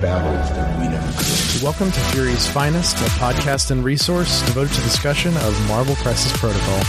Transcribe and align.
battles 0.00 0.48
that 0.56 0.78
we 0.78 0.88
never 0.88 1.06
could. 1.12 1.62
Welcome 1.62 1.90
to 1.90 2.00
Fury's 2.10 2.46
Finest, 2.48 2.96
a 2.98 3.10
podcast 3.18 3.70
and 3.70 3.84
resource 3.84 4.42
devoted 4.46 4.74
to 4.74 4.80
discussion 4.82 5.36
of 5.38 5.68
Marvel 5.68 5.96
Crisis 5.96 6.36
Protocol. 6.38 6.80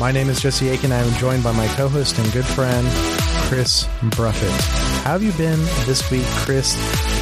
My 0.00 0.10
name 0.12 0.28
is 0.28 0.40
Jesse 0.40 0.68
Aiken. 0.68 0.92
I 0.92 0.98
am 0.98 1.12
joined 1.14 1.44
by 1.44 1.52
my 1.52 1.66
co-host 1.68 2.18
and 2.18 2.32
good 2.32 2.44
friend, 2.46 2.86
Chris 3.48 3.84
Bruffett. 4.10 4.50
How 5.04 5.12
have 5.12 5.22
you 5.22 5.32
been 5.32 5.58
this 5.86 6.10
week, 6.10 6.24
Chris? 6.44 6.74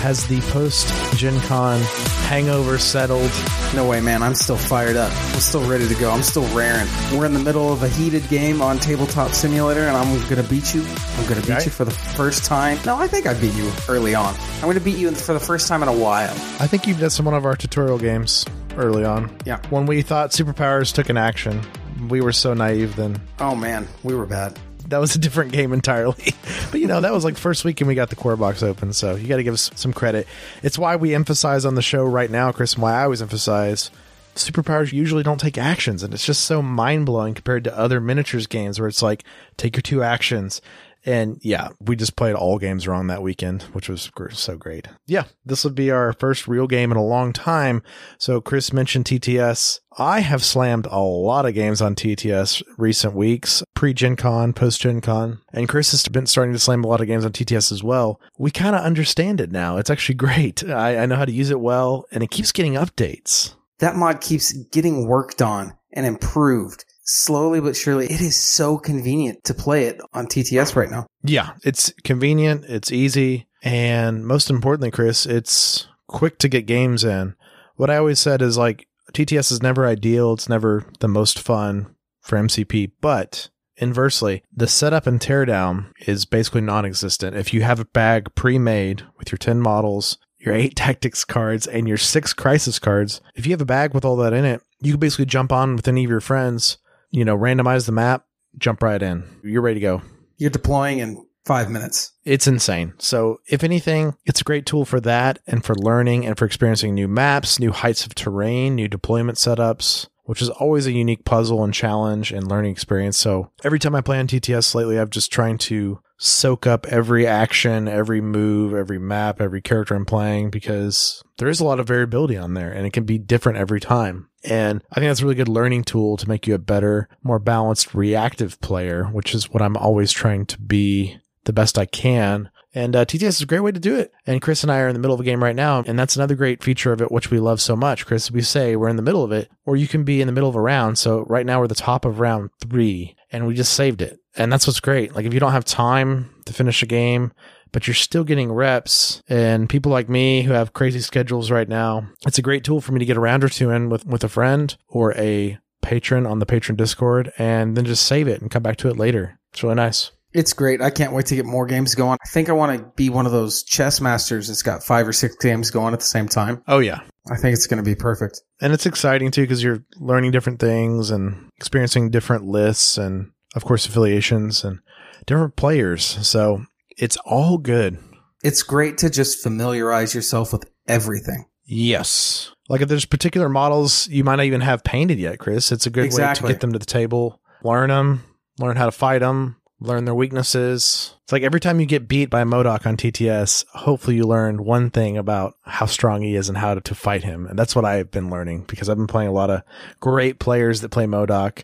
Has 0.02 0.26
the 0.26 0.40
post 0.52 0.88
Gen 1.16 1.38
Con 1.42 1.80
hangover 2.28 2.78
settled? 2.78 3.30
No 3.76 3.88
way, 3.88 4.00
man. 4.00 4.22
I'm 4.24 4.34
still 4.34 4.56
fired 4.56 4.96
up. 4.96 5.12
I'm 5.34 5.40
still 5.40 5.68
ready 5.68 5.86
to 5.86 5.94
go. 5.94 6.10
I'm 6.10 6.22
still 6.24 6.44
raring. 6.54 6.88
We're 7.16 7.26
in 7.26 7.32
the 7.32 7.38
middle 7.38 7.72
of 7.72 7.82
a 7.84 7.88
heated 7.88 8.28
game 8.28 8.60
on 8.60 8.78
Tabletop 8.78 9.30
Simulator, 9.32 9.82
and 9.82 9.96
I'm 9.96 10.12
going 10.28 10.42
to 10.42 10.48
beat 10.50 10.74
you. 10.74 10.82
I'm 10.82 11.28
going 11.28 11.40
to 11.40 11.46
beat 11.46 11.52
Okay. 11.56 11.64
you 11.66 11.70
for 11.70 11.84
the 11.84 11.90
first 11.92 12.44
time. 12.44 12.78
No, 12.84 12.96
I 12.96 13.06
think 13.06 13.26
I 13.26 13.34
beat 13.40 13.54
you 13.54 13.70
early 13.88 14.14
on. 14.16 14.34
I'm 14.56 14.62
going 14.62 14.74
to 14.78 14.84
beat 14.84 14.98
you 14.98 15.12
for 15.12 15.32
the 15.32 15.40
first 15.40 15.68
time 15.68 15.82
in 15.82 15.88
a 15.88 15.96
while. 15.96 16.32
I 16.58 16.66
think 16.66 16.88
you 16.88 16.94
did 16.94 17.10
some 17.10 17.26
one 17.26 17.34
of 17.34 17.44
our 17.44 17.54
tutorial 17.54 17.98
games 17.98 18.44
early 18.76 19.04
on. 19.04 19.30
Yeah. 19.44 19.60
When 19.70 19.86
we 19.86 20.02
thought 20.02 20.30
superpowers 20.30 20.92
took 20.92 21.08
an 21.08 21.16
action, 21.16 21.60
we 22.08 22.20
were 22.20 22.32
so 22.32 22.52
naive 22.52 22.96
then. 22.96 23.20
Oh, 23.38 23.54
man. 23.54 23.86
We 24.02 24.14
were 24.16 24.26
bad. 24.26 24.58
That 24.88 24.98
was 24.98 25.14
a 25.14 25.18
different 25.18 25.52
game 25.52 25.72
entirely. 25.72 26.34
but 26.70 26.80
you 26.80 26.86
know, 26.86 27.00
that 27.00 27.12
was 27.12 27.24
like 27.24 27.36
first 27.36 27.64
week 27.64 27.80
and 27.80 27.88
we 27.88 27.94
got 27.94 28.10
the 28.10 28.16
core 28.16 28.36
box 28.36 28.62
open, 28.62 28.92
so 28.92 29.16
you 29.16 29.28
got 29.28 29.36
to 29.36 29.42
give 29.42 29.54
us 29.54 29.70
some 29.74 29.92
credit. 29.92 30.26
It's 30.62 30.78
why 30.78 30.96
we 30.96 31.14
emphasize 31.14 31.64
on 31.64 31.74
the 31.74 31.82
show 31.82 32.04
right 32.04 32.30
now, 32.30 32.52
Chris, 32.52 32.74
and 32.74 32.82
why 32.82 32.94
I 32.94 33.04
always 33.04 33.22
emphasize 33.22 33.90
superpowers 34.36 34.92
usually 34.92 35.22
don't 35.22 35.40
take 35.40 35.56
actions 35.56 36.02
and 36.02 36.12
it's 36.12 36.26
just 36.26 36.44
so 36.44 36.60
mind-blowing 36.60 37.32
compared 37.32 37.64
to 37.64 37.76
other 37.76 38.02
miniatures 38.02 38.46
games 38.46 38.78
where 38.78 38.86
it's 38.86 39.00
like 39.00 39.24
take 39.56 39.74
your 39.76 39.80
two 39.80 40.02
actions 40.02 40.60
and 41.06 41.38
yeah 41.42 41.68
we 41.80 41.96
just 41.96 42.16
played 42.16 42.34
all 42.34 42.58
games 42.58 42.86
wrong 42.86 43.06
that 43.06 43.22
weekend 43.22 43.62
which 43.72 43.88
was 43.88 44.10
so 44.30 44.56
great. 44.56 44.88
Yeah 45.06 45.24
this 45.44 45.64
would 45.64 45.74
be 45.74 45.90
our 45.90 46.12
first 46.12 46.48
real 46.48 46.66
game 46.66 46.90
in 46.90 46.96
a 46.96 47.04
long 47.04 47.32
time. 47.32 47.82
So 48.18 48.40
chris 48.40 48.72
mentioned 48.72 49.06
tts 49.06 49.80
i 49.98 50.20
have 50.20 50.44
slammed 50.44 50.86
a 50.90 51.00
lot 51.00 51.46
of 51.46 51.54
games 51.54 51.80
on 51.80 51.94
tts 51.94 52.62
recent 52.76 53.14
weeks 53.14 53.62
pre-gen 53.74 54.16
con 54.16 54.52
post-gen 54.52 55.00
con. 55.00 55.40
And 55.52 55.68
chris 55.68 55.92
has 55.92 56.06
been 56.08 56.26
starting 56.26 56.52
to 56.52 56.58
slam 56.58 56.84
a 56.84 56.88
lot 56.88 57.00
of 57.00 57.06
games 57.06 57.24
on 57.24 57.32
tts 57.32 57.72
as 57.72 57.82
well. 57.82 58.20
We 58.38 58.50
kind 58.50 58.76
of 58.76 58.82
understand 58.82 59.40
it 59.40 59.50
now. 59.52 59.76
It's 59.76 59.90
actually 59.90 60.14
great. 60.26 60.68
I, 60.68 60.98
I 60.98 61.06
know 61.06 61.16
how 61.16 61.24
to 61.24 61.32
use 61.32 61.50
it 61.50 61.60
well 61.60 62.06
and 62.10 62.22
it 62.22 62.30
keeps 62.30 62.52
getting 62.52 62.74
updates. 62.74 63.54
That 63.78 63.96
mod 63.96 64.20
keeps 64.20 64.52
getting 64.52 65.06
worked 65.06 65.42
on 65.42 65.74
and 65.92 66.06
improved 66.06 66.84
slowly 67.06 67.60
but 67.60 67.76
surely. 67.76 68.06
It 68.06 68.20
is 68.20 68.36
so 68.36 68.76
convenient 68.76 69.44
to 69.44 69.54
play 69.54 69.84
it 69.84 70.00
on 70.12 70.26
TTS 70.26 70.76
right 70.76 70.90
now. 70.90 71.06
Yeah, 71.22 71.52
it's 71.64 71.92
convenient, 72.04 72.64
it's 72.66 72.92
easy, 72.92 73.46
and 73.62 74.26
most 74.26 74.50
importantly, 74.50 74.90
Chris, 74.90 75.24
it's 75.24 75.86
quick 76.06 76.38
to 76.38 76.48
get 76.48 76.66
games 76.66 77.04
in. 77.04 77.34
What 77.76 77.90
I 77.90 77.96
always 77.96 78.20
said 78.20 78.42
is 78.42 78.58
like 78.58 78.88
TTS 79.12 79.52
is 79.52 79.62
never 79.62 79.86
ideal, 79.86 80.34
it's 80.34 80.48
never 80.48 80.84
the 81.00 81.08
most 81.08 81.38
fun 81.38 81.94
for 82.20 82.38
MCP, 82.38 82.92
but 83.00 83.50
inversely, 83.76 84.42
the 84.52 84.66
setup 84.66 85.06
and 85.06 85.20
teardown 85.20 85.92
is 86.06 86.24
basically 86.24 86.60
non-existent. 86.60 87.36
If 87.36 87.54
you 87.54 87.62
have 87.62 87.80
a 87.80 87.84
bag 87.84 88.34
pre-made 88.34 89.04
with 89.18 89.30
your 89.30 89.38
10 89.38 89.60
models, 89.60 90.18
your 90.38 90.54
8 90.54 90.74
tactics 90.76 91.24
cards 91.24 91.66
and 91.66 91.86
your 91.86 91.98
6 91.98 92.32
crisis 92.34 92.78
cards, 92.78 93.20
if 93.34 93.46
you 93.46 93.52
have 93.52 93.60
a 93.60 93.66
bag 93.66 93.94
with 93.94 94.04
all 94.04 94.16
that 94.16 94.32
in 94.32 94.44
it, 94.44 94.62
you 94.80 94.92
can 94.92 95.00
basically 95.00 95.26
jump 95.26 95.52
on 95.52 95.76
with 95.76 95.88
any 95.88 96.04
of 96.04 96.10
your 96.10 96.20
friends, 96.20 96.78
you 97.16 97.24
know, 97.24 97.36
randomize 97.36 97.86
the 97.86 97.92
map, 97.92 98.26
jump 98.58 98.82
right 98.82 99.02
in. 99.02 99.24
You're 99.42 99.62
ready 99.62 99.80
to 99.80 99.86
go. 99.86 100.02
You're 100.36 100.50
deploying 100.50 100.98
in 100.98 101.26
five 101.46 101.70
minutes. 101.70 102.12
It's 102.24 102.46
insane. 102.46 102.92
So, 102.98 103.38
if 103.48 103.64
anything, 103.64 104.16
it's 104.26 104.42
a 104.42 104.44
great 104.44 104.66
tool 104.66 104.84
for 104.84 105.00
that 105.00 105.38
and 105.46 105.64
for 105.64 105.74
learning 105.74 106.26
and 106.26 106.36
for 106.36 106.44
experiencing 106.44 106.94
new 106.94 107.08
maps, 107.08 107.58
new 107.58 107.72
heights 107.72 108.04
of 108.04 108.14
terrain, 108.14 108.74
new 108.74 108.86
deployment 108.86 109.38
setups, 109.38 110.08
which 110.24 110.42
is 110.42 110.50
always 110.50 110.86
a 110.86 110.92
unique 110.92 111.24
puzzle 111.24 111.64
and 111.64 111.72
challenge 111.72 112.32
and 112.32 112.50
learning 112.50 112.72
experience. 112.72 113.16
So, 113.16 113.50
every 113.64 113.78
time 113.78 113.94
I 113.94 114.02
play 114.02 114.18
on 114.18 114.26
TTS 114.26 114.74
lately, 114.74 115.00
I'm 115.00 115.08
just 115.08 115.32
trying 115.32 115.56
to 115.58 115.98
soak 116.18 116.66
up 116.66 116.86
every 116.86 117.26
action, 117.26 117.88
every 117.88 118.20
move, 118.20 118.74
every 118.74 118.98
map, 118.98 119.40
every 119.40 119.60
character 119.60 119.94
I'm 119.94 120.06
playing 120.06 120.50
because 120.50 121.22
there 121.38 121.48
is 121.48 121.60
a 121.60 121.64
lot 121.64 121.80
of 121.80 121.88
variability 121.88 122.36
on 122.36 122.54
there 122.54 122.72
and 122.72 122.86
it 122.86 122.92
can 122.92 123.04
be 123.04 123.18
different 123.18 123.58
every 123.58 123.80
time. 123.80 124.28
And 124.44 124.82
I 124.92 124.96
think 124.96 125.08
that's 125.08 125.20
a 125.20 125.24
really 125.24 125.34
good 125.34 125.48
learning 125.48 125.84
tool 125.84 126.16
to 126.16 126.28
make 126.28 126.46
you 126.46 126.54
a 126.54 126.58
better, 126.58 127.08
more 127.22 127.38
balanced 127.38 127.94
reactive 127.94 128.60
player, 128.60 129.04
which 129.04 129.34
is 129.34 129.50
what 129.50 129.62
I'm 129.62 129.76
always 129.76 130.12
trying 130.12 130.46
to 130.46 130.58
be 130.60 131.18
the 131.44 131.52
best 131.52 131.78
I 131.78 131.86
can. 131.86 132.50
And 132.74 132.94
uh, 132.94 133.06
TTS 133.06 133.28
is 133.28 133.40
a 133.40 133.46
great 133.46 133.60
way 133.60 133.72
to 133.72 133.80
do 133.80 133.96
it. 133.96 134.12
And 134.26 134.42
Chris 134.42 134.62
and 134.62 134.70
I 134.70 134.80
are 134.80 134.88
in 134.88 134.92
the 134.92 135.00
middle 135.00 135.14
of 135.14 135.20
a 135.20 135.24
game 135.24 135.42
right 135.42 135.56
now. 135.56 135.82
And 135.86 135.98
that's 135.98 136.14
another 136.14 136.34
great 136.34 136.62
feature 136.62 136.92
of 136.92 137.00
it, 137.00 137.10
which 137.10 137.30
we 137.30 137.40
love 137.40 137.60
so 137.60 137.74
much. 137.74 138.04
Chris, 138.04 138.30
we 138.30 138.42
say 138.42 138.76
we're 138.76 138.90
in 138.90 138.96
the 138.96 139.02
middle 139.02 139.24
of 139.24 139.32
it, 139.32 139.50
or 139.64 139.76
you 139.76 139.88
can 139.88 140.04
be 140.04 140.20
in 140.20 140.26
the 140.26 140.32
middle 140.32 140.50
of 140.50 140.56
a 140.56 140.60
round. 140.60 140.98
So 140.98 141.22
right 141.22 141.46
now 141.46 141.60
we're 141.60 141.68
the 141.68 141.74
top 141.74 142.04
of 142.04 142.20
round 142.20 142.50
three 142.60 143.16
and 143.32 143.46
we 143.46 143.54
just 143.54 143.72
saved 143.72 144.02
it. 144.02 144.20
And 144.36 144.52
that's 144.52 144.66
what's 144.66 144.80
great. 144.80 145.14
Like 145.14 145.26
if 145.26 145.34
you 145.34 145.40
don't 145.40 145.52
have 145.52 145.64
time 145.64 146.30
to 146.44 146.52
finish 146.52 146.82
a 146.82 146.86
game, 146.86 147.32
but 147.72 147.86
you're 147.86 147.94
still 147.94 148.24
getting 148.24 148.52
reps 148.52 149.22
and 149.28 149.68
people 149.68 149.92
like 149.92 150.08
me 150.08 150.42
who 150.42 150.52
have 150.52 150.72
crazy 150.72 151.00
schedules 151.00 151.50
right 151.50 151.68
now, 151.68 152.08
it's 152.26 152.38
a 152.38 152.42
great 152.42 152.64
tool 152.64 152.80
for 152.80 152.92
me 152.92 152.98
to 152.98 153.04
get 153.04 153.16
a 153.16 153.20
round 153.20 153.44
or 153.44 153.48
two 153.48 153.70
in 153.70 153.88
with, 153.88 154.06
with 154.06 154.24
a 154.24 154.28
friend 154.28 154.76
or 154.88 155.14
a 155.14 155.58
patron 155.82 156.26
on 156.26 156.38
the 156.38 156.46
patron 156.46 156.76
discord 156.76 157.32
and 157.38 157.76
then 157.76 157.84
just 157.84 158.04
save 158.04 158.28
it 158.28 158.40
and 158.40 158.50
come 158.50 158.62
back 158.62 158.76
to 158.78 158.88
it 158.88 158.96
later. 158.96 159.38
It's 159.52 159.62
really 159.62 159.74
nice. 159.74 160.10
It's 160.32 160.52
great. 160.52 160.82
I 160.82 160.90
can't 160.90 161.14
wait 161.14 161.26
to 161.26 161.36
get 161.36 161.46
more 161.46 161.64
games 161.64 161.94
going. 161.94 162.18
I 162.22 162.28
think 162.28 162.50
I 162.50 162.52
want 162.52 162.78
to 162.78 162.92
be 162.96 163.08
one 163.08 163.24
of 163.24 163.32
those 163.32 163.62
chess 163.62 164.00
masters 164.02 164.48
that's 164.48 164.62
got 164.62 164.82
five 164.82 165.08
or 165.08 165.12
six 165.12 165.34
games 165.36 165.70
going 165.70 165.94
at 165.94 166.00
the 166.00 166.06
same 166.06 166.28
time. 166.28 166.62
Oh 166.68 166.80
yeah. 166.80 167.00
I 167.30 167.36
think 167.36 167.54
it's 167.54 167.66
going 167.66 167.82
to 167.82 167.88
be 167.88 167.94
perfect. 167.94 168.42
And 168.60 168.72
it's 168.72 168.86
exciting 168.86 169.30
too 169.30 169.42
because 169.42 169.62
you're 169.62 169.82
learning 169.96 170.32
different 170.32 170.60
things 170.60 171.10
and 171.10 171.48
experiencing 171.56 172.10
different 172.10 172.44
lists 172.44 172.98
and 172.98 173.30
of 173.56 173.64
course 173.64 173.86
affiliations 173.86 174.62
and 174.62 174.78
different 175.26 175.56
players. 175.56 176.04
So 176.04 176.64
it's 176.96 177.16
all 177.24 177.58
good. 177.58 177.98
It's 178.44 178.62
great 178.62 178.98
to 178.98 179.10
just 179.10 179.42
familiarize 179.42 180.14
yourself 180.14 180.52
with 180.52 180.70
everything. 180.86 181.46
Yes. 181.64 182.52
Like 182.68 182.80
if 182.80 182.88
there's 182.88 183.06
particular 183.06 183.48
models 183.48 184.06
you 184.08 184.22
might 184.22 184.36
not 184.36 184.44
even 184.44 184.60
have 184.60 184.84
painted 184.84 185.18
yet, 185.18 185.38
Chris, 185.38 185.72
it's 185.72 185.86
a 185.86 185.90
good 185.90 186.12
way 186.12 186.34
to 186.34 186.46
get 186.46 186.60
them 186.60 186.72
to 186.72 186.78
the 186.78 186.86
table, 186.86 187.40
learn 187.64 187.88
them, 187.88 188.22
learn 188.58 188.76
how 188.76 188.84
to 188.84 188.92
fight 188.92 189.20
them, 189.20 189.56
learn 189.80 190.04
their 190.04 190.14
weaknesses. 190.14 191.14
It's 191.24 191.32
like 191.32 191.42
every 191.42 191.60
time 191.60 191.80
you 191.80 191.86
get 191.86 192.08
beat 192.08 192.30
by 192.30 192.44
MODOK 192.44 192.86
on 192.86 192.96
TTS, 192.96 193.66
hopefully 193.68 194.16
you 194.16 194.24
learn 194.24 194.64
one 194.64 194.90
thing 194.90 195.16
about 195.16 195.54
how 195.64 195.86
strong 195.86 196.22
he 196.22 196.36
is 196.36 196.48
and 196.48 196.58
how 196.58 196.74
to, 196.74 196.80
to 196.80 196.94
fight 196.94 197.24
him. 197.24 197.46
And 197.46 197.58
that's 197.58 197.74
what 197.74 197.84
I've 197.84 198.10
been 198.10 198.30
learning 198.30 198.64
because 198.68 198.88
I've 198.88 198.96
been 198.96 199.06
playing 199.06 199.28
a 199.28 199.32
lot 199.32 199.50
of 199.50 199.62
great 200.00 200.38
players 200.38 200.80
that 200.80 200.90
play 200.90 201.06
MODOK. 201.06 201.62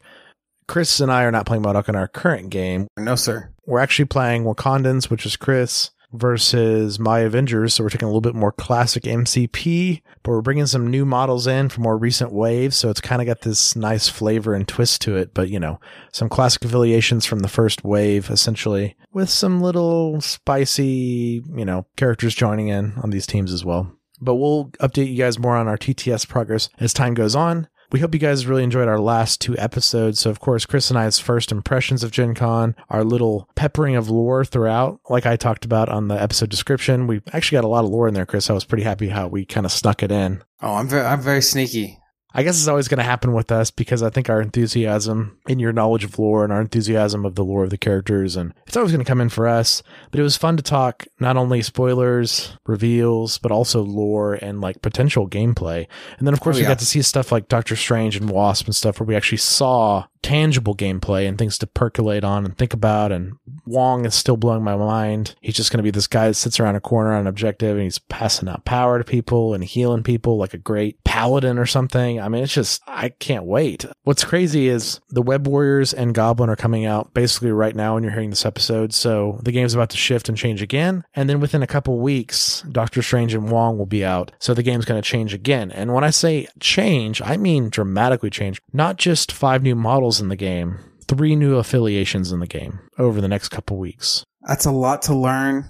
Chris 0.66 1.00
and 1.00 1.10
I 1.10 1.24
are 1.24 1.32
not 1.32 1.46
playing 1.46 1.62
MODOK 1.62 1.88
in 1.88 1.96
our 1.96 2.08
current 2.08 2.50
game. 2.50 2.88
No, 2.96 3.14
sir. 3.14 3.52
We're 3.66 3.80
actually 3.80 4.06
playing 4.06 4.44
Wakandans, 4.44 5.10
which 5.10 5.26
is 5.26 5.36
Chris, 5.36 5.90
versus 6.12 6.98
My 6.98 7.20
Avengers. 7.20 7.74
So 7.74 7.84
we're 7.84 7.90
taking 7.90 8.06
a 8.06 8.10
little 8.10 8.20
bit 8.20 8.34
more 8.34 8.52
classic 8.52 9.04
MCP, 9.04 10.02
but 10.22 10.30
we're 10.30 10.42
bringing 10.42 10.66
some 10.66 10.90
new 10.90 11.04
models 11.04 11.46
in 11.46 11.68
for 11.68 11.80
more 11.80 11.96
recent 11.96 12.32
waves. 12.32 12.76
So 12.76 12.90
it's 12.90 13.00
kind 13.00 13.22
of 13.22 13.26
got 13.26 13.42
this 13.42 13.74
nice 13.74 14.08
flavor 14.08 14.54
and 14.54 14.66
twist 14.66 15.00
to 15.02 15.16
it. 15.16 15.34
But, 15.34 15.48
you 15.50 15.58
know, 15.58 15.80
some 16.12 16.28
classic 16.28 16.64
affiliations 16.64 17.24
from 17.24 17.40
the 17.40 17.48
first 17.48 17.84
wave, 17.84 18.30
essentially, 18.30 18.96
with 19.12 19.30
some 19.30 19.60
little 19.60 20.20
spicy, 20.20 21.42
you 21.54 21.64
know, 21.64 21.86
characters 21.96 22.34
joining 22.34 22.68
in 22.68 22.94
on 23.02 23.10
these 23.10 23.26
teams 23.26 23.52
as 23.52 23.64
well. 23.64 23.92
But 24.20 24.36
we'll 24.36 24.66
update 24.80 25.10
you 25.10 25.16
guys 25.16 25.38
more 25.38 25.56
on 25.56 25.66
our 25.66 25.78
TTS 25.78 26.28
progress 26.28 26.68
as 26.78 26.92
time 26.92 27.14
goes 27.14 27.34
on. 27.34 27.68
We 27.92 28.00
hope 28.00 28.14
you 28.14 28.20
guys 28.20 28.46
really 28.46 28.64
enjoyed 28.64 28.88
our 28.88 28.98
last 28.98 29.40
two 29.40 29.56
episodes. 29.58 30.18
So, 30.20 30.30
of 30.30 30.40
course, 30.40 30.64
Chris 30.64 30.88
and 30.88 30.98
I's 30.98 31.18
first 31.18 31.52
impressions 31.52 32.02
of 32.02 32.10
Gen 32.10 32.34
Con, 32.34 32.74
our 32.88 33.04
little 33.04 33.50
peppering 33.54 33.96
of 33.96 34.08
lore 34.08 34.46
throughout, 34.46 35.00
like 35.10 35.26
I 35.26 35.36
talked 35.36 35.66
about 35.66 35.90
on 35.90 36.08
the 36.08 36.20
episode 36.20 36.48
description. 36.48 37.06
We 37.06 37.20
actually 37.34 37.56
got 37.56 37.64
a 37.64 37.68
lot 37.68 37.84
of 37.84 37.90
lore 37.90 38.08
in 38.08 38.14
there, 38.14 38.24
Chris. 38.24 38.48
I 38.48 38.54
was 38.54 38.64
pretty 38.64 38.84
happy 38.84 39.08
how 39.08 39.28
we 39.28 39.44
kind 39.44 39.66
of 39.66 39.72
snuck 39.72 40.02
it 40.02 40.10
in. 40.10 40.42
Oh, 40.62 40.74
I'm 40.74 40.88
very, 40.88 41.04
I'm 41.04 41.20
very 41.20 41.42
sneaky. 41.42 41.98
I 42.34 42.42
guess 42.42 42.58
it's 42.58 42.68
always 42.68 42.88
going 42.88 42.98
to 42.98 43.04
happen 43.04 43.32
with 43.32 43.52
us 43.52 43.70
because 43.70 44.02
I 44.02 44.10
think 44.10 44.30
our 44.30 44.40
enthusiasm 44.40 45.38
in 45.46 45.58
your 45.58 45.72
knowledge 45.72 46.04
of 46.04 46.18
lore 46.18 46.44
and 46.44 46.52
our 46.52 46.60
enthusiasm 46.60 47.24
of 47.24 47.34
the 47.34 47.44
lore 47.44 47.64
of 47.64 47.70
the 47.70 47.78
characters, 47.78 48.36
and 48.36 48.54
it's 48.66 48.76
always 48.76 48.92
going 48.92 49.04
to 49.04 49.08
come 49.08 49.20
in 49.20 49.28
for 49.28 49.46
us. 49.46 49.82
But 50.10 50.20
it 50.20 50.22
was 50.22 50.36
fun 50.36 50.56
to 50.56 50.62
talk 50.62 51.06
not 51.20 51.36
only 51.36 51.62
spoilers, 51.62 52.56
reveals, 52.66 53.38
but 53.38 53.52
also 53.52 53.82
lore 53.82 54.34
and 54.34 54.60
like 54.60 54.82
potential 54.82 55.28
gameplay. 55.28 55.86
And 56.18 56.26
then, 56.26 56.34
of 56.34 56.40
course, 56.40 56.56
Oh, 56.56 56.60
we 56.60 56.66
got 56.66 56.78
to 56.78 56.86
see 56.86 57.02
stuff 57.02 57.32
like 57.32 57.48
Doctor 57.48 57.76
Strange 57.76 58.16
and 58.16 58.30
Wasp 58.30 58.66
and 58.66 58.74
stuff 58.74 58.98
where 59.00 59.06
we 59.06 59.16
actually 59.16 59.38
saw 59.38 60.04
tangible 60.22 60.74
gameplay 60.74 61.28
and 61.28 61.36
things 61.36 61.58
to 61.58 61.66
percolate 61.66 62.24
on 62.24 62.44
and 62.44 62.56
think 62.56 62.72
about. 62.72 63.12
And 63.12 63.34
Wong 63.66 64.04
is 64.04 64.14
still 64.14 64.36
blowing 64.36 64.64
my 64.64 64.76
mind. 64.76 65.34
He's 65.40 65.56
just 65.56 65.70
going 65.70 65.78
to 65.78 65.82
be 65.82 65.90
this 65.90 66.06
guy 66.06 66.28
that 66.28 66.34
sits 66.34 66.60
around 66.60 66.76
a 66.76 66.80
corner 66.80 67.12
on 67.12 67.22
an 67.22 67.26
objective 67.26 67.76
and 67.76 67.84
he's 67.84 67.98
passing 67.98 68.48
out 68.48 68.64
power 68.64 68.98
to 68.98 69.04
people 69.04 69.54
and 69.54 69.64
healing 69.64 70.02
people 70.02 70.38
like 70.38 70.54
a 70.54 70.58
great 70.58 71.02
paladin 71.04 71.58
or 71.58 71.66
something. 71.66 72.20
I 72.20 72.28
mean, 72.28 72.44
it's 72.44 72.54
just, 72.54 72.82
I 72.86 73.10
can't 73.10 73.44
wait. 73.44 73.84
What's 74.04 74.24
crazy 74.24 74.68
is 74.68 75.00
the 75.10 75.22
Web 75.22 75.46
Warriors 75.46 75.92
and 75.92 76.14
Goblin 76.14 76.50
are 76.50 76.56
coming 76.56 76.84
out 76.84 77.12
basically 77.14 77.52
right 77.52 77.74
now 77.74 77.94
when 77.94 78.02
you're 78.02 78.12
hearing 78.12 78.30
this 78.30 78.46
episode. 78.46 78.92
So 78.92 79.40
the 79.42 79.52
game's 79.52 79.74
about 79.74 79.90
to 79.90 79.96
shift 79.96 80.28
and 80.28 80.38
change 80.38 80.62
again. 80.62 81.04
And 81.14 81.28
then 81.28 81.40
within 81.40 81.62
a 81.62 81.66
couple 81.66 81.98
weeks, 81.98 82.62
Doctor 82.62 83.02
Strange 83.02 83.34
and 83.34 83.50
Wong 83.50 83.78
will 83.78 83.86
be 83.86 84.04
out. 84.04 84.32
So 84.38 84.54
the 84.54 84.62
game's 84.62 84.84
going 84.84 85.00
to 85.00 85.08
change 85.08 85.34
again. 85.34 85.70
And 85.72 85.92
when 85.92 86.04
I 86.04 86.10
say 86.10 86.48
change, 86.60 87.20
I 87.22 87.36
mean 87.36 87.68
dramatically 87.68 88.30
change, 88.30 88.60
not 88.72 88.96
just 88.96 89.32
five 89.32 89.62
new 89.62 89.74
models 89.74 90.11
in 90.20 90.28
the 90.28 90.36
game, 90.36 90.78
three 91.08 91.36
new 91.36 91.56
affiliations 91.56 92.32
in 92.32 92.40
the 92.40 92.46
game 92.46 92.80
over 92.98 93.20
the 93.20 93.28
next 93.28 93.48
couple 93.48 93.78
weeks. 93.78 94.24
That's 94.46 94.66
a 94.66 94.70
lot 94.72 95.02
to 95.02 95.14
learn. 95.14 95.64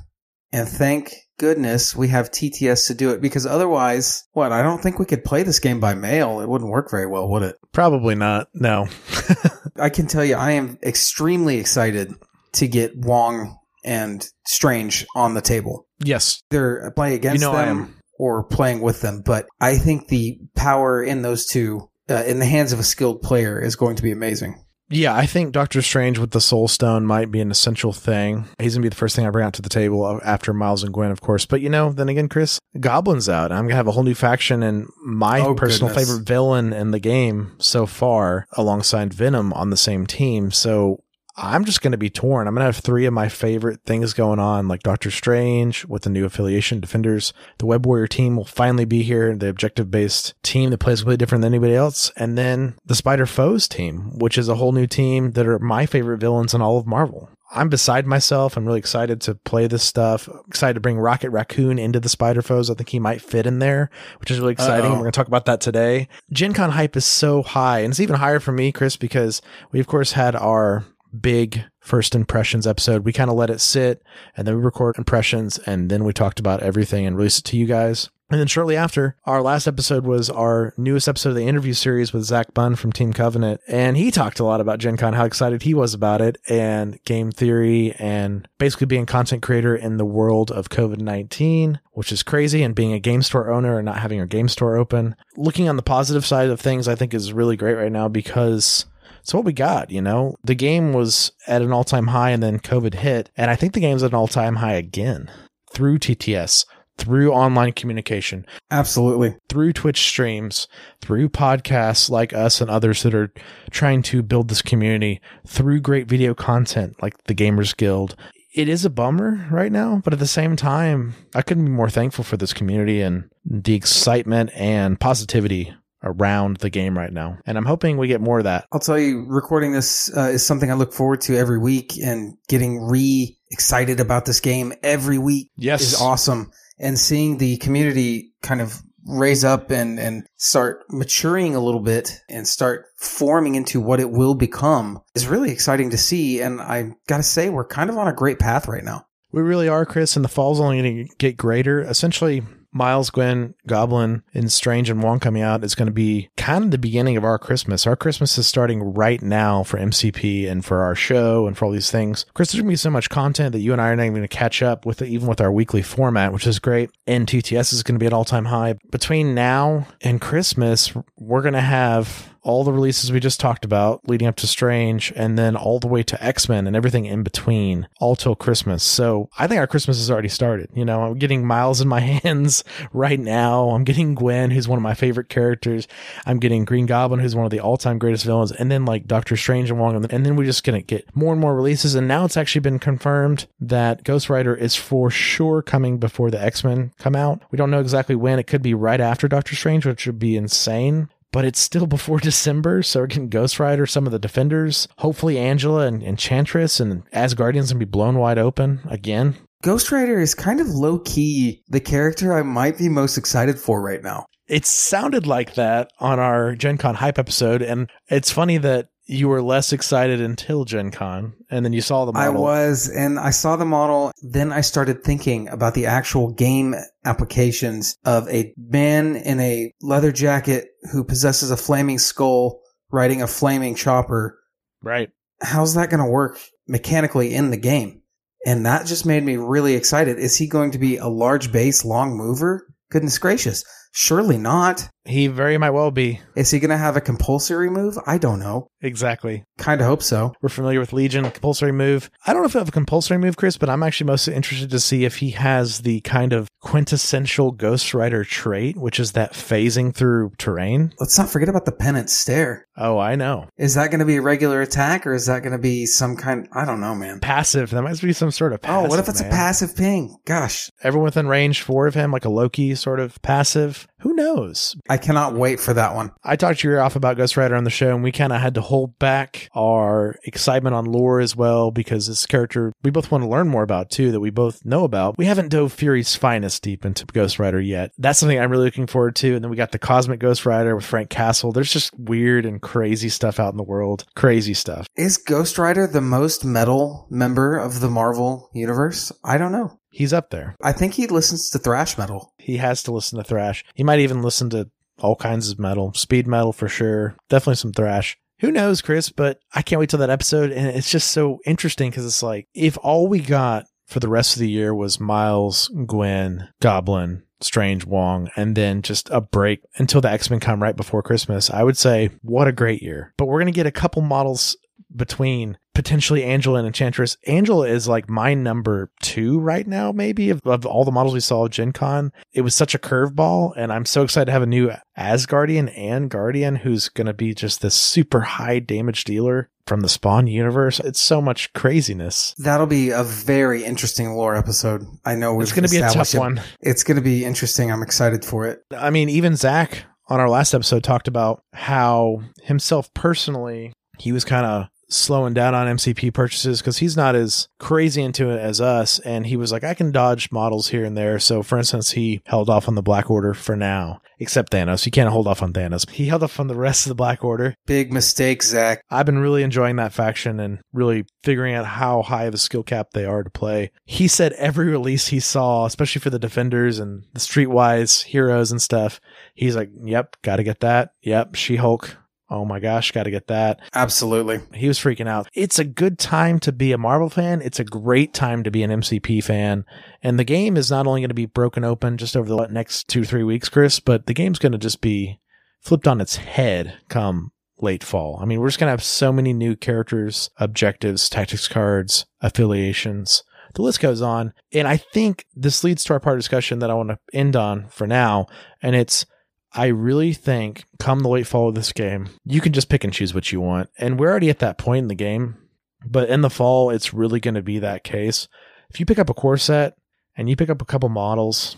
And 0.54 0.68
thank 0.68 1.12
goodness 1.38 1.96
we 1.96 2.08
have 2.08 2.30
TTS 2.30 2.86
to 2.88 2.94
do 2.94 3.10
it 3.10 3.22
because 3.22 3.46
otherwise, 3.46 4.22
what? 4.32 4.52
I 4.52 4.62
don't 4.62 4.82
think 4.82 4.98
we 4.98 5.06
could 5.06 5.24
play 5.24 5.42
this 5.42 5.60
game 5.60 5.80
by 5.80 5.94
mail. 5.94 6.40
It 6.40 6.48
wouldn't 6.48 6.70
work 6.70 6.90
very 6.90 7.06
well, 7.06 7.28
would 7.30 7.42
it? 7.42 7.56
Probably 7.72 8.14
not. 8.14 8.48
No. 8.54 8.86
I 9.76 9.88
can 9.88 10.06
tell 10.06 10.24
you, 10.24 10.34
I 10.36 10.52
am 10.52 10.78
extremely 10.82 11.56
excited 11.56 12.12
to 12.54 12.68
get 12.68 12.96
Wong 12.96 13.56
and 13.84 14.26
Strange 14.46 15.06
on 15.16 15.32
the 15.34 15.40
table. 15.40 15.86
yes. 16.04 16.42
Either 16.52 16.92
play 16.94 17.14
against 17.14 17.40
You 17.42 17.48
know 17.50 17.56
I 17.56 17.64
them 17.64 17.78
am. 17.80 17.94
or 18.18 18.44
playing 18.44 18.82
with 18.82 19.00
them. 19.00 19.22
But 19.24 19.46
I 19.60 19.78
think 19.78 20.08
the 20.08 20.38
power 20.54 21.02
in 21.02 21.22
those 21.22 21.46
two, 21.46 21.88
uh, 22.12 22.22
in 22.24 22.38
the 22.38 22.46
hands 22.46 22.72
of 22.72 22.78
a 22.78 22.84
skilled 22.84 23.22
player, 23.22 23.60
is 23.60 23.76
going 23.76 23.96
to 23.96 24.02
be 24.02 24.12
amazing. 24.12 24.62
Yeah, 24.90 25.16
I 25.16 25.24
think 25.24 25.52
Doctor 25.52 25.80
Strange 25.80 26.18
with 26.18 26.32
the 26.32 26.40
Soul 26.40 26.68
Stone 26.68 27.06
might 27.06 27.30
be 27.30 27.40
an 27.40 27.50
essential 27.50 27.94
thing. 27.94 28.44
He's 28.58 28.74
gonna 28.74 28.82
be 28.82 28.90
the 28.90 28.94
first 28.96 29.16
thing 29.16 29.26
I 29.26 29.30
bring 29.30 29.46
out 29.46 29.54
to 29.54 29.62
the 29.62 29.70
table 29.70 30.20
after 30.22 30.52
Miles 30.52 30.82
and 30.82 30.92
Gwen, 30.92 31.10
of 31.10 31.22
course. 31.22 31.46
But 31.46 31.62
you 31.62 31.70
know, 31.70 31.92
then 31.92 32.10
again, 32.10 32.28
Chris, 32.28 32.58
Goblin's 32.78 33.26
out. 33.26 33.52
I'm 33.52 33.64
gonna 33.64 33.76
have 33.76 33.86
a 33.86 33.92
whole 33.92 34.02
new 34.02 34.14
faction 34.14 34.62
and 34.62 34.86
my 35.02 35.40
Oh, 35.40 35.54
personal 35.54 35.88
goodness. 35.88 36.08
favorite 36.10 36.26
villain 36.28 36.74
in 36.74 36.90
the 36.90 36.98
game 36.98 37.52
so 37.58 37.86
far, 37.86 38.46
alongside 38.52 39.14
Venom 39.14 39.54
on 39.54 39.70
the 39.70 39.78
same 39.78 40.06
team. 40.06 40.50
So 40.50 41.02
I'm 41.36 41.64
just 41.64 41.80
going 41.80 41.92
to 41.92 41.98
be 41.98 42.10
torn. 42.10 42.46
I'm 42.46 42.54
going 42.54 42.60
to 42.60 42.66
have 42.66 42.76
three 42.76 43.06
of 43.06 43.14
my 43.14 43.28
favorite 43.28 43.80
things 43.84 44.12
going 44.12 44.38
on, 44.38 44.68
like 44.68 44.82
Doctor 44.82 45.10
Strange 45.10 45.86
with 45.86 46.02
the 46.02 46.10
new 46.10 46.24
affiliation, 46.24 46.80
Defenders. 46.80 47.32
The 47.58 47.66
Web 47.66 47.86
Warrior 47.86 48.06
team 48.06 48.36
will 48.36 48.44
finally 48.44 48.84
be 48.84 49.02
here, 49.02 49.34
the 49.34 49.48
objective 49.48 49.90
based 49.90 50.34
team 50.42 50.70
that 50.70 50.78
plays 50.78 51.00
completely 51.00 51.16
different 51.18 51.42
than 51.42 51.52
anybody 51.52 51.74
else. 51.74 52.10
And 52.16 52.36
then 52.36 52.76
the 52.84 52.94
Spider 52.94 53.26
Foes 53.26 53.66
team, 53.66 54.18
which 54.18 54.36
is 54.36 54.48
a 54.48 54.56
whole 54.56 54.72
new 54.72 54.86
team 54.86 55.32
that 55.32 55.46
are 55.46 55.58
my 55.58 55.86
favorite 55.86 56.18
villains 56.18 56.52
in 56.52 56.60
all 56.60 56.78
of 56.78 56.86
Marvel. 56.86 57.30
I'm 57.54 57.68
beside 57.68 58.06
myself. 58.06 58.56
I'm 58.56 58.64
really 58.64 58.78
excited 58.78 59.20
to 59.22 59.34
play 59.34 59.66
this 59.66 59.82
stuff. 59.82 60.26
I'm 60.26 60.40
excited 60.48 60.74
to 60.74 60.80
bring 60.80 60.98
Rocket 60.98 61.30
Raccoon 61.30 61.78
into 61.78 62.00
the 62.00 62.08
Spider 62.08 62.40
Foes. 62.40 62.70
I 62.70 62.74
think 62.74 62.88
he 62.88 62.98
might 62.98 63.20
fit 63.20 63.46
in 63.46 63.58
there, 63.58 63.90
which 64.20 64.30
is 64.30 64.40
really 64.40 64.52
exciting. 64.52 64.86
Uh-oh. 64.86 64.94
We're 64.94 65.00
going 65.00 65.12
to 65.12 65.16
talk 65.16 65.28
about 65.28 65.44
that 65.44 65.60
today. 65.60 66.08
Gen 66.30 66.54
Con 66.54 66.70
hype 66.70 66.96
is 66.96 67.04
so 67.04 67.42
high, 67.42 67.80
and 67.80 67.92
it's 67.92 68.00
even 68.00 68.16
higher 68.16 68.40
for 68.40 68.52
me, 68.52 68.72
Chris, 68.72 68.96
because 68.96 69.42
we, 69.70 69.80
of 69.80 69.86
course, 69.86 70.12
had 70.12 70.34
our 70.34 70.86
big 71.20 71.64
first 71.80 72.14
impressions 72.14 72.66
episode. 72.66 73.04
We 73.04 73.12
kind 73.12 73.30
of 73.30 73.36
let 73.36 73.50
it 73.50 73.60
sit, 73.60 74.02
and 74.36 74.46
then 74.46 74.56
we 74.56 74.62
record 74.62 74.96
impressions, 74.98 75.58
and 75.58 75.90
then 75.90 76.04
we 76.04 76.12
talked 76.12 76.40
about 76.40 76.62
everything 76.62 77.06
and 77.06 77.16
released 77.16 77.40
it 77.40 77.50
to 77.50 77.56
you 77.56 77.66
guys. 77.66 78.10
And 78.32 78.40
then 78.40 78.46
shortly 78.46 78.78
after, 78.78 79.14
our 79.26 79.42
last 79.42 79.66
episode 79.66 80.06
was 80.06 80.30
our 80.30 80.72
newest 80.78 81.06
episode 81.06 81.30
of 81.30 81.34
the 81.34 81.46
interview 81.46 81.74
series 81.74 82.14
with 82.14 82.24
Zach 82.24 82.54
Bunn 82.54 82.76
from 82.76 82.90
Team 82.90 83.12
Covenant. 83.12 83.60
And 83.68 83.94
he 83.94 84.10
talked 84.10 84.40
a 84.40 84.44
lot 84.44 84.62
about 84.62 84.78
Gen 84.78 84.96
Con, 84.96 85.12
how 85.12 85.26
excited 85.26 85.64
he 85.64 85.74
was 85.74 85.92
about 85.92 86.22
it, 86.22 86.38
and 86.48 86.98
game 87.04 87.30
theory, 87.30 87.92
and 87.98 88.48
basically 88.56 88.86
being 88.86 89.04
content 89.04 89.42
creator 89.42 89.76
in 89.76 89.98
the 89.98 90.06
world 90.06 90.50
of 90.50 90.70
COVID 90.70 90.98
19, 90.98 91.78
which 91.90 92.10
is 92.10 92.22
crazy, 92.22 92.62
and 92.62 92.74
being 92.74 92.94
a 92.94 92.98
game 92.98 93.20
store 93.20 93.52
owner 93.52 93.76
and 93.76 93.84
not 93.84 93.98
having 93.98 94.16
your 94.16 94.26
game 94.26 94.48
store 94.48 94.78
open. 94.78 95.14
Looking 95.36 95.68
on 95.68 95.76
the 95.76 95.82
positive 95.82 96.24
side 96.24 96.48
of 96.48 96.58
things, 96.58 96.88
I 96.88 96.94
think 96.94 97.12
is 97.12 97.34
really 97.34 97.58
great 97.58 97.74
right 97.74 97.92
now 97.92 98.08
because 98.08 98.86
it's 99.22 99.32
what 99.32 99.44
we 99.44 99.52
got, 99.52 99.90
you 99.90 100.02
know? 100.02 100.36
The 100.42 100.56
game 100.56 100.92
was 100.92 101.30
at 101.46 101.62
an 101.62 101.72
all 101.72 101.84
time 101.84 102.08
high 102.08 102.30
and 102.30 102.42
then 102.42 102.58
COVID 102.58 102.94
hit. 102.94 103.30
And 103.36 103.50
I 103.50 103.56
think 103.56 103.72
the 103.72 103.80
game's 103.80 104.02
at 104.02 104.10
an 104.10 104.16
all 104.16 104.28
time 104.28 104.56
high 104.56 104.74
again 104.74 105.30
through 105.72 106.00
TTS, 106.00 106.66
through 106.98 107.32
online 107.32 107.72
communication, 107.72 108.44
Absolutely. 108.70 109.36
through 109.48 109.72
Twitch 109.72 110.00
streams, 110.00 110.66
through 111.00 111.28
podcasts 111.28 112.10
like 112.10 112.32
us 112.32 112.60
and 112.60 112.68
others 112.68 113.04
that 113.04 113.14
are 113.14 113.32
trying 113.70 114.02
to 114.02 114.22
build 114.22 114.48
this 114.48 114.60
community, 114.60 115.20
through 115.46 115.80
great 115.80 116.08
video 116.08 116.34
content 116.34 117.00
like 117.00 117.14
the 117.24 117.34
Gamers 117.34 117.76
Guild. 117.76 118.16
It 118.54 118.68
is 118.68 118.84
a 118.84 118.90
bummer 118.90 119.46
right 119.50 119.72
now, 119.72 120.02
but 120.04 120.12
at 120.12 120.18
the 120.18 120.26
same 120.26 120.56
time, 120.56 121.14
I 121.34 121.40
couldn't 121.40 121.64
be 121.64 121.70
more 121.70 121.88
thankful 121.88 122.24
for 122.24 122.36
this 122.36 122.52
community 122.52 123.00
and 123.00 123.30
the 123.44 123.74
excitement 123.74 124.50
and 124.54 125.00
positivity 125.00 125.72
around 126.02 126.58
the 126.58 126.70
game 126.70 126.96
right 126.96 127.12
now. 127.12 127.38
And 127.46 127.56
I'm 127.56 127.64
hoping 127.64 127.96
we 127.96 128.08
get 128.08 128.20
more 128.20 128.38
of 128.38 128.44
that. 128.44 128.66
I'll 128.72 128.80
tell 128.80 128.98
you, 128.98 129.24
recording 129.28 129.72
this 129.72 130.14
uh, 130.16 130.30
is 130.30 130.44
something 130.44 130.70
I 130.70 130.74
look 130.74 130.92
forward 130.92 131.20
to 131.22 131.36
every 131.36 131.58
week, 131.58 131.94
and 132.02 132.34
getting 132.48 132.82
re 132.82 133.36
excited 133.50 134.00
about 134.00 134.24
this 134.24 134.40
game 134.40 134.72
every 134.82 135.18
week 135.18 135.50
Yes. 135.56 135.82
is 135.82 136.00
awesome. 136.00 136.50
And 136.78 136.98
seeing 136.98 137.36
the 137.38 137.58
community 137.58 138.32
kind 138.42 138.60
of 138.60 138.80
raise 139.06 139.44
up 139.44 139.70
and, 139.70 139.98
and 139.98 140.24
start 140.36 140.84
maturing 140.88 141.54
a 141.54 141.60
little 141.60 141.80
bit 141.82 142.20
and 142.28 142.46
start 142.48 142.86
forming 142.96 143.54
into 143.56 143.80
what 143.80 144.00
it 144.00 144.10
will 144.10 144.34
become 144.34 145.00
is 145.14 145.26
really 145.26 145.50
exciting 145.50 145.90
to 145.90 145.98
see. 145.98 146.40
And 146.40 146.60
I 146.60 146.92
got 147.08 147.18
to 147.18 147.22
say, 147.22 147.50
we're 147.50 147.66
kind 147.66 147.90
of 147.90 147.98
on 147.98 148.08
a 148.08 148.12
great 148.14 148.38
path 148.38 148.68
right 148.68 148.84
now. 148.84 149.04
We 149.32 149.42
really 149.42 149.68
are, 149.68 149.84
Chris, 149.84 150.14
and 150.16 150.24
the 150.24 150.28
fall's 150.28 150.60
only 150.60 150.80
going 150.80 151.08
to 151.08 151.14
get 151.16 151.36
greater. 151.36 151.80
Essentially, 151.80 152.42
Miles, 152.72 153.10
Gwen, 153.10 153.54
Goblin, 153.66 154.22
and 154.34 154.50
Strange 154.50 154.88
and 154.88 155.02
Wong 155.02 155.20
coming 155.20 155.42
out 155.42 155.62
is 155.62 155.74
going 155.74 155.86
to 155.86 155.92
be 155.92 156.30
kind 156.36 156.64
of 156.64 156.70
the 156.70 156.78
beginning 156.78 157.16
of 157.16 157.24
our 157.24 157.38
Christmas. 157.38 157.86
Our 157.86 157.96
Christmas 157.96 158.38
is 158.38 158.46
starting 158.46 158.82
right 158.82 159.20
now 159.22 159.62
for 159.62 159.78
MCP 159.78 160.50
and 160.50 160.64
for 160.64 160.82
our 160.82 160.94
show 160.94 161.46
and 161.46 161.56
for 161.56 161.66
all 161.66 161.70
these 161.70 161.90
things. 161.90 162.24
Chris, 162.34 162.52
there's 162.52 162.60
going 162.60 162.68
to 162.68 162.72
be 162.72 162.76
so 162.76 162.90
much 162.90 163.10
content 163.10 163.52
that 163.52 163.60
you 163.60 163.72
and 163.72 163.80
I 163.80 163.88
are 163.88 163.96
not 163.96 164.04
even 164.04 164.14
going 164.14 164.22
to 164.22 164.28
catch 164.28 164.62
up 164.62 164.86
with, 164.86 165.02
even 165.02 165.28
with 165.28 165.40
our 165.40 165.52
weekly 165.52 165.82
format, 165.82 166.32
which 166.32 166.46
is 166.46 166.58
great. 166.58 166.90
And 167.06 167.26
TTS 167.26 167.72
is 167.72 167.82
going 167.82 167.96
to 167.96 168.02
be 168.02 168.06
at 168.06 168.12
all 168.12 168.24
time 168.24 168.46
high. 168.46 168.76
Between 168.90 169.34
now 169.34 169.86
and 170.00 170.20
Christmas, 170.20 170.92
we're 171.18 171.42
going 171.42 171.54
to 171.54 171.60
have 171.60 172.31
all 172.42 172.64
the 172.64 172.72
releases 172.72 173.12
we 173.12 173.20
just 173.20 173.40
talked 173.40 173.64
about 173.64 174.06
leading 174.08 174.26
up 174.26 174.36
to 174.36 174.46
Strange, 174.46 175.12
and 175.14 175.38
then 175.38 175.56
all 175.56 175.78
the 175.78 175.86
way 175.86 176.02
to 176.02 176.22
X 176.22 176.48
Men 176.48 176.66
and 176.66 176.74
everything 176.74 177.06
in 177.06 177.22
between, 177.22 177.88
all 178.00 178.16
till 178.16 178.34
Christmas. 178.34 178.82
So 178.82 179.28
I 179.38 179.46
think 179.46 179.58
our 179.58 179.66
Christmas 179.66 179.98
has 179.98 180.10
already 180.10 180.28
started. 180.28 180.68
You 180.74 180.84
know, 180.84 181.02
I'm 181.02 181.18
getting 181.18 181.46
Miles 181.46 181.80
in 181.80 181.88
my 181.88 182.00
hands 182.24 182.64
right 182.92 183.18
now. 183.18 183.70
I'm 183.70 183.84
getting 183.84 184.14
Gwen, 184.14 184.50
who's 184.50 184.68
one 184.68 184.78
of 184.78 184.82
my 184.82 184.94
favorite 184.94 185.28
characters. 185.28 185.86
I'm 186.26 186.38
getting 186.38 186.64
Green 186.64 186.86
Goblin, 186.86 187.20
who's 187.20 187.36
one 187.36 187.44
of 187.44 187.50
the 187.50 187.60
all 187.60 187.76
time 187.76 187.98
greatest 187.98 188.24
villains, 188.24 188.52
and 188.52 188.70
then 188.70 188.84
like 188.84 189.06
Doctor 189.06 189.36
Strange 189.36 189.70
and 189.70 189.78
Wong, 189.78 189.94
and 189.94 190.26
then 190.26 190.36
we're 190.36 190.44
just 190.44 190.64
gonna 190.64 190.82
get 190.82 191.14
more 191.14 191.32
and 191.32 191.40
more 191.40 191.54
releases. 191.54 191.94
And 191.94 192.08
now 192.08 192.24
it's 192.24 192.36
actually 192.36 192.60
been 192.60 192.78
confirmed 192.78 193.46
that 193.60 194.04
Ghost 194.04 194.28
Rider 194.28 194.54
is 194.54 194.74
for 194.74 195.10
sure 195.10 195.62
coming 195.62 195.98
before 195.98 196.30
the 196.30 196.42
X 196.42 196.64
Men 196.64 196.92
come 196.98 197.14
out. 197.14 197.42
We 197.50 197.56
don't 197.56 197.70
know 197.70 197.80
exactly 197.80 198.14
when. 198.14 198.38
It 198.38 198.46
could 198.46 198.62
be 198.62 198.74
right 198.74 199.00
after 199.00 199.28
Doctor 199.28 199.54
Strange, 199.54 199.86
which 199.86 200.06
would 200.06 200.18
be 200.18 200.36
insane 200.36 201.08
but 201.32 201.44
it's 201.44 201.60
still 201.60 201.86
before 201.86 202.18
December, 202.20 202.82
so 202.82 203.00
we're 203.00 203.06
getting 203.08 203.28
Ghost 203.28 203.58
Rider, 203.58 203.86
some 203.86 204.06
of 204.06 204.12
the 204.12 204.18
Defenders, 204.18 204.86
hopefully 204.98 205.38
Angela 205.38 205.86
and 205.86 206.02
Enchantress 206.02 206.78
and 206.78 207.10
Asgardians 207.10 207.70
can 207.70 207.78
be 207.78 207.84
blown 207.84 208.18
wide 208.18 208.38
open 208.38 208.80
again. 208.88 209.36
Ghost 209.62 209.92
Rider 209.92 210.20
is 210.20 210.34
kind 210.34 210.60
of 210.60 210.68
low 210.68 210.98
key 210.98 211.62
the 211.68 211.80
character 211.80 212.36
I 212.36 212.42
might 212.42 212.78
be 212.78 212.88
most 212.88 213.16
excited 213.16 213.58
for 213.58 213.80
right 213.80 214.02
now. 214.02 214.26
It 214.48 214.66
sounded 214.66 215.26
like 215.26 215.54
that 215.54 215.90
on 216.00 216.18
our 216.18 216.54
Gen 216.54 216.76
Con 216.76 216.96
hype 216.96 217.18
episode, 217.18 217.62
and 217.62 217.88
it's 218.08 218.30
funny 218.30 218.58
that 218.58 218.88
you 219.12 219.28
were 219.28 219.42
less 219.42 219.72
excited 219.72 220.20
until 220.20 220.64
Gen 220.64 220.90
Con, 220.90 221.34
and 221.50 221.64
then 221.64 221.72
you 221.72 221.80
saw 221.80 222.04
the 222.04 222.12
model. 222.12 222.34
I 222.34 222.38
was, 222.38 222.88
and 222.88 223.18
I 223.18 223.30
saw 223.30 223.56
the 223.56 223.64
model. 223.64 224.12
Then 224.22 224.52
I 224.52 224.62
started 224.62 225.04
thinking 225.04 225.48
about 225.48 225.74
the 225.74 225.86
actual 225.86 226.32
game 226.32 226.74
applications 227.04 227.96
of 228.04 228.28
a 228.28 228.54
man 228.56 229.16
in 229.16 229.38
a 229.40 229.72
leather 229.82 230.12
jacket 230.12 230.68
who 230.90 231.04
possesses 231.04 231.50
a 231.50 231.56
flaming 231.56 231.98
skull 231.98 232.60
riding 232.90 233.22
a 233.22 233.26
flaming 233.26 233.74
chopper. 233.74 234.38
Right. 234.82 235.10
How's 235.40 235.74
that 235.74 235.90
going 235.90 236.04
to 236.04 236.10
work 236.10 236.38
mechanically 236.66 237.34
in 237.34 237.50
the 237.50 237.56
game? 237.56 238.02
And 238.46 238.66
that 238.66 238.86
just 238.86 239.06
made 239.06 239.22
me 239.22 239.36
really 239.36 239.74
excited. 239.74 240.18
Is 240.18 240.36
he 240.36 240.46
going 240.48 240.72
to 240.72 240.78
be 240.78 240.96
a 240.96 241.06
large 241.06 241.52
base, 241.52 241.84
long 241.84 242.16
mover? 242.16 242.66
Goodness 242.90 243.18
gracious. 243.18 243.64
Surely 243.92 244.38
not. 244.38 244.88
He 245.04 245.26
very 245.26 245.58
might 245.58 245.70
well 245.70 245.90
be. 245.90 246.20
Is 246.36 246.50
he 246.50 246.60
going 246.60 246.70
to 246.70 246.76
have 246.76 246.96
a 246.96 247.00
compulsory 247.00 247.68
move? 247.70 247.98
I 248.06 248.18
don't 248.18 248.38
know. 248.38 248.68
Exactly. 248.80 249.44
Kind 249.58 249.80
of 249.80 249.86
hope 249.86 250.02
so. 250.02 250.32
We're 250.40 250.48
familiar 250.48 250.80
with 250.80 250.92
Legion, 250.92 251.24
compulsory 251.30 251.72
move. 251.72 252.10
I 252.26 252.32
don't 252.32 252.42
know 252.42 252.46
if 252.48 252.56
I 252.56 252.60
have 252.60 252.68
a 252.68 252.72
compulsory 252.72 253.18
move, 253.18 253.36
Chris, 253.36 253.56
but 253.56 253.68
I'm 253.68 253.82
actually 253.82 254.06
most 254.06 254.28
interested 254.28 254.70
to 254.70 254.80
see 254.80 255.04
if 255.04 255.16
he 255.16 255.30
has 255.30 255.80
the 255.80 256.00
kind 256.00 256.32
of 256.32 256.48
quintessential 256.60 257.52
Ghost 257.52 257.94
Rider 257.94 258.24
trait, 258.24 258.76
which 258.76 258.98
is 259.00 259.12
that 259.12 259.32
phasing 259.32 259.94
through 259.94 260.32
terrain. 260.38 260.92
Let's 260.98 261.18
not 261.18 261.30
forget 261.30 261.48
about 261.48 261.64
the 261.64 261.72
penance 261.72 262.12
stare. 262.12 262.66
Oh, 262.76 262.98
I 262.98 263.14
know. 263.16 263.48
Is 263.58 263.74
that 263.74 263.90
going 263.90 264.00
to 264.00 264.06
be 264.06 264.16
a 264.16 264.22
regular 264.22 264.62
attack 264.62 265.06
or 265.06 265.14
is 265.14 265.26
that 265.26 265.42
going 265.42 265.52
to 265.52 265.58
be 265.58 265.84
some 265.86 266.16
kind? 266.16 266.48
I 266.52 266.64
don't 266.64 266.80
know, 266.80 266.94
man. 266.94 267.20
Passive. 267.20 267.70
That 267.70 267.82
might 267.82 268.00
be 268.00 268.12
some 268.12 268.30
sort 268.30 268.52
of 268.52 268.62
passive. 268.62 268.86
oh, 268.86 268.88
what 268.88 268.98
if 268.98 269.08
it's 269.08 269.20
man. 269.20 269.30
a 269.30 269.34
passive 269.34 269.76
ping? 269.76 270.16
Gosh, 270.24 270.70
Everyone 270.82 271.04
within 271.04 271.28
range 271.28 271.62
four 271.62 271.86
of 271.86 271.94
him, 271.94 272.10
like 272.10 272.24
a 272.24 272.30
Loki 272.30 272.74
sort 272.74 272.98
of 273.00 273.20
passive. 273.22 273.86
Who 274.02 274.14
knows? 274.14 274.76
I 274.88 274.98
cannot 274.98 275.34
wait 275.34 275.60
for 275.60 275.74
that 275.74 275.94
one. 275.94 276.10
I 276.24 276.36
talked 276.36 276.64
your 276.64 276.74
ear 276.74 276.80
off 276.80 276.96
about 276.96 277.16
Ghost 277.16 277.36
Rider 277.36 277.54
on 277.54 277.64
the 277.64 277.70
show, 277.70 277.94
and 277.94 278.02
we 278.02 278.10
kind 278.10 278.32
of 278.32 278.40
had 278.40 278.54
to 278.54 278.60
hold 278.60 278.98
back 278.98 279.48
our 279.54 280.16
excitement 280.24 280.74
on 280.74 280.86
lore 280.86 281.20
as 281.20 281.36
well 281.36 281.70
because 281.70 282.08
this 282.08 282.26
character 282.26 282.72
we 282.82 282.90
both 282.90 283.10
want 283.10 283.22
to 283.22 283.28
learn 283.28 283.48
more 283.48 283.62
about 283.62 283.90
too, 283.90 284.10
that 284.10 284.20
we 284.20 284.30
both 284.30 284.64
know 284.64 284.84
about. 284.84 285.16
We 285.18 285.26
haven't 285.26 285.50
dove 285.50 285.72
Fury's 285.72 286.16
finest 286.16 286.62
deep 286.62 286.84
into 286.84 287.06
Ghost 287.06 287.38
Rider 287.38 287.60
yet. 287.60 287.92
That's 287.96 288.18
something 288.18 288.40
I'm 288.40 288.50
really 288.50 288.64
looking 288.64 288.86
forward 288.86 289.14
to. 289.16 289.34
And 289.34 289.44
then 289.44 289.50
we 289.50 289.56
got 289.56 289.72
the 289.72 289.78
Cosmic 289.78 290.18
Ghost 290.18 290.44
Rider 290.44 290.74
with 290.74 290.84
Frank 290.84 291.08
Castle. 291.08 291.52
There's 291.52 291.72
just 291.72 291.96
weird 291.96 292.44
and 292.44 292.60
crazy 292.60 293.08
stuff 293.08 293.38
out 293.38 293.52
in 293.52 293.56
the 293.56 293.62
world. 293.62 294.04
Crazy 294.16 294.54
stuff. 294.54 294.86
Is 294.96 295.16
Ghost 295.16 295.58
Rider 295.58 295.86
the 295.86 296.00
most 296.00 296.44
metal 296.44 297.06
member 297.08 297.56
of 297.56 297.80
the 297.80 297.90
Marvel 297.90 298.50
universe? 298.52 299.12
I 299.24 299.38
don't 299.38 299.52
know. 299.52 299.78
He's 299.92 300.12
up 300.12 300.30
there. 300.30 300.56
I 300.62 300.72
think 300.72 300.94
he 300.94 301.06
listens 301.06 301.50
to 301.50 301.58
thrash 301.58 301.96
metal. 301.98 302.32
He 302.38 302.56
has 302.56 302.82
to 302.84 302.92
listen 302.92 303.18
to 303.18 303.24
thrash. 303.24 303.64
He 303.74 303.84
might 303.84 304.00
even 304.00 304.22
listen 304.22 304.50
to 304.50 304.70
all 304.98 305.16
kinds 305.16 305.50
of 305.50 305.58
metal, 305.58 305.92
speed 305.94 306.26
metal 306.26 306.52
for 306.52 306.68
sure. 306.68 307.14
Definitely 307.28 307.56
some 307.56 307.72
thrash. 307.72 308.16
Who 308.40 308.50
knows, 308.50 308.82
Chris? 308.82 309.10
But 309.10 309.38
I 309.54 309.62
can't 309.62 309.78
wait 309.78 309.90
till 309.90 310.00
that 310.00 310.10
episode. 310.10 310.50
And 310.50 310.66
it's 310.66 310.90
just 310.90 311.12
so 311.12 311.38
interesting 311.46 311.90
because 311.90 312.06
it's 312.06 312.22
like 312.22 312.48
if 312.54 312.76
all 312.82 313.06
we 313.06 313.20
got 313.20 313.66
for 313.86 314.00
the 314.00 314.08
rest 314.08 314.34
of 314.34 314.40
the 314.40 314.50
year 314.50 314.74
was 314.74 314.98
Miles, 314.98 315.70
Gwen, 315.86 316.48
Goblin, 316.60 317.22
Strange, 317.40 317.84
Wong, 317.84 318.30
and 318.36 318.56
then 318.56 318.82
just 318.82 319.10
a 319.10 319.20
break 319.20 319.60
until 319.76 320.00
the 320.00 320.10
X 320.10 320.30
Men 320.30 320.40
come 320.40 320.62
right 320.62 320.76
before 320.76 321.02
Christmas, 321.02 321.50
I 321.50 321.62
would 321.62 321.76
say 321.76 322.10
what 322.22 322.48
a 322.48 322.52
great 322.52 322.82
year. 322.82 323.12
But 323.18 323.26
we're 323.26 323.40
gonna 323.40 323.52
get 323.52 323.66
a 323.66 323.72
couple 323.72 324.02
models 324.02 324.56
between 324.94 325.56
potentially 325.74 326.22
Angela 326.22 326.58
and 326.58 326.66
Enchantress. 326.66 327.16
Angela 327.26 327.66
is 327.66 327.88
like 327.88 328.08
my 328.08 328.34
number 328.34 328.90
two 329.00 329.38
right 329.40 329.66
now, 329.66 329.90
maybe 329.90 330.30
of, 330.30 330.40
of 330.44 330.66
all 330.66 330.84
the 330.84 330.92
models 330.92 331.14
we 331.14 331.20
saw 331.20 331.46
at 331.46 331.52
Gen 331.52 331.72
Con. 331.72 332.12
It 332.32 332.42
was 332.42 332.54
such 332.54 332.74
a 332.74 332.78
curveball, 332.78 333.54
and 333.56 333.72
I'm 333.72 333.86
so 333.86 334.02
excited 334.02 334.26
to 334.26 334.32
have 334.32 334.42
a 334.42 334.46
new 334.46 334.70
Asgardian 334.98 335.72
and 335.76 336.10
Guardian 336.10 336.56
who's 336.56 336.88
going 336.88 337.06
to 337.06 337.14
be 337.14 337.34
just 337.34 337.62
this 337.62 337.74
super 337.74 338.20
high 338.20 338.58
damage 338.58 339.04
dealer 339.04 339.48
from 339.66 339.80
the 339.80 339.88
Spawn 339.88 340.26
universe. 340.26 340.80
It's 340.80 341.00
so 341.00 341.22
much 341.22 341.52
craziness. 341.52 342.34
That'll 342.36 342.66
be 342.66 342.90
a 342.90 343.02
very 343.04 343.64
interesting 343.64 344.10
lore 344.12 344.36
episode. 344.36 344.84
I 345.04 345.14
know 345.14 345.40
It's 345.40 345.52
going 345.52 345.64
to 345.64 345.70
be 345.70 345.78
a 345.78 345.88
tough 345.88 346.14
it. 346.14 346.18
one. 346.18 346.42
It's 346.60 346.84
going 346.84 346.96
to 346.96 347.02
be 347.02 347.24
interesting. 347.24 347.70
I'm 347.70 347.82
excited 347.82 348.24
for 348.24 348.46
it. 348.46 348.62
I 348.76 348.90
mean, 348.90 349.08
even 349.08 349.36
Zach 349.36 349.84
on 350.08 350.20
our 350.20 350.28
last 350.28 350.52
episode 350.52 350.84
talked 350.84 351.08
about 351.08 351.42
how 351.54 352.22
himself 352.42 352.92
personally, 352.92 353.72
he 354.02 354.10
was 354.10 354.24
kind 354.24 354.44
of 354.44 354.66
slowing 354.88 355.32
down 355.32 355.54
on 355.54 355.76
MCP 355.76 356.12
purchases 356.12 356.60
because 356.60 356.78
he's 356.78 356.96
not 356.96 357.14
as 357.14 357.48
crazy 357.60 358.02
into 358.02 358.30
it 358.30 358.40
as 358.40 358.60
us. 358.60 358.98
And 358.98 359.28
he 359.28 359.36
was 359.36 359.52
like, 359.52 359.62
I 359.62 359.74
can 359.74 359.92
dodge 359.92 360.32
models 360.32 360.68
here 360.68 360.84
and 360.84 360.96
there. 360.96 361.20
So, 361.20 361.44
for 361.44 361.56
instance, 361.56 361.92
he 361.92 362.20
held 362.26 362.50
off 362.50 362.66
on 362.66 362.74
the 362.74 362.82
Black 362.82 363.08
Order 363.08 363.32
for 363.32 363.54
now, 363.54 364.00
except 364.18 364.50
Thanos. 364.50 364.84
You 364.84 364.90
can't 364.90 365.08
hold 365.08 365.28
off 365.28 365.40
on 365.40 365.52
Thanos. 365.52 365.88
He 365.88 366.06
held 366.06 366.24
off 366.24 366.40
on 366.40 366.48
the 366.48 366.56
rest 366.56 366.84
of 366.84 366.88
the 366.88 366.96
Black 366.96 367.22
Order. 367.22 367.54
Big 367.64 367.92
mistake, 367.92 368.42
Zach. 368.42 368.82
I've 368.90 369.06
been 369.06 369.20
really 369.20 369.44
enjoying 369.44 369.76
that 369.76 369.92
faction 369.92 370.40
and 370.40 370.58
really 370.72 371.04
figuring 371.22 371.54
out 371.54 371.64
how 371.64 372.02
high 372.02 372.24
of 372.24 372.34
a 372.34 372.38
skill 372.38 372.64
cap 372.64 372.88
they 372.92 373.04
are 373.04 373.22
to 373.22 373.30
play. 373.30 373.70
He 373.84 374.08
said 374.08 374.32
every 374.32 374.66
release 374.66 375.06
he 375.06 375.20
saw, 375.20 375.64
especially 375.64 376.00
for 376.00 376.10
the 376.10 376.18
defenders 376.18 376.80
and 376.80 377.04
the 377.12 377.20
streetwise 377.20 378.02
heroes 378.02 378.50
and 378.50 378.60
stuff, 378.60 379.00
he's 379.34 379.54
like, 379.54 379.70
"Yep, 379.80 380.16
got 380.22 380.36
to 380.36 380.42
get 380.42 380.58
that. 380.58 380.90
Yep, 381.02 381.36
She-Hulk. 381.36 381.96
Oh 382.32 382.44
my 382.46 382.58
gosh, 382.58 382.90
got 382.92 383.02
to 383.02 383.10
get 383.10 383.26
that." 383.26 383.60
Absolutely. 383.74 384.40
He 384.54 384.66
was 384.66 384.78
freaking 384.78 385.06
out. 385.06 385.28
It's 385.34 385.58
a 385.58 385.64
good 385.64 385.98
time 385.98 386.40
to 386.40 386.50
be 386.50 386.72
a 386.72 386.78
Marvel 386.78 387.10
fan. 387.10 387.42
It's 387.42 387.60
a 387.60 387.64
great 387.64 388.14
time 388.14 388.42
to 388.42 388.50
be 388.50 388.62
an 388.62 388.70
MCP 388.70 389.22
fan. 389.22 389.64
And 390.02 390.18
the 390.18 390.24
game 390.24 390.56
is 390.56 390.70
not 390.70 390.86
only 390.86 391.02
going 391.02 391.10
to 391.10 391.14
be 391.14 391.26
broken 391.26 391.62
open 391.62 391.98
just 391.98 392.16
over 392.16 392.28
the 392.28 392.46
next 392.48 392.88
2-3 392.88 393.26
weeks, 393.26 393.48
Chris, 393.48 393.78
but 393.80 394.06
the 394.06 394.14
game's 394.14 394.38
going 394.38 394.52
to 394.52 394.58
just 394.58 394.80
be 394.80 395.20
flipped 395.60 395.86
on 395.86 396.00
its 396.00 396.16
head 396.16 396.78
come 396.88 397.32
late 397.60 397.84
fall. 397.84 398.18
I 398.20 398.24
mean, 398.24 398.40
we're 398.40 398.48
just 398.48 398.58
going 398.58 398.68
to 398.68 398.72
have 398.72 398.82
so 398.82 399.12
many 399.12 399.32
new 399.32 399.54
characters, 399.54 400.30
objectives, 400.38 401.08
tactics 401.08 401.46
cards, 401.46 402.06
affiliations. 402.20 403.22
The 403.54 403.62
list 403.62 403.80
goes 403.80 404.02
on. 404.02 404.32
And 404.52 404.66
I 404.66 404.78
think 404.78 405.26
this 405.36 405.62
leads 405.62 405.84
to 405.84 405.92
our 405.92 406.00
part 406.00 406.16
of 406.16 406.20
discussion 406.20 406.58
that 406.60 406.70
I 406.70 406.74
want 406.74 406.88
to 406.88 406.98
end 407.12 407.36
on 407.36 407.68
for 407.68 407.86
now. 407.86 408.26
And 408.62 408.74
it's, 408.74 409.06
I 409.54 409.66
really 409.66 410.12
think 410.12 410.64
come 410.78 411.00
the 411.00 411.08
late 411.08 411.26
fall 411.26 411.48
of 411.48 411.54
this 411.54 411.72
game, 411.72 412.08
you 412.24 412.40
can 412.40 412.52
just 412.52 412.68
pick 412.68 412.84
and 412.84 412.92
choose 412.92 413.14
what 413.14 413.32
you 413.32 413.40
want. 413.40 413.70
And 413.78 413.98
we're 413.98 414.10
already 414.10 414.30
at 414.30 414.38
that 414.38 414.58
point 414.58 414.84
in 414.84 414.88
the 414.88 414.94
game. 414.94 415.36
But 415.84 416.08
in 416.08 416.20
the 416.20 416.30
fall, 416.30 416.70
it's 416.70 416.94
really 416.94 417.20
going 417.20 417.34
to 417.34 417.42
be 417.42 417.58
that 417.58 417.84
case. 417.84 418.28
If 418.70 418.78
you 418.78 418.86
pick 418.86 418.98
up 418.98 419.10
a 419.10 419.14
core 419.14 419.36
set 419.36 419.74
and 420.16 420.30
you 420.30 420.36
pick 420.36 420.48
up 420.48 420.62
a 420.62 420.66
couple 420.66 420.88
models, 420.88 421.56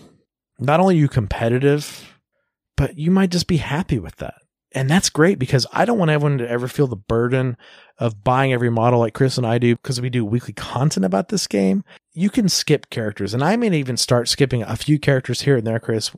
not 0.58 0.80
only 0.80 0.94
are 0.94 0.98
you 0.98 1.08
competitive, 1.08 2.18
but 2.76 2.98
you 2.98 3.10
might 3.10 3.30
just 3.30 3.46
be 3.46 3.58
happy 3.58 3.98
with 3.98 4.16
that. 4.16 4.34
And 4.72 4.90
that's 4.90 5.10
great 5.10 5.38
because 5.38 5.66
I 5.72 5.84
don't 5.84 5.98
want 5.98 6.10
everyone 6.10 6.38
to 6.38 6.50
ever 6.50 6.66
feel 6.66 6.88
the 6.88 6.96
burden 6.96 7.56
of 7.98 8.24
buying 8.24 8.52
every 8.52 8.70
model 8.70 8.98
like 8.98 9.14
Chris 9.14 9.38
and 9.38 9.46
I 9.46 9.58
do 9.58 9.76
because 9.76 10.00
we 10.00 10.10
do 10.10 10.24
weekly 10.24 10.52
content 10.52 11.04
about 11.04 11.28
this 11.28 11.46
game. 11.46 11.84
You 12.12 12.28
can 12.28 12.48
skip 12.48 12.90
characters, 12.90 13.34
and 13.34 13.44
I 13.44 13.54
may 13.56 13.68
even 13.78 13.96
start 13.96 14.28
skipping 14.28 14.62
a 14.62 14.74
few 14.74 14.98
characters 14.98 15.42
here 15.42 15.56
and 15.56 15.66
there, 15.66 15.78
Chris, 15.78 16.10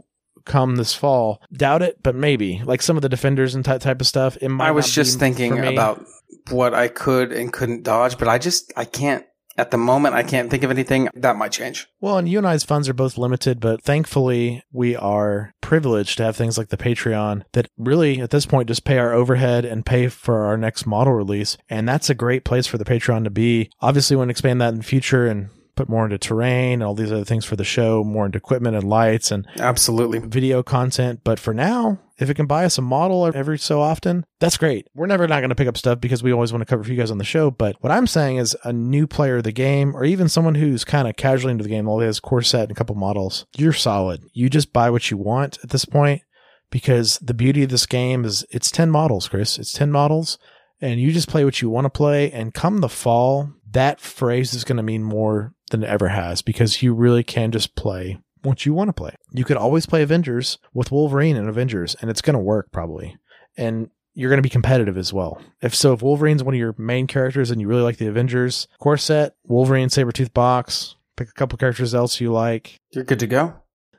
come 0.46 0.76
this 0.76 0.94
fall. 0.94 1.42
Doubt 1.52 1.82
it, 1.82 2.02
but 2.02 2.14
maybe. 2.14 2.62
Like 2.64 2.80
some 2.80 2.96
of 2.96 3.02
the 3.02 3.08
defenders 3.08 3.54
and 3.54 3.64
type 3.64 3.82
type 3.82 4.00
of 4.00 4.06
stuff. 4.06 4.36
It 4.40 4.48
might 4.48 4.68
I 4.68 4.70
was 4.70 4.92
just 4.92 5.18
thinking 5.18 5.64
about 5.66 6.04
what 6.50 6.74
I 6.74 6.88
could 6.88 7.32
and 7.32 7.52
couldn't 7.52 7.82
dodge, 7.82 8.18
but 8.18 8.28
I 8.28 8.38
just 8.38 8.72
I 8.76 8.84
can't 8.84 9.24
at 9.58 9.70
the 9.70 9.78
moment. 9.78 10.14
I 10.14 10.22
can't 10.22 10.50
think 10.50 10.62
of 10.62 10.70
anything 10.70 11.08
that 11.14 11.36
might 11.36 11.52
change. 11.52 11.86
Well, 12.00 12.18
and 12.18 12.28
you 12.28 12.38
and 12.38 12.46
I's 12.46 12.64
funds 12.64 12.88
are 12.88 12.94
both 12.94 13.18
limited, 13.18 13.60
but 13.60 13.82
thankfully 13.82 14.62
we 14.72 14.94
are 14.96 15.54
privileged 15.60 16.18
to 16.18 16.24
have 16.24 16.36
things 16.36 16.58
like 16.58 16.68
the 16.68 16.76
Patreon 16.76 17.42
that 17.52 17.68
really 17.76 18.20
at 18.20 18.30
this 18.30 18.46
point 18.46 18.68
just 18.68 18.84
pay 18.84 18.98
our 18.98 19.12
overhead 19.12 19.64
and 19.64 19.86
pay 19.86 20.08
for 20.08 20.44
our 20.46 20.56
next 20.56 20.86
model 20.86 21.14
release. 21.14 21.56
And 21.68 21.88
that's 21.88 22.10
a 22.10 22.14
great 22.14 22.44
place 22.44 22.66
for 22.66 22.78
the 22.78 22.84
Patreon 22.84 23.24
to 23.24 23.30
be. 23.30 23.70
Obviously, 23.80 24.16
we 24.16 24.18
want 24.18 24.28
to 24.28 24.32
expand 24.32 24.60
that 24.60 24.72
in 24.72 24.78
the 24.78 24.84
future 24.84 25.26
and 25.26 25.50
put 25.76 25.88
more 25.88 26.04
into 26.04 26.18
terrain 26.18 26.74
and 26.74 26.82
all 26.82 26.94
these 26.94 27.12
other 27.12 27.24
things 27.24 27.44
for 27.44 27.54
the 27.54 27.64
show, 27.64 28.02
more 28.02 28.26
into 28.26 28.38
equipment 28.38 28.74
and 28.76 28.88
lights 28.88 29.30
and 29.30 29.46
Absolutely. 29.58 30.18
video 30.18 30.62
content. 30.62 31.20
But 31.22 31.38
for 31.38 31.54
now, 31.54 32.00
if 32.18 32.30
it 32.30 32.34
can 32.34 32.46
buy 32.46 32.64
us 32.64 32.78
a 32.78 32.82
model 32.82 33.26
every 33.26 33.58
so 33.58 33.80
often, 33.80 34.24
that's 34.40 34.56
great. 34.56 34.88
We're 34.94 35.06
never 35.06 35.28
not 35.28 35.40
going 35.40 35.50
to 35.50 35.54
pick 35.54 35.68
up 35.68 35.76
stuff 35.76 36.00
because 36.00 36.22
we 36.22 36.32
always 36.32 36.52
want 36.52 36.62
to 36.62 36.66
cover 36.66 36.82
for 36.82 36.90
you 36.90 36.96
guys 36.96 37.10
on 37.10 37.18
the 37.18 37.24
show. 37.24 37.50
But 37.50 37.76
what 37.80 37.92
I'm 37.92 38.06
saying 38.06 38.38
is 38.38 38.56
a 38.64 38.72
new 38.72 39.06
player 39.06 39.36
of 39.36 39.44
the 39.44 39.52
game, 39.52 39.94
or 39.94 40.04
even 40.04 40.28
someone 40.28 40.54
who's 40.54 40.84
kind 40.84 41.06
of 41.06 41.16
casually 41.16 41.52
into 41.52 41.64
the 41.64 41.70
game, 41.70 41.86
all 41.86 42.00
has 42.00 42.18
core 42.18 42.42
set 42.42 42.62
and 42.62 42.72
a 42.72 42.74
couple 42.74 42.94
models, 42.94 43.46
you're 43.56 43.72
solid. 43.72 44.22
You 44.32 44.48
just 44.48 44.72
buy 44.72 44.90
what 44.90 45.10
you 45.10 45.18
want 45.18 45.58
at 45.62 45.70
this 45.70 45.84
point 45.84 46.22
because 46.70 47.18
the 47.18 47.34
beauty 47.34 47.62
of 47.62 47.70
this 47.70 47.86
game 47.86 48.24
is 48.24 48.46
it's 48.50 48.70
10 48.70 48.90
models, 48.90 49.28
Chris. 49.28 49.58
It's 49.58 49.72
10 49.72 49.92
models 49.92 50.38
and 50.80 51.00
you 51.00 51.12
just 51.12 51.28
play 51.28 51.44
what 51.44 51.60
you 51.62 51.70
want 51.70 51.84
to 51.84 51.90
play. 51.90 52.30
And 52.30 52.54
come 52.54 52.78
the 52.78 52.88
fall, 52.88 53.50
that 53.70 54.00
phrase 54.00 54.54
is 54.54 54.64
going 54.64 54.76
to 54.76 54.82
mean 54.82 55.02
more 55.02 55.54
than 55.70 55.82
it 55.82 55.88
ever 55.88 56.08
has 56.08 56.42
because 56.42 56.82
you 56.82 56.94
really 56.94 57.24
can 57.24 57.50
just 57.52 57.74
play 57.74 58.18
what 58.42 58.64
you 58.64 58.72
want 58.72 58.88
to 58.88 58.92
play. 58.92 59.14
You 59.32 59.44
could 59.44 59.56
always 59.56 59.86
play 59.86 60.02
Avengers 60.02 60.58
with 60.72 60.92
Wolverine 60.92 61.36
and 61.36 61.48
Avengers, 61.48 61.96
and 62.00 62.10
it's 62.10 62.22
going 62.22 62.34
to 62.34 62.40
work 62.40 62.70
probably. 62.72 63.16
And 63.56 63.90
you're 64.14 64.30
going 64.30 64.38
to 64.38 64.42
be 64.42 64.48
competitive 64.48 64.96
as 64.96 65.12
well. 65.12 65.42
If 65.60 65.74
so, 65.74 65.92
if 65.92 66.02
Wolverine's 66.02 66.42
one 66.42 66.54
of 66.54 66.58
your 66.58 66.74
main 66.78 67.06
characters 67.06 67.50
and 67.50 67.60
you 67.60 67.68
really 67.68 67.82
like 67.82 67.98
the 67.98 68.06
Avengers 68.06 68.66
core 68.78 68.96
set, 68.96 69.34
Wolverine, 69.44 69.88
Sabretooth 69.88 70.32
box, 70.32 70.96
pick 71.16 71.28
a 71.28 71.32
couple 71.32 71.58
characters 71.58 71.94
else 71.94 72.20
you 72.20 72.32
like. 72.32 72.78
You're 72.92 73.04
good 73.04 73.20
to 73.20 73.26
go. 73.26 73.54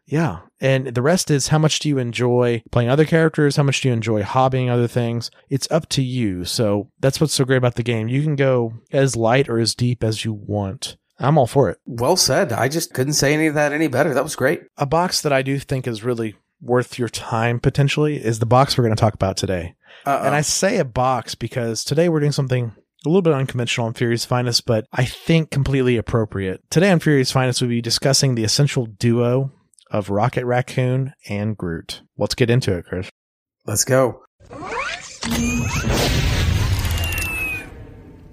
Yeah. 0.08 0.40
And 0.62 0.88
the 0.88 1.02
rest 1.02 1.30
is 1.30 1.50
how 1.50 1.60
much 1.60 1.80
do 1.80 1.90
you 1.90 1.98
enjoy 1.98 2.64
playing 2.72 2.90
other 2.90 3.06
characters? 3.06 3.58
How 3.58 3.64
much 3.64 3.82
do 3.82 3.90
you 3.90 3.94
enjoy 3.94 4.24
hobbying 4.24 4.70
other 4.70 4.88
things? 4.88 5.30
It's 5.50 5.70
up 5.70 5.88
to 5.90 6.02
you. 6.02 6.46
So 6.46 6.90
that's 7.00 7.20
what's 7.20 7.34
so 7.34 7.44
great 7.44 7.58
about 7.58 7.76
the 7.76 7.84
game. 7.84 8.08
You 8.08 8.24
can 8.24 8.38
go 8.38 8.74
as 8.92 9.16
light 9.16 9.50
or 9.50 9.60
as 9.60 9.76
deep 9.76 10.04
as 10.04 10.24
you 10.24 10.34
want. 10.34 10.98
I'm 11.20 11.38
all 11.38 11.48
for 11.48 11.70
it. 11.70 11.80
Well 11.86 12.16
said. 12.16 12.52
I 12.52 12.68
just 12.68 12.94
couldn't 12.94 13.14
say 13.14 13.34
any 13.34 13.48
of 13.48 13.56
that 13.56 13.74
any 13.74 13.88
better. 13.88 14.14
That 14.14 14.24
was 14.24 14.36
great. 14.36 14.62
A 14.78 14.86
box 14.86 15.22
that 15.22 15.34
I 15.34 15.42
do 15.42 15.60
think 15.60 15.88
is 15.88 16.04
really 16.04 16.36
worth 16.62 17.00
your 17.00 17.10
time 17.10 17.60
potentially 17.60 18.18
is 18.18 18.40
the 18.40 18.46
box 18.46 18.78
we're 18.78 18.84
going 18.84 18.96
to 18.96 19.00
talk 19.00 19.14
about 19.14 19.38
today. 19.38 19.76
Uh-oh. 20.06 20.26
And 20.26 20.36
I 20.36 20.42
say 20.42 20.78
a 20.78 20.86
box 20.86 21.36
because 21.36 21.84
today 21.84 22.10
we're 22.10 22.20
doing 22.20 22.32
something 22.32 22.74
a 23.06 23.10
little 23.10 23.22
bit 23.22 23.34
unconventional 23.34 23.88
on 23.88 23.94
Fury's 23.94 24.26
Finest, 24.26 24.66
but 24.66 24.86
I 24.92 25.06
think 25.06 25.52
completely 25.52 25.98
appropriate. 25.98 26.62
Today 26.70 26.92
on 26.92 27.00
Fury's 27.00 27.32
Finest, 27.32 27.62
we'll 27.62 27.70
be 27.70 27.82
discussing 27.82 28.36
the 28.36 28.44
essential 28.44 28.86
duo 28.86 29.52
of 29.92 30.10
Rocket 30.10 30.46
Raccoon 30.46 31.14
and 31.30 31.58
Groot. 31.58 32.02
Let's 32.18 32.36
get 32.36 32.50
into 32.50 32.76
it, 32.76 32.86
Chris. 32.86 33.10
Let's 33.66 33.86
go. 33.86 34.24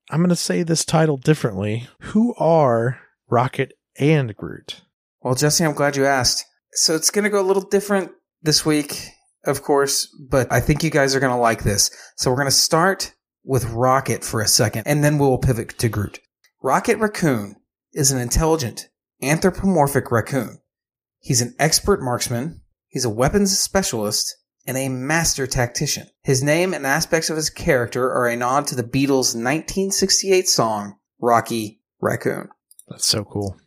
I'm 0.10 0.20
going 0.20 0.30
to 0.30 0.36
say 0.36 0.64
this 0.64 0.86
title 0.86 1.18
differently. 1.18 1.88
Who 2.00 2.34
are 2.36 3.00
Rocket 3.30 3.74
and 4.00 4.36
Groot? 4.36 4.82
Well, 5.22 5.36
Jesse, 5.36 5.66
I'm 5.66 5.74
glad 5.74 5.98
you 5.98 6.06
asked. 6.06 6.46
So 6.72 6.96
it's 6.96 7.12
going 7.12 7.24
to 7.24 7.30
go 7.30 7.42
a 7.42 7.46
little 7.46 7.64
different 7.64 8.12
this 8.42 8.66
week, 8.66 9.10
of 9.46 9.64
course, 9.64 10.08
but 10.30 10.52
I 10.52 10.62
think 10.62 10.84
you 10.84 10.90
guys 10.90 11.16
are 11.16 11.20
going 11.20 11.34
to 11.34 11.40
like 11.40 11.64
this. 11.64 11.92
So 12.16 12.30
we're 12.30 12.38
going 12.38 12.48
to 12.48 12.52
start 12.52 13.14
with 13.44 13.66
Rocket 13.66 14.24
for 14.24 14.42
a 14.42 14.48
second, 14.48 14.84
and 14.86 15.04
then 15.04 15.18
we'll 15.18 15.38
pivot 15.40 15.78
to 15.80 15.90
Groot. 15.90 16.20
Rocket 16.62 17.00
Raccoon 17.00 17.56
is 17.94 18.12
an 18.12 18.20
intelligent, 18.20 18.90
anthropomorphic 19.22 20.12
raccoon. 20.12 20.60
He's 21.20 21.42
an 21.42 21.56
expert 21.60 22.02
marksman, 22.02 22.62
he's 22.88 23.06
a 23.06 23.10
weapons 23.10 23.60
specialist, 23.60 24.38
and 24.68 24.78
a 24.78 24.90
master 24.90 25.48
tactician. 25.48 26.08
His 26.24 26.44
name 26.44 26.74
and 26.74 26.86
aspects 26.86 27.30
of 27.30 27.38
his 27.38 27.50
character 27.50 28.12
are 28.12 28.28
a 28.28 28.36
nod 28.36 28.68
to 28.68 28.76
the 28.76 28.84
Beatles' 28.84 29.34
1968 29.34 30.48
song, 30.48 30.98
Rocky 31.20 31.80
Raccoon. 32.02 32.50
That's 32.88 33.08
so 33.08 33.24
cool. 33.24 33.58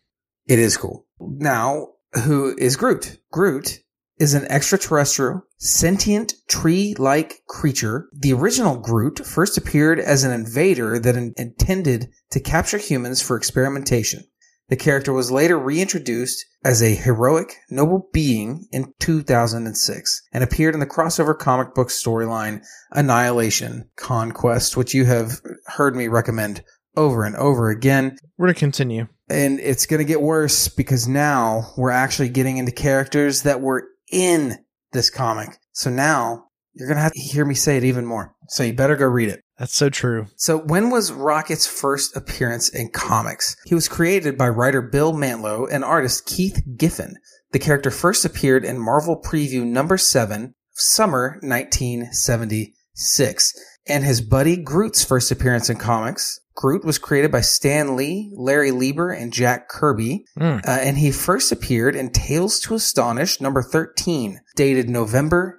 It 0.47 0.59
is 0.59 0.77
cool. 0.77 1.07
Now, 1.19 1.89
who 2.25 2.55
is 2.57 2.77
Groot? 2.77 3.19
Groot 3.33 3.81
is 4.19 4.35
an 4.35 4.45
extraterrestrial, 4.51 5.43
sentient, 5.59 6.35
tree-like 6.49 7.41
creature. 7.49 8.09
The 8.13 8.35
original 8.35 8.77
Groot 8.77 9.25
first 9.25 9.57
appeared 9.57 9.99
as 9.99 10.25
an 10.25 10.33
invader 10.33 10.99
that 10.99 11.17
in- 11.17 11.35
intended 11.37 12.11
to 12.31 12.41
capture 12.41 12.79
humans 12.79 13.23
for 13.23 13.37
experimentation. 13.37 14.25
The 14.71 14.77
character 14.77 15.13
was 15.13 15.33
later 15.33 15.59
reintroduced 15.59 16.47
as 16.65 16.81
a 16.81 16.95
heroic, 16.95 17.57
noble 17.71 18.09
being 18.13 18.69
in 18.71 18.95
2006 19.01 20.23
and 20.33 20.45
appeared 20.45 20.75
in 20.75 20.81
the 20.81 20.87
crossover 20.87 21.37
comic 21.37 21.75
book 21.75 21.89
storyline 21.89 22.65
Annihilation 22.93 23.91
Conquest, 23.97 24.77
which 24.77 24.95
you 24.95 25.07
have 25.07 25.41
heard 25.67 25.97
me 25.97 26.07
recommend 26.07 26.63
over 26.97 27.25
and 27.25 27.35
over 27.35 27.71
again. 27.71 28.17
We're 28.39 28.47
going 28.47 28.55
to 28.55 28.61
continue. 28.61 29.09
And 29.29 29.59
it's 29.59 29.87
going 29.87 29.99
to 29.99 30.05
get 30.05 30.23
worse 30.23 30.69
because 30.69 31.09
now 31.09 31.73
we're 31.77 31.91
actually 31.91 32.29
getting 32.29 32.59
into 32.59 32.71
characters 32.71 33.43
that 33.43 33.61
were 33.61 33.89
in 34.13 34.57
this 34.93 35.11
comic. 35.11 35.59
So 35.73 35.91
now 35.91 36.45
you're 36.75 36.89
going 36.89 36.97
to 36.97 37.03
have 37.03 37.13
to 37.13 37.21
hear 37.21 37.45
me 37.45 37.55
say 37.55 37.77
it 37.77 37.85
even 37.85 38.07
more. 38.07 38.37
So 38.51 38.65
you 38.65 38.73
better 38.73 38.97
go 38.97 39.07
read 39.07 39.29
it. 39.29 39.45
That's 39.59 39.77
so 39.77 39.91
true. 39.91 40.27
So 40.35 40.59
when 40.59 40.91
was 40.91 41.13
Rocket's 41.13 41.69
first 41.69 42.17
appearance 42.17 42.69
in 42.69 42.91
comics? 42.91 43.55
He 43.65 43.77
was 43.77 43.89
created 43.89 44.37
by 44.37 44.49
writer 44.49 44.83
Bill 44.83 45.13
Mantlo 45.13 45.69
and 45.71 45.85
artist 45.85 46.27
Keith 46.27 46.61
Giffen. 46.77 47.15
The 47.53 47.61
character 47.61 47.93
first 47.93 48.25
appeared 48.25 48.65
in 48.65 48.81
Marvel 48.81 49.23
Preview 49.23 49.65
number 49.65 49.97
7, 49.97 50.57
summer 50.73 51.39
1976. 51.43 53.55
And 53.87 54.05
his 54.05 54.21
buddy 54.21 54.57
Groot's 54.57 55.05
first 55.05 55.31
appearance 55.31 55.71
in 55.71 55.77
comics. 55.77 56.41
Groot 56.57 56.85
was 56.85 56.99
created 56.99 57.31
by 57.31 57.43
Stan 57.43 57.95
Lee, 57.95 58.33
Larry 58.35 58.73
Lieber, 58.73 59.11
and 59.11 59.33
Jack 59.33 59.69
Kirby. 59.69 60.25
Mm. 60.37 60.67
Uh, 60.67 60.71
and 60.71 60.99
he 60.99 61.13
first 61.13 61.53
appeared 61.53 61.95
in 61.95 62.11
Tales 62.11 62.59
to 62.61 62.75
Astonish 62.75 63.41
number 63.41 63.63
13, 63.63 64.41
dated 64.57 64.91
November 64.91 65.57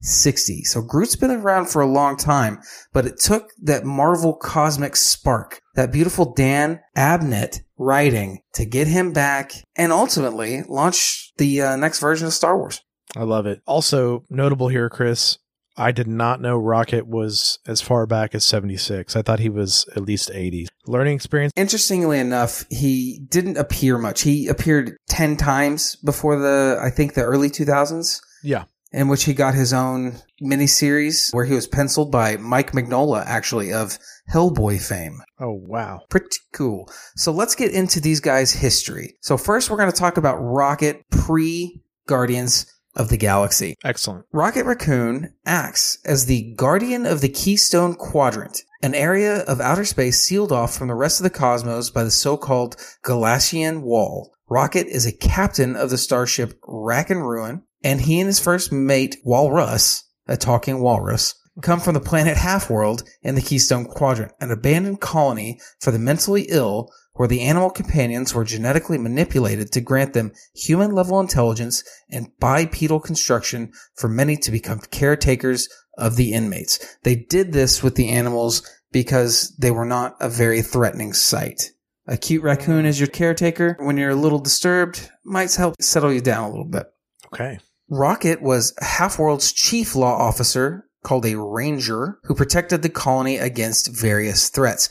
1960. 0.00 0.64
So 0.64 0.82
Groot's 0.82 1.16
been 1.16 1.30
around 1.30 1.66
for 1.66 1.82
a 1.82 1.86
long 1.86 2.16
time, 2.16 2.60
but 2.92 3.04
it 3.04 3.18
took 3.18 3.50
that 3.62 3.84
Marvel 3.84 4.34
cosmic 4.34 4.94
spark, 4.94 5.60
that 5.74 5.92
beautiful 5.92 6.32
Dan 6.34 6.80
Abnett 6.96 7.60
writing 7.78 8.40
to 8.54 8.64
get 8.64 8.86
him 8.86 9.12
back 9.12 9.52
and 9.76 9.92
ultimately 9.92 10.62
launch 10.68 11.32
the 11.38 11.62
uh, 11.62 11.76
next 11.76 12.00
version 12.00 12.26
of 12.26 12.32
Star 12.32 12.56
Wars. 12.56 12.80
I 13.16 13.24
love 13.24 13.46
it. 13.46 13.60
Also 13.66 14.24
notable 14.30 14.68
here, 14.68 14.88
Chris. 14.88 15.38
I 15.76 15.92
did 15.92 16.08
not 16.08 16.40
know 16.40 16.56
Rocket 16.56 17.06
was 17.06 17.60
as 17.66 17.80
far 17.80 18.04
back 18.06 18.34
as 18.34 18.44
76. 18.44 19.14
I 19.14 19.22
thought 19.22 19.38
he 19.38 19.48
was 19.48 19.88
at 19.94 20.02
least 20.02 20.30
80. 20.32 20.66
Learning 20.86 21.14
experience. 21.14 21.52
Interestingly 21.54 22.18
enough, 22.18 22.64
he 22.68 23.20
didn't 23.28 23.58
appear 23.58 23.96
much. 23.96 24.22
He 24.22 24.48
appeared 24.48 24.96
10 25.08 25.36
times 25.36 25.94
before 25.96 26.36
the, 26.38 26.80
I 26.82 26.90
think, 26.90 27.14
the 27.14 27.22
early 27.22 27.48
2000s. 27.48 28.20
Yeah. 28.42 28.64
In 28.90 29.08
which 29.08 29.24
he 29.24 29.34
got 29.34 29.54
his 29.54 29.72
own 29.74 30.16
miniseries 30.42 31.32
where 31.34 31.44
he 31.44 31.54
was 31.54 31.66
penciled 31.66 32.10
by 32.10 32.38
Mike 32.38 32.72
Mignola, 32.72 33.22
actually, 33.26 33.70
of 33.72 33.98
Hellboy 34.32 34.80
fame. 34.80 35.20
Oh, 35.38 35.52
wow. 35.52 36.00
Pretty 36.08 36.38
cool. 36.52 36.90
So 37.14 37.30
let's 37.30 37.54
get 37.54 37.72
into 37.72 38.00
these 38.00 38.20
guys' 38.20 38.52
history. 38.52 39.16
So 39.20 39.36
first 39.36 39.68
we're 39.68 39.76
going 39.76 39.92
to 39.92 39.96
talk 39.96 40.16
about 40.16 40.38
Rocket 40.38 41.04
pre 41.10 41.82
Guardians 42.06 42.66
of 42.96 43.10
the 43.10 43.16
Galaxy. 43.16 43.76
Excellent. 43.84 44.24
Rocket 44.32 44.64
Raccoon 44.64 45.32
acts 45.46 45.98
as 46.04 46.26
the 46.26 46.54
guardian 46.56 47.06
of 47.06 47.20
the 47.20 47.28
Keystone 47.28 47.94
Quadrant, 47.94 48.62
an 48.82 48.94
area 48.94 49.40
of 49.42 49.60
outer 49.60 49.84
space 49.84 50.18
sealed 50.18 50.50
off 50.50 50.74
from 50.74 50.88
the 50.88 50.94
rest 50.94 51.20
of 51.20 51.24
the 51.24 51.30
cosmos 51.30 51.90
by 51.90 52.02
the 52.02 52.10
so-called 52.10 52.76
Galactian 53.04 53.82
Wall. 53.82 54.32
Rocket 54.50 54.86
is 54.86 55.06
a 55.06 55.12
captain 55.12 55.76
of 55.76 55.90
the 55.90 55.98
starship 55.98 56.58
Rack 56.66 57.10
and 57.10 57.26
Ruin, 57.26 57.62
and 57.82 58.00
he 58.00 58.20
and 58.20 58.26
his 58.26 58.40
first 58.40 58.72
mate, 58.72 59.16
Walrus, 59.24 60.04
a 60.26 60.36
talking 60.36 60.80
walrus, 60.80 61.34
come 61.62 61.80
from 61.80 61.94
the 61.94 62.00
planet 62.00 62.36
Halfworld 62.36 63.02
in 63.22 63.34
the 63.34 63.42
Keystone 63.42 63.84
Quadrant, 63.84 64.32
an 64.40 64.50
abandoned 64.50 65.00
colony 65.00 65.60
for 65.80 65.90
the 65.90 65.98
mentally 65.98 66.46
ill 66.48 66.90
where 67.14 67.28
the 67.28 67.42
animal 67.42 67.68
companions 67.68 68.32
were 68.32 68.44
genetically 68.44 68.96
manipulated 68.96 69.72
to 69.72 69.80
grant 69.80 70.12
them 70.12 70.32
human 70.54 70.92
level 70.92 71.18
intelligence 71.18 71.82
and 72.08 72.30
bipedal 72.38 73.00
construction 73.00 73.72
for 73.96 74.08
many 74.08 74.36
to 74.36 74.52
become 74.52 74.78
caretakers 74.92 75.68
of 75.98 76.14
the 76.14 76.32
inmates. 76.32 76.96
They 77.02 77.16
did 77.16 77.52
this 77.52 77.82
with 77.82 77.96
the 77.96 78.08
animals 78.10 78.62
because 78.92 79.54
they 79.58 79.72
were 79.72 79.84
not 79.84 80.16
a 80.20 80.28
very 80.28 80.62
threatening 80.62 81.12
sight. 81.12 81.72
A 82.06 82.16
cute 82.16 82.42
raccoon 82.42 82.86
as 82.86 83.00
your 83.00 83.08
caretaker 83.08 83.76
when 83.80 83.96
you're 83.96 84.10
a 84.10 84.14
little 84.14 84.38
disturbed 84.38 85.10
might 85.24 85.52
help 85.54 85.74
settle 85.80 86.12
you 86.12 86.20
down 86.20 86.44
a 86.44 86.50
little 86.50 86.64
bit. 86.64 86.86
Okay. 87.26 87.58
Rocket 87.90 88.42
was 88.42 88.74
Halfworld's 88.82 89.52
chief 89.52 89.94
law 89.94 90.16
officer 90.16 90.84
called 91.02 91.24
a 91.24 91.38
ranger 91.38 92.18
who 92.24 92.34
protected 92.34 92.82
the 92.82 92.88
colony 92.88 93.38
against 93.38 93.98
various 93.98 94.48
threats. 94.50 94.88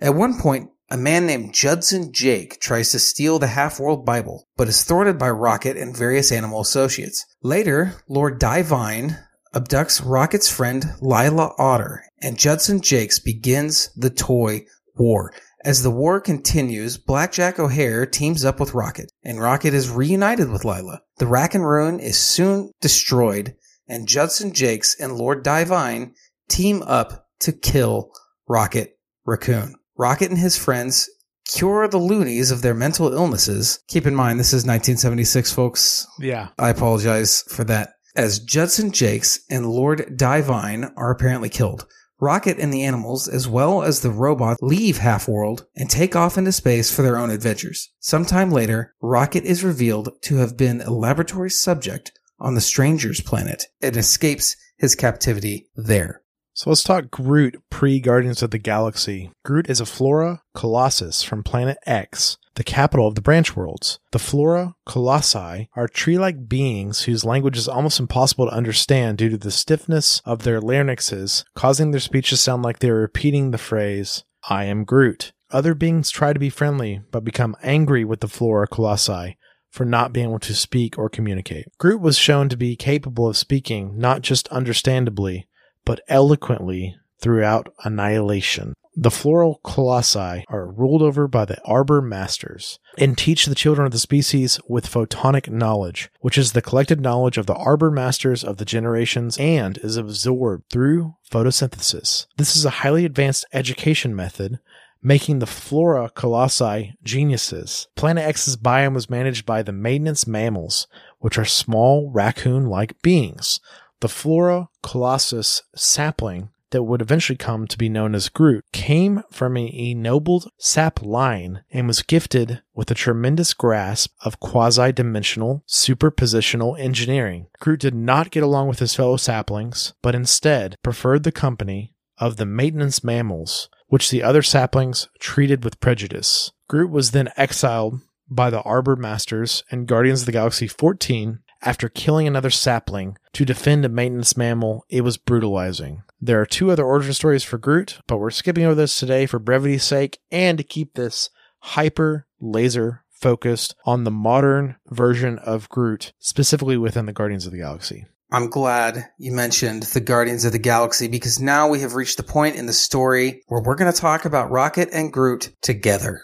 At 0.00 0.14
one 0.14 0.38
point, 0.38 0.70
a 0.90 0.96
man 0.96 1.26
named 1.26 1.54
Judson 1.54 2.12
Jake 2.12 2.60
tries 2.60 2.90
to 2.90 2.98
steal 2.98 3.38
the 3.38 3.46
half-world 3.46 4.04
Bible, 4.04 4.48
but 4.56 4.66
is 4.66 4.82
thwarted 4.82 5.18
by 5.18 5.30
Rocket 5.30 5.76
and 5.76 5.96
various 5.96 6.32
animal 6.32 6.60
associates. 6.60 7.24
Later, 7.42 7.94
Lord 8.08 8.40
Divine 8.40 9.16
abducts 9.54 10.02
Rocket's 10.04 10.50
friend 10.50 10.94
Lylla 11.00 11.52
Otter, 11.58 12.02
and 12.20 12.36
Judson 12.36 12.80
Jakes 12.80 13.20
begins 13.20 13.90
the 13.96 14.10
toy 14.10 14.64
war. 14.96 15.32
As 15.64 15.82
the 15.82 15.90
war 15.90 16.20
continues, 16.20 16.96
Blackjack 16.96 17.58
O'Hare 17.58 18.06
teams 18.06 18.44
up 18.44 18.60
with 18.60 18.72
Rocket, 18.72 19.12
and 19.22 19.40
Rocket 19.40 19.74
is 19.74 19.90
reunited 19.90 20.50
with 20.50 20.64
Lylla. 20.64 21.02
The 21.18 21.26
Rack 21.26 21.54
and 21.54 21.66
Ruin 21.66 22.00
is 22.00 22.18
soon 22.18 22.70
destroyed, 22.80 23.54
and 23.86 24.08
Judson 24.08 24.54
Jakes 24.54 24.98
and 24.98 25.16
Lord 25.16 25.42
Divine 25.42 26.14
team 26.48 26.82
up 26.86 27.26
to 27.40 27.52
kill 27.52 28.10
Rocket 28.48 28.98
Raccoon. 29.26 29.74
Rocket 29.98 30.30
and 30.30 30.38
his 30.38 30.56
friends 30.56 31.10
cure 31.44 31.86
the 31.88 31.98
loonies 31.98 32.50
of 32.50 32.62
their 32.62 32.74
mental 32.74 33.12
illnesses. 33.12 33.80
Keep 33.88 34.06
in 34.06 34.14
mind, 34.14 34.40
this 34.40 34.54
is 34.54 34.64
1976, 34.64 35.52
folks. 35.52 36.06
Yeah. 36.18 36.48
I 36.58 36.70
apologize 36.70 37.42
for 37.48 37.64
that. 37.64 37.90
As 38.16 38.40
Judson 38.40 38.92
Jakes 38.92 39.40
and 39.50 39.66
Lord 39.66 40.16
Divine 40.16 40.90
are 40.96 41.10
apparently 41.10 41.48
killed. 41.48 41.86
Rocket 42.20 42.58
and 42.58 42.72
the 42.72 42.84
animals, 42.84 43.26
as 43.28 43.48
well 43.48 43.82
as 43.82 44.00
the 44.00 44.10
robot, 44.10 44.58
leave 44.60 44.98
Half-World 44.98 45.66
and 45.74 45.88
take 45.88 46.14
off 46.14 46.36
into 46.36 46.52
space 46.52 46.94
for 46.94 47.02
their 47.02 47.16
own 47.16 47.30
adventures. 47.30 47.90
Sometime 47.98 48.50
later, 48.50 48.94
Rocket 49.00 49.44
is 49.44 49.64
revealed 49.64 50.10
to 50.22 50.36
have 50.36 50.56
been 50.56 50.82
a 50.82 50.90
laboratory 50.90 51.50
subject 51.50 52.12
on 52.38 52.54
the 52.54 52.60
Stranger's 52.60 53.20
planet 53.20 53.66
and 53.80 53.96
escapes 53.96 54.56
his 54.76 54.94
captivity 54.94 55.68
there. 55.76 56.22
So 56.52 56.68
let's 56.68 56.82
talk 56.82 57.10
Groot 57.10 57.56
pre 57.70 58.00
Guardians 58.00 58.42
of 58.42 58.50
the 58.50 58.58
Galaxy. 58.58 59.30
Groot 59.44 59.70
is 59.70 59.80
a 59.80 59.86
Flora 59.86 60.42
Colossus 60.54 61.22
from 61.22 61.42
planet 61.42 61.78
X, 61.86 62.36
the 62.54 62.64
capital 62.64 63.06
of 63.06 63.14
the 63.14 63.22
branch 63.22 63.56
worlds. 63.56 63.98
The 64.12 64.18
Flora 64.18 64.74
Colossi 64.86 65.68
are 65.74 65.88
tree 65.88 66.18
like 66.18 66.48
beings 66.48 67.02
whose 67.02 67.24
language 67.24 67.56
is 67.56 67.68
almost 67.68 68.00
impossible 68.00 68.46
to 68.46 68.54
understand 68.54 69.18
due 69.18 69.28
to 69.28 69.38
the 69.38 69.50
stiffness 69.50 70.20
of 70.24 70.42
their 70.42 70.60
larynxes, 70.60 71.44
causing 71.54 71.90
their 71.90 72.00
speech 72.00 72.30
to 72.30 72.36
sound 72.36 72.62
like 72.62 72.80
they 72.80 72.90
are 72.90 73.00
repeating 73.00 73.50
the 73.50 73.58
phrase, 73.58 74.24
I 74.48 74.64
am 74.64 74.84
Groot. 74.84 75.32
Other 75.50 75.74
beings 75.74 76.10
try 76.10 76.32
to 76.32 76.38
be 76.38 76.50
friendly, 76.50 77.00
but 77.10 77.24
become 77.24 77.56
angry 77.62 78.04
with 78.04 78.20
the 78.20 78.28
Flora 78.28 78.66
Colossi 78.68 79.36
for 79.70 79.84
not 79.84 80.12
being 80.12 80.28
able 80.28 80.38
to 80.40 80.54
speak 80.54 80.98
or 80.98 81.08
communicate. 81.08 81.66
Groot 81.78 82.00
was 82.00 82.18
shown 82.18 82.48
to 82.48 82.56
be 82.56 82.76
capable 82.76 83.28
of 83.28 83.36
speaking, 83.36 83.96
not 83.96 84.22
just 84.22 84.48
understandably, 84.48 85.48
but 85.84 86.00
eloquently 86.08 86.96
throughout 87.20 87.72
annihilation. 87.84 88.74
The 88.96 89.10
floral 89.10 89.60
colossi 89.62 90.44
are 90.48 90.66
ruled 90.66 91.00
over 91.00 91.28
by 91.28 91.44
the 91.44 91.62
arbor 91.64 92.02
masters 92.02 92.78
and 92.98 93.16
teach 93.16 93.46
the 93.46 93.54
children 93.54 93.86
of 93.86 93.92
the 93.92 93.98
species 93.98 94.58
with 94.68 94.90
photonic 94.90 95.48
knowledge, 95.48 96.10
which 96.20 96.36
is 96.36 96.52
the 96.52 96.62
collected 96.62 97.00
knowledge 97.00 97.38
of 97.38 97.46
the 97.46 97.54
arbor 97.54 97.90
masters 97.90 98.42
of 98.42 98.56
the 98.56 98.64
generations 98.64 99.38
and 99.38 99.78
is 99.78 99.96
absorbed 99.96 100.64
through 100.70 101.14
photosynthesis. 101.30 102.26
This 102.36 102.56
is 102.56 102.64
a 102.64 102.70
highly 102.70 103.04
advanced 103.04 103.46
education 103.52 104.14
method 104.14 104.58
making 105.02 105.38
the 105.38 105.46
flora 105.46 106.10
colossi 106.10 106.94
geniuses. 107.02 107.86
Planet 107.94 108.24
X's 108.24 108.56
biome 108.56 108.94
was 108.94 109.08
managed 109.08 109.46
by 109.46 109.62
the 109.62 109.72
maintenance 109.72 110.26
mammals, 110.26 110.86
which 111.18 111.38
are 111.38 111.44
small 111.44 112.10
raccoon 112.10 112.66
like 112.66 113.00
beings. 113.02 113.60
The 114.00 114.08
Flora 114.08 114.68
colossus 114.82 115.62
sapling 115.74 116.50
that 116.70 116.82
would 116.84 117.02
eventually 117.02 117.36
come 117.36 117.66
to 117.66 117.78
be 117.78 117.88
known 117.88 118.14
as 118.14 118.28
Groot 118.28 118.64
came 118.72 119.22
from 119.30 119.56
an 119.56 119.68
ennobled 119.68 120.50
sap 120.58 121.02
line 121.02 121.62
and 121.70 121.86
was 121.86 122.02
gifted 122.02 122.62
with 122.74 122.90
a 122.90 122.94
tremendous 122.94 123.54
grasp 123.54 124.12
of 124.24 124.40
quasi 124.40 124.92
dimensional 124.92 125.64
superpositional 125.68 126.78
engineering. 126.78 127.46
Groot 127.60 127.80
did 127.80 127.94
not 127.94 128.30
get 128.30 128.42
along 128.42 128.68
with 128.68 128.78
his 128.78 128.94
fellow 128.94 129.16
saplings, 129.16 129.94
but 130.02 130.14
instead 130.14 130.76
preferred 130.82 131.24
the 131.24 131.32
company 131.32 131.94
of 132.18 132.36
the 132.36 132.46
maintenance 132.46 133.02
mammals, 133.02 133.68
which 133.88 134.10
the 134.10 134.22
other 134.22 134.42
saplings 134.42 135.08
treated 135.18 135.64
with 135.64 135.80
prejudice. 135.80 136.52
Groot 136.68 136.90
was 136.90 137.10
then 137.10 137.30
exiled 137.36 138.00
by 138.28 138.48
the 138.48 138.62
Arbor 138.62 138.94
Masters 138.94 139.64
and 139.70 139.88
Guardians 139.88 140.20
of 140.20 140.26
the 140.26 140.32
Galaxy 140.32 140.68
14 140.68 141.40
after 141.62 141.88
killing 141.88 142.26
another 142.26 142.50
sapling 142.50 143.16
to 143.32 143.44
defend 143.44 143.84
a 143.84 143.88
maintenance 143.88 144.36
mammal, 144.36 144.84
it 144.88 145.02
was 145.02 145.16
brutalizing. 145.16 146.02
There 146.20 146.40
are 146.40 146.46
two 146.46 146.70
other 146.70 146.84
origin 146.84 147.12
stories 147.12 147.44
for 147.44 147.58
Groot, 147.58 148.00
but 148.06 148.18
we're 148.18 148.30
skipping 148.30 148.64
over 148.64 148.74
this 148.74 148.98
today 148.98 149.26
for 149.26 149.38
brevity's 149.38 149.84
sake 149.84 150.18
and 150.30 150.58
to 150.58 150.64
keep 150.64 150.94
this 150.94 151.30
hyper 151.60 152.26
laser 152.40 153.04
focused 153.10 153.74
on 153.84 154.04
the 154.04 154.10
modern 154.10 154.76
version 154.88 155.38
of 155.38 155.68
Groot, 155.68 156.12
specifically 156.18 156.76
within 156.76 157.06
the 157.06 157.12
Guardians 157.12 157.46
of 157.46 157.52
the 157.52 157.58
Galaxy. 157.58 158.06
I'm 158.32 158.48
glad 158.48 159.08
you 159.18 159.32
mentioned 159.32 159.82
the 159.82 160.00
Guardians 160.00 160.44
of 160.44 160.52
the 160.52 160.58
Galaxy 160.58 161.08
because 161.08 161.40
now 161.40 161.68
we 161.68 161.80
have 161.80 161.94
reached 161.94 162.16
the 162.16 162.22
point 162.22 162.56
in 162.56 162.66
the 162.66 162.72
story 162.72 163.42
where 163.48 163.60
we're 163.60 163.74
going 163.74 163.92
to 163.92 163.98
talk 163.98 164.24
about 164.24 164.50
Rocket 164.50 164.88
and 164.92 165.12
Groot 165.12 165.52
together. 165.62 166.22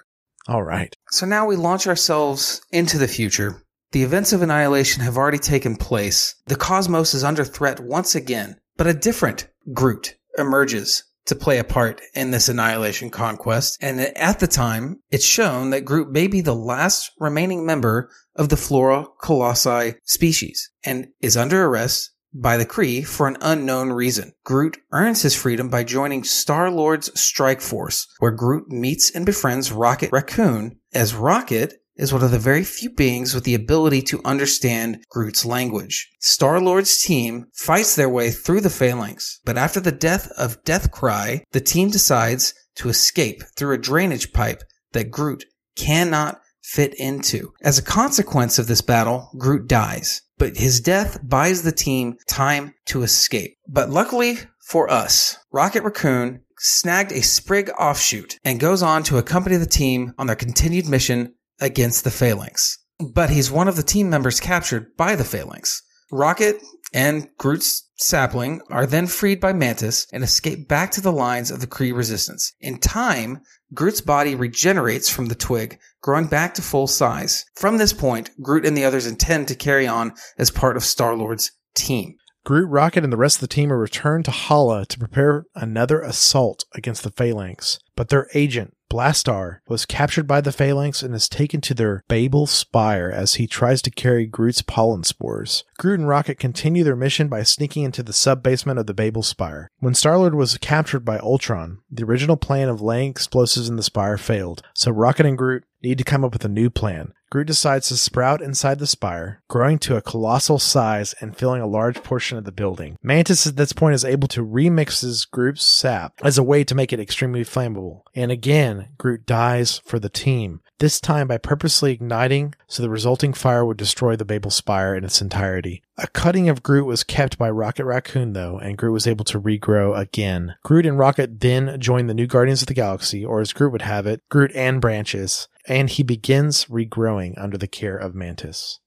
All 0.48 0.62
right. 0.62 0.94
So 1.10 1.26
now 1.26 1.46
we 1.46 1.56
launch 1.56 1.88
ourselves 1.88 2.62
into 2.70 2.98
the 2.98 3.08
future 3.08 3.60
the 3.92 4.02
events 4.02 4.32
of 4.32 4.42
annihilation 4.42 5.02
have 5.02 5.16
already 5.16 5.38
taken 5.38 5.76
place. 5.76 6.34
The 6.46 6.56
cosmos 6.56 7.14
is 7.14 7.24
under 7.24 7.44
threat 7.44 7.80
once 7.80 8.14
again, 8.14 8.56
but 8.76 8.86
a 8.86 8.94
different 8.94 9.48
Groot 9.72 10.16
emerges 10.38 11.04
to 11.26 11.34
play 11.34 11.58
a 11.58 11.64
part 11.64 12.00
in 12.14 12.30
this 12.30 12.48
annihilation 12.48 13.10
conquest. 13.10 13.78
And 13.80 14.00
at 14.00 14.38
the 14.38 14.46
time, 14.46 15.00
it's 15.10 15.24
shown 15.24 15.70
that 15.70 15.84
Groot 15.84 16.10
may 16.10 16.26
be 16.26 16.40
the 16.40 16.54
last 16.54 17.10
remaining 17.18 17.66
member 17.66 18.10
of 18.36 18.48
the 18.48 18.56
Flora 18.56 19.06
Colossi 19.20 19.94
species 20.04 20.70
and 20.84 21.08
is 21.20 21.36
under 21.36 21.64
arrest 21.64 22.12
by 22.32 22.56
the 22.56 22.66
Kree 22.66 23.04
for 23.04 23.26
an 23.26 23.38
unknown 23.40 23.92
reason. 23.92 24.32
Groot 24.44 24.78
earns 24.92 25.22
his 25.22 25.34
freedom 25.34 25.68
by 25.68 25.84
joining 25.84 26.22
Star 26.22 26.70
Lord's 26.70 27.18
strike 27.18 27.60
force, 27.60 28.06
where 28.18 28.30
Groot 28.30 28.68
meets 28.68 29.10
and 29.10 29.24
befriends 29.24 29.72
Rocket 29.72 30.12
Raccoon 30.12 30.78
as 30.92 31.14
Rocket 31.14 31.74
is 31.96 32.12
one 32.12 32.22
of 32.22 32.30
the 32.30 32.38
very 32.38 32.62
few 32.64 32.90
beings 32.90 33.34
with 33.34 33.44
the 33.44 33.54
ability 33.54 34.02
to 34.02 34.20
understand 34.24 35.02
Groot's 35.10 35.44
language. 35.44 36.10
Star-Lord's 36.20 37.02
team 37.02 37.46
fights 37.54 37.96
their 37.96 38.08
way 38.08 38.30
through 38.30 38.60
the 38.60 38.70
phalanx, 38.70 39.40
but 39.44 39.56
after 39.56 39.80
the 39.80 39.92
death 39.92 40.30
of 40.38 40.62
Deathcry, 40.64 41.42
the 41.52 41.60
team 41.60 41.90
decides 41.90 42.54
to 42.76 42.88
escape 42.88 43.42
through 43.56 43.74
a 43.74 43.78
drainage 43.78 44.32
pipe 44.32 44.62
that 44.92 45.10
Groot 45.10 45.44
cannot 45.76 46.40
fit 46.62 46.94
into. 46.94 47.52
As 47.62 47.78
a 47.78 47.82
consequence 47.82 48.58
of 48.58 48.66
this 48.66 48.80
battle, 48.82 49.30
Groot 49.38 49.66
dies. 49.68 50.22
but 50.38 50.56
his 50.56 50.80
death 50.80 51.18
buys 51.22 51.62
the 51.62 51.72
team 51.72 52.16
time 52.28 52.74
to 52.86 53.02
escape. 53.02 53.56
But 53.68 53.90
luckily 53.90 54.38
for 54.60 54.90
us, 54.90 55.38
Rocket 55.52 55.82
Raccoon 55.82 56.42
snagged 56.58 57.12
a 57.12 57.22
Sprig 57.22 57.70
offshoot 57.78 58.38
and 58.44 58.60
goes 58.60 58.82
on 58.82 59.02
to 59.04 59.18
accompany 59.18 59.56
the 59.56 59.66
team 59.66 60.12
on 60.18 60.26
their 60.26 60.36
continued 60.36 60.88
mission 60.88 61.34
against 61.60 62.04
the 62.04 62.10
Phalanx. 62.10 62.78
But 62.98 63.30
he's 63.30 63.50
one 63.50 63.68
of 63.68 63.76
the 63.76 63.82
team 63.82 64.08
members 64.08 64.40
captured 64.40 64.96
by 64.96 65.16
the 65.16 65.24
Phalanx. 65.24 65.82
Rocket 66.10 66.62
and 66.94 67.28
Groot's 67.36 67.88
sapling 67.96 68.60
are 68.70 68.86
then 68.86 69.06
freed 69.06 69.40
by 69.40 69.52
Mantis 69.52 70.06
and 70.12 70.22
escape 70.22 70.68
back 70.68 70.90
to 70.92 71.00
the 71.00 71.12
lines 71.12 71.50
of 71.50 71.60
the 71.60 71.66
Kree 71.66 71.94
resistance. 71.94 72.52
In 72.60 72.78
time, 72.78 73.40
Groot's 73.74 74.00
body 74.00 74.34
regenerates 74.34 75.08
from 75.08 75.26
the 75.26 75.34
twig, 75.34 75.78
growing 76.00 76.26
back 76.26 76.54
to 76.54 76.62
full 76.62 76.86
size. 76.86 77.44
From 77.56 77.78
this 77.78 77.92
point, 77.92 78.30
Groot 78.40 78.64
and 78.64 78.76
the 78.76 78.84
others 78.84 79.06
intend 79.06 79.48
to 79.48 79.54
carry 79.54 79.86
on 79.86 80.14
as 80.38 80.50
part 80.50 80.76
of 80.76 80.84
Star-Lord's 80.84 81.50
team. 81.74 82.14
Groot, 82.44 82.70
Rocket, 82.70 83.02
and 83.02 83.12
the 83.12 83.16
rest 83.16 83.38
of 83.38 83.40
the 83.40 83.48
team 83.48 83.72
are 83.72 83.78
returned 83.78 84.24
to 84.26 84.30
Hala 84.30 84.86
to 84.86 84.98
prepare 85.00 85.46
another 85.56 86.00
assault 86.00 86.64
against 86.72 87.02
the 87.02 87.10
Phalanx. 87.10 87.80
But 87.96 88.08
their 88.08 88.28
agent, 88.34 88.75
Blastaar, 88.90 89.58
was 89.68 89.84
captured 89.84 90.26
by 90.26 90.40
the 90.40 90.52
Phalanx 90.52 91.02
and 91.02 91.14
is 91.14 91.28
taken 91.28 91.60
to 91.62 91.74
their 91.74 92.04
Babel 92.08 92.46
Spire 92.46 93.10
as 93.10 93.34
he 93.34 93.46
tries 93.46 93.82
to 93.82 93.90
carry 93.90 94.26
Groot's 94.26 94.62
pollen 94.62 95.04
spores. 95.04 95.64
Groot 95.78 96.00
and 96.00 96.08
Rocket 96.08 96.38
continue 96.38 96.84
their 96.84 96.96
mission 96.96 97.28
by 97.28 97.42
sneaking 97.42 97.84
into 97.84 98.02
the 98.02 98.12
sub 98.12 98.42
basement 98.42 98.78
of 98.78 98.86
the 98.86 98.94
Babel 98.94 99.22
Spire. 99.22 99.70
When 99.80 99.94
Star-Lord 99.94 100.34
was 100.34 100.58
captured 100.58 101.04
by 101.04 101.18
Ultron, 101.18 101.78
the 101.90 102.04
original 102.04 102.36
plan 102.36 102.68
of 102.68 102.80
laying 102.80 103.10
explosives 103.10 103.68
in 103.68 103.76
the 103.76 103.82
spire 103.82 104.18
failed, 104.18 104.62
so 104.74 104.90
Rocket 104.90 105.26
and 105.26 105.36
Groot 105.36 105.64
need 105.82 105.98
to 105.98 106.04
come 106.04 106.24
up 106.24 106.32
with 106.32 106.44
a 106.44 106.48
new 106.48 106.70
plan. 106.70 107.12
Groot 107.36 107.48
decides 107.48 107.88
to 107.88 107.98
sprout 107.98 108.40
inside 108.40 108.78
the 108.78 108.86
spire, 108.86 109.42
growing 109.46 109.78
to 109.80 109.94
a 109.94 110.00
colossal 110.00 110.58
size 110.58 111.14
and 111.20 111.36
filling 111.36 111.60
a 111.60 111.66
large 111.66 112.02
portion 112.02 112.38
of 112.38 112.44
the 112.44 112.50
building. 112.50 112.96
Mantis 113.02 113.46
at 113.46 113.56
this 113.56 113.74
point 113.74 113.94
is 113.94 114.06
able 114.06 114.26
to 114.28 114.42
remix 114.42 115.02
his 115.02 115.26
Groot's 115.26 115.62
sap 115.62 116.14
as 116.24 116.38
a 116.38 116.42
way 116.42 116.64
to 116.64 116.74
make 116.74 116.94
it 116.94 116.98
extremely 116.98 117.44
flammable. 117.44 118.04
And 118.14 118.32
again, 118.32 118.88
Groot 118.96 119.26
dies 119.26 119.82
for 119.84 119.98
the 119.98 120.08
team, 120.08 120.62
this 120.78 120.98
time 120.98 121.28
by 121.28 121.36
purposely 121.36 121.92
igniting 121.92 122.54
so 122.68 122.82
the 122.82 122.88
resulting 122.88 123.34
fire 123.34 123.66
would 123.66 123.76
destroy 123.76 124.16
the 124.16 124.24
Babel 124.24 124.50
Spire 124.50 124.94
in 124.94 125.04
its 125.04 125.20
entirety. 125.20 125.82
A 125.98 126.06
cutting 126.08 126.50
of 126.50 126.62
Groot 126.62 126.84
was 126.84 127.04
kept 127.04 127.38
by 127.38 127.48
Rocket 127.48 127.86
Raccoon 127.86 128.34
though, 128.34 128.58
and 128.58 128.76
Groot 128.76 128.92
was 128.92 129.06
able 129.06 129.24
to 129.26 129.40
regrow 129.40 129.98
again. 129.98 130.56
Groot 130.62 130.84
and 130.84 130.98
Rocket 130.98 131.40
then 131.40 131.80
join 131.80 132.06
the 132.06 132.12
new 132.12 132.26
Guardians 132.26 132.60
of 132.60 132.68
the 132.68 132.74
Galaxy, 132.74 133.24
or 133.24 133.40
as 133.40 133.54
Groot 133.54 133.72
would 133.72 133.82
have 133.82 134.06
it, 134.06 134.20
Groot 134.28 134.52
and 134.54 134.78
Branches, 134.78 135.48
and 135.66 135.88
he 135.88 136.02
begins 136.02 136.66
regrowing 136.66 137.32
under 137.40 137.56
the 137.56 137.66
care 137.66 137.96
of 137.96 138.14
Mantis. 138.14 138.78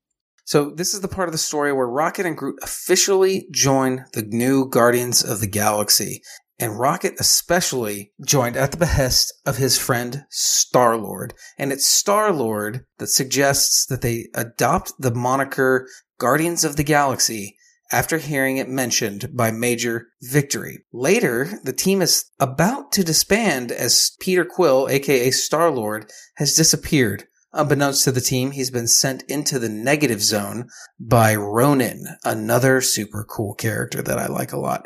So 0.45 0.69
this 0.69 0.93
is 0.93 1.01
the 1.01 1.07
part 1.07 1.27
of 1.27 1.31
the 1.31 1.39
story 1.39 1.73
where 1.73 1.87
Rocket 1.87 2.27
and 2.27 2.37
Groot 2.37 2.59
officially 2.61 3.47
join 3.51 4.05
the 4.13 4.23
new 4.23 4.69
Guardians 4.69 5.23
of 5.23 5.41
the 5.41 5.47
Galaxy. 5.47 6.21
And 6.59 6.77
Rocket 6.77 7.13
especially 7.19 8.11
joined 8.25 8.57
at 8.57 8.71
the 8.71 8.77
behest 8.77 9.33
of 9.45 9.57
his 9.57 9.77
friend 9.77 10.25
Star 10.29 10.97
Lord. 10.97 11.33
And 11.57 11.71
it's 11.71 11.85
Star 11.85 12.33
Lord 12.33 12.83
that 12.97 13.07
suggests 13.07 13.85
that 13.85 14.01
they 14.01 14.27
adopt 14.35 14.91
the 14.99 15.13
moniker 15.13 15.87
Guardians 16.19 16.63
of 16.63 16.75
the 16.75 16.83
Galaxy 16.83 17.55
after 17.91 18.19
hearing 18.19 18.57
it 18.57 18.69
mentioned 18.69 19.29
by 19.33 19.49
Major 19.49 20.09
Victory. 20.21 20.83
Later, 20.93 21.49
the 21.63 21.73
team 21.73 22.01
is 22.01 22.25
about 22.39 22.91
to 22.91 23.03
disband 23.03 23.71
as 23.71 24.11
Peter 24.19 24.45
Quill, 24.45 24.87
aka 24.89 25.31
Star 25.31 25.71
Lord, 25.71 26.11
has 26.35 26.53
disappeared. 26.53 27.23
Unbeknownst 27.51 28.03
to 28.03 28.11
the 28.11 28.21
team, 28.21 28.51
he's 28.51 28.69
been 28.69 28.87
sent 28.87 29.23
into 29.23 29.57
the 29.57 29.69
negative 29.69 30.21
zone 30.21 30.67
by 30.99 31.35
Ronan, 31.35 32.05
another 32.23 32.79
super 32.79 33.25
cool 33.27 33.55
character 33.55 34.03
that 34.03 34.19
I 34.19 34.27
like 34.27 34.51
a 34.51 34.59
lot. 34.59 34.85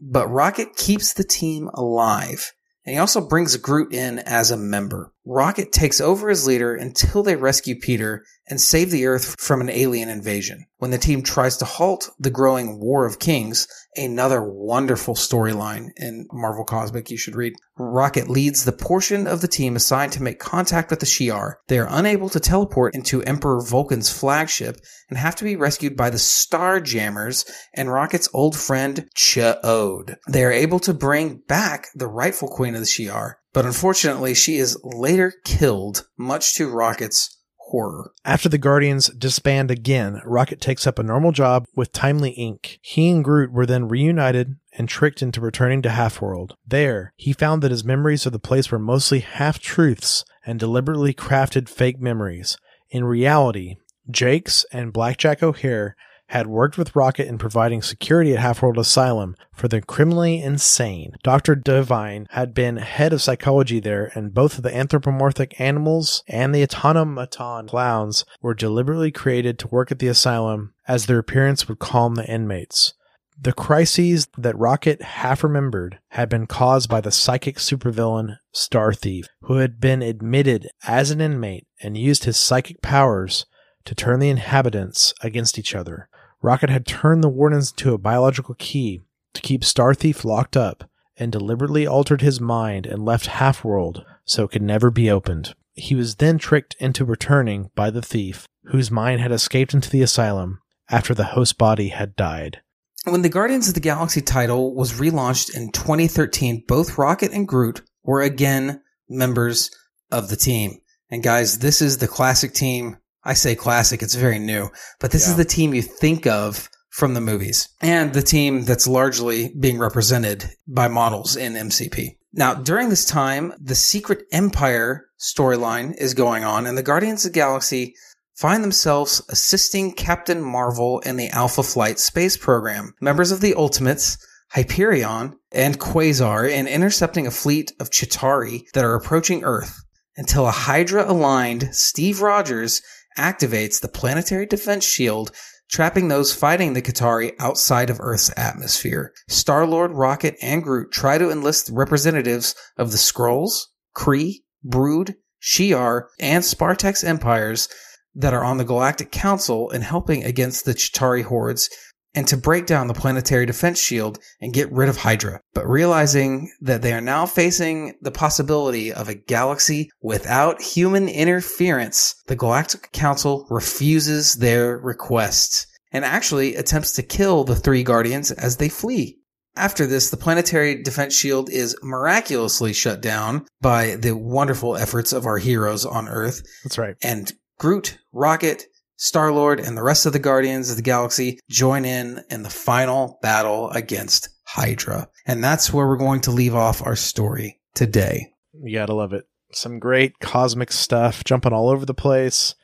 But 0.00 0.28
Rocket 0.28 0.76
keeps 0.76 1.14
the 1.14 1.24
team 1.24 1.70
alive. 1.72 2.52
And 2.84 2.94
he 2.94 2.98
also 2.98 3.26
brings 3.26 3.56
Groot 3.56 3.94
in 3.94 4.18
as 4.18 4.50
a 4.50 4.56
member. 4.56 5.11
Rocket 5.24 5.70
takes 5.70 6.00
over 6.00 6.30
as 6.30 6.46
leader 6.46 6.74
until 6.74 7.22
they 7.22 7.36
rescue 7.36 7.78
Peter 7.78 8.24
and 8.48 8.60
save 8.60 8.90
the 8.90 9.06
Earth 9.06 9.36
from 9.38 9.60
an 9.60 9.70
alien 9.70 10.08
invasion. 10.08 10.66
When 10.78 10.90
the 10.90 10.98
team 10.98 11.22
tries 11.22 11.56
to 11.58 11.64
halt 11.64 12.10
the 12.18 12.30
growing 12.30 12.80
War 12.80 13.06
of 13.06 13.20
Kings, 13.20 13.68
another 13.96 14.42
wonderful 14.42 15.14
storyline 15.14 15.90
in 15.96 16.26
Marvel 16.32 16.64
Cosmic 16.64 17.08
you 17.08 17.16
should 17.16 17.36
read, 17.36 17.54
Rocket 17.78 18.28
leads 18.28 18.64
the 18.64 18.72
portion 18.72 19.28
of 19.28 19.40
the 19.40 19.48
team 19.48 19.76
assigned 19.76 20.12
to 20.12 20.22
make 20.22 20.40
contact 20.40 20.90
with 20.90 20.98
the 20.98 21.06
Shi'ar. 21.06 21.54
They 21.68 21.78
are 21.78 21.88
unable 21.88 22.28
to 22.30 22.40
teleport 22.40 22.96
into 22.96 23.22
Emperor 23.22 23.62
Vulcan's 23.64 24.10
flagship 24.10 24.78
and 25.08 25.18
have 25.18 25.36
to 25.36 25.44
be 25.44 25.54
rescued 25.54 25.96
by 25.96 26.10
the 26.10 26.18
Starjammers 26.18 27.48
and 27.74 27.92
Rocket's 27.92 28.28
old 28.34 28.56
friend 28.56 29.08
Ch'od. 29.16 30.16
They 30.28 30.44
are 30.44 30.52
able 30.52 30.80
to 30.80 30.92
bring 30.92 31.42
back 31.46 31.86
the 31.94 32.08
rightful 32.08 32.48
queen 32.48 32.74
of 32.74 32.80
the 32.80 32.86
Shi'ar, 32.86 33.34
but 33.52 33.66
unfortunately 33.66 34.34
she 34.34 34.56
is 34.56 34.78
later 34.82 35.34
killed, 35.44 36.06
much 36.16 36.54
to 36.56 36.70
Rocket's 36.70 37.38
horror. 37.56 38.12
After 38.24 38.48
the 38.48 38.58
Guardians 38.58 39.08
disband 39.08 39.70
again, 39.70 40.20
Rocket 40.24 40.60
takes 40.60 40.86
up 40.86 40.98
a 40.98 41.02
normal 41.02 41.32
job 41.32 41.66
with 41.74 41.92
Timely 41.92 42.34
Inc. 42.38 42.78
He 42.82 43.10
and 43.10 43.24
Groot 43.24 43.52
were 43.52 43.66
then 43.66 43.88
reunited 43.88 44.56
and 44.76 44.88
tricked 44.88 45.22
into 45.22 45.40
returning 45.40 45.80
to 45.82 45.90
Half-World. 45.90 46.56
There, 46.66 47.14
he 47.16 47.32
found 47.32 47.62
that 47.62 47.70
his 47.70 47.84
memories 47.84 48.26
of 48.26 48.32
the 48.32 48.38
place 48.38 48.70
were 48.70 48.78
mostly 48.78 49.20
half-truths 49.20 50.24
and 50.44 50.58
deliberately 50.58 51.14
crafted 51.14 51.68
fake 51.68 52.00
memories. 52.00 52.58
In 52.90 53.04
reality, 53.04 53.76
Jakes 54.10 54.66
and 54.72 54.92
Blackjack 54.92 55.42
O'Hare 55.42 55.96
had 56.32 56.46
worked 56.46 56.78
with 56.78 56.96
Rocket 56.96 57.28
in 57.28 57.36
providing 57.36 57.82
security 57.82 58.32
at 58.32 58.38
Half-World 58.38 58.78
Asylum 58.78 59.36
for 59.52 59.68
the 59.68 59.82
criminally 59.82 60.40
insane. 60.42 61.12
Dr. 61.22 61.54
Devine 61.54 62.26
had 62.30 62.54
been 62.54 62.78
head 62.78 63.12
of 63.12 63.20
psychology 63.20 63.80
there, 63.80 64.10
and 64.14 64.32
both 64.32 64.62
the 64.62 64.74
anthropomorphic 64.74 65.60
animals 65.60 66.24
and 66.26 66.54
the 66.54 66.64
automaton 66.64 67.68
clowns 67.68 68.24
were 68.40 68.54
deliberately 68.54 69.10
created 69.10 69.58
to 69.58 69.68
work 69.68 69.92
at 69.92 69.98
the 69.98 70.08
asylum 70.08 70.72
as 70.88 71.04
their 71.04 71.18
appearance 71.18 71.68
would 71.68 71.78
calm 71.78 72.14
the 72.14 72.26
inmates. 72.26 72.94
The 73.38 73.52
crises 73.52 74.26
that 74.38 74.56
Rocket 74.56 75.02
half 75.02 75.44
remembered 75.44 75.98
had 76.12 76.30
been 76.30 76.46
caused 76.46 76.88
by 76.88 77.02
the 77.02 77.12
psychic 77.12 77.58
supervillain 77.58 78.38
Star 78.52 78.94
Thief, 78.94 79.26
who 79.42 79.56
had 79.56 79.80
been 79.80 80.00
admitted 80.00 80.70
as 80.86 81.10
an 81.10 81.20
inmate 81.20 81.66
and 81.82 81.98
used 81.98 82.24
his 82.24 82.38
psychic 82.38 82.80
powers 82.80 83.44
to 83.84 83.94
turn 83.94 84.18
the 84.18 84.30
inhabitants 84.30 85.12
against 85.22 85.58
each 85.58 85.74
other. 85.74 86.08
Rocket 86.42 86.70
had 86.70 86.86
turned 86.86 87.22
the 87.22 87.28
wardens 87.28 87.70
into 87.70 87.94
a 87.94 87.98
biological 87.98 88.56
key 88.58 89.00
to 89.34 89.40
keep 89.40 89.64
Star 89.64 89.94
Thief 89.94 90.24
locked 90.24 90.56
up 90.56 90.90
and 91.16 91.30
deliberately 91.30 91.86
altered 91.86 92.20
his 92.20 92.40
mind 92.40 92.84
and 92.84 93.04
left 93.04 93.26
Half 93.26 93.64
World 93.64 94.04
so 94.24 94.44
it 94.44 94.50
could 94.50 94.62
never 94.62 94.90
be 94.90 95.10
opened. 95.10 95.54
He 95.74 95.94
was 95.94 96.16
then 96.16 96.38
tricked 96.38 96.76
into 96.78 97.04
returning 97.04 97.70
by 97.74 97.90
the 97.90 98.02
thief, 98.02 98.46
whose 98.64 98.90
mind 98.90 99.20
had 99.20 99.32
escaped 99.32 99.72
into 99.72 99.88
the 99.88 100.02
asylum 100.02 100.60
after 100.90 101.14
the 101.14 101.24
host 101.24 101.58
body 101.58 101.88
had 101.88 102.16
died. 102.16 102.60
When 103.04 103.22
the 103.22 103.28
Guardians 103.28 103.68
of 103.68 103.74
the 103.74 103.80
Galaxy 103.80 104.20
title 104.20 104.74
was 104.74 105.00
relaunched 105.00 105.56
in 105.56 105.72
2013, 105.72 106.64
both 106.68 106.98
Rocket 106.98 107.32
and 107.32 107.48
Groot 107.48 107.82
were 108.04 108.20
again 108.20 108.80
members 109.08 109.70
of 110.10 110.28
the 110.28 110.36
team. 110.36 110.78
And 111.10 111.22
guys, 111.22 111.58
this 111.58 111.82
is 111.82 111.98
the 111.98 112.08
classic 112.08 112.52
team 112.52 112.98
I 113.24 113.34
say 113.34 113.54
classic, 113.54 114.02
it's 114.02 114.14
very 114.14 114.38
new, 114.38 114.70
but 115.00 115.10
this 115.10 115.26
yeah. 115.26 115.32
is 115.32 115.36
the 115.36 115.44
team 115.44 115.74
you 115.74 115.82
think 115.82 116.26
of 116.26 116.68
from 116.90 117.14
the 117.14 117.20
movies 117.20 117.68
and 117.80 118.12
the 118.12 118.22
team 118.22 118.64
that's 118.64 118.86
largely 118.86 119.54
being 119.58 119.78
represented 119.78 120.50
by 120.68 120.88
models 120.88 121.36
in 121.36 121.54
MCP. 121.54 122.16
Now, 122.34 122.54
during 122.54 122.88
this 122.88 123.06
time, 123.06 123.52
the 123.60 123.74
Secret 123.74 124.24
Empire 124.32 125.06
storyline 125.20 125.94
is 125.96 126.14
going 126.14 126.44
on 126.44 126.66
and 126.66 126.76
the 126.76 126.82
Guardians 126.82 127.24
of 127.24 127.32
the 127.32 127.38
Galaxy 127.38 127.94
find 128.36 128.64
themselves 128.64 129.22
assisting 129.28 129.92
Captain 129.92 130.42
Marvel 130.42 131.00
in 131.00 131.16
the 131.16 131.28
Alpha 131.28 131.62
Flight 131.62 131.98
space 131.98 132.36
program. 132.36 132.94
Members 133.00 133.30
of 133.30 133.40
the 133.40 133.54
Ultimates, 133.54 134.18
Hyperion, 134.50 135.38
and 135.50 135.78
Quasar 135.78 136.50
in 136.50 136.66
intercepting 136.66 137.26
a 137.26 137.30
fleet 137.30 137.72
of 137.80 137.90
Chitauri 137.90 138.64
that 138.72 138.84
are 138.84 138.94
approaching 138.94 139.44
Earth 139.44 139.82
until 140.16 140.46
a 140.46 140.50
Hydra 140.50 141.10
aligned 141.10 141.74
Steve 141.74 142.20
Rogers 142.20 142.82
activates 143.18 143.80
the 143.80 143.88
planetary 143.88 144.46
defense 144.46 144.84
shield, 144.84 145.30
trapping 145.70 146.08
those 146.08 146.34
fighting 146.34 146.72
the 146.72 146.82
Chitauri 146.82 147.32
outside 147.38 147.90
of 147.90 148.00
Earth's 148.00 148.30
atmosphere. 148.36 149.12
Star-Lord, 149.28 149.92
Rocket, 149.92 150.36
and 150.42 150.62
Groot 150.62 150.92
try 150.92 151.18
to 151.18 151.30
enlist 151.30 151.70
representatives 151.72 152.54
of 152.76 152.90
the 152.90 152.98
Skrulls, 152.98 153.66
Kree, 153.96 154.42
Brood, 154.62 155.16
Shi'ar, 155.42 156.04
and 156.20 156.44
Spartax 156.44 157.02
empires 157.02 157.68
that 158.14 158.34
are 158.34 158.44
on 158.44 158.58
the 158.58 158.64
Galactic 158.64 159.10
Council 159.10 159.70
in 159.70 159.82
helping 159.82 160.22
against 160.24 160.64
the 160.64 160.74
Chitauri 160.74 161.24
hordes 161.24 161.70
and 162.14 162.28
to 162.28 162.36
break 162.36 162.66
down 162.66 162.86
the 162.88 162.94
planetary 162.94 163.46
defense 163.46 163.78
shield 163.80 164.18
and 164.40 164.52
get 164.52 164.70
rid 164.70 164.88
of 164.88 164.98
Hydra. 164.98 165.40
But 165.54 165.66
realizing 165.68 166.52
that 166.60 166.82
they 166.82 166.92
are 166.92 167.00
now 167.00 167.24
facing 167.26 167.94
the 168.02 168.10
possibility 168.10 168.92
of 168.92 169.08
a 169.08 169.14
galaxy 169.14 169.90
without 170.02 170.60
human 170.60 171.08
interference, 171.08 172.14
the 172.26 172.36
Galactic 172.36 172.92
Council 172.92 173.46
refuses 173.50 174.34
their 174.34 174.78
request. 174.78 175.66
and 175.94 176.06
actually 176.06 176.54
attempts 176.56 176.92
to 176.92 177.02
kill 177.02 177.44
the 177.44 177.54
three 177.54 177.82
Guardians 177.82 178.30
as 178.32 178.56
they 178.56 178.68
flee. 178.70 179.18
After 179.56 179.86
this, 179.86 180.08
the 180.08 180.16
planetary 180.16 180.82
defense 180.82 181.14
shield 181.14 181.50
is 181.50 181.76
miraculously 181.82 182.72
shut 182.72 183.02
down 183.02 183.44
by 183.60 183.96
the 183.96 184.16
wonderful 184.16 184.74
efforts 184.76 185.12
of 185.12 185.26
our 185.26 185.36
heroes 185.36 185.84
on 185.84 186.08
Earth, 186.08 186.42
That's 186.64 186.78
right. 186.78 186.96
and 187.02 187.30
Groot, 187.58 187.98
Rocket, 188.12 188.64
Star 189.02 189.32
Lord, 189.32 189.58
and 189.58 189.76
the 189.76 189.82
rest 189.82 190.06
of 190.06 190.12
the 190.12 190.20
Guardians 190.20 190.70
of 190.70 190.76
the 190.76 190.82
Galaxy 190.82 191.40
join 191.50 191.84
in 191.84 192.22
in 192.30 192.44
the 192.44 192.48
final 192.48 193.18
battle 193.20 193.68
against 193.70 194.28
Hydra. 194.44 195.08
And 195.26 195.42
that's 195.42 195.72
where 195.72 195.88
we're 195.88 195.96
going 195.96 196.20
to 196.20 196.30
leave 196.30 196.54
off 196.54 196.86
our 196.86 196.94
story 196.94 197.58
today. 197.74 198.32
You 198.62 198.78
gotta 198.78 198.94
love 198.94 199.12
it. 199.12 199.24
Some 199.50 199.80
great 199.80 200.20
cosmic 200.20 200.70
stuff, 200.70 201.24
jumping 201.24 201.52
all 201.52 201.68
over 201.68 201.84
the 201.84 201.94
place. 201.94 202.54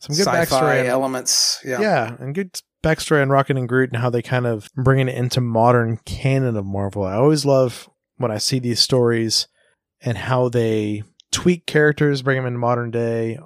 Some 0.00 0.14
good 0.14 0.26
Sci-fi 0.26 0.44
backstory. 0.44 0.84
elements. 0.84 1.62
Yeah. 1.64 1.80
yeah. 1.80 2.16
and 2.20 2.34
good 2.34 2.60
backstory 2.84 3.22
on 3.22 3.30
Rocket 3.30 3.56
and 3.56 3.66
Groot 3.66 3.92
and 3.92 4.02
how 4.02 4.10
they 4.10 4.20
kind 4.20 4.46
of 4.46 4.68
bring 4.74 4.98
it 4.98 5.08
into 5.08 5.40
modern 5.40 6.00
canon 6.04 6.54
of 6.54 6.66
Marvel. 6.66 7.04
I 7.04 7.14
always 7.14 7.46
love 7.46 7.88
when 8.18 8.30
I 8.30 8.36
see 8.36 8.58
these 8.58 8.80
stories 8.80 9.48
and 10.02 10.18
how 10.18 10.50
they 10.50 11.02
tweak 11.30 11.64
characters, 11.64 12.20
bring 12.20 12.36
them 12.36 12.44
into 12.44 12.58
modern 12.58 12.90
day. 12.90 13.38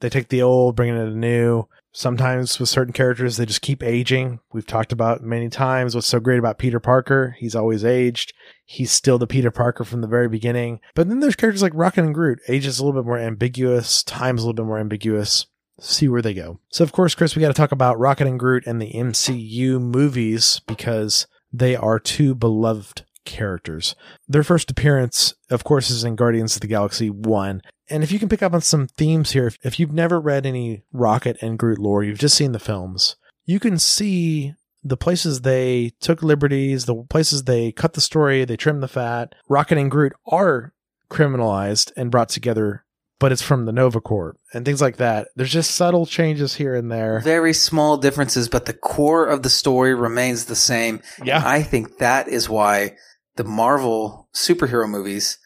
They 0.00 0.08
take 0.08 0.28
the 0.28 0.42
old, 0.42 0.76
bring 0.76 0.90
it 0.90 0.98
into 0.98 1.16
new. 1.16 1.64
Sometimes 1.92 2.60
with 2.60 2.68
certain 2.68 2.92
characters, 2.92 3.36
they 3.36 3.46
just 3.46 3.62
keep 3.62 3.82
aging. 3.82 4.40
We've 4.52 4.66
talked 4.66 4.92
about 4.92 5.22
many 5.22 5.48
times 5.48 5.94
what's 5.94 6.06
so 6.06 6.20
great 6.20 6.38
about 6.38 6.58
Peter 6.58 6.78
Parker. 6.78 7.34
He's 7.38 7.56
always 7.56 7.84
aged. 7.84 8.32
He's 8.64 8.92
still 8.92 9.18
the 9.18 9.26
Peter 9.26 9.50
Parker 9.50 9.84
from 9.84 10.00
the 10.00 10.06
very 10.06 10.28
beginning. 10.28 10.80
But 10.94 11.08
then 11.08 11.20
there's 11.20 11.34
characters 11.34 11.62
like 11.62 11.72
Rocket 11.74 12.04
and 12.04 12.14
Groot. 12.14 12.38
Age 12.46 12.66
is 12.66 12.78
a 12.78 12.84
little 12.84 13.00
bit 13.00 13.06
more 13.06 13.18
ambiguous. 13.18 14.02
Time's 14.02 14.42
a 14.42 14.46
little 14.46 14.64
bit 14.64 14.66
more 14.66 14.78
ambiguous. 14.78 15.46
See 15.80 16.08
where 16.08 16.22
they 16.22 16.34
go. 16.34 16.60
So, 16.70 16.84
of 16.84 16.92
course, 16.92 17.14
Chris, 17.14 17.34
we 17.34 17.40
got 17.40 17.48
to 17.48 17.54
talk 17.54 17.72
about 17.72 17.98
Rocket 17.98 18.26
and 18.26 18.38
Groot 18.38 18.66
and 18.66 18.80
the 18.80 18.92
MCU 18.92 19.80
movies 19.80 20.60
because 20.66 21.26
they 21.52 21.74
are 21.74 21.98
two 21.98 22.34
beloved 22.34 23.04
characters. 23.24 23.94
Their 24.28 24.42
first 24.42 24.70
appearance, 24.70 25.34
of 25.50 25.64
course, 25.64 25.90
is 25.90 26.04
in 26.04 26.16
Guardians 26.16 26.56
of 26.56 26.62
the 26.62 26.68
Galaxy 26.68 27.10
1. 27.10 27.62
And 27.90 28.02
if 28.02 28.12
you 28.12 28.18
can 28.18 28.28
pick 28.28 28.42
up 28.42 28.52
on 28.52 28.60
some 28.60 28.86
themes 28.86 29.32
here, 29.32 29.46
if, 29.46 29.58
if 29.62 29.80
you've 29.80 29.92
never 29.92 30.20
read 30.20 30.46
any 30.46 30.82
Rocket 30.92 31.38
and 31.40 31.58
Groot 31.58 31.78
lore, 31.78 32.02
you've 32.02 32.18
just 32.18 32.36
seen 32.36 32.52
the 32.52 32.58
films, 32.58 33.16
you 33.44 33.58
can 33.58 33.78
see 33.78 34.54
the 34.84 34.96
places 34.96 35.40
they 35.40 35.92
took 36.00 36.22
liberties, 36.22 36.84
the 36.84 36.94
places 37.08 37.44
they 37.44 37.72
cut 37.72 37.94
the 37.94 38.00
story, 38.00 38.44
they 38.44 38.56
trimmed 38.56 38.82
the 38.82 38.88
fat. 38.88 39.34
Rocket 39.48 39.78
and 39.78 39.90
Groot 39.90 40.12
are 40.26 40.72
criminalized 41.10 41.92
and 41.96 42.10
brought 42.10 42.28
together, 42.28 42.84
but 43.18 43.32
it's 43.32 43.42
from 43.42 43.64
the 43.64 43.72
Nova 43.72 44.00
Corps 44.00 44.36
and 44.52 44.64
things 44.64 44.80
like 44.80 44.96
that. 44.96 45.28
There's 45.34 45.52
just 45.52 45.72
subtle 45.72 46.06
changes 46.06 46.54
here 46.54 46.74
and 46.74 46.90
there. 46.90 47.20
Very 47.20 47.52
small 47.52 47.96
differences, 47.96 48.48
but 48.48 48.66
the 48.66 48.74
core 48.74 49.26
of 49.26 49.42
the 49.42 49.50
story 49.50 49.94
remains 49.94 50.44
the 50.44 50.56
same. 50.56 51.00
Yeah. 51.24 51.42
I 51.44 51.62
think 51.62 51.98
that 51.98 52.28
is 52.28 52.48
why 52.48 52.96
the 53.36 53.44
Marvel 53.44 54.28
superhero 54.34 54.88
movies 54.88 55.38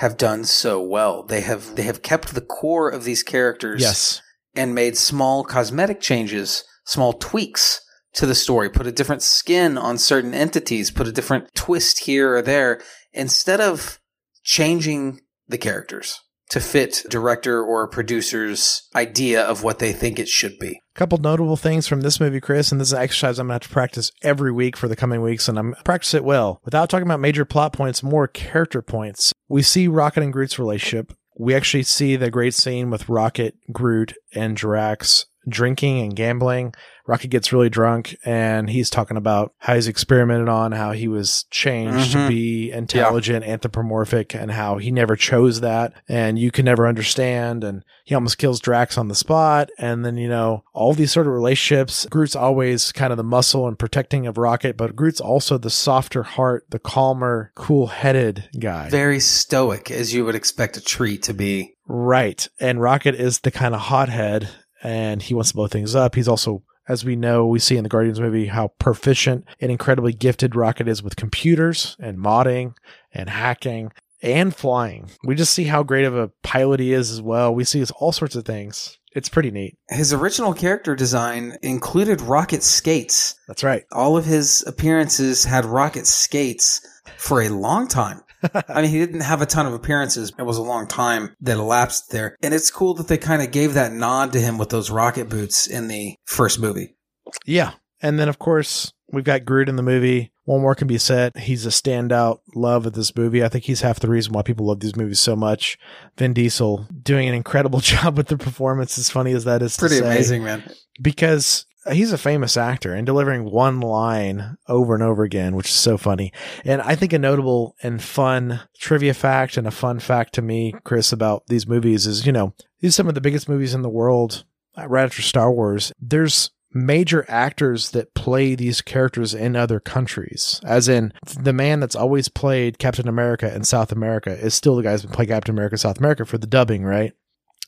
have 0.00 0.16
done 0.16 0.44
so 0.44 0.80
well. 0.80 1.22
They 1.22 1.42
have 1.42 1.76
they 1.76 1.82
have 1.82 2.00
kept 2.00 2.34
the 2.34 2.40
core 2.40 2.88
of 2.88 3.04
these 3.04 3.22
characters 3.22 3.82
Yes. 3.82 4.22
and 4.54 4.74
made 4.74 4.96
small 4.96 5.44
cosmetic 5.44 6.00
changes, 6.00 6.64
small 6.86 7.12
tweaks 7.12 7.82
to 8.14 8.24
the 8.24 8.34
story, 8.34 8.70
put 8.70 8.86
a 8.86 8.92
different 8.92 9.22
skin 9.22 9.76
on 9.76 9.98
certain 9.98 10.32
entities, 10.32 10.90
put 10.90 11.06
a 11.06 11.12
different 11.12 11.54
twist 11.54 12.04
here 12.04 12.34
or 12.34 12.40
there, 12.40 12.80
instead 13.12 13.60
of 13.60 13.98
changing 14.42 15.20
the 15.46 15.58
characters 15.58 16.18
to 16.50 16.60
fit 16.60 17.02
director 17.08 17.62
or 17.62 17.88
producer's 17.88 18.88
idea 18.94 19.42
of 19.42 19.62
what 19.62 19.78
they 19.78 19.92
think 19.92 20.18
it 20.18 20.28
should 20.28 20.58
be. 20.58 20.80
A 20.94 20.98
couple 20.98 21.18
notable 21.18 21.56
things 21.56 21.86
from 21.86 22.02
this 22.02 22.20
movie, 22.20 22.40
Chris, 22.40 22.70
and 22.70 22.80
this 22.80 22.88
is 22.88 22.92
an 22.92 23.02
exercise 23.02 23.38
I'm 23.38 23.46
going 23.46 23.60
to 23.60 23.64
have 23.64 23.68
to 23.70 23.72
practice 23.72 24.12
every 24.22 24.52
week 24.52 24.76
for 24.76 24.88
the 24.88 24.96
coming 24.96 25.22
weeks, 25.22 25.48
and 25.48 25.58
I'm 25.58 25.74
practice 25.84 26.14
it 26.14 26.24
well. 26.24 26.60
Without 26.64 26.90
talking 26.90 27.06
about 27.06 27.20
major 27.20 27.44
plot 27.44 27.72
points, 27.72 28.02
more 28.02 28.28
character 28.28 28.82
points. 28.82 29.32
We 29.48 29.62
see 29.62 29.88
Rocket 29.88 30.22
and 30.22 30.32
Groot's 30.32 30.58
relationship. 30.58 31.12
We 31.38 31.54
actually 31.54 31.84
see 31.84 32.16
the 32.16 32.30
great 32.30 32.54
scene 32.54 32.90
with 32.90 33.08
Rocket, 33.08 33.54
Groot, 33.72 34.14
and 34.34 34.56
Drax 34.56 35.26
drinking 35.48 36.00
and 36.00 36.14
gambling. 36.14 36.74
Rocket 37.10 37.28
gets 37.28 37.52
really 37.52 37.68
drunk 37.68 38.16
and 38.24 38.70
he's 38.70 38.88
talking 38.88 39.16
about 39.16 39.52
how 39.58 39.74
he's 39.74 39.88
experimented 39.88 40.48
on, 40.48 40.70
how 40.70 40.92
he 40.92 41.08
was 41.08 41.44
changed 41.50 42.12
to 42.12 42.18
Mhm. 42.18 42.28
be 42.28 42.70
intelligent, 42.70 43.44
anthropomorphic, 43.44 44.32
and 44.32 44.52
how 44.52 44.78
he 44.78 44.92
never 44.92 45.16
chose 45.16 45.60
that 45.60 45.92
and 46.08 46.38
you 46.38 46.52
can 46.52 46.64
never 46.64 46.86
understand. 46.86 47.64
And 47.64 47.82
he 48.04 48.14
almost 48.14 48.38
kills 48.38 48.60
Drax 48.60 48.96
on 48.96 49.08
the 49.08 49.16
spot. 49.16 49.70
And 49.76 50.04
then, 50.04 50.18
you 50.18 50.28
know, 50.28 50.62
all 50.72 50.94
these 50.94 51.10
sort 51.10 51.26
of 51.26 51.32
relationships. 51.32 52.06
Groot's 52.08 52.36
always 52.36 52.92
kind 52.92 53.12
of 53.12 53.16
the 53.16 53.24
muscle 53.24 53.66
and 53.66 53.76
protecting 53.78 54.28
of 54.28 54.38
Rocket, 54.38 54.76
but 54.76 54.94
Groot's 54.94 55.20
also 55.20 55.58
the 55.58 55.68
softer 55.70 56.22
heart, 56.22 56.64
the 56.70 56.78
calmer, 56.78 57.50
cool 57.56 57.88
headed 57.88 58.48
guy. 58.60 58.88
Very 58.88 59.18
stoic, 59.18 59.90
as 59.90 60.14
you 60.14 60.24
would 60.24 60.36
expect 60.36 60.76
a 60.76 60.80
tree 60.80 61.18
to 61.18 61.34
be. 61.34 61.74
Right. 61.88 62.46
And 62.60 62.80
Rocket 62.80 63.16
is 63.16 63.40
the 63.40 63.50
kind 63.50 63.74
of 63.74 63.80
hothead 63.80 64.48
and 64.82 65.20
he 65.22 65.34
wants 65.34 65.50
to 65.50 65.56
blow 65.56 65.66
things 65.66 65.94
up. 65.96 66.14
He's 66.14 66.28
also, 66.28 66.62
as 66.90 67.04
we 67.04 67.14
know, 67.14 67.46
we 67.46 67.60
see 67.60 67.76
in 67.76 67.84
the 67.84 67.88
Guardians 67.88 68.18
movie 68.18 68.46
how 68.46 68.72
proficient 68.80 69.44
and 69.60 69.70
incredibly 69.70 70.12
gifted 70.12 70.56
Rocket 70.56 70.88
is 70.88 71.04
with 71.04 71.14
computers 71.14 71.96
and 72.00 72.18
modding 72.18 72.74
and 73.12 73.30
hacking 73.30 73.92
and 74.22 74.54
flying. 74.54 75.08
We 75.24 75.36
just 75.36 75.54
see 75.54 75.64
how 75.64 75.84
great 75.84 76.04
of 76.04 76.16
a 76.16 76.32
pilot 76.42 76.80
he 76.80 76.92
is 76.92 77.12
as 77.12 77.22
well. 77.22 77.54
We 77.54 77.62
see 77.62 77.84
all 78.00 78.10
sorts 78.10 78.34
of 78.34 78.44
things. 78.44 78.98
It's 79.14 79.28
pretty 79.28 79.52
neat. 79.52 79.78
His 79.88 80.12
original 80.12 80.52
character 80.52 80.96
design 80.96 81.56
included 81.62 82.20
rocket 82.20 82.64
skates. 82.64 83.36
That's 83.46 83.62
right. 83.62 83.84
All 83.92 84.16
of 84.16 84.24
his 84.24 84.64
appearances 84.66 85.44
had 85.44 85.64
rocket 85.64 86.08
skates 86.08 86.80
for 87.16 87.40
a 87.40 87.50
long 87.50 87.86
time. 87.86 88.20
I 88.68 88.82
mean, 88.82 88.90
he 88.90 88.98
didn't 88.98 89.20
have 89.20 89.42
a 89.42 89.46
ton 89.46 89.66
of 89.66 89.72
appearances. 89.72 90.32
It 90.38 90.42
was 90.42 90.56
a 90.56 90.62
long 90.62 90.86
time 90.86 91.36
that 91.40 91.56
elapsed 91.56 92.10
there. 92.10 92.36
And 92.42 92.54
it's 92.54 92.70
cool 92.70 92.94
that 92.94 93.08
they 93.08 93.18
kind 93.18 93.42
of 93.42 93.50
gave 93.50 93.74
that 93.74 93.92
nod 93.92 94.32
to 94.32 94.40
him 94.40 94.58
with 94.58 94.70
those 94.70 94.90
rocket 94.90 95.28
boots 95.28 95.66
in 95.66 95.88
the 95.88 96.16
first 96.24 96.60
movie. 96.60 96.96
Yeah. 97.44 97.72
And 98.02 98.18
then, 98.18 98.28
of 98.28 98.38
course, 98.38 98.92
we've 99.12 99.24
got 99.24 99.44
Groot 99.44 99.68
in 99.68 99.76
the 99.76 99.82
movie. 99.82 100.32
One 100.44 100.62
more 100.62 100.74
can 100.74 100.88
be 100.88 100.98
said. 100.98 101.36
He's 101.36 101.66
a 101.66 101.68
standout 101.68 102.40
love 102.54 102.86
of 102.86 102.94
this 102.94 103.14
movie. 103.14 103.44
I 103.44 103.48
think 103.48 103.64
he's 103.64 103.82
half 103.82 104.00
the 104.00 104.08
reason 104.08 104.32
why 104.32 104.42
people 104.42 104.66
love 104.66 104.80
these 104.80 104.96
movies 104.96 105.20
so 105.20 105.36
much. 105.36 105.78
Vin 106.16 106.32
Diesel 106.32 106.86
doing 107.02 107.28
an 107.28 107.34
incredible 107.34 107.80
job 107.80 108.16
with 108.16 108.28
the 108.28 108.38
performance, 108.38 108.98
as 108.98 109.10
funny 109.10 109.32
as 109.32 109.44
that 109.44 109.62
is. 109.62 109.76
to 109.76 109.80
Pretty 109.80 109.98
amazing, 109.98 110.42
man. 110.42 110.64
Because 111.00 111.66
he's 111.92 112.12
a 112.12 112.18
famous 112.18 112.56
actor 112.56 112.94
and 112.94 113.06
delivering 113.06 113.50
one 113.50 113.80
line 113.80 114.56
over 114.68 114.94
and 114.94 115.02
over 115.02 115.22
again, 115.22 115.54
which 115.54 115.68
is 115.68 115.74
so 115.74 115.96
funny. 115.96 116.32
And 116.64 116.82
I 116.82 116.94
think 116.94 117.12
a 117.12 117.18
notable 117.18 117.76
and 117.82 118.02
fun 118.02 118.60
trivia 118.78 119.14
fact 119.14 119.56
and 119.56 119.66
a 119.66 119.72
fun 119.72 119.98
fact 119.98 120.34
to 120.34 120.42
me, 120.42 120.74
Chris, 120.84 121.12
about 121.12 121.46
these 121.46 121.66
movies 121.66 122.06
is, 122.06 122.26
you 122.26 122.32
know, 122.32 122.54
these 122.80 122.90
are 122.90 122.96
some 122.96 123.08
of 123.08 123.14
the 123.14 123.20
biggest 123.20 123.48
movies 123.48 123.74
in 123.74 123.82
the 123.82 123.88
world 123.88 124.44
uh, 124.76 124.86
right 124.88 125.04
after 125.04 125.22
Star 125.22 125.52
Wars. 125.52 125.92
There's 126.00 126.50
major 126.72 127.24
actors 127.28 127.90
that 127.90 128.14
play 128.14 128.54
these 128.54 128.80
characters 128.80 129.34
in 129.34 129.56
other 129.56 129.80
countries. 129.80 130.60
As 130.64 130.88
in, 130.88 131.12
the 131.40 131.52
man 131.52 131.80
that's 131.80 131.96
always 131.96 132.28
played 132.28 132.78
Captain 132.78 133.08
America 133.08 133.52
in 133.52 133.64
South 133.64 133.90
America 133.90 134.30
is 134.30 134.54
still 134.54 134.76
the 134.76 134.82
guy 134.82 134.92
who's 134.92 135.02
been 135.02 135.10
playing 135.10 135.30
Captain 135.30 135.54
America 135.54 135.74
in 135.74 135.78
South 135.78 135.98
America 135.98 136.24
for 136.24 136.38
the 136.38 136.46
dubbing, 136.46 136.84
right? 136.84 137.12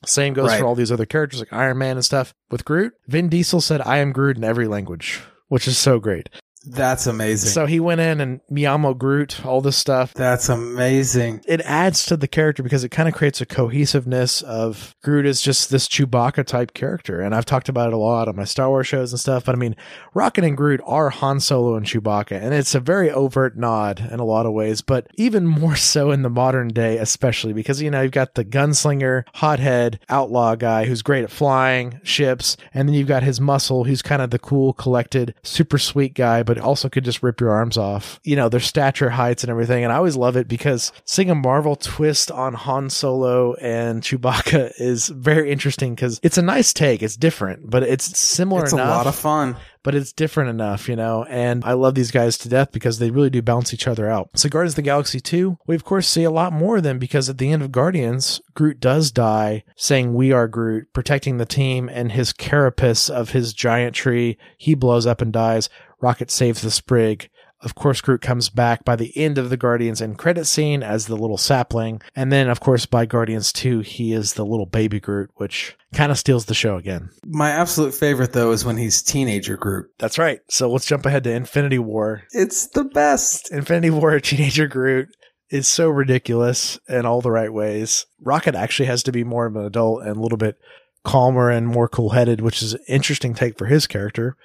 Same 0.05 0.33
goes 0.35 0.49
Right. 0.49 0.61
for 0.61 0.67
all 0.67 0.75
these 0.75 0.91
other 0.93 1.07
characters 1.07 1.41
like 1.41 1.53
Iron 1.53 1.79
Man 1.79 1.97
and 1.97 2.05
stuff. 2.05 2.35
With 2.51 2.65
Groot, 2.65 2.93
Vin 3.07 3.29
Diesel 3.29 3.61
said, 3.61 3.81
I 3.83 3.99
am 3.99 4.13
Groot 4.13 4.37
in 4.37 4.45
every 4.45 4.67
language, 4.67 5.21
which 5.49 5.69
is 5.69 5.79
so 5.79 5.99
great. 5.99 6.29
That's 6.65 7.07
amazing. 7.07 7.51
So 7.51 7.67
he 7.67 7.81
went 7.81 8.01
in 8.01 8.21
and 8.21 8.41
Miyamo 8.51 8.97
Groot, 8.97 9.45
all 9.45 9.61
this 9.61 9.77
stuff. 9.77 10.15
That's 10.15 10.49
amazing. 10.49 11.43
It 11.47 11.61
adds 11.63 12.07
to 12.07 12.17
the 12.17 12.29
character 12.29 12.63
because 12.63 12.85
it 12.85 12.91
kind 12.91 13.09
of 13.09 13.15
creates 13.15 13.41
a 13.41 13.47
cohesiveness 13.47 14.43
of 14.43 14.95
Groot 15.03 15.27
is 15.27 15.41
just 15.41 15.71
this 15.71 15.89
Chewbacca 15.89 16.47
type 16.47 16.75
character. 16.75 17.21
And 17.21 17.35
I've 17.35 17.45
talked 17.45 17.69
about 17.69 17.89
it 17.89 17.95
a 17.95 17.99
lot 17.99 18.29
on 18.29 18.37
my 18.37 18.45
Star 18.45 18.69
Wars 18.69 18.87
shows 18.87 19.13
and 19.13 19.21
stuff. 19.21 19.45
But 19.45 19.55
I 19.55 19.59
mean, 19.59 19.77
Rocket 20.15 20.45
and 20.45 20.57
Groot 20.57 20.81
are 20.85 21.11
Han 21.11 21.41
Solo 21.41 21.75
and 21.77 21.87
Chewbacca. 21.87 22.41
And 22.41 22.55
it's 22.55 22.75
a 22.75 22.81
very 22.81 23.11
overt 23.11 23.57
nod 23.57 24.01
in 24.01 24.21
a 24.21 24.25
lot 24.25 24.47
of 24.47 24.53
ways, 24.53 24.83
but 24.83 25.07
even 25.15 25.47
more 25.47 25.77
so 25.83 26.11
in 26.11 26.23
the 26.23 26.31
modern 26.31 26.69
day, 26.69 26.99
especially 26.99 27.53
because, 27.53 27.83
you 27.83 27.91
know, 27.91 28.03
you've 28.03 28.13
got 28.13 28.35
the 28.35 28.45
gunslinger, 28.45 29.25
hothead, 29.35 30.01
outlaw 30.09 30.55
guy 30.55 30.85
who's 30.85 31.03
great 31.03 31.25
at 31.25 31.31
flying 31.31 32.01
ships. 32.03 32.57
And 32.73 32.89
then 32.89 32.95
you've 32.95 33.09
got 33.09 33.23
his 33.23 33.41
muscle, 33.41 33.85
who's 33.85 34.03
kind 34.03 34.23
of 34.23 34.31
the 34.31 34.39
cool, 34.39 34.73
collected, 34.73 35.35
super 35.43 35.79
sweet 35.79 36.15
guy, 36.15 36.43
but 36.43 36.52
also 36.59 36.89
could 36.89 37.05
just 37.05 37.23
rip 37.23 37.41
your 37.41 37.51
arms 37.51 37.77
off. 37.77 38.21
You 38.25 38.37
know, 38.37 38.49
their 38.49 38.61
stature, 38.61 39.11
heights, 39.11 39.43
and 39.45 39.51
everything. 39.51 39.85
And 39.85 39.93
I 39.93 39.97
always 39.97 40.17
love 40.17 40.37
it 40.37 40.49
because 40.49 40.93
seeing 41.05 41.31
a 41.31 41.35
Marvel 41.35 41.77
twist 41.77 42.31
on 42.31 42.55
Han 42.55 42.91
Solo 42.91 43.55
and 43.55 44.03
Chewbacca 44.03 44.73
is 44.79 45.09
very 45.09 45.51
interesting 45.51 45.95
because 45.95 46.21
it's 46.23 46.39
a 46.39 46.43
nice 46.43 46.73
take. 46.73 47.03
It's 47.03 47.17
different, 47.17 47.71
but 47.71 47.83
it's 47.83 48.19
similar 48.19 48.65
It's 48.65 48.73
a 48.73 48.77
lot 48.77 49.07
of 49.07 49.15
fun. 49.15 49.57
but 49.83 49.95
it's 49.95 50.13
different 50.13 50.51
enough, 50.51 50.89
you 50.89 50.97
know. 50.97 51.25
And 51.29 51.65
I 51.65 51.73
love 51.73 51.95
these 51.95 52.11
guys 52.11 52.39
to 52.39 52.49
death 52.49 52.73
because 52.73 52.99
they 52.99 53.11
really 53.11 53.31
do 53.31 53.43
balance 53.43 53.75
each 53.75 53.89
other 53.89 54.09
out. 54.09 54.31
So 54.35 54.49
Guardians 54.49 54.73
of 54.73 54.77
the 54.77 54.83
Galaxy 54.83 55.21
2, 55.21 55.59
we 55.67 55.75
of 55.75 55.85
course 55.85 56.07
see 56.09 56.25
a 56.25 56.31
lot 56.31 56.53
more 56.53 56.77
of 56.77 56.83
them 56.83 56.99
because 56.99 57.29
at 57.29 57.39
the 57.39 57.51
end 57.51 57.63
of 57.63 57.73
Guardians, 57.73 58.41
Groot 58.55 58.81
does 58.81 59.11
die 59.11 59.65
saying 59.77 60.15
we 60.15 60.31
are 60.33 60.47
Groot, 60.49 60.93
protecting 60.93 61.39
the 61.39 61.47
team 61.47 61.89
and 61.89 62.13
his 62.13 62.33
carapace 62.33 63.09
of 63.11 63.31
his 63.31 63.53
giant 63.53 63.95
tree. 63.95 64.37
He 64.57 64.75
blows 64.75 65.07
up 65.07 65.21
and 65.21 65.33
dies. 65.33 65.69
Rocket 66.03 66.31
saves 66.31 66.61
the 66.61 66.71
sprig. 66.71 67.31
Of 67.61 67.77
course, 67.77 68.01
Groot 68.01 68.21
comes 68.21 68.51
back 68.51 68.85
by 68.85 68.97
the 68.97 69.17
end 69.17 69.39
of 69.39 69.49
the 69.49 69.57
Guardians 69.57 70.03
end 70.03 70.19
credit 70.19 70.47
scene 70.47 70.83
as 70.83 71.07
the 71.07 71.17
little 71.17 71.39
sapling. 71.39 72.03
And 72.17 72.33
then, 72.33 72.49
of 72.49 72.59
course, 72.59 72.87
by 72.87 73.07
Guardians 73.07 73.53
2, 73.53 73.81
he 73.81 74.13
is 74.13 74.35
the 74.35 74.45
little 74.45 74.67
baby 74.67 74.99
Groot, 74.99 75.31
which 75.37 75.77
kind 75.95 76.11
of 76.11 76.19
steals 76.19 76.47
the 76.47 76.55
show 76.55 76.77
again. 76.77 77.11
My 77.25 77.51
absolute 77.51 77.95
favorite, 77.95 78.33
though, 78.33 78.51
is 78.51 78.65
when 78.65 78.79
he's 78.79 79.01
teenager 79.01 79.57
Groot. 79.57 79.87
That's 80.01 80.19
right. 80.19 80.41
So 80.51 80.69
let's 80.73 80.87
jump 80.87 81.07
ahead 81.07 81.23
to 81.25 81.33
Infinity 81.33 81.79
War. 81.79 82.25
It's 82.33 82.67
the 82.67 82.85
best. 82.85 83.53
Infinity 83.53 83.91
War, 83.91 84.19
teenager 84.19 84.67
Groot 84.67 85.09
is 85.51 85.69
so 85.69 85.89
ridiculous 85.89 86.81
in 86.89 87.07
all 87.07 87.21
the 87.21 87.31
right 87.31 87.53
ways. 87.53 88.07
Rocket 88.21 88.57
actually 88.57 88.87
has 88.87 89.05
to 89.05 89.13
be 89.13 89.23
more 89.23 89.47
of 89.47 89.55
an 89.55 89.65
adult 89.65 90.03
and 90.03 90.17
a 90.17 90.21
little 90.21 90.39
bit 90.39 90.57
calmer 91.05 91.51
and 91.51 91.67
more 91.67 91.89
cool 91.89 92.11
headed, 92.11 92.41
which 92.41 92.63
is 92.63 92.75
an 92.75 92.81
interesting 92.89 93.35
take 93.35 93.57
for 93.57 93.67
his 93.67 93.87
character. 93.87 94.37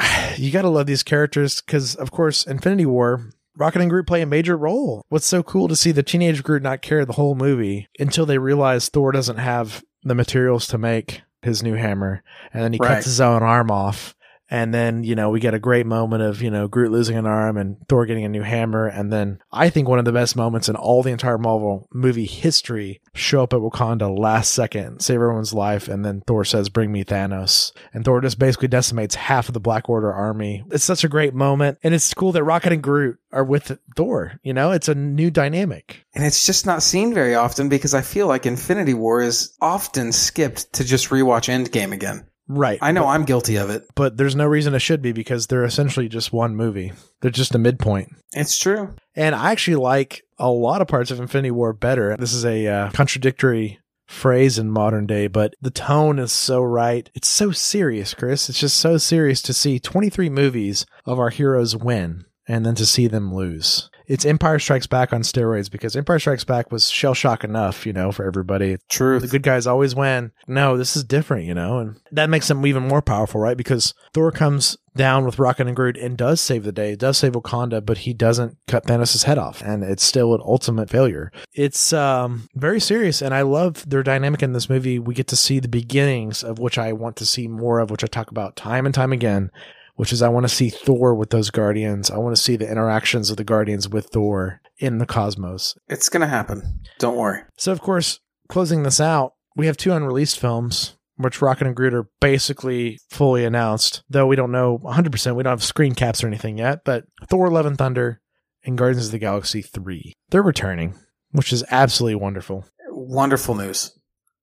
You 0.36 0.50
got 0.50 0.62
to 0.62 0.68
love 0.70 0.86
these 0.86 1.02
characters 1.02 1.60
because, 1.60 1.94
of 1.96 2.10
course, 2.12 2.46
Infinity 2.46 2.86
War, 2.86 3.30
Rocket 3.56 3.82
and 3.82 3.90
Groot 3.90 4.06
play 4.06 4.22
a 4.22 4.26
major 4.26 4.56
role. 4.56 5.04
What's 5.08 5.26
so 5.26 5.42
cool 5.42 5.68
to 5.68 5.76
see 5.76 5.92
the 5.92 6.02
teenage 6.02 6.42
Groot 6.42 6.62
not 6.62 6.80
care 6.82 7.04
the 7.04 7.12
whole 7.14 7.34
movie 7.34 7.88
until 7.98 8.24
they 8.24 8.38
realize 8.38 8.88
Thor 8.88 9.12
doesn't 9.12 9.36
have 9.38 9.84
the 10.02 10.14
materials 10.14 10.66
to 10.68 10.78
make 10.78 11.22
his 11.42 11.62
new 11.62 11.74
hammer, 11.74 12.22
and 12.54 12.62
then 12.62 12.72
he 12.72 12.78
Right. 12.80 12.94
cuts 12.94 13.06
his 13.06 13.20
own 13.20 13.42
arm 13.42 13.70
off. 13.70 14.14
And 14.50 14.74
then, 14.74 15.04
you 15.04 15.14
know, 15.14 15.30
we 15.30 15.38
get 15.38 15.54
a 15.54 15.60
great 15.60 15.86
moment 15.86 16.22
of, 16.22 16.42
you 16.42 16.50
know, 16.50 16.66
Groot 16.66 16.90
losing 16.90 17.16
an 17.16 17.26
arm 17.26 17.56
and 17.56 17.76
Thor 17.88 18.04
getting 18.04 18.24
a 18.24 18.28
new 18.28 18.42
hammer. 18.42 18.86
And 18.86 19.12
then 19.12 19.38
I 19.52 19.70
think 19.70 19.88
one 19.88 20.00
of 20.00 20.04
the 20.04 20.12
best 20.12 20.34
moments 20.34 20.68
in 20.68 20.74
all 20.74 21.02
the 21.02 21.12
entire 21.12 21.38
Marvel 21.38 21.88
movie 21.92 22.26
history 22.26 23.00
show 23.14 23.44
up 23.44 23.52
at 23.52 23.60
Wakanda 23.60 24.16
last 24.16 24.52
second, 24.52 25.00
save 25.00 25.16
everyone's 25.16 25.54
life. 25.54 25.86
And 25.88 26.04
then 26.04 26.22
Thor 26.26 26.44
says, 26.44 26.68
bring 26.68 26.90
me 26.90 27.04
Thanos. 27.04 27.72
And 27.94 28.04
Thor 28.04 28.20
just 28.20 28.38
basically 28.38 28.68
decimates 28.68 29.14
half 29.14 29.48
of 29.48 29.54
the 29.54 29.60
Black 29.60 29.88
Order 29.88 30.12
army. 30.12 30.64
It's 30.70 30.84
such 30.84 31.04
a 31.04 31.08
great 31.08 31.34
moment. 31.34 31.78
And 31.82 31.94
it's 31.94 32.12
cool 32.12 32.32
that 32.32 32.44
Rocket 32.44 32.72
and 32.72 32.82
Groot 32.82 33.18
are 33.32 33.44
with 33.44 33.78
Thor. 33.96 34.40
You 34.42 34.52
know, 34.52 34.72
it's 34.72 34.88
a 34.88 34.94
new 34.94 35.30
dynamic. 35.30 36.04
And 36.14 36.24
it's 36.24 36.44
just 36.44 36.66
not 36.66 36.82
seen 36.82 37.14
very 37.14 37.36
often 37.36 37.68
because 37.68 37.94
I 37.94 38.02
feel 38.02 38.26
like 38.26 38.46
Infinity 38.46 38.94
War 38.94 39.22
is 39.22 39.56
often 39.60 40.10
skipped 40.10 40.72
to 40.74 40.84
just 40.84 41.10
rewatch 41.10 41.48
Endgame 41.48 41.92
again. 41.92 42.26
Right. 42.52 42.80
I 42.82 42.90
know 42.90 43.06
I'm 43.06 43.24
guilty 43.24 43.56
of 43.56 43.70
it. 43.70 43.86
But 43.94 44.16
there's 44.16 44.34
no 44.34 44.46
reason 44.46 44.74
it 44.74 44.80
should 44.80 45.02
be 45.02 45.12
because 45.12 45.46
they're 45.46 45.64
essentially 45.64 46.08
just 46.08 46.32
one 46.32 46.56
movie. 46.56 46.92
They're 47.20 47.30
just 47.30 47.54
a 47.54 47.58
midpoint. 47.58 48.12
It's 48.32 48.58
true. 48.58 48.94
And 49.14 49.34
I 49.34 49.52
actually 49.52 49.76
like 49.76 50.24
a 50.38 50.50
lot 50.50 50.82
of 50.82 50.88
parts 50.88 51.12
of 51.12 51.20
Infinity 51.20 51.52
War 51.52 51.72
better. 51.72 52.16
This 52.16 52.32
is 52.32 52.44
a 52.44 52.66
uh, 52.66 52.90
contradictory 52.90 53.78
phrase 54.08 54.58
in 54.58 54.68
modern 54.68 55.06
day, 55.06 55.28
but 55.28 55.54
the 55.60 55.70
tone 55.70 56.18
is 56.18 56.32
so 56.32 56.60
right. 56.60 57.08
It's 57.14 57.28
so 57.28 57.52
serious, 57.52 58.14
Chris. 58.14 58.48
It's 58.48 58.58
just 58.58 58.76
so 58.78 58.98
serious 58.98 59.40
to 59.42 59.52
see 59.52 59.78
23 59.78 60.28
movies 60.28 60.86
of 61.06 61.20
our 61.20 61.30
heroes 61.30 61.76
win 61.76 62.24
and 62.48 62.66
then 62.66 62.74
to 62.74 62.86
see 62.86 63.06
them 63.06 63.32
lose. 63.32 63.89
It's 64.10 64.24
Empire 64.24 64.58
Strikes 64.58 64.88
Back 64.88 65.12
on 65.12 65.22
steroids 65.22 65.70
because 65.70 65.94
Empire 65.94 66.18
Strikes 66.18 66.42
Back 66.42 66.72
was 66.72 66.90
shell 66.90 67.14
shock 67.14 67.44
enough, 67.44 67.86
you 67.86 67.92
know, 67.92 68.10
for 68.10 68.26
everybody. 68.26 68.76
True. 68.88 69.20
The 69.20 69.28
good 69.28 69.44
guys 69.44 69.68
always 69.68 69.94
win. 69.94 70.32
No, 70.48 70.76
this 70.76 70.96
is 70.96 71.04
different, 71.04 71.46
you 71.46 71.54
know, 71.54 71.78
and 71.78 72.00
that 72.10 72.28
makes 72.28 72.48
them 72.48 72.66
even 72.66 72.88
more 72.88 73.02
powerful, 73.02 73.40
right? 73.40 73.56
Because 73.56 73.94
Thor 74.12 74.32
comes 74.32 74.76
down 74.96 75.24
with 75.24 75.38
Rocket 75.38 75.68
and 75.68 75.76
Groot 75.76 75.96
and 75.96 76.16
does 76.16 76.40
save 76.40 76.64
the 76.64 76.72
day, 76.72 76.96
does 76.96 77.18
save 77.18 77.34
Wakanda, 77.34 77.86
but 77.86 77.98
he 77.98 78.12
doesn't 78.12 78.56
cut 78.66 78.84
Thanos' 78.84 79.22
head 79.22 79.38
off, 79.38 79.62
and 79.62 79.84
it's 79.84 80.02
still 80.02 80.34
an 80.34 80.40
ultimate 80.44 80.90
failure. 80.90 81.30
It's 81.52 81.92
um, 81.92 82.48
very 82.56 82.80
serious, 82.80 83.22
and 83.22 83.32
I 83.32 83.42
love 83.42 83.88
their 83.88 84.02
dynamic 84.02 84.42
in 84.42 84.54
this 84.54 84.68
movie. 84.68 84.98
We 84.98 85.14
get 85.14 85.28
to 85.28 85.36
see 85.36 85.60
the 85.60 85.68
beginnings 85.68 86.42
of 86.42 86.58
which 86.58 86.78
I 86.78 86.92
want 86.92 87.14
to 87.18 87.26
see 87.26 87.46
more 87.46 87.78
of, 87.78 87.92
which 87.92 88.02
I 88.02 88.08
talk 88.08 88.32
about 88.32 88.56
time 88.56 88.86
and 88.86 88.94
time 88.94 89.12
again. 89.12 89.52
Which 90.00 90.14
is, 90.14 90.22
I 90.22 90.30
want 90.30 90.44
to 90.44 90.48
see 90.48 90.70
Thor 90.70 91.14
with 91.14 91.28
those 91.28 91.50
Guardians. 91.50 92.10
I 92.10 92.16
want 92.16 92.34
to 92.34 92.40
see 92.40 92.56
the 92.56 92.66
interactions 92.66 93.28
of 93.28 93.36
the 93.36 93.44
Guardians 93.44 93.86
with 93.86 94.06
Thor 94.06 94.62
in 94.78 94.96
the 94.96 95.04
cosmos. 95.04 95.74
It's 95.88 96.08
going 96.08 96.22
to 96.22 96.26
happen. 96.26 96.80
Don't 96.98 97.18
worry. 97.18 97.42
So, 97.58 97.70
of 97.70 97.82
course, 97.82 98.18
closing 98.48 98.82
this 98.82 98.98
out, 98.98 99.34
we 99.56 99.66
have 99.66 99.76
two 99.76 99.92
unreleased 99.92 100.38
films, 100.38 100.96
which 101.18 101.42
Rocket 101.42 101.66
and 101.66 101.76
Groot 101.76 101.92
are 101.92 102.08
basically 102.18 102.98
fully 103.10 103.44
announced, 103.44 104.02
though 104.08 104.26
we 104.26 104.36
don't 104.36 104.50
know 104.50 104.78
100%. 104.78 105.36
We 105.36 105.42
don't 105.42 105.50
have 105.50 105.62
screen 105.62 105.94
caps 105.94 106.24
or 106.24 106.28
anything 106.28 106.56
yet, 106.56 106.80
but 106.82 107.04
Thor 107.28 107.50
Love 107.50 107.66
and 107.66 107.76
Thunder 107.76 108.22
and 108.64 108.78
Guardians 108.78 109.04
of 109.04 109.12
the 109.12 109.18
Galaxy 109.18 109.60
3. 109.60 110.14
They're 110.30 110.42
returning, 110.42 110.94
which 111.32 111.52
is 111.52 111.62
absolutely 111.70 112.14
wonderful. 112.14 112.64
Wonderful 112.88 113.54
news. 113.54 113.92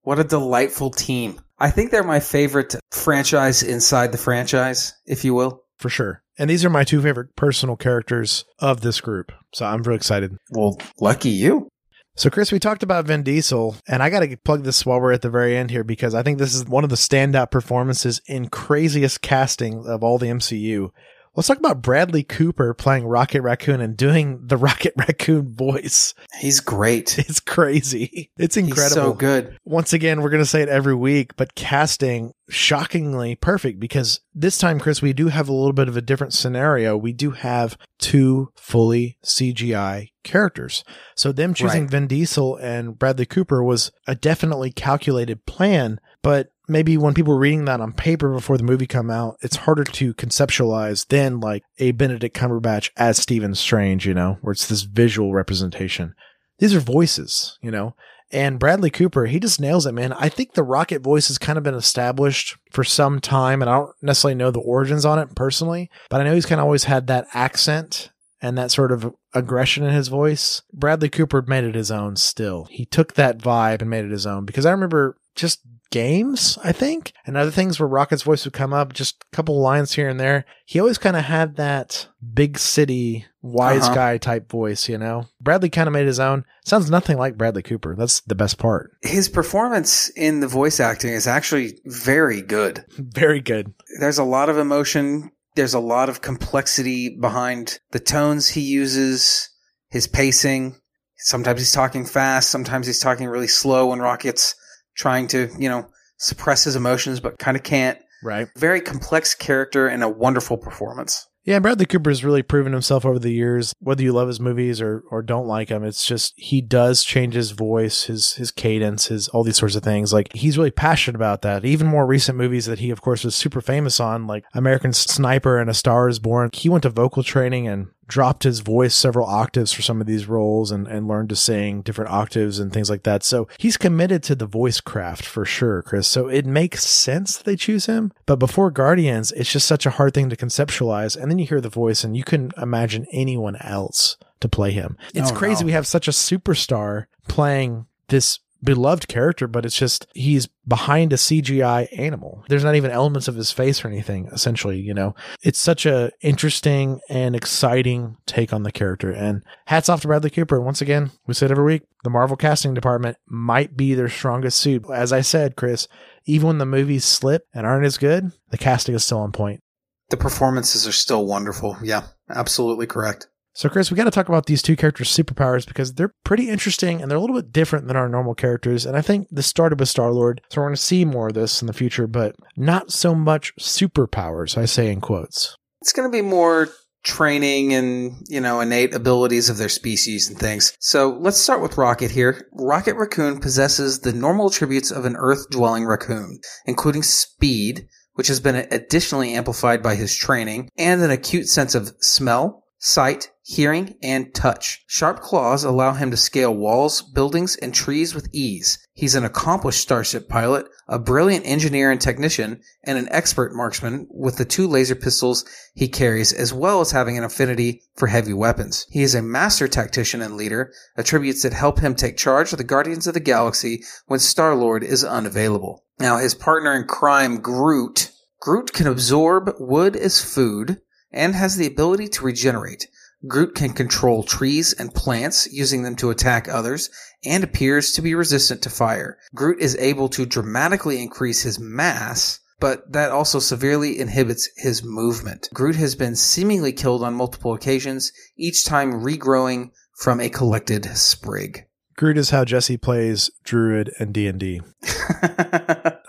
What 0.03 0.19
a 0.19 0.23
delightful 0.23 0.91
team. 0.91 1.41
I 1.59 1.71
think 1.71 1.91
they're 1.91 2.03
my 2.03 2.19
favorite 2.19 2.75
franchise 2.91 3.63
inside 3.63 4.11
the 4.11 4.17
franchise, 4.17 4.93
if 5.05 5.25
you 5.25 5.33
will. 5.33 5.63
For 5.77 5.89
sure. 5.89 6.23
And 6.37 6.49
these 6.49 6.63
are 6.63 6.69
my 6.69 6.83
two 6.83 7.01
favorite 7.01 7.35
personal 7.35 7.75
characters 7.75 8.45
of 8.59 8.81
this 8.81 9.01
group. 9.01 9.31
So 9.53 9.65
I'm 9.65 9.81
really 9.81 9.95
excited. 9.95 10.37
Well, 10.51 10.77
lucky 10.99 11.29
you. 11.29 11.69
So, 12.15 12.31
Chris, 12.31 12.51
we 12.51 12.57
talked 12.57 12.81
about 12.81 13.05
Vin 13.05 13.21
Diesel, 13.21 13.75
and 13.87 14.01
I 14.01 14.09
got 14.09 14.21
to 14.21 14.37
plug 14.37 14.63
this 14.63 14.83
while 14.87 14.99
we're 14.99 15.11
at 15.11 15.21
the 15.21 15.29
very 15.29 15.55
end 15.55 15.69
here 15.69 15.83
because 15.83 16.15
I 16.15 16.23
think 16.23 16.39
this 16.39 16.55
is 16.55 16.65
one 16.65 16.83
of 16.83 16.89
the 16.89 16.95
standout 16.95 17.51
performances 17.51 18.21
in 18.25 18.49
craziest 18.49 19.21
casting 19.21 19.85
of 19.85 20.03
all 20.03 20.17
the 20.17 20.25
MCU. 20.25 20.89
Let's 21.37 21.47
talk 21.47 21.59
about 21.59 21.83
Bradley 21.83 22.23
Cooper 22.23 22.73
playing 22.73 23.05
Rocket 23.05 23.43
Raccoon 23.43 23.79
and 23.79 23.95
doing 23.95 24.39
the 24.47 24.57
Rocket 24.57 24.93
Raccoon 24.97 25.53
voice. 25.53 26.15
He's 26.39 26.59
great. 26.59 27.15
It's 27.29 27.39
crazy. 27.39 28.31
It's 28.37 28.55
He's 28.55 28.67
incredible. 28.67 28.95
so 28.95 29.13
good. 29.13 29.55
Once 29.63 29.93
again, 29.93 30.21
we're 30.21 30.31
going 30.31 30.41
to 30.41 30.49
say 30.49 30.63
it 30.63 30.69
every 30.69 30.95
week, 30.95 31.35
but 31.35 31.53
casting 31.53 32.31
shockingly 32.49 33.35
perfect 33.35 33.79
because 33.79 34.21
this 34.33 34.57
time, 34.57 34.79
Chris, 34.79 35.01
we 35.01 35.13
do 35.13 35.27
have 35.27 35.47
a 35.47 35.53
little 35.53 35.73
bit 35.73 35.87
of 35.87 35.95
a 35.95 36.01
different 36.01 36.33
scenario. 36.33 36.97
We 36.97 37.13
do 37.13 37.31
have 37.31 37.77
two 37.99 38.51
fully 38.55 39.19
CGI 39.23 40.09
characters. 40.23 40.83
So 41.15 41.31
them 41.31 41.53
choosing 41.53 41.83
Right. 41.83 41.91
Vin 41.91 42.07
Diesel 42.07 42.55
and 42.55 42.97
Bradley 42.97 43.27
Cooper 43.27 43.63
was 43.63 43.91
a 44.07 44.15
definitely 44.15 44.71
calculated 44.71 45.45
plan, 45.45 45.99
but 46.23 46.49
maybe 46.67 46.97
when 46.97 47.13
people 47.13 47.33
were 47.33 47.39
reading 47.39 47.65
that 47.65 47.81
on 47.81 47.93
paper 47.93 48.31
before 48.31 48.57
the 48.57 48.63
movie 48.63 48.87
come 48.87 49.09
out, 49.09 49.37
it's 49.41 49.57
harder 49.57 49.83
to 49.83 50.13
conceptualize 50.13 51.07
than 51.07 51.39
like 51.39 51.63
a 51.79 51.91
Benedict 51.91 52.35
Cumberbatch 52.35 52.89
as 52.97 53.17
Stephen 53.17 53.55
Strange, 53.55 54.05
you 54.05 54.13
know, 54.13 54.37
where 54.41 54.51
it's 54.51 54.67
this 54.67 54.83
visual 54.83 55.33
representation. 55.33 56.13
These 56.59 56.75
are 56.75 56.79
voices, 56.79 57.57
you 57.61 57.71
know. 57.71 57.95
And 58.29 58.59
Bradley 58.59 58.89
Cooper, 58.89 59.27
he 59.27 59.39
just 59.39 59.61
nails 59.61 59.85
it, 59.85 59.93
man. 59.93 60.11
I 60.13 60.27
think 60.27 60.53
the 60.53 60.63
Rocket 60.63 61.01
voice 61.01 61.29
has 61.29 61.37
kind 61.37 61.57
of 61.57 61.63
been 61.63 61.75
established 61.75 62.57
for 62.71 62.83
some 62.83 63.21
time, 63.21 63.61
and 63.61 63.69
I 63.69 63.77
don't 63.77 63.95
necessarily 64.01 64.35
know 64.35 64.51
the 64.51 64.59
origins 64.59 65.05
on 65.05 65.17
it 65.17 65.33
personally, 65.33 65.89
but 66.09 66.19
I 66.19 66.25
know 66.25 66.33
he's 66.33 66.45
kind 66.45 66.59
of 66.59 66.65
always 66.65 66.85
had 66.85 67.07
that 67.07 67.27
accent 67.33 68.11
and 68.41 68.57
that 68.57 68.71
sort 68.71 68.91
of 68.91 69.15
aggression 69.33 69.85
in 69.85 69.93
his 69.93 70.09
voice. 70.09 70.61
Bradley 70.73 71.09
Cooper 71.09 71.41
made 71.43 71.63
it 71.63 71.75
his 71.75 71.89
own 71.89 72.17
still. 72.17 72.65
He 72.65 72.85
took 72.85 73.13
that 73.13 73.37
vibe 73.37 73.81
and 73.81 73.89
made 73.89 74.05
it 74.05 74.11
his 74.11 74.25
own 74.27 74.45
because 74.45 74.65
I 74.65 74.71
remember 74.71 75.17
just 75.35 75.61
games, 75.91 76.57
I 76.63 76.71
think, 76.71 77.13
and 77.25 77.37
other 77.37 77.51
things 77.51 77.79
where 77.79 77.87
Rocket's 77.87 78.23
voice 78.23 78.45
would 78.45 78.53
come 78.53 78.73
up, 78.73 78.93
just 78.93 79.23
a 79.31 79.35
couple 79.35 79.59
lines 79.59 79.93
here 79.93 80.09
and 80.09 80.19
there. 80.19 80.45
He 80.65 80.79
always 80.79 80.97
kind 80.97 81.15
of 81.15 81.25
had 81.25 81.55
that 81.57 82.07
big 82.33 82.57
city, 82.57 83.25
wise 83.41 83.83
Uh-huh. 83.85 83.95
guy 83.95 84.17
type 84.17 84.49
voice, 84.51 84.89
you 84.89 84.97
know? 84.97 85.27
Bradley 85.41 85.69
kind 85.69 85.87
of 85.87 85.93
made 85.93 86.07
his 86.07 86.19
own. 86.19 86.43
Sounds 86.65 86.89
nothing 86.89 87.17
like 87.17 87.37
Bradley 87.37 87.63
Cooper. 87.63 87.95
That's 87.97 88.21
the 88.21 88.35
best 88.35 88.57
part. 88.57 88.91
His 89.01 89.29
performance 89.29 90.09
in 90.15 90.39
the 90.41 90.47
voice 90.47 90.79
acting 90.79 91.11
is 91.13 91.27
actually 91.27 91.79
very 91.85 92.41
good. 92.41 92.83
Very 92.97 93.39
good. 93.39 93.73
There's 93.99 94.17
a 94.17 94.23
lot 94.23 94.49
of 94.49 94.57
emotion. 94.57 95.31
There's 95.55 95.73
a 95.73 95.79
lot 95.79 96.09
of 96.09 96.21
complexity 96.21 97.09
behind 97.19 97.79
the 97.91 97.99
tones 97.99 98.49
he 98.49 98.61
uses, 98.61 99.49
his 99.89 100.07
pacing. 100.07 100.75
Sometimes 101.19 101.59
he's 101.59 101.71
talking 101.71 102.05
fast. 102.05 102.49
Sometimes 102.51 102.85
he's 102.85 102.99
talking 102.99 103.25
really 103.27 103.47
slow 103.47 103.87
when 103.87 103.99
Rocket's 103.99 104.53
trying 104.97 105.27
to, 105.27 105.49
you 105.57 105.69
know, 105.69 105.87
suppress 106.17 106.63
his 106.63 106.75
emotions, 106.75 107.19
but 107.19 107.37
kind 107.39 107.55
of 107.55 107.63
can't. 107.63 107.99
Right. 108.23 108.47
Very 108.57 108.81
complex 108.81 109.35
character 109.35 109.87
and 109.87 110.03
a 110.03 110.09
wonderful 110.09 110.57
performance. 110.57 111.27
Yeah, 111.47 111.59
Bradley 111.59 111.85
Cooper 111.85 112.09
has 112.09 112.25
really 112.25 112.43
proven 112.43 112.73
himself 112.73 113.05
over 113.05 113.19
the 113.19 113.31
years. 113.31 113.73
Whether 113.79 114.03
you 114.03 114.11
love 114.11 114.27
his 114.27 114.41
movies 114.41 114.81
or, 114.81 115.01
or 115.09 115.21
don't 115.21 115.47
like 115.47 115.69
him, 115.69 115.85
it's 115.85 116.05
just 116.05 116.33
he 116.35 116.59
does 116.59 117.05
change 117.05 117.35
his 117.35 117.51
voice, 117.51 118.03
his 118.03 118.33
his 118.33 118.51
cadence, 118.51 119.07
his 119.07 119.29
all 119.29 119.45
these 119.45 119.55
sorts 119.55 119.77
of 119.77 119.81
things. 119.81 120.11
Like 120.11 120.33
he's 120.33 120.57
really 120.57 120.71
passionate 120.71 121.15
about 121.15 121.43
that. 121.43 121.63
Even 121.63 121.87
more 121.87 122.05
recent 122.05 122.37
movies 122.37 122.65
that 122.65 122.79
he, 122.79 122.89
of 122.89 122.99
course, 122.99 123.23
was 123.23 123.33
super 123.33 123.61
famous 123.61 124.01
on, 124.01 124.27
like 124.27 124.43
American 124.53 124.91
Sniper 124.91 125.57
and 125.57 125.69
A 125.69 125.73
Star 125.73 126.09
Is 126.09 126.19
Born. 126.19 126.49
He 126.51 126.67
went 126.67 126.83
to 126.83 126.89
vocal 126.89 127.23
training 127.23 127.65
and 127.65 127.87
dropped 128.07 128.43
his 128.43 128.61
voice 128.61 128.95
several 128.95 129.27
octaves 129.27 129.73
for 129.73 129.81
some 129.81 129.99
of 130.01 130.07
these 130.07 130.27
roles 130.27 130.71
and, 130.71 130.87
and 130.87 131.07
learned 131.07 131.29
to 131.29 131.35
sing 131.35 131.81
different 131.81 132.11
octaves 132.11 132.59
and 132.59 132.71
things 132.71 132.89
like 132.89 133.03
that. 133.03 133.23
So 133.23 133.47
he's 133.57 133.77
committed 133.77 134.23
to 134.23 134.35
the 134.35 134.45
voice 134.45 134.79
craft 134.79 135.25
for 135.25 135.43
sure, 135.45 135.81
Chris. 135.81 136.07
So 136.07 136.27
it 136.27 136.45
makes 136.45 136.83
sense 136.87 137.37
that 137.37 137.45
they 137.45 137.55
choose 137.55 137.85
him. 137.85 138.11
But 138.25 138.37
before 138.37 138.71
Guardians, 138.71 139.31
it's 139.33 139.51
just 139.51 139.67
such 139.67 139.85
a 139.85 139.91
hard 139.91 140.13
thing 140.13 140.29
to 140.29 140.35
conceptualize. 140.35 141.15
And 141.21 141.29
then 141.29 141.39
you 141.39 141.45
hear 141.45 141.61
the 141.61 141.69
voice 141.69 142.03
and 142.03 142.15
you 142.15 142.23
couldn't 142.23 142.53
imagine 142.57 143.05
anyone 143.11 143.57
else 143.61 144.17
to 144.39 144.47
play 144.47 144.71
him. 144.71 144.97
It's 145.13 145.31
Oh, 145.31 145.35
crazy. 145.35 145.65
We 145.65 145.71
have 145.73 145.87
such 145.87 146.07
a 146.07 146.11
superstar 146.11 147.05
playing 147.27 147.87
this 148.07 148.39
beloved 148.67 149.07
character, 149.07 149.47
but 149.47 149.65
it's 149.65 149.77
just 149.77 150.05
he's 150.13 150.47
behind 150.67 151.13
a 151.13 151.15
CGI 151.15 151.87
animal. 151.97 152.43
There's 152.49 152.65
not 152.65 152.75
even 152.75 152.91
elements 152.91 153.29
of 153.29 153.35
his 153.35 153.51
face 153.51 153.83
or 153.83 153.87
anything, 153.87 154.27
essentially, 154.33 154.77
you 154.77 154.93
know. 154.93 155.15
It's 155.41 155.59
such 155.59 155.85
a 155.85 156.11
interesting 156.21 156.99
and 157.09 157.33
exciting 157.33 158.17
take 158.25 158.51
on 158.51 158.63
the 158.63 158.71
character. 158.71 159.09
And 159.09 159.43
hats 159.67 159.87
off 159.87 160.01
to 160.01 160.07
Bradley 160.07 160.29
Cooper. 160.29 160.59
Once 160.59 160.81
again, 160.81 161.11
we 161.27 161.33
said 161.33 161.49
every 161.49 161.63
week, 161.63 161.83
the 162.03 162.09
Marvel 162.09 162.35
casting 162.35 162.73
department 162.73 163.15
might 163.25 163.77
be 163.77 163.93
their 163.93 164.09
strongest 164.09 164.59
suit. 164.59 164.83
As 164.93 165.13
I 165.13 165.21
said, 165.21 165.55
Chris, 165.55 165.87
even 166.25 166.47
when 166.47 166.57
the 166.57 166.65
movies 166.65 167.05
slip 167.05 167.47
and 167.53 167.65
aren't 167.65 167.85
as 167.85 167.97
good, 167.97 168.33
the 168.49 168.57
casting 168.57 168.95
is 168.95 169.05
still 169.05 169.19
on 169.19 169.31
point. 169.31 169.61
The 170.09 170.17
performances 170.17 170.85
are 170.85 170.93
still 170.93 171.25
wonderful. 171.25 171.77
Yeah, 171.81 172.07
absolutely 172.29 172.85
correct. 172.85 173.27
So, 173.57 173.69
Chris, 173.69 173.89
we 173.89 173.97
got 173.97 174.03
to 174.03 174.11
talk 174.11 174.29
about 174.29 174.45
these 174.45 174.61
two 174.61 174.75
characters' 174.75 175.09
superpowers 175.09 175.65
because 175.65 175.95
they're 175.95 176.13
pretty 176.23 176.47
interesting 176.47 177.01
and 177.01 177.09
they're 177.09 177.17
a 177.17 177.21
little 177.21 177.35
bit 177.35 177.51
different 177.51 177.87
than 177.87 177.97
our 177.97 178.07
normal 178.07 178.35
characters. 178.35 178.85
And 178.85 178.95
I 178.95 179.01
think 179.01 179.27
this 179.31 179.47
started 179.47 179.79
with 179.79 179.89
Star 179.89 180.11
Lord, 180.11 180.41
so 180.51 180.61
we're 180.61 180.67
going 180.67 180.75
to 180.75 180.81
see 180.81 181.05
more 181.05 181.29
of 181.29 181.33
this 181.33 181.59
in 181.59 181.65
the 181.65 181.73
future, 181.73 182.05
but 182.05 182.35
not 182.55 182.91
so 182.91 183.15
much 183.15 183.55
superpowers, 183.55 184.59
I 184.59 184.65
say 184.65 184.91
in 184.91 185.01
quotes. 185.01 185.57
It's 185.81 185.91
going 185.91 186.07
to 186.07 186.15
be 186.15 186.21
more 186.21 186.69
training 187.03 187.73
and, 187.73 188.23
you 188.27 188.39
know, 188.39 188.59
innate 188.59 188.93
abilities 188.93 189.49
of 189.49 189.57
their 189.57 189.69
species 189.69 190.29
and 190.29 190.37
things. 190.37 190.77
So 190.79 191.17
let's 191.19 191.41
start 191.41 191.63
with 191.63 191.79
Rocket 191.79 192.11
here. 192.11 192.47
Rocket 192.53 192.95
Raccoon 192.95 193.39
possesses 193.39 194.01
the 194.01 194.13
normal 194.13 194.49
attributes 194.49 194.91
of 194.91 195.05
an 195.05 195.15
earth 195.17 195.49
dwelling 195.49 195.87
raccoon, 195.87 196.41
including 196.67 197.01
speed, 197.01 197.87
which 198.13 198.27
has 198.27 198.39
been 198.39 198.67
additionally 198.69 199.33
amplified 199.33 199.81
by 199.81 199.95
his 199.95 200.15
training, 200.15 200.69
and 200.77 201.01
an 201.01 201.09
acute 201.09 201.47
sense 201.47 201.73
of 201.73 201.91
smell, 202.01 202.63
sight, 202.79 203.31
hearing, 203.43 203.95
and 204.03 204.33
touch. 204.33 204.83
Sharp 204.87 205.21
claws 205.21 205.63
allow 205.63 205.93
him 205.93 206.11
to 206.11 206.17
scale 206.17 206.53
walls, 206.53 207.01
buildings, 207.01 207.55
and 207.55 207.73
trees 207.73 208.13
with 208.13 208.29
ease. 208.33 208.79
He's 208.93 209.15
an 209.15 209.23
accomplished 209.23 209.81
starship 209.81 210.27
pilot, 210.27 210.67
a 210.87 210.99
brilliant 210.99 211.45
engineer 211.45 211.91
and 211.91 211.99
technician, 212.01 212.61
and 212.83 212.97
an 212.97 213.07
expert 213.09 213.53
marksman 213.53 214.07
with 214.09 214.37
the 214.37 214.45
two 214.45 214.67
laser 214.67 214.95
pistols 214.95 215.45
he 215.75 215.87
carries, 215.87 216.33
as 216.33 216.53
well 216.53 216.81
as 216.81 216.91
having 216.91 217.17
an 217.17 217.23
affinity 217.23 217.81
for 217.95 218.07
heavy 218.07 218.33
weapons. 218.33 218.85
He 218.89 219.01
is 219.01 219.15
a 219.15 219.21
master 219.21 219.67
tactician 219.67 220.21
and 220.21 220.35
leader, 220.35 220.71
attributes 220.97 221.43
that 221.43 221.53
help 221.53 221.79
him 221.79 221.95
take 221.95 222.17
charge 222.17 222.51
of 222.51 222.57
the 222.57 222.63
Guardians 222.63 223.07
of 223.07 223.13
the 223.13 223.19
Galaxy 223.19 223.83
when 224.07 224.19
Star-Lord 224.19 224.83
is 224.83 225.03
unavailable. 225.03 225.83
Now, 225.99 226.17
his 226.17 226.35
partner 226.35 226.73
in 226.73 226.85
crime, 226.85 227.39
Groot. 227.39 228.11
Groot 228.39 228.71
can 228.71 228.87
absorb 228.87 229.55
wood 229.59 229.95
as 229.95 230.21
food, 230.21 230.81
and 231.11 231.35
has 231.35 231.55
the 231.55 231.67
ability 231.67 232.07
to 232.07 232.25
regenerate. 232.25 232.87
Groot 233.27 233.55
can 233.55 233.73
control 233.73 234.23
trees 234.23 234.73
and 234.73 234.93
plants, 234.93 235.47
using 235.51 235.81
them 235.81 235.95
to 235.95 236.11
attack 236.11 236.47
others, 236.47 236.89
and 237.25 237.43
appears 237.43 237.91
to 237.93 238.01
be 238.01 238.13
resistant 238.13 238.61
to 238.61 238.69
fire. 238.69 239.17
Groot 239.33 239.59
is 239.59 239.75
able 239.77 240.07
to 240.09 240.25
dramatically 240.25 241.01
increase 241.01 241.41
his 241.41 241.59
mass, 241.59 242.39
but 242.59 242.91
that 242.91 243.11
also 243.11 243.39
severely 243.39 243.99
inhibits 243.99 244.49
his 244.55 244.83
movement. 244.83 245.49
Groot 245.53 245.75
has 245.75 245.95
been 245.95 246.15
seemingly 246.15 246.71
killed 246.71 247.03
on 247.03 247.15
multiple 247.15 247.53
occasions, 247.53 248.11
each 248.37 248.65
time 248.65 248.93
regrowing 248.93 249.71
from 249.95 250.19
a 250.19 250.29
collected 250.29 250.85
sprig. 250.95 251.65
Groot 251.97 252.17
is 252.19 252.29
how 252.29 252.45
Jesse 252.45 252.77
plays 252.77 253.31
Druid 253.43 253.91
and 253.99 254.13
D&D. 254.13 254.61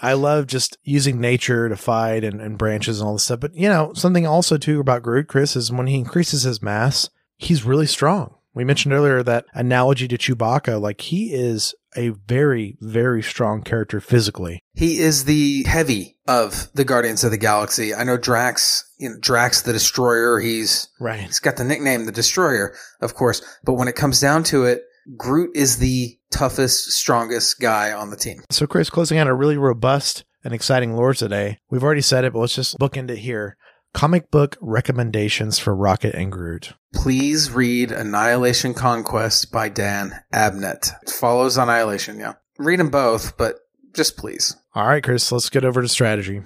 I 0.02 0.12
love 0.12 0.46
just 0.46 0.76
using 0.84 1.18
nature 1.18 1.66
to 1.68 1.76
fight 1.76 2.24
and, 2.24 2.42
and 2.42 2.58
branches 2.58 3.00
and 3.00 3.08
all 3.08 3.14
this 3.14 3.24
stuff. 3.24 3.40
But, 3.40 3.54
you 3.54 3.70
know, 3.70 3.94
something 3.94 4.26
also 4.26 4.58
too 4.58 4.80
about 4.80 5.02
Groot, 5.02 5.28
Chris, 5.28 5.56
is 5.56 5.72
when 5.72 5.86
he 5.86 5.96
increases 5.96 6.42
his 6.42 6.62
mass, 6.62 7.08
he's 7.38 7.64
really 7.64 7.86
strong. 7.86 8.34
We 8.52 8.64
mentioned 8.64 8.92
earlier 8.92 9.22
that 9.22 9.46
analogy 9.54 10.08
to 10.08 10.18
Chewbacca. 10.18 10.78
Like, 10.78 11.00
he 11.00 11.32
is 11.32 11.74
a 11.96 12.10
very, 12.10 12.76
very 12.80 13.22
strong 13.22 13.62
character 13.62 14.00
physically. 14.00 14.62
He 14.74 14.98
is 14.98 15.24
the 15.24 15.64
heavy 15.64 16.16
of 16.26 16.68
the 16.74 16.84
Guardians 16.84 17.24
of 17.24 17.30
the 17.30 17.38
Galaxy. 17.38 17.94
I 17.94 18.04
know 18.04 18.18
Drax, 18.18 18.84
you 18.98 19.08
know, 19.08 19.16
Drax 19.20 19.62
the 19.62 19.72
Destroyer, 19.72 20.38
he's 20.38 20.88
Right. 21.00 21.20
He's 21.20 21.40
got 21.40 21.56
the 21.56 21.64
nickname 21.64 22.04
the 22.04 22.12
Destroyer, 22.12 22.74
of 23.00 23.14
course. 23.14 23.42
But 23.64 23.74
when 23.74 23.88
it 23.88 23.96
comes 23.96 24.20
down 24.20 24.42
to 24.44 24.64
it, 24.64 24.82
Groot 25.16 25.56
is 25.56 25.78
the 25.78 26.18
toughest, 26.30 26.92
strongest 26.92 27.60
guy 27.60 27.92
on 27.92 28.10
the 28.10 28.16
team. 28.16 28.42
So, 28.50 28.66
Chris, 28.66 28.90
closing 28.90 29.18
out 29.18 29.26
a 29.26 29.34
really 29.34 29.56
robust 29.56 30.24
and 30.44 30.52
exciting 30.52 30.94
lore 30.94 31.14
today. 31.14 31.58
We've 31.70 31.82
already 31.82 32.02
said 32.02 32.24
it, 32.24 32.32
but 32.32 32.40
let's 32.40 32.54
just 32.54 32.78
bookend 32.78 33.10
it 33.10 33.18
here. 33.18 33.56
Comic 33.94 34.30
book 34.30 34.56
recommendations 34.60 35.58
for 35.58 35.74
Rocket 35.74 36.14
and 36.14 36.30
Groot. 36.30 36.74
Please 36.94 37.50
read 37.50 37.90
Annihilation 37.90 38.74
Conquest 38.74 39.50
by 39.50 39.70
Dan 39.70 40.12
Abnett. 40.32 40.90
It 41.02 41.10
follows 41.10 41.56
Annihilation, 41.56 42.18
yeah. 42.18 42.34
Read 42.58 42.78
them 42.78 42.90
both, 42.90 43.36
but 43.38 43.56
just 43.94 44.18
please. 44.18 44.56
All 44.74 44.86
right, 44.86 45.02
Chris, 45.02 45.32
let's 45.32 45.48
get 45.48 45.64
over 45.64 45.80
to 45.80 45.88
strategy. 45.88 46.42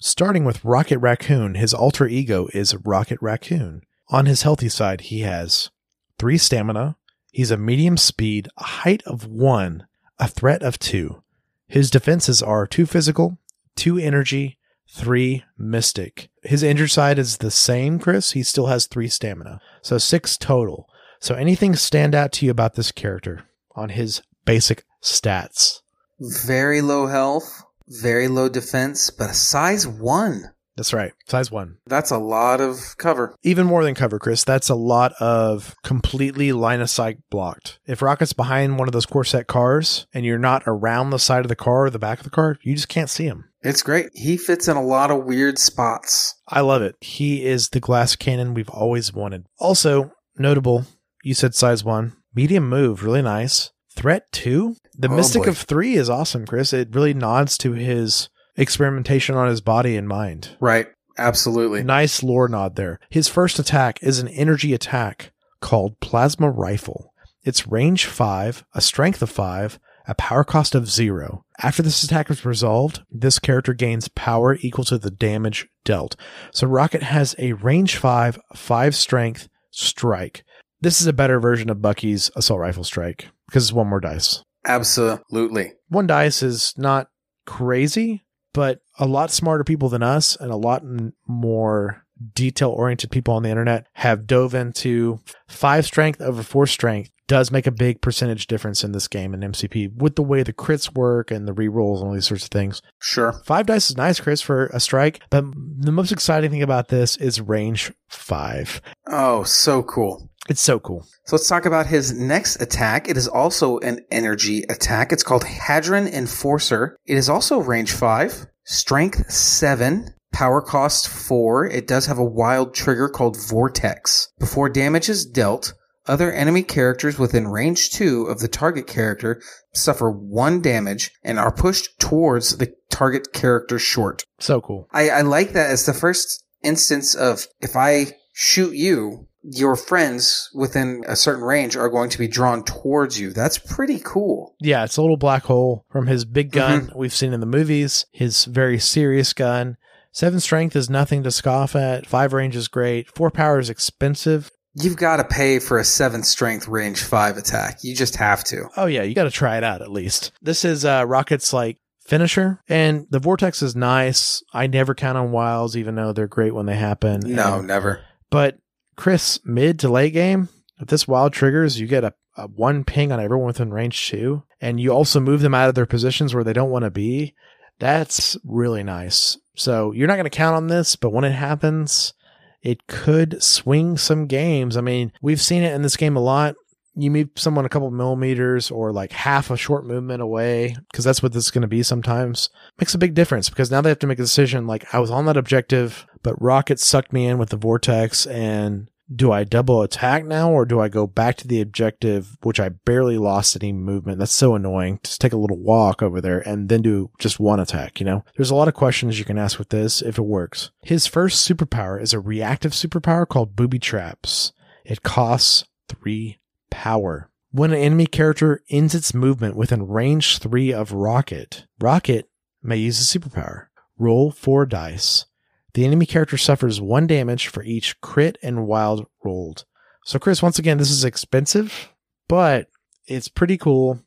Starting 0.00 0.44
with 0.44 0.64
Rocket 0.64 0.98
Raccoon, 0.98 1.54
his 1.54 1.74
alter 1.74 2.08
ego 2.08 2.48
is 2.54 2.74
Rocket 2.74 3.18
Raccoon. 3.20 3.82
On 4.12 4.26
his 4.26 4.42
healthy 4.42 4.68
side, 4.68 5.00
he 5.00 5.20
has 5.20 5.70
three 6.18 6.36
stamina. 6.36 6.96
He's 7.32 7.50
a 7.50 7.56
medium 7.56 7.96
speed, 7.96 8.46
a 8.58 8.64
height 8.64 9.02
of 9.06 9.26
one, 9.26 9.86
a 10.18 10.28
threat 10.28 10.62
of 10.62 10.78
two. 10.78 11.22
His 11.66 11.90
defenses 11.90 12.42
are 12.42 12.66
two 12.66 12.84
physical, 12.84 13.38
two 13.74 13.96
energy, 13.96 14.58
three 14.86 15.44
mystic. 15.56 16.28
His 16.42 16.62
injured 16.62 16.90
side 16.90 17.18
is 17.18 17.38
the 17.38 17.50
same, 17.50 17.98
Chris. 17.98 18.32
He 18.32 18.42
still 18.42 18.66
has 18.66 18.86
three 18.86 19.08
stamina. 19.08 19.62
So 19.80 19.96
six 19.96 20.36
total. 20.36 20.90
So 21.18 21.34
anything 21.34 21.74
stand 21.74 22.14
out 22.14 22.32
to 22.32 22.44
you 22.44 22.50
about 22.50 22.74
this 22.74 22.92
character 22.92 23.44
on 23.74 23.88
his 23.88 24.20
basic 24.44 24.84
stats? 25.02 25.80
Very 26.20 26.82
low 26.82 27.06
health, 27.06 27.64
very 27.88 28.28
low 28.28 28.50
defense, 28.50 29.08
but 29.08 29.30
a 29.30 29.34
size 29.34 29.88
one. 29.88 30.50
That's 30.76 30.92
right. 30.94 31.12
Size 31.26 31.50
one. 31.50 31.76
That's 31.86 32.10
a 32.10 32.16
lot 32.18 32.60
of 32.60 32.78
cover. 32.98 33.34
Even 33.42 33.66
more 33.66 33.84
than 33.84 33.94
cover, 33.94 34.18
Chris. 34.18 34.42
That's 34.44 34.70
a 34.70 34.74
lot 34.74 35.12
of 35.20 35.74
completely 35.84 36.52
line 36.52 36.80
of 36.80 36.88
sight 36.88 37.18
blocked. 37.30 37.78
If 37.86 38.00
Rocket's 38.00 38.32
behind 38.32 38.78
one 38.78 38.88
of 38.88 38.92
those 38.92 39.04
Corset 39.06 39.46
cars 39.46 40.06
and 40.14 40.24
you're 40.24 40.38
not 40.38 40.62
around 40.66 41.10
the 41.10 41.18
side 41.18 41.44
of 41.44 41.48
the 41.48 41.56
car 41.56 41.84
or 41.86 41.90
the 41.90 41.98
back 41.98 42.18
of 42.18 42.24
the 42.24 42.30
car, 42.30 42.56
you 42.62 42.74
just 42.74 42.88
can't 42.88 43.10
see 43.10 43.24
him. 43.24 43.50
It's 43.60 43.82
great. 43.82 44.08
He 44.14 44.36
fits 44.36 44.66
in 44.66 44.76
a 44.76 44.82
lot 44.82 45.10
of 45.10 45.24
weird 45.24 45.58
spots. 45.58 46.34
I 46.48 46.60
love 46.62 46.82
it. 46.82 46.96
He 47.00 47.44
is 47.44 47.68
the 47.68 47.78
glass 47.80 48.16
cannon 48.16 48.54
we've 48.54 48.70
always 48.70 49.12
wanted. 49.12 49.44
Also, 49.58 50.12
notable, 50.38 50.84
you 51.22 51.34
said 51.34 51.54
size 51.54 51.84
one. 51.84 52.16
Medium 52.34 52.68
move, 52.68 53.04
really 53.04 53.22
nice. 53.22 53.70
Threat 53.94 54.24
two. 54.32 54.76
The 54.94 55.08
Oh, 55.10 55.14
Mystic 55.16 55.42
boy. 55.42 55.50
of 55.50 55.58
three 55.58 55.94
is 55.96 56.08
awesome, 56.08 56.46
Chris. 56.46 56.72
It 56.72 56.94
really 56.94 57.12
nods 57.12 57.58
to 57.58 57.72
his 57.72 58.30
experimentation 58.56 59.34
on 59.34 59.48
his 59.48 59.60
body 59.60 59.96
and 59.96 60.08
mind. 60.08 60.56
Right. 60.60 60.86
Absolutely. 61.18 61.82
Nice 61.82 62.22
lore 62.22 62.48
nod 62.48 62.76
there. 62.76 62.98
His 63.10 63.28
first 63.28 63.58
attack 63.58 64.02
is 64.02 64.18
an 64.18 64.28
energy 64.28 64.72
attack 64.72 65.32
called 65.60 66.00
Plasma 66.00 66.50
Rifle. 66.50 67.12
It's 67.44 67.66
range 67.66 68.06
5, 68.06 68.64
a 68.74 68.80
strength 68.80 69.20
of 69.20 69.30
5, 69.30 69.78
a 70.06 70.14
power 70.14 70.44
cost 70.44 70.74
of 70.74 70.90
0. 70.90 71.44
After 71.60 71.82
this 71.82 72.02
attack 72.02 72.30
is 72.30 72.44
resolved, 72.44 73.02
this 73.10 73.38
character 73.38 73.74
gains 73.74 74.08
power 74.08 74.56
equal 74.60 74.84
to 74.86 74.98
the 74.98 75.10
damage 75.10 75.68
dealt. 75.84 76.16
So 76.52 76.66
Rocket 76.66 77.02
has 77.02 77.34
a 77.38 77.52
range 77.52 77.96
5, 77.96 78.38
5 78.54 78.94
strength 78.94 79.48
strike. 79.70 80.44
This 80.80 81.00
is 81.00 81.06
a 81.06 81.12
better 81.12 81.38
version 81.38 81.70
of 81.70 81.82
Bucky's 81.82 82.30
assault 82.34 82.60
rifle 82.60 82.84
strike 82.84 83.28
because 83.46 83.64
it's 83.64 83.72
one 83.72 83.88
more 83.88 84.00
dice. 84.00 84.42
Absolutely. 84.64 85.72
One 85.88 86.06
dice 86.06 86.42
is 86.42 86.74
not 86.76 87.08
crazy, 87.46 88.22
but 88.52 88.80
a 88.98 89.06
lot 89.06 89.30
smarter 89.30 89.64
people 89.64 89.88
than 89.88 90.02
us 90.02 90.36
and 90.36 90.50
a 90.50 90.56
lot 90.56 90.82
more 91.26 92.04
detail 92.34 92.70
oriented 92.70 93.10
people 93.10 93.34
on 93.34 93.42
the 93.42 93.50
internet 93.50 93.86
have 93.94 94.26
dove 94.26 94.54
into 94.54 95.20
five 95.48 95.84
strength 95.84 96.20
over 96.20 96.42
four 96.42 96.66
strength 96.66 97.10
does 97.28 97.50
make 97.50 97.66
a 97.66 97.72
big 97.72 98.02
percentage 98.02 98.46
difference 98.46 98.84
in 98.84 98.92
this 98.92 99.08
game 99.08 99.32
in 99.32 99.40
MCP 99.40 99.96
with 99.96 100.16
the 100.16 100.22
way 100.22 100.42
the 100.42 100.52
crits 100.52 100.94
work 100.94 101.30
and 101.30 101.48
the 101.48 101.54
rerolls 101.54 102.00
and 102.00 102.08
all 102.08 102.12
these 102.12 102.26
sorts 102.26 102.44
of 102.44 102.50
things. 102.50 102.82
Sure. 103.00 103.32
Five 103.44 103.66
dice 103.66 103.88
is 103.88 103.96
nice, 103.96 104.20
Chris, 104.20 104.42
for 104.42 104.66
a 104.66 104.78
strike, 104.78 105.20
but 105.30 105.44
the 105.54 105.92
most 105.92 106.12
exciting 106.12 106.50
thing 106.50 106.62
about 106.62 106.88
this 106.88 107.16
is 107.16 107.40
range 107.40 107.90
five. 108.08 108.82
Oh, 109.06 109.44
so 109.44 109.82
cool. 109.82 110.28
It's 110.48 110.60
so 110.60 110.80
cool. 110.80 111.06
So 111.26 111.36
let's 111.36 111.48
talk 111.48 111.66
about 111.66 111.86
his 111.86 112.12
next 112.12 112.60
attack. 112.60 113.08
It 113.08 113.16
is 113.16 113.28
also 113.28 113.78
an 113.78 114.00
energy 114.10 114.64
attack. 114.68 115.12
It's 115.12 115.22
called 115.22 115.44
Hadron 115.44 116.08
Enforcer. 116.08 116.96
It 117.06 117.16
is 117.16 117.28
also 117.28 117.58
range 117.58 117.92
5, 117.92 118.46
strength 118.64 119.30
7, 119.30 120.14
Power 120.32 120.62
cost 120.62 121.08
4. 121.08 121.66
It 121.66 121.86
does 121.86 122.06
have 122.06 122.18
a 122.18 122.24
wild 122.24 122.74
trigger 122.74 123.08
called 123.08 123.36
Vortex. 123.36 124.28
Before 124.38 124.70
damage 124.70 125.08
is 125.08 125.26
dealt, 125.26 125.74
other 126.06 126.32
enemy 126.32 126.62
characters 126.62 127.18
within 127.18 127.48
range 127.48 127.90
2 127.90 128.24
of 128.24 128.40
the 128.40 128.48
target 128.48 128.86
character 128.86 129.40
suffer 129.74 130.10
1 130.10 130.62
damage 130.62 131.12
and 131.22 131.38
are 131.38 131.52
pushed 131.52 132.00
towards 132.00 132.56
the 132.56 132.74
target 132.90 133.32
character 133.32 133.78
short. 133.78 134.24
So 134.40 134.60
cool. 134.60 134.88
I, 134.90 135.10
I 135.10 135.20
like 135.20 135.52
that 135.52 135.70
as 135.70 135.86
the 135.86 135.94
first 135.94 136.44
instance 136.62 137.14
of 137.14 137.46
if 137.60 137.76
I 137.76 138.12
shoot 138.32 138.74
you, 138.74 139.28
your 139.44 139.76
friends 139.76 140.50
within 140.54 141.02
a 141.08 141.16
certain 141.16 141.42
range 141.44 141.76
are 141.76 141.88
going 141.88 142.10
to 142.10 142.18
be 142.18 142.28
drawn 142.28 142.64
towards 142.64 143.18
you. 143.18 143.32
That's 143.32 143.58
pretty 143.58 144.00
cool. 144.04 144.54
Yeah, 144.60 144.84
it's 144.84 144.96
a 144.96 145.02
little 145.02 145.16
black 145.16 145.44
hole 145.44 145.84
from 145.90 146.06
his 146.06 146.24
big 146.24 146.52
gun 146.52 146.90
we've 146.94 147.12
seen 147.14 147.32
in 147.32 147.40
the 147.40 147.46
movies, 147.46 148.06
his 148.12 148.44
very 148.44 148.78
serious 148.78 149.32
gun. 149.32 149.76
Seven 150.12 150.40
strength 150.40 150.76
is 150.76 150.90
nothing 150.90 151.22
to 151.22 151.30
scoff 151.30 151.74
at. 151.74 152.06
Five 152.06 152.32
range 152.32 152.54
is 152.54 152.68
great. 152.68 153.08
Four 153.16 153.30
power 153.30 153.58
is 153.58 153.70
expensive. 153.70 154.50
You've 154.74 154.96
got 154.96 155.16
to 155.16 155.24
pay 155.24 155.58
for 155.58 155.78
a 155.78 155.84
seven 155.84 156.22
strength 156.22 156.68
range 156.68 157.02
five 157.02 157.36
attack. 157.36 157.78
You 157.82 157.94
just 157.94 158.16
have 158.16 158.42
to. 158.44 158.68
Oh 158.76 158.86
yeah, 158.86 159.02
you 159.02 159.14
got 159.14 159.24
to 159.24 159.30
try 159.30 159.56
it 159.58 159.64
out 159.64 159.82
at 159.82 159.90
least. 159.90 160.32
This 160.40 160.64
is 160.64 160.84
uh, 160.84 161.04
Rocket's 161.06 161.52
like 161.52 161.78
finisher, 162.06 162.60
and 162.68 163.06
the 163.10 163.18
vortex 163.18 163.60
is 163.62 163.76
nice. 163.76 164.42
I 164.52 164.66
never 164.66 164.94
count 164.94 165.18
on 165.18 165.30
wilds, 165.30 165.76
even 165.76 165.94
though 165.94 166.12
they're 166.12 166.26
great 166.26 166.54
when 166.54 166.66
they 166.66 166.76
happen. 166.76 167.20
No, 167.24 167.58
And- 167.58 167.66
never. 167.66 168.00
but 168.30 168.58
Chris, 168.96 169.40
mid 169.44 169.78
to 169.80 169.88
late 169.88 170.12
game, 170.12 170.48
if 170.78 170.88
this 170.88 171.08
wild 171.08 171.32
triggers, 171.32 171.80
you 171.80 171.86
get 171.86 172.04
a, 172.04 172.14
a 172.36 172.46
one 172.48 172.84
ping 172.84 173.12
on 173.12 173.20
everyone 173.20 173.46
within 173.46 173.72
range 173.72 174.08
two, 174.08 174.42
and 174.60 174.80
you 174.80 174.90
also 174.90 175.20
move 175.20 175.40
them 175.40 175.54
out 175.54 175.68
of 175.68 175.74
their 175.74 175.86
positions 175.86 176.34
where 176.34 176.44
they 176.44 176.52
don't 176.52 176.70
want 176.70 176.84
to 176.84 176.90
be. 176.90 177.34
That's 177.78 178.36
really 178.44 178.82
nice. 178.82 179.38
So 179.56 179.92
you're 179.92 180.08
not 180.08 180.16
going 180.16 180.24
to 180.24 180.30
count 180.30 180.56
on 180.56 180.68
this, 180.68 180.96
but 180.96 181.10
when 181.12 181.24
it 181.24 181.32
happens, 181.32 182.14
it 182.62 182.86
could 182.86 183.42
swing 183.42 183.96
some 183.96 184.26
games. 184.26 184.76
I 184.76 184.82
mean, 184.82 185.12
we've 185.20 185.40
seen 185.40 185.62
it 185.62 185.74
in 185.74 185.82
this 185.82 185.96
game 185.96 186.16
a 186.16 186.20
lot. 186.20 186.54
You 186.94 187.10
move 187.10 187.30
someone 187.36 187.64
a 187.64 187.70
couple 187.70 187.90
millimeters 187.90 188.70
or 188.70 188.92
like 188.92 189.12
half 189.12 189.50
a 189.50 189.56
short 189.56 189.86
movement 189.86 190.22
away, 190.22 190.76
because 190.90 191.04
that's 191.04 191.22
what 191.22 191.32
this 191.32 191.44
is 191.44 191.50
going 191.50 191.62
to 191.62 191.68
be 191.68 191.82
sometimes. 191.82 192.50
Makes 192.78 192.94
a 192.94 192.98
big 192.98 193.14
difference 193.14 193.48
because 193.48 193.70
now 193.70 193.80
they 193.80 193.88
have 193.88 193.98
to 194.00 194.06
make 194.06 194.18
a 194.18 194.22
decision 194.22 194.66
like, 194.66 194.94
I 194.94 194.98
was 194.98 195.10
on 195.10 195.24
that 195.26 195.36
objective, 195.36 196.06
but 196.22 196.40
Rocket 196.40 196.78
sucked 196.78 197.12
me 197.12 197.26
in 197.26 197.38
with 197.38 197.50
the 197.50 197.56
vortex 197.56 198.26
and 198.26 198.88
do 199.14 199.32
I 199.32 199.44
double 199.44 199.82
attack 199.82 200.24
now 200.24 200.50
or 200.50 200.64
do 200.64 200.80
I 200.80 200.88
go 200.88 201.06
back 201.06 201.36
to 201.38 201.48
the 201.48 201.60
objective, 201.60 202.36
which 202.42 202.60
I 202.60 202.70
barely 202.70 203.18
lost 203.18 203.56
any 203.56 203.72
movement? 203.72 204.18
That's 204.18 204.34
so 204.34 204.54
annoying. 204.54 205.00
Just 205.04 205.20
take 205.20 205.32
a 205.32 205.38
little 205.38 205.58
walk 205.58 206.02
over 206.02 206.20
there 206.20 206.46
and 206.48 206.68
then 206.68 206.82
do 206.82 207.10
just 207.18 207.38
one 207.38 207.60
attack, 207.60 208.00
you 208.00 208.06
know? 208.06 208.24
There's 208.36 208.50
a 208.50 208.54
lot 208.54 208.68
of 208.68 208.74
questions 208.74 209.18
you 209.18 209.24
can 209.24 209.38
ask 209.38 209.58
with 209.58 209.68
this 209.68 210.02
if 210.02 210.18
it 210.18 210.22
works. 210.22 210.70
His 210.82 211.06
first 211.06 211.46
superpower 211.46 212.00
is 212.00 212.12
a 212.12 212.20
reactive 212.20 212.72
superpower 212.72 213.28
called 213.28 213.56
Booby 213.56 213.78
Traps. 213.78 214.52
It 214.84 215.02
costs 215.02 215.64
three 215.88 216.38
power. 216.70 217.30
When 217.50 217.72
an 217.72 217.78
enemy 217.78 218.06
character 218.06 218.62
ends 218.70 218.94
its 218.94 219.12
movement 219.12 219.56
within 219.56 219.86
range 219.86 220.38
three 220.38 220.72
of 220.72 220.92
Rocket, 220.92 221.66
Rocket 221.78 222.30
may 222.62 222.78
use 222.78 222.98
a 222.98 223.18
superpower. 223.18 223.66
Roll 223.98 224.30
four 224.30 224.64
dice. 224.64 225.26
The 225.74 225.84
enemy 225.84 226.06
character 226.06 226.36
suffers 226.36 226.80
one 226.80 227.06
damage 227.06 227.48
for 227.48 227.62
each 227.62 228.00
crit 228.00 228.36
and 228.42 228.66
wild 228.66 229.06
rolled. 229.24 229.64
So, 230.04 230.18
Chris, 230.18 230.42
once 230.42 230.58
again, 230.58 230.78
this 230.78 230.90
is 230.90 231.04
expensive, 231.04 231.90
but 232.28 232.68
it's 233.06 233.28
pretty 233.28 233.56
cool 233.56 234.00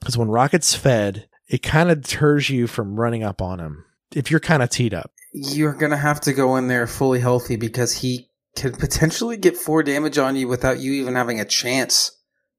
because 0.00 0.16
when 0.16 0.28
Rocket's 0.28 0.74
fed, 0.74 1.28
it 1.48 1.62
kind 1.62 1.90
of 1.90 2.02
deters 2.02 2.48
you 2.50 2.66
from 2.66 2.98
running 2.98 3.22
up 3.22 3.42
on 3.42 3.60
him 3.60 3.84
if 4.14 4.30
you're 4.30 4.40
kind 4.40 4.62
of 4.62 4.70
teed 4.70 4.94
up. 4.94 5.10
You're 5.32 5.74
going 5.74 5.90
to 5.90 5.96
have 5.96 6.20
to 6.22 6.32
go 6.32 6.56
in 6.56 6.68
there 6.68 6.86
fully 6.86 7.20
healthy 7.20 7.56
because 7.56 7.92
he 7.92 8.30
could 8.56 8.78
potentially 8.78 9.36
get 9.36 9.56
four 9.56 9.82
damage 9.82 10.16
on 10.16 10.36
you 10.36 10.46
without 10.46 10.78
you 10.78 10.92
even 10.92 11.14
having 11.14 11.40
a 11.40 11.44
chance 11.44 12.12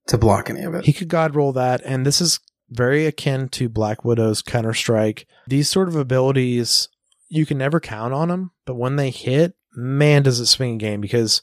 to 0.08 0.18
block 0.18 0.50
any 0.50 0.62
of 0.62 0.74
it. 0.74 0.84
He 0.84 0.92
could 0.92 1.08
god 1.08 1.34
roll 1.34 1.52
that, 1.52 1.80
and 1.84 2.04
this 2.04 2.20
is 2.20 2.38
very 2.68 3.06
akin 3.06 3.48
to 3.48 3.68
Black 3.68 4.04
Widow's 4.04 4.42
Counter 4.42 4.74
Strike. 4.74 5.26
These 5.46 5.68
sort 5.68 5.88
of 5.88 5.96
abilities, 5.96 6.88
you 7.28 7.46
can 7.46 7.58
never 7.58 7.80
count 7.80 8.14
on 8.14 8.28
them, 8.28 8.52
but 8.64 8.76
when 8.76 8.96
they 8.96 9.10
hit, 9.10 9.54
man, 9.74 10.22
does 10.22 10.40
it 10.40 10.46
swing 10.46 10.74
a 10.74 10.78
game 10.78 11.00
because 11.00 11.42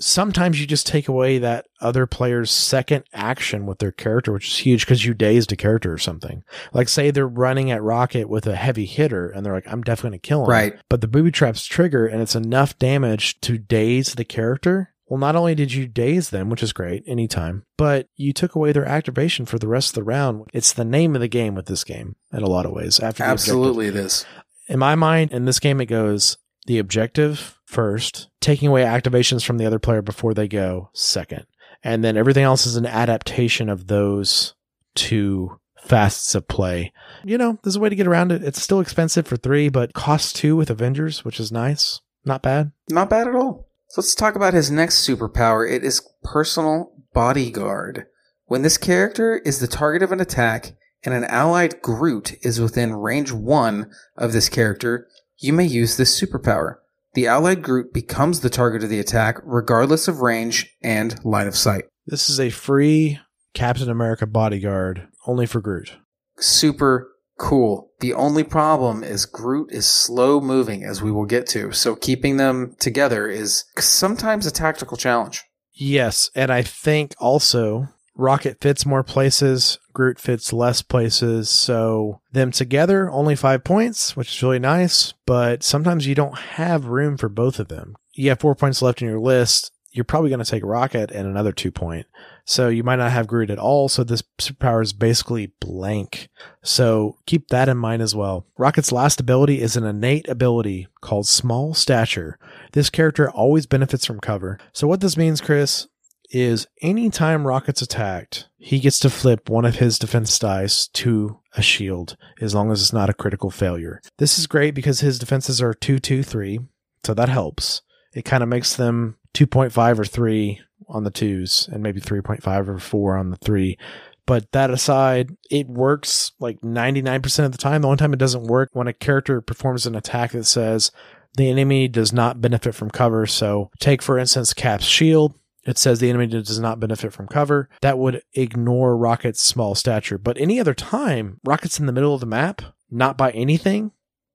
sometimes 0.00 0.60
you 0.60 0.66
just 0.66 0.86
take 0.86 1.08
away 1.08 1.38
that 1.38 1.66
other 1.80 2.06
player's 2.06 2.50
second 2.50 3.04
action 3.12 3.66
with 3.66 3.78
their 3.78 3.92
character, 3.92 4.32
which 4.32 4.48
is 4.48 4.58
huge 4.58 4.84
because 4.84 5.04
you 5.04 5.14
dazed 5.14 5.52
a 5.52 5.56
character 5.56 5.92
or 5.92 5.98
something. 5.98 6.42
Like, 6.72 6.88
say 6.88 7.10
they're 7.10 7.26
running 7.26 7.70
at 7.70 7.82
Rocket 7.82 8.28
with 8.28 8.46
a 8.46 8.56
heavy 8.56 8.86
hitter, 8.86 9.28
and 9.28 9.44
they're 9.44 9.54
like, 9.54 9.68
I'm 9.68 9.82
definitely 9.82 10.10
going 10.10 10.20
to 10.20 10.28
kill 10.28 10.44
him. 10.44 10.50
Right. 10.50 10.78
But 10.88 11.00
the 11.00 11.08
booby 11.08 11.30
traps 11.30 11.64
trigger, 11.64 12.06
and 12.06 12.20
it's 12.20 12.34
enough 12.34 12.78
damage 12.78 13.40
to 13.42 13.58
daze 13.58 14.14
the 14.14 14.24
character. 14.24 14.90
Well, 15.06 15.20
not 15.20 15.36
only 15.36 15.54
did 15.54 15.72
you 15.72 15.86
daze 15.86 16.30
them, 16.30 16.48
which 16.48 16.62
is 16.62 16.72
great 16.72 17.04
anytime, 17.06 17.66
but 17.76 18.08
you 18.16 18.32
took 18.32 18.54
away 18.54 18.72
their 18.72 18.86
activation 18.86 19.44
for 19.44 19.58
the 19.58 19.68
rest 19.68 19.90
of 19.90 19.94
the 19.96 20.02
round. 20.02 20.46
It's 20.54 20.72
the 20.72 20.84
name 20.84 21.14
of 21.14 21.20
the 21.20 21.28
game 21.28 21.54
with 21.54 21.66
this 21.66 21.84
game 21.84 22.16
in 22.32 22.42
a 22.42 22.48
lot 22.48 22.64
of 22.64 22.72
ways. 22.72 23.00
After. 23.00 23.22
Absolutely, 23.22 23.88
it 23.88 23.96
is. 23.96 24.24
In 24.66 24.78
my 24.78 24.94
mind, 24.94 25.32
in 25.32 25.44
this 25.44 25.60
game, 25.60 25.80
it 25.80 25.86
goes 25.86 26.38
the 26.66 26.78
objective 26.78 27.58
first, 27.64 28.28
taking 28.40 28.68
away 28.68 28.82
activations 28.84 29.44
from 29.44 29.58
the 29.58 29.66
other 29.66 29.78
player 29.78 30.02
before 30.02 30.34
they 30.34 30.48
go 30.48 30.90
second. 30.94 31.46
And 31.82 32.02
then 32.02 32.16
everything 32.16 32.44
else 32.44 32.66
is 32.66 32.76
an 32.76 32.86
adaptation 32.86 33.68
of 33.68 33.88
those 33.88 34.54
two 34.94 35.60
fasts 35.76 36.34
of 36.34 36.48
play. 36.48 36.92
You 37.24 37.36
know, 37.36 37.58
there's 37.62 37.76
a 37.76 37.80
way 37.80 37.90
to 37.90 37.96
get 37.96 38.06
around 38.06 38.32
it. 38.32 38.42
It's 38.42 38.62
still 38.62 38.80
expensive 38.80 39.26
for 39.26 39.36
three, 39.36 39.68
but 39.68 39.92
costs 39.92 40.32
two 40.32 40.56
with 40.56 40.70
Avengers, 40.70 41.24
which 41.24 41.38
is 41.38 41.52
nice. 41.52 42.00
Not 42.24 42.42
bad. 42.42 42.72
Not 42.88 43.10
bad 43.10 43.28
at 43.28 43.34
all. 43.34 43.68
So 43.88 44.00
let's 44.00 44.14
talk 44.14 44.34
about 44.34 44.54
his 44.54 44.70
next 44.70 45.06
superpower. 45.06 45.70
It 45.70 45.84
is 45.84 46.08
personal 46.22 46.92
bodyguard. 47.12 48.06
When 48.46 48.62
this 48.62 48.78
character 48.78 49.36
is 49.44 49.60
the 49.60 49.66
target 49.66 50.02
of 50.02 50.10
an 50.10 50.20
attack 50.20 50.72
and 51.04 51.14
an 51.14 51.24
allied 51.24 51.82
Groot 51.82 52.34
is 52.42 52.60
within 52.60 52.94
range 52.94 53.32
one 53.32 53.90
of 54.16 54.32
this 54.32 54.48
character, 54.48 55.06
you 55.38 55.52
may 55.52 55.64
use 55.64 55.96
this 55.96 56.18
superpower. 56.18 56.76
The 57.14 57.26
allied 57.26 57.62
Groot 57.62 57.92
becomes 57.92 58.40
the 58.40 58.50
target 58.50 58.82
of 58.82 58.90
the 58.90 58.98
attack 58.98 59.38
regardless 59.44 60.08
of 60.08 60.20
range 60.20 60.74
and 60.82 61.22
line 61.24 61.46
of 61.46 61.56
sight. 61.56 61.84
This 62.06 62.28
is 62.28 62.40
a 62.40 62.50
free 62.50 63.20
Captain 63.52 63.88
America 63.88 64.26
bodyguard 64.26 65.06
only 65.26 65.46
for 65.46 65.60
Groot. 65.60 65.96
Super 66.38 67.10
cool. 67.38 67.92
The 68.00 68.14
only 68.14 68.42
problem 68.42 69.02
is 69.02 69.26
Groot 69.26 69.70
is 69.72 69.88
slow 69.88 70.40
moving, 70.40 70.84
as 70.84 71.02
we 71.02 71.12
will 71.12 71.24
get 71.24 71.46
to, 71.48 71.72
so 71.72 71.94
keeping 71.94 72.36
them 72.36 72.76
together 72.78 73.28
is 73.28 73.64
sometimes 73.78 74.46
a 74.46 74.50
tactical 74.50 74.96
challenge. 74.96 75.44
Yes, 75.72 76.30
and 76.34 76.52
I 76.52 76.62
think 76.62 77.14
also 77.18 77.88
Rocket 78.16 78.60
fits 78.60 78.86
more 78.86 79.02
places, 79.02 79.78
Groot 79.92 80.18
fits 80.18 80.52
less 80.52 80.82
places, 80.82 81.50
so 81.50 82.20
them 82.32 82.50
together 82.50 83.10
only 83.10 83.34
5 83.34 83.64
points, 83.64 84.16
which 84.16 84.36
is 84.36 84.42
really 84.42 84.58
nice, 84.58 85.14
but 85.26 85.62
sometimes 85.62 86.06
you 86.06 86.14
don't 86.14 86.38
have 86.38 86.86
room 86.86 87.16
for 87.16 87.28
both 87.28 87.58
of 87.58 87.68
them. 87.68 87.96
You 88.12 88.28
have 88.28 88.40
4 88.40 88.54
points 88.54 88.82
left 88.82 89.02
in 89.02 89.08
your 89.08 89.20
list, 89.20 89.72
you're 89.90 90.04
probably 90.04 90.28
going 90.28 90.42
to 90.42 90.50
take 90.50 90.64
Rocket 90.64 91.12
and 91.12 91.26
another 91.26 91.52
2 91.52 91.70
point. 91.70 92.06
So 92.44 92.68
you 92.68 92.82
might 92.82 92.96
not 92.96 93.12
have 93.12 93.28
Groot 93.28 93.48
at 93.48 93.60
all, 93.60 93.88
so 93.88 94.02
this 94.02 94.22
superpower 94.38 94.82
is 94.82 94.92
basically 94.92 95.52
blank. 95.60 96.28
So 96.62 97.18
keep 97.26 97.48
that 97.48 97.68
in 97.68 97.76
mind 97.76 98.02
as 98.02 98.14
well. 98.14 98.44
Rocket's 98.58 98.92
last 98.92 99.20
ability 99.20 99.62
is 99.62 99.76
an 99.76 99.84
innate 99.84 100.28
ability 100.28 100.88
called 101.00 101.26
Small 101.26 101.74
Stature. 101.74 102.38
This 102.72 102.90
character 102.90 103.30
always 103.30 103.66
benefits 103.66 104.04
from 104.04 104.20
cover. 104.20 104.58
So 104.72 104.88
what 104.88 105.00
this 105.00 105.16
means, 105.16 105.40
Chris, 105.40 105.86
is 106.30 106.66
anytime 106.82 107.46
Rocket's 107.46 107.82
attacked, 107.82 108.48
he 108.56 108.80
gets 108.80 108.98
to 109.00 109.10
flip 109.10 109.48
one 109.48 109.64
of 109.64 109.76
his 109.76 109.98
defense 109.98 110.38
dice 110.38 110.86
to 110.88 111.40
a 111.56 111.62
shield, 111.62 112.16
as 112.40 112.54
long 112.54 112.70
as 112.72 112.80
it's 112.80 112.92
not 112.92 113.10
a 113.10 113.14
critical 113.14 113.50
failure. 113.50 114.00
This 114.18 114.38
is 114.38 114.46
great 114.46 114.74
because 114.74 115.00
his 115.00 115.18
defenses 115.18 115.62
are 115.62 115.74
2 115.74 115.98
2 115.98 116.22
3, 116.22 116.60
so 117.04 117.14
that 117.14 117.28
helps. 117.28 117.82
It 118.14 118.24
kind 118.24 118.42
of 118.42 118.48
makes 118.48 118.76
them 118.76 119.16
2.5 119.34 119.98
or 119.98 120.04
3 120.04 120.60
on 120.88 121.04
the 121.04 121.10
twos 121.10 121.68
and 121.72 121.82
maybe 121.82 122.00
3.5 122.00 122.68
or 122.68 122.78
4 122.78 123.16
on 123.16 123.30
the 123.30 123.36
three. 123.36 123.78
But 124.26 124.52
that 124.52 124.70
aside, 124.70 125.36
it 125.50 125.68
works 125.68 126.32
like 126.38 126.60
99% 126.62 127.44
of 127.44 127.52
the 127.52 127.58
time. 127.58 127.82
The 127.82 127.88
only 127.88 127.98
time 127.98 128.14
it 128.14 128.18
doesn't 128.18 128.44
work 128.44 128.70
when 128.72 128.88
a 128.88 128.92
character 128.92 129.40
performs 129.40 129.86
an 129.86 129.94
attack 129.94 130.32
that 130.32 130.44
says 130.44 130.90
the 131.36 131.50
enemy 131.50 131.88
does 131.88 132.12
not 132.12 132.40
benefit 132.40 132.74
from 132.74 132.90
cover. 132.90 133.26
So 133.26 133.70
take, 133.80 134.00
for 134.00 134.18
instance, 134.18 134.54
Cap's 134.54 134.86
shield. 134.86 135.34
It 135.66 135.78
says 135.78 135.98
the 135.98 136.10
enemy 136.10 136.26
does 136.26 136.58
not 136.58 136.80
benefit 136.80 137.12
from 137.12 137.26
cover. 137.26 137.68
That 137.80 137.98
would 137.98 138.22
ignore 138.34 138.96
Rocket's 138.96 139.40
small 139.40 139.74
stature. 139.74 140.18
But 140.18 140.38
any 140.38 140.60
other 140.60 140.74
time, 140.74 141.40
Rocket's 141.44 141.80
in 141.80 141.86
the 141.86 141.92
middle 141.92 142.14
of 142.14 142.20
the 142.20 142.26
map, 142.26 142.62
not 142.90 143.16
by 143.16 143.30
anything, 143.30 143.92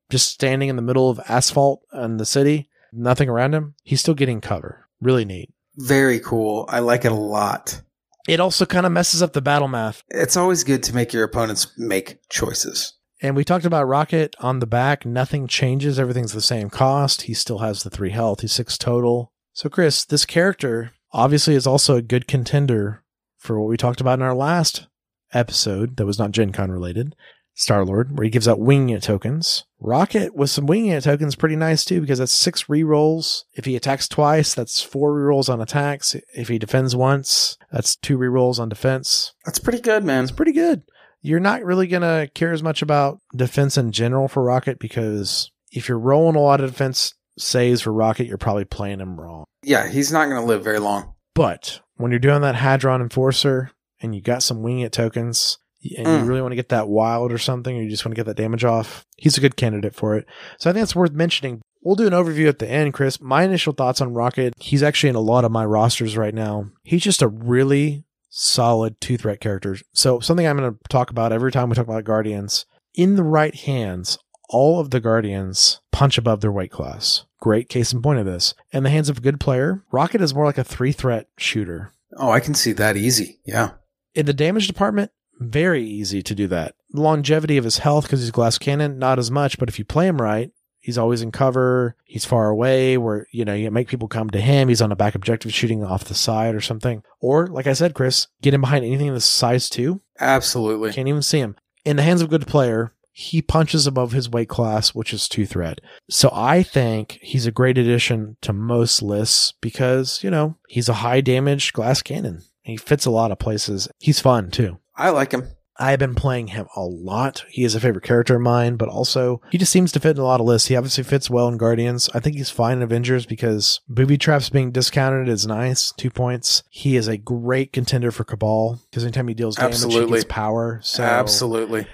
just 0.09 0.30
standing 0.30 0.69
in 0.69 0.75
the 0.75 0.82
middle 0.82 1.09
of 1.09 1.19
asphalt 1.27 1.84
in 1.93 2.17
the 2.17 2.25
city, 2.25 2.69
nothing 2.91 3.30
around 3.30 3.53
him. 3.53 3.75
He's 3.84 4.01
still 4.01 4.15
getting 4.15 4.41
cover. 4.41 4.88
Really 5.01 5.25
neat. 5.25 5.53
Very 5.75 6.19
cool. 6.19 6.65
I 6.67 6.80
like 6.80 7.05
it 7.05 7.11
a 7.11 7.15
lot. 7.15 7.82
It 8.27 8.39
also 8.39 8.65
kind 8.65 8.86
of 8.86 8.91
messes 8.91 9.23
up 9.23 9.34
the 9.34 9.41
battle 9.41 9.67
math. 9.67 10.03
It's 10.09 10.38
always 10.38 10.63
good 10.63 10.84
to 10.84 10.95
make 10.95 11.13
your 11.13 11.23
opponents 11.23 11.71
make 11.77 12.27
choices. 12.30 12.93
And 13.21 13.36
we 13.36 13.43
talked 13.43 13.65
about 13.65 13.88
Rocket 13.88 14.36
on 14.39 14.59
the 14.59 14.67
back. 14.67 15.05
Nothing 15.05 15.47
changes. 15.47 15.99
Everything's 15.99 16.34
the 16.34 16.41
same 16.41 16.69
cost. 16.69 17.23
He 17.23 17.34
still 17.34 17.59
has 17.59 17.84
the 17.84 17.89
three 17.89 18.11
health. 18.11 18.41
He's 18.41 18.53
six 18.53 18.77
total. 18.77 19.34
So, 19.53 19.69
Chris, 19.69 20.05
this 20.05 20.25
character 20.25 20.93
obviously 21.12 21.55
is 21.55 21.68
also 21.68 21.95
a 21.95 22.01
good 22.01 22.28
contender 22.28 23.03
for 23.38 23.60
what 23.60 23.70
we 23.70 23.78
talked 23.78 24.01
about 24.01 24.20
in 24.20 24.24
our 24.24 24.36
last 24.36 24.88
episode 25.34 25.97
that 25.97 26.05
was 26.05 26.20
not 26.20 26.32
Gen 26.32 26.51
Con 26.51 26.72
related. 26.72 27.16
Star 27.60 27.84
Lord, 27.84 28.18
where 28.18 28.24
he 28.24 28.30
gives 28.30 28.47
out 28.47 28.62
wing 28.62 28.89
it 28.89 29.03
tokens. 29.03 29.66
Rocket 29.82 30.34
with 30.34 30.49
some 30.49 30.66
wing 30.66 30.86
it 30.86 31.03
tokens, 31.03 31.36
pretty 31.36 31.57
nice 31.57 31.84
too, 31.84 31.99
because 31.99 32.20
that's 32.20 32.32
six 32.32 32.64
rerolls. 32.66 33.43
If 33.53 33.66
he 33.66 33.76
attacks 33.76 34.07
twice, 34.07 34.53
that's 34.53 34.82
four 34.82 35.14
rerolls 35.14 35.49
on 35.49 35.60
attacks. 35.60 36.16
If 36.34 36.47
he 36.47 36.57
defends 36.57 36.95
once, 36.95 37.57
that's 37.70 37.97
two 37.97 38.18
rerolls 38.18 38.60
on 38.60 38.70
defense. 38.70 39.34
That's 39.45 39.60
pretty 39.60 39.82
good, 39.82 40.05
man. 40.05 40.24
It's 40.24 40.32
pretty 40.32 40.53
good. 40.53 40.84
You're 41.22 41.41
not 41.41 41.66
really 41.66 41.88
going 41.88 42.03
to 42.03 42.32
care 42.34 42.53
as 42.53 42.64
much 42.64 42.82
about 42.82 43.20
defense 43.36 43.78
in 43.78 43.91
general 43.91 44.30
for 44.30 44.41
Rocket 44.41 44.80
because 44.80 45.51
if 45.70 45.89
you're 45.89 45.99
rolling 45.99 46.38
a 46.38 46.41
lot 46.41 46.62
of 46.62 46.72
defense 46.72 47.14
saves 47.39 47.81
for 47.81 47.93
Rocket, 47.93 48.27
you're 48.27 48.37
probably 48.37 48.65
playing 48.65 48.99
him 48.99 49.19
wrong. 49.19 49.45
Yeah, 49.63 49.87
he's 49.89 50.11
not 50.11 50.25
going 50.29 50.39
to 50.41 50.45
live 50.47 50.63
very 50.63 50.79
long. 50.79 51.13
But 51.35 51.79
when 51.95 52.11
you're 52.11 52.19
doing 52.19 52.41
that 52.41 52.55
Hadron 52.55 53.01
Enforcer 53.01 53.71
and 54.01 54.13
you 54.15 54.21
got 54.21 54.43
some 54.43 54.61
wing 54.61 54.79
it 54.79 54.91
tokens 54.91 55.57
and 55.97 56.07
Mm. 56.07 56.19
you 56.19 56.25
really 56.25 56.41
want 56.41 56.51
to 56.51 56.57
get 56.57 56.69
that 56.69 56.89
wild 56.89 57.31
or 57.31 57.37
something, 57.37 57.77
or 57.77 57.81
you 57.81 57.89
just 57.89 58.05
want 58.05 58.13
to 58.15 58.19
get 58.19 58.25
that 58.25 58.41
damage 58.41 58.65
off, 58.65 59.05
he's 59.17 59.37
a 59.37 59.41
good 59.41 59.55
candidate 59.55 59.95
for 59.95 60.15
it. 60.15 60.25
So 60.59 60.69
I 60.69 60.73
think 60.73 60.83
it's 60.83 60.95
worth 60.95 61.11
mentioning. 61.13 61.61
We'll 61.81 61.95
do 61.95 62.07
an 62.07 62.13
overview 62.13 62.49
at 62.49 62.59
the 62.59 62.69
end, 62.69 62.93
Chris. 62.93 63.21
My 63.21 63.43
initial 63.43 63.71
thoughts 63.71 64.01
on 64.01 64.13
Rocket, 64.13 64.53
he's 64.57 64.83
actually 64.83 65.11
in 65.11 65.15
a 65.15 65.21
lot 65.21 65.45
of 65.45 65.51
my 65.51 65.63
rosters 65.63 66.17
right 66.17 66.33
now. 66.33 66.65
He's 66.83 67.03
just 67.03 67.21
a 67.21 67.29
really 67.29 68.03
solid 68.29 68.99
two 68.99 69.17
threat 69.17 69.39
character. 69.39 69.77
So 69.93 70.19
something 70.19 70.45
I'm 70.45 70.57
going 70.57 70.71
to 70.73 70.77
talk 70.89 71.09
about 71.09 71.31
every 71.31 71.51
time 71.51 71.69
we 71.69 71.75
talk 71.75 71.87
about 71.87 72.03
Guardians. 72.03 72.65
In 72.95 73.15
the 73.15 73.23
right 73.23 73.55
hands, 73.55 74.17
all 74.50 74.80
of 74.80 74.89
the 74.89 75.00
Guardians 75.00 75.80
punch 75.91 76.18
above 76.18 76.41
their 76.41 76.52
weight 76.52 76.72
class. 76.72 77.26
Great 77.39 77.70
case 77.70 77.93
in 77.93 78.02
point 78.02 78.20
of 78.20 78.26
this. 78.26 78.54
In 78.72 78.84
the 78.84 78.89
hands 78.89 79.10
of 79.10 79.20
a 79.20 79.22
good 79.22 79.39
player, 79.39 79.84
Rocket 79.91 80.22
is 80.22 80.34
more 80.34 80.45
like 80.45 80.58
a 80.58 80.64
three 80.64 80.91
threat 80.91 81.28
shooter. 81.38 81.93
Oh, 82.18 82.32
I 82.32 82.39
can 82.39 82.54
see 82.54 82.72
that 82.74 82.97
easy. 82.97 83.39
Yeah. 83.45 83.72
In 84.16 84.26
the 84.26 84.34
damage 84.34 84.68
department, 84.68 85.12
very 85.39 85.84
easy 85.84 86.22
to 86.24 86.36
do 86.36 86.47
that. 86.47 86.76
Longevity 86.93 87.58
of 87.58 87.64
his 87.64 87.78
health 87.78 88.04
because 88.06 88.22
he's 88.22 88.32
glass 88.32 88.58
cannon, 88.58 89.00
not 89.00 89.20
as 89.20 89.32
much, 89.32 89.58
but 89.58 89.70
if 89.70 89.80
you 89.80 89.86
play 89.86 90.08
him 90.08 90.22
right, 90.22 90.52
he's 90.80 90.97
always 90.97 91.22
in 91.22 91.32
cover, 91.32 91.95
he's 92.04 92.26
far 92.26 92.50
away 92.50 92.97
where, 92.97 93.28
you 93.32 93.45
know, 93.45 93.54
you 93.54 93.70
make 93.72 93.88
people 93.88 94.08
come 94.08 94.30
to 94.32 94.41
him, 94.41 94.68
he's 94.68 94.82
on 94.82 94.91
a 94.91 94.95
back 94.97 95.16
objective 95.16 95.54
shooting 95.54 95.84
off 95.84 96.04
the 96.06 96.16
side 96.16 96.56
or 96.56 96.62
something. 96.62 97.04
Or, 97.22 97.47
like 97.47 97.68
I 97.68 97.74
said, 97.74 97.93
Chris, 97.93 98.28
get 98.41 98.54
him 98.54 98.62
behind 98.62 98.84
anything 98.84 99.14
that's 99.14 99.24
size 99.26 99.70
two, 99.70 100.02
Absolutely. 100.20 100.91
can't 100.91 101.08
even 101.08 101.22
see 101.22 101.39
him. 101.39 101.56
In 101.86 101.95
the 101.95 102.04
hands 102.04 102.22
of 102.22 102.28
a 102.28 102.32
good 102.32 102.47
player, 102.47 102.93
he 103.20 103.41
punches 103.41 103.86
above 103.86 104.13
his 104.13 104.30
weight 104.30 104.47
class, 104.47 104.95
which 104.95 105.13
is 105.13 105.28
two 105.28 105.45
threat. 105.45 105.82
So 106.09 106.30
I 106.32 106.63
think 106.63 107.20
he's 107.22 107.45
a 107.45 107.51
great 107.51 107.78
addition 107.78 108.38
to 108.39 108.53
most 108.53 109.01
lists 109.01 109.53
because, 109.59 110.24
you 110.24 110.32
know, 110.32 110.55
he's 110.70 110.88
a 110.88 110.93
high 110.93 111.20
damage 111.20 111.74
glass 111.74 112.01
cannon. 112.01 112.43
He 112.61 112.78
fits 112.78 113.05
a 113.05 113.11
lot 113.11 113.34
of 113.34 113.38
places. 113.38 113.89
He's 113.99 114.22
fun 114.22 114.51
too. 114.51 114.80
I 114.95 115.09
like 115.09 115.34
him. 115.34 115.49
I've 115.78 115.99
been 115.99 116.15
playing 116.15 116.47
him 116.47 116.67
a 116.78 116.82
lot. 116.82 117.43
He 117.49 117.65
is 117.65 117.76
a 117.76 117.82
favorite 117.82 118.05
character 118.05 118.36
of 118.38 118.41
mine, 118.41 118.78
but 118.78 118.88
also 118.88 119.41
he 119.49 119.57
just 119.57 119.72
seems 119.72 119.91
to 119.91 119.99
fit 119.99 120.15
in 120.15 120.22
a 120.22 120.26
lot 120.26 120.39
of 120.39 120.45
lists. 120.45 120.70
He 120.70 120.78
obviously 120.78 121.03
fits 121.03 121.30
well 121.30 121.49
in 121.49 121.57
Guardians. 121.57 122.09
I 122.13 122.22
think 122.22 122.38
he's 122.38 122.49
fine 122.49 122.78
in 122.78 122.84
Avengers 122.84 123.26
because 123.26 123.82
booby 123.89 124.17
traps 124.17 124.49
being 124.49 124.72
discounted 124.72 125.28
is 125.28 125.45
nice. 125.45 125.91
Two 125.97 126.09
points. 126.09 126.63
He 126.70 126.95
is 126.95 127.09
a 127.09 127.17
great 127.17 127.74
contender 127.74 128.11
for 128.11 128.24
Cabal 128.24 128.80
because 128.89 129.03
anytime 129.03 129.28
he 129.28 129.34
deals 129.34 129.57
damage, 129.57 129.74
Absolutely. 129.74 130.05
he 130.07 130.13
gets 130.13 130.26
power. 130.26 130.80
So 130.84 131.03
Absolutely. 131.03 131.86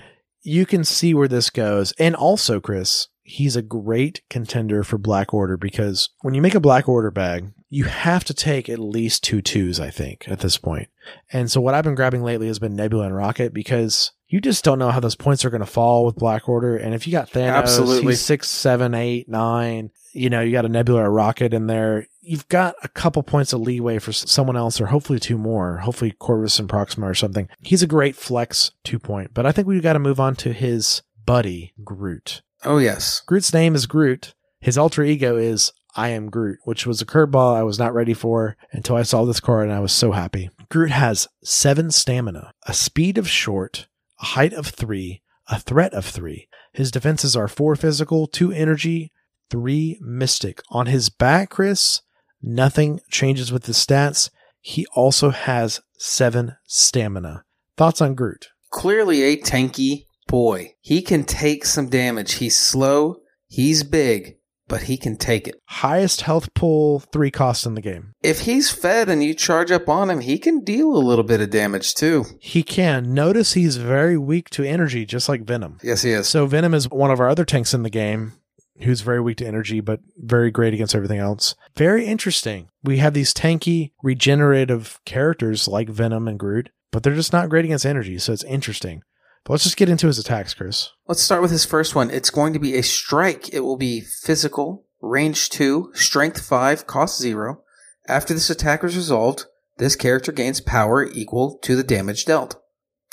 You 0.46 0.66
can 0.66 0.84
see 0.84 1.14
where 1.14 1.28
this 1.28 1.50
goes. 1.50 1.92
And 1.94 2.16
also, 2.16 2.60
Chris, 2.60 3.08
he's 3.24 3.56
a 3.56 3.62
great 3.64 4.22
contender 4.30 4.84
for 4.84 4.98
Black 4.98 5.34
Order 5.34 5.58
because 5.58 6.10
when 6.22 6.36
you 6.36 6.42
make 6.42 6.56
a 6.56 6.60
Black 6.60 6.88
Order 6.88 7.12
bag, 7.12 7.52
you 7.70 7.86
have 7.86 8.24
to 8.26 8.34
take 8.34 8.70
at 8.70 8.80
least 8.80 9.24
two 9.24 9.42
twos, 9.42 9.80
I 9.80 9.90
think, 9.90 10.26
at 10.28 10.40
this 10.40 10.58
point. 10.58 10.88
And 11.34 11.52
so 11.52 11.60
what 11.60 11.74
I've 11.74 11.84
been 11.84 11.96
grabbing 11.96 12.24
lately 12.24 12.48
has 12.48 12.60
been 12.60 12.76
Nebula 12.76 13.08
and 13.08 13.16
Rocket 13.16 13.54
because 13.54 14.12
you 14.28 14.42
just 14.42 14.64
don't 14.64 14.80
know 14.80 14.92
how 14.92 15.00
those 15.00 15.16
points 15.16 15.46
are 15.46 15.50
going 15.50 15.62
to 15.62 15.66
fall 15.68 16.06
with 16.06 16.16
Black 16.16 16.50
Order. 16.50 16.78
And 16.78 16.94
if 16.94 17.06
you 17.06 17.12
got 17.12 17.30
Thanos, 17.30 17.54
Absolutely. 17.54 18.14
he's 18.14 18.22
six, 18.22 18.50
seven, 18.50 18.94
eight, 18.94 19.30
nine, 19.30 19.92
you 20.14 20.30
know, 20.30 20.42
you 20.42 20.52
got 20.52 20.66
a 20.66 20.70
Nebula 20.70 21.04
or 21.04 21.12
Rocket 21.12 21.54
in 21.54 21.68
there. 21.68 22.08
You've 22.22 22.48
got 22.48 22.76
a 22.82 22.88
couple 22.88 23.22
points 23.22 23.54
of 23.54 23.62
leeway 23.62 24.00
for 24.00 24.12
someone 24.14 24.58
else, 24.58 24.82
or 24.82 24.88
hopefully 24.88 25.20
two 25.20 25.38
more. 25.38 25.78
Hopefully 25.78 26.12
Corvus 26.12 26.58
and 26.58 26.70
Proxima 26.70 27.08
or 27.08 27.14
something. 27.14 27.50
He's 27.62 27.84
a 27.84 27.88
great 27.88 28.16
flex 28.16 28.72
two 28.84 28.98
point, 28.98 29.34
but 29.34 29.46
I 29.46 29.52
think 29.52 29.68
we've 29.68 29.84
got 29.84 29.94
to 29.94 30.00
move 30.00 30.20
on 30.20 30.36
to 30.38 30.54
his 30.54 31.02
buddy 31.26 31.74
Groot. 31.84 32.42
Oh, 32.64 32.78
yes. 32.78 33.22
Groot's 33.26 33.54
name 33.54 33.76
is 33.76 33.86
Groot. 33.86 34.34
His 34.60 34.78
alter 34.78 35.04
ego 35.04 35.38
is 35.38 35.72
I 35.96 36.10
am 36.10 36.30
Groot, 36.30 36.60
which 36.64 36.88
was 36.88 37.02
a 37.02 37.06
curveball 37.06 37.56
I 37.56 37.64
was 37.64 37.78
not 37.78 37.94
ready 37.94 38.14
for 38.14 38.58
until 38.72 38.96
I 38.96 39.04
saw 39.04 39.24
this 39.24 39.40
card 39.40 39.68
and 39.68 39.76
I 39.76 39.80
was 39.80 39.92
so 39.92 40.12
happy. 40.12 40.50
Groot 40.70 40.92
has 40.92 41.28
seven 41.44 41.92
stamina, 41.92 42.52
a 42.66 42.74
speed 42.74 43.18
of 43.18 43.30
short, 43.30 43.88
height 44.26 44.54
of 44.54 44.68
three, 44.68 45.22
a 45.48 45.60
threat 45.60 45.94
of 45.94 46.06
three. 46.06 46.48
His 46.74 46.92
defenses 46.92 47.36
are 47.36 47.48
four 47.48 47.76
physical, 47.76 48.28
two 48.28 48.52
energy, 48.52 49.12
three 49.50 49.98
mystic. 50.02 50.62
On 50.70 50.88
his 50.88 51.10
back, 51.10 51.50
Chris, 51.50 52.02
nothing 52.42 53.00
changes 53.10 53.52
with 53.52 53.64
the 53.64 53.72
stats. 53.72 54.30
He 54.60 54.86
also 54.96 55.30
has 55.30 55.82
seven 55.98 56.58
stamina. 56.66 57.46
Thoughts 57.78 58.02
on 58.02 58.16
Groot? 58.16 58.50
Clearly 58.72 59.22
a 59.24 59.38
tanky 59.38 60.08
boy. 60.28 60.74
He 60.82 61.02
can 61.02 61.24
take 61.24 61.66
some 61.66 61.88
damage. 61.88 62.34
He's 62.34 62.58
slow. 62.58 63.18
He's 63.48 63.84
big, 63.84 64.35
but 64.68 64.84
he 64.84 64.98
can 64.98 65.16
take 65.16 65.48
it. 65.48 65.62
Highest 65.66 66.22
health 66.22 66.54
pool, 66.54 67.00
three 67.00 67.32
cost 67.32 67.66
in 67.66 67.76
the 67.76 67.82
game. 67.82 68.14
If 68.24 68.42
he's 68.42 68.72
fed 68.72 69.10
and 69.10 69.24
you 69.24 69.34
charge 69.34 69.72
up 69.72 69.88
on 69.90 70.10
him, 70.10 70.22
he 70.22 70.38
can 70.38 70.64
deal 70.64 70.96
a 70.96 71.00
little 71.00 71.24
bit 71.24 71.42
of 71.42 71.50
damage 71.50 71.94
too. 71.94 72.26
He 72.40 72.64
can. 72.64 73.14
Notice 73.14 73.54
he's 73.54 73.78
very 73.78 74.18
weak 74.18 74.50
to 74.52 74.64
energy, 74.64 75.06
just 75.06 75.30
like 75.30 75.44
Venom. 75.44 75.80
Yes, 75.84 76.02
he 76.02 76.12
is. 76.12 76.28
So 76.28 76.46
Venom 76.46 76.74
is 76.74 76.90
one 76.90 77.12
of 77.12 77.20
our 77.20 77.30
other 77.30 77.46
tanks 77.46 77.74
in 77.74 77.84
the 77.84 77.90
game 77.90 78.34
who's 78.82 79.02
very 79.02 79.22
weak 79.22 79.38
to 79.38 79.48
energy, 79.48 79.80
but 79.80 80.02
very 80.18 80.52
great 80.52 80.74
against 80.74 80.96
everything 80.96 81.20
else. 81.20 81.56
Very 81.78 82.06
interesting. 82.06 82.70
We 82.84 82.98
have 82.98 83.14
these 83.14 83.34
tanky, 83.34 83.92
regenerative 84.04 85.00
characters 85.06 85.68
like 85.68 85.90
Venom 85.90 86.28
and 86.28 86.38
Groot, 86.38 86.70
but 86.92 87.04
they're 87.04 87.16
just 87.16 87.34
not 87.34 87.50
great 87.50 87.66
against 87.66 87.86
energy, 87.86 88.18
so 88.18 88.34
it's 88.34 88.44
interesting. 88.44 89.04
But 89.46 89.54
let's 89.54 89.64
just 89.64 89.78
get 89.78 89.90
into 89.90 90.08
his 90.08 90.20
attacks, 90.20 90.54
Chris. 90.54 90.90
Let's 91.08 91.22
start 91.22 91.42
with 91.44 91.52
his 91.52 91.66
first 91.66 91.94
one. 91.96 92.10
It's 92.10 92.32
going 92.32 92.54
to 92.54 92.60
be 92.60 92.76
a 92.76 92.82
strike. 92.84 93.54
It 93.54 93.60
will 93.62 93.78
be 93.78 94.02
physical, 94.02 94.86
range 95.02 95.50
2, 95.52 95.92
strength 95.94 96.42
5, 96.46 96.88
cost 96.88 97.22
0. 97.22 97.62
After 98.08 98.34
this 98.34 98.50
attack 98.50 98.84
is 98.84 98.96
resolved, 98.96 99.46
this 99.78 99.96
character 99.96 100.32
gains 100.32 100.62
power 100.62 101.06
equal 101.06 101.60
to 101.64 101.76
the 101.76 101.84
damage 101.84 102.26
dealt. 102.26 102.60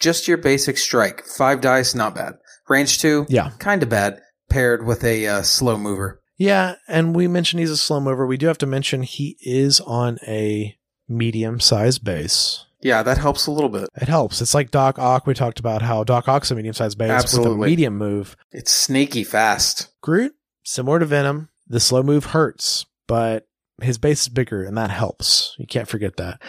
Just 0.01 0.27
your 0.27 0.39
basic 0.39 0.79
strike. 0.79 1.23
5 1.27 1.61
dice, 1.61 1.95
not 1.95 2.15
bad. 2.15 2.35
Range 2.69 2.99
2, 2.99 3.27
Yeah. 3.29 3.51
kind 3.59 3.83
of 3.83 3.89
bad, 3.91 4.21
paired 4.49 4.87
with 4.87 5.05
a 5.05 5.27
uh, 5.27 5.43
slow 5.43 5.77
mover. 5.77 6.23
Yeah, 6.39 6.77
and 6.89 7.15
we 7.15 7.29
mentioned 7.29 7.61
he's 7.61 7.71
a 7.71 7.77
slow 7.77 8.01
mover. 8.01 8.27
We 8.27 8.39
do 8.39 8.47
have 8.47 8.59
to 8.59 8.67
mention 8.67 9.03
he 9.03 9.37
is 9.43 9.81
on 9.81 10.19
a 10.27 10.77
medium 11.09 11.61
sized 11.61 12.05
base. 12.05 12.65
Yeah, 12.83 13.03
that 13.03 13.19
helps 13.19 13.47
a 13.47 13.51
little 13.51 13.69
bit. 13.69 13.89
It 14.01 14.09
helps. 14.09 14.41
It's 14.41 14.55
like 14.55 14.71
Doc 14.71 14.99
Ock. 14.99 15.27
We 15.27 15.35
talked 15.35 15.61
about 15.61 15.83
how 15.83 16.05
Doc 16.05 16.29
Ock's 16.29 16.51
a 16.51 16.55
medium 16.55 16.75
sized 16.75 16.99
base 16.99 17.37
with 17.37 17.47
a 17.47 17.57
medium 17.57 17.97
move. 17.97 18.37
It's 18.51 18.73
sneaky 18.73 19.25
fast. 19.25 19.89
Groot, 20.01 20.35
similar 20.65 20.99
to 20.99 21.07
Venom, 21.07 21.49
the 21.67 21.81
slow 21.81 22.03
move 22.03 22.27
hurts, 22.27 22.87
but 23.07 23.47
his 23.81 23.99
base 23.99 24.23
is 24.23 24.29
bigger 24.29 24.65
and 24.65 24.77
that 24.77 24.91
helps. 24.91 25.55
You 25.59 25.67
can't 25.67 25.89
forget 25.89 26.17
that. 26.17 26.41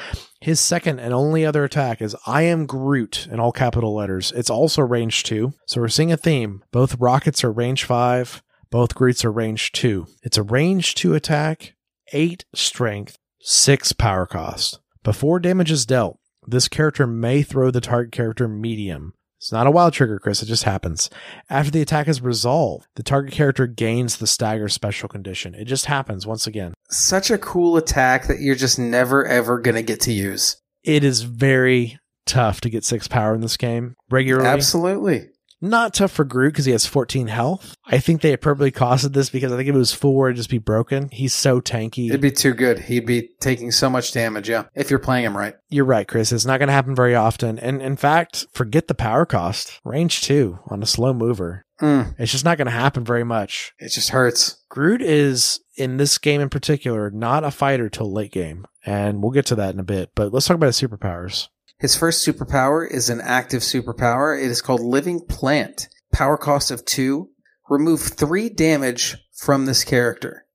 His 0.41 0.59
second 0.59 0.99
and 0.99 1.13
only 1.13 1.45
other 1.45 1.63
attack 1.63 2.01
is 2.01 2.15
I 2.27 2.43
am 2.43 2.65
Groot 2.65 3.27
in 3.31 3.39
all 3.39 3.51
capital 3.51 3.95
letters. 3.95 4.31
It's 4.35 4.49
also 4.49 4.81
range 4.81 5.23
2. 5.23 5.53
So 5.67 5.81
we're 5.81 5.87
seeing 5.87 6.11
a 6.11 6.17
theme. 6.17 6.63
Both 6.71 6.99
rockets 6.99 7.43
are 7.43 7.51
range 7.51 7.85
5, 7.85 8.43
both 8.69 8.95
Groots 8.95 9.23
are 9.23 9.31
range 9.31 9.71
2. 9.73 10.07
It's 10.23 10.37
a 10.37 10.43
range 10.43 10.95
2 10.95 11.13
attack, 11.13 11.75
8 12.11 12.45
strength, 12.53 13.19
6 13.39 13.93
power 13.93 14.25
cost. 14.25 14.79
Before 15.03 15.39
damage 15.39 15.71
is 15.71 15.85
dealt, 15.85 16.19
this 16.47 16.67
character 16.67 17.07
may 17.07 17.43
throw 17.43 17.71
the 17.71 17.81
target 17.81 18.11
character 18.11 18.47
medium. 18.47 19.13
It's 19.43 19.51
not 19.51 19.67
a 19.67 19.71
wild 19.71 19.91
trigger, 19.91 20.19
Chris. 20.19 20.41
It 20.41 20.45
just 20.45 20.63
happens. 20.63 21.09
After 21.49 21.69
the 21.69 21.81
attack 21.81 22.07
is 22.07 22.21
resolved, 22.21 22.87
the 22.95 23.03
target 23.03 23.33
character 23.33 23.67
gains 23.67 24.15
the 24.17 24.27
stagger 24.27 24.69
special 24.69 25.09
condition. 25.09 25.53
It 25.53 25.65
just 25.65 25.87
happens 25.87 26.25
once 26.25 26.47
again. 26.47 26.73
Such 26.89 27.29
a 27.29 27.37
cool 27.37 27.75
attack 27.75 28.27
that 28.27 28.39
you're 28.39 28.55
just 28.55 28.79
never 28.79 29.25
ever 29.25 29.59
going 29.59 29.75
to 29.75 29.81
get 29.81 29.99
to 30.01 30.13
use. 30.13 30.55
It 30.85 31.03
is 31.03 31.23
very 31.23 31.99
tough 32.25 32.61
to 32.61 32.69
get 32.69 32.85
six 32.85 33.09
power 33.09 33.35
in 33.35 33.41
this 33.41 33.57
game 33.57 33.95
regularly. 34.09 34.47
Absolutely. 34.47 35.27
Not 35.63 35.93
tough 35.93 36.11
for 36.11 36.25
Groot 36.25 36.51
because 36.51 36.65
he 36.65 36.73
has 36.73 36.85
14 36.85 37.27
health. 37.27 37.73
I 37.85 37.97
think 37.97 38.19
they 38.21 38.33
appropriately 38.33 38.71
costed 38.77 39.13
this 39.13 39.29
because 39.29 39.51
I 39.51 39.55
think 39.55 39.69
if 39.69 39.75
it 39.75 39.77
was 39.77 39.93
four, 39.93 40.27
it'd 40.27 40.35
just 40.35 40.49
be 40.49 40.57
broken. 40.57 41.07
He's 41.09 41.33
so 41.33 41.61
tanky. 41.61 42.09
It'd 42.09 42.19
be 42.19 42.31
too 42.31 42.53
good. 42.53 42.79
He'd 42.79 43.05
be 43.05 43.29
taking 43.39 43.71
so 43.71 43.89
much 43.89 44.11
damage, 44.11 44.49
yeah, 44.49 44.65
if 44.75 44.89
you're 44.89 44.99
playing 44.99 45.23
him 45.23 45.37
right. 45.37 45.55
You're 45.69 45.85
right, 45.85 46.05
Chris. 46.07 46.33
It's 46.33 46.45
not 46.45 46.59
going 46.59 46.67
to 46.67 46.73
happen 46.73 46.95
very 46.95 47.15
often. 47.15 47.57
And 47.59 47.81
in 47.81 47.95
fact, 47.95 48.45
forget 48.51 48.87
the 48.89 48.93
power 48.93 49.25
cost. 49.25 49.79
Range 49.85 50.19
two 50.21 50.59
on 50.67 50.83
a 50.83 50.85
slow 50.85 51.13
mover. 51.13 51.65
Mm, 51.81 52.13
It's 52.19 52.31
just 52.33 52.45
not 52.45 52.57
going 52.57 52.65
to 52.67 52.71
happen 52.71 53.05
very 53.05 53.23
much. 53.23 53.71
it 53.79 53.91
just 53.91 54.09
hurts. 54.09 54.57
Groot 54.69 55.01
is, 55.01 55.59
in 55.77 55.95
this 55.97 56.17
game 56.17 56.41
in 56.41 56.49
particular, 56.49 57.09
not 57.09 57.43
a 57.45 57.51
fighter 57.51 57.89
till 57.89 58.11
late 58.11 58.31
game. 58.31 58.65
And 58.85 59.21
we'll 59.23 59.31
get 59.31 59.45
to 59.47 59.55
that 59.55 59.73
in 59.73 59.79
a 59.79 59.83
bit. 59.83 60.11
But 60.13 60.33
let's 60.33 60.45
talk 60.45 60.55
about 60.55 60.67
his 60.67 60.79
superpowers. 60.81 61.47
His 61.83 61.97
first 61.97 62.25
superpower 62.25 62.89
is 62.89 63.09
an 63.09 63.19
active 63.19 63.61
superpower. 63.61 64.41
It 64.41 64.49
is 64.49 64.61
called 64.61 64.79
Living 64.79 65.19
Plant. 65.19 65.89
Power 66.13 66.37
cost 66.37 66.71
of 66.71 66.85
two. 66.85 67.27
Remove 67.69 67.99
three 67.99 68.47
damage 68.47 69.17
from 69.35 69.65
this 69.65 69.83
character. 69.83 70.45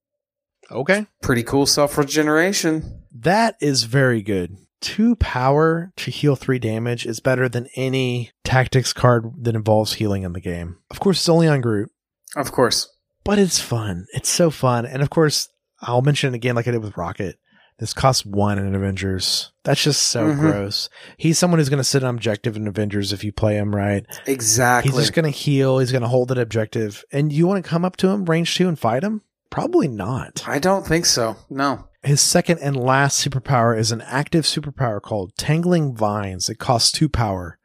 Okay. 0.70 1.04
Pretty 1.20 1.42
cool 1.42 1.66
self 1.66 1.98
regeneration. 1.98 3.02
That 3.14 3.56
is 3.60 3.82
very 3.84 4.22
good. 4.22 4.56
Two 4.80 5.16
power 5.16 5.92
to 5.96 6.10
heal 6.10 6.34
three 6.34 6.58
damage 6.58 7.04
is 7.04 7.20
better 7.20 7.46
than 7.46 7.68
any 7.76 8.30
tactics 8.42 8.94
card 8.94 9.30
that 9.42 9.54
involves 9.54 9.92
healing 9.92 10.22
in 10.22 10.32
the 10.32 10.40
game. 10.40 10.78
Of 10.90 10.98
course, 10.98 11.18
it's 11.18 11.28
only 11.28 11.46
on 11.46 11.60
Groot, 11.60 11.90
Of 12.36 12.52
course. 12.52 12.88
but 13.22 13.38
it's 13.38 13.60
fun. 13.60 14.06
It's 14.14 14.30
so 14.30 14.48
fun. 14.48 14.86
And 14.86 15.02
of 15.02 15.10
course, 15.10 15.50
I'll 15.82 16.00
mention 16.00 16.32
it 16.32 16.36
again 16.36 16.54
like 16.54 16.66
I 16.68 16.70
did 16.70 16.82
with 16.82 16.96
Rocket. 16.96 17.36
This 17.78 17.92
costs 17.92 18.26
one 18.26 18.58
in 18.58 18.74
Avengers. 18.74 19.52
That's 19.62 19.82
just 19.82 20.02
so 20.02 20.26
Mhm. 20.28 20.38
gross. 20.40 20.88
He's 21.16 21.38
someone 21.38 21.60
who's 21.60 21.68
going 21.68 21.78
to 21.78 21.84
sit 21.84 22.02
on 22.02 22.16
objective 22.16 22.56
in 22.56 22.66
Avengers 22.66 23.12
if 23.12 23.22
you 23.22 23.32
play 23.32 23.56
him 23.56 23.74
right. 23.74 24.04
Exactly. 24.26 24.90
He's 24.90 25.00
just 25.00 25.12
going 25.12 25.24
to 25.30 25.36
heal. 25.38 25.78
He's 25.78 25.92
going 25.92 26.02
to 26.02 26.08
hold 26.08 26.28
that 26.28 26.38
objective. 26.38 27.04
And 27.12 27.32
you 27.32 27.46
want 27.46 27.62
to 27.64 27.68
come 27.68 27.84
up 27.84 27.96
to 27.98 28.08
him, 28.08 28.24
range 28.24 28.54
two, 28.56 28.66
and 28.68 28.78
fight 28.78 29.04
him? 29.04 29.22
Probably 29.50 29.86
not. 29.88 30.42
I 30.46 30.58
don't 30.58 30.86
think 30.86 31.06
so. 31.06 31.36
No. 31.48 31.84
His 32.02 32.20
second 32.20 32.58
and 32.60 32.76
last 32.76 33.24
superpower 33.24 33.78
is 33.78 33.92
an 33.92 34.02
active 34.02 34.44
superpower 34.44 35.00
called 35.00 35.34
Tangling 35.36 35.94
Vines. 35.96 36.48
It 36.48 36.58
costs 36.58 36.90
two 36.92 37.08
power. 37.08 37.58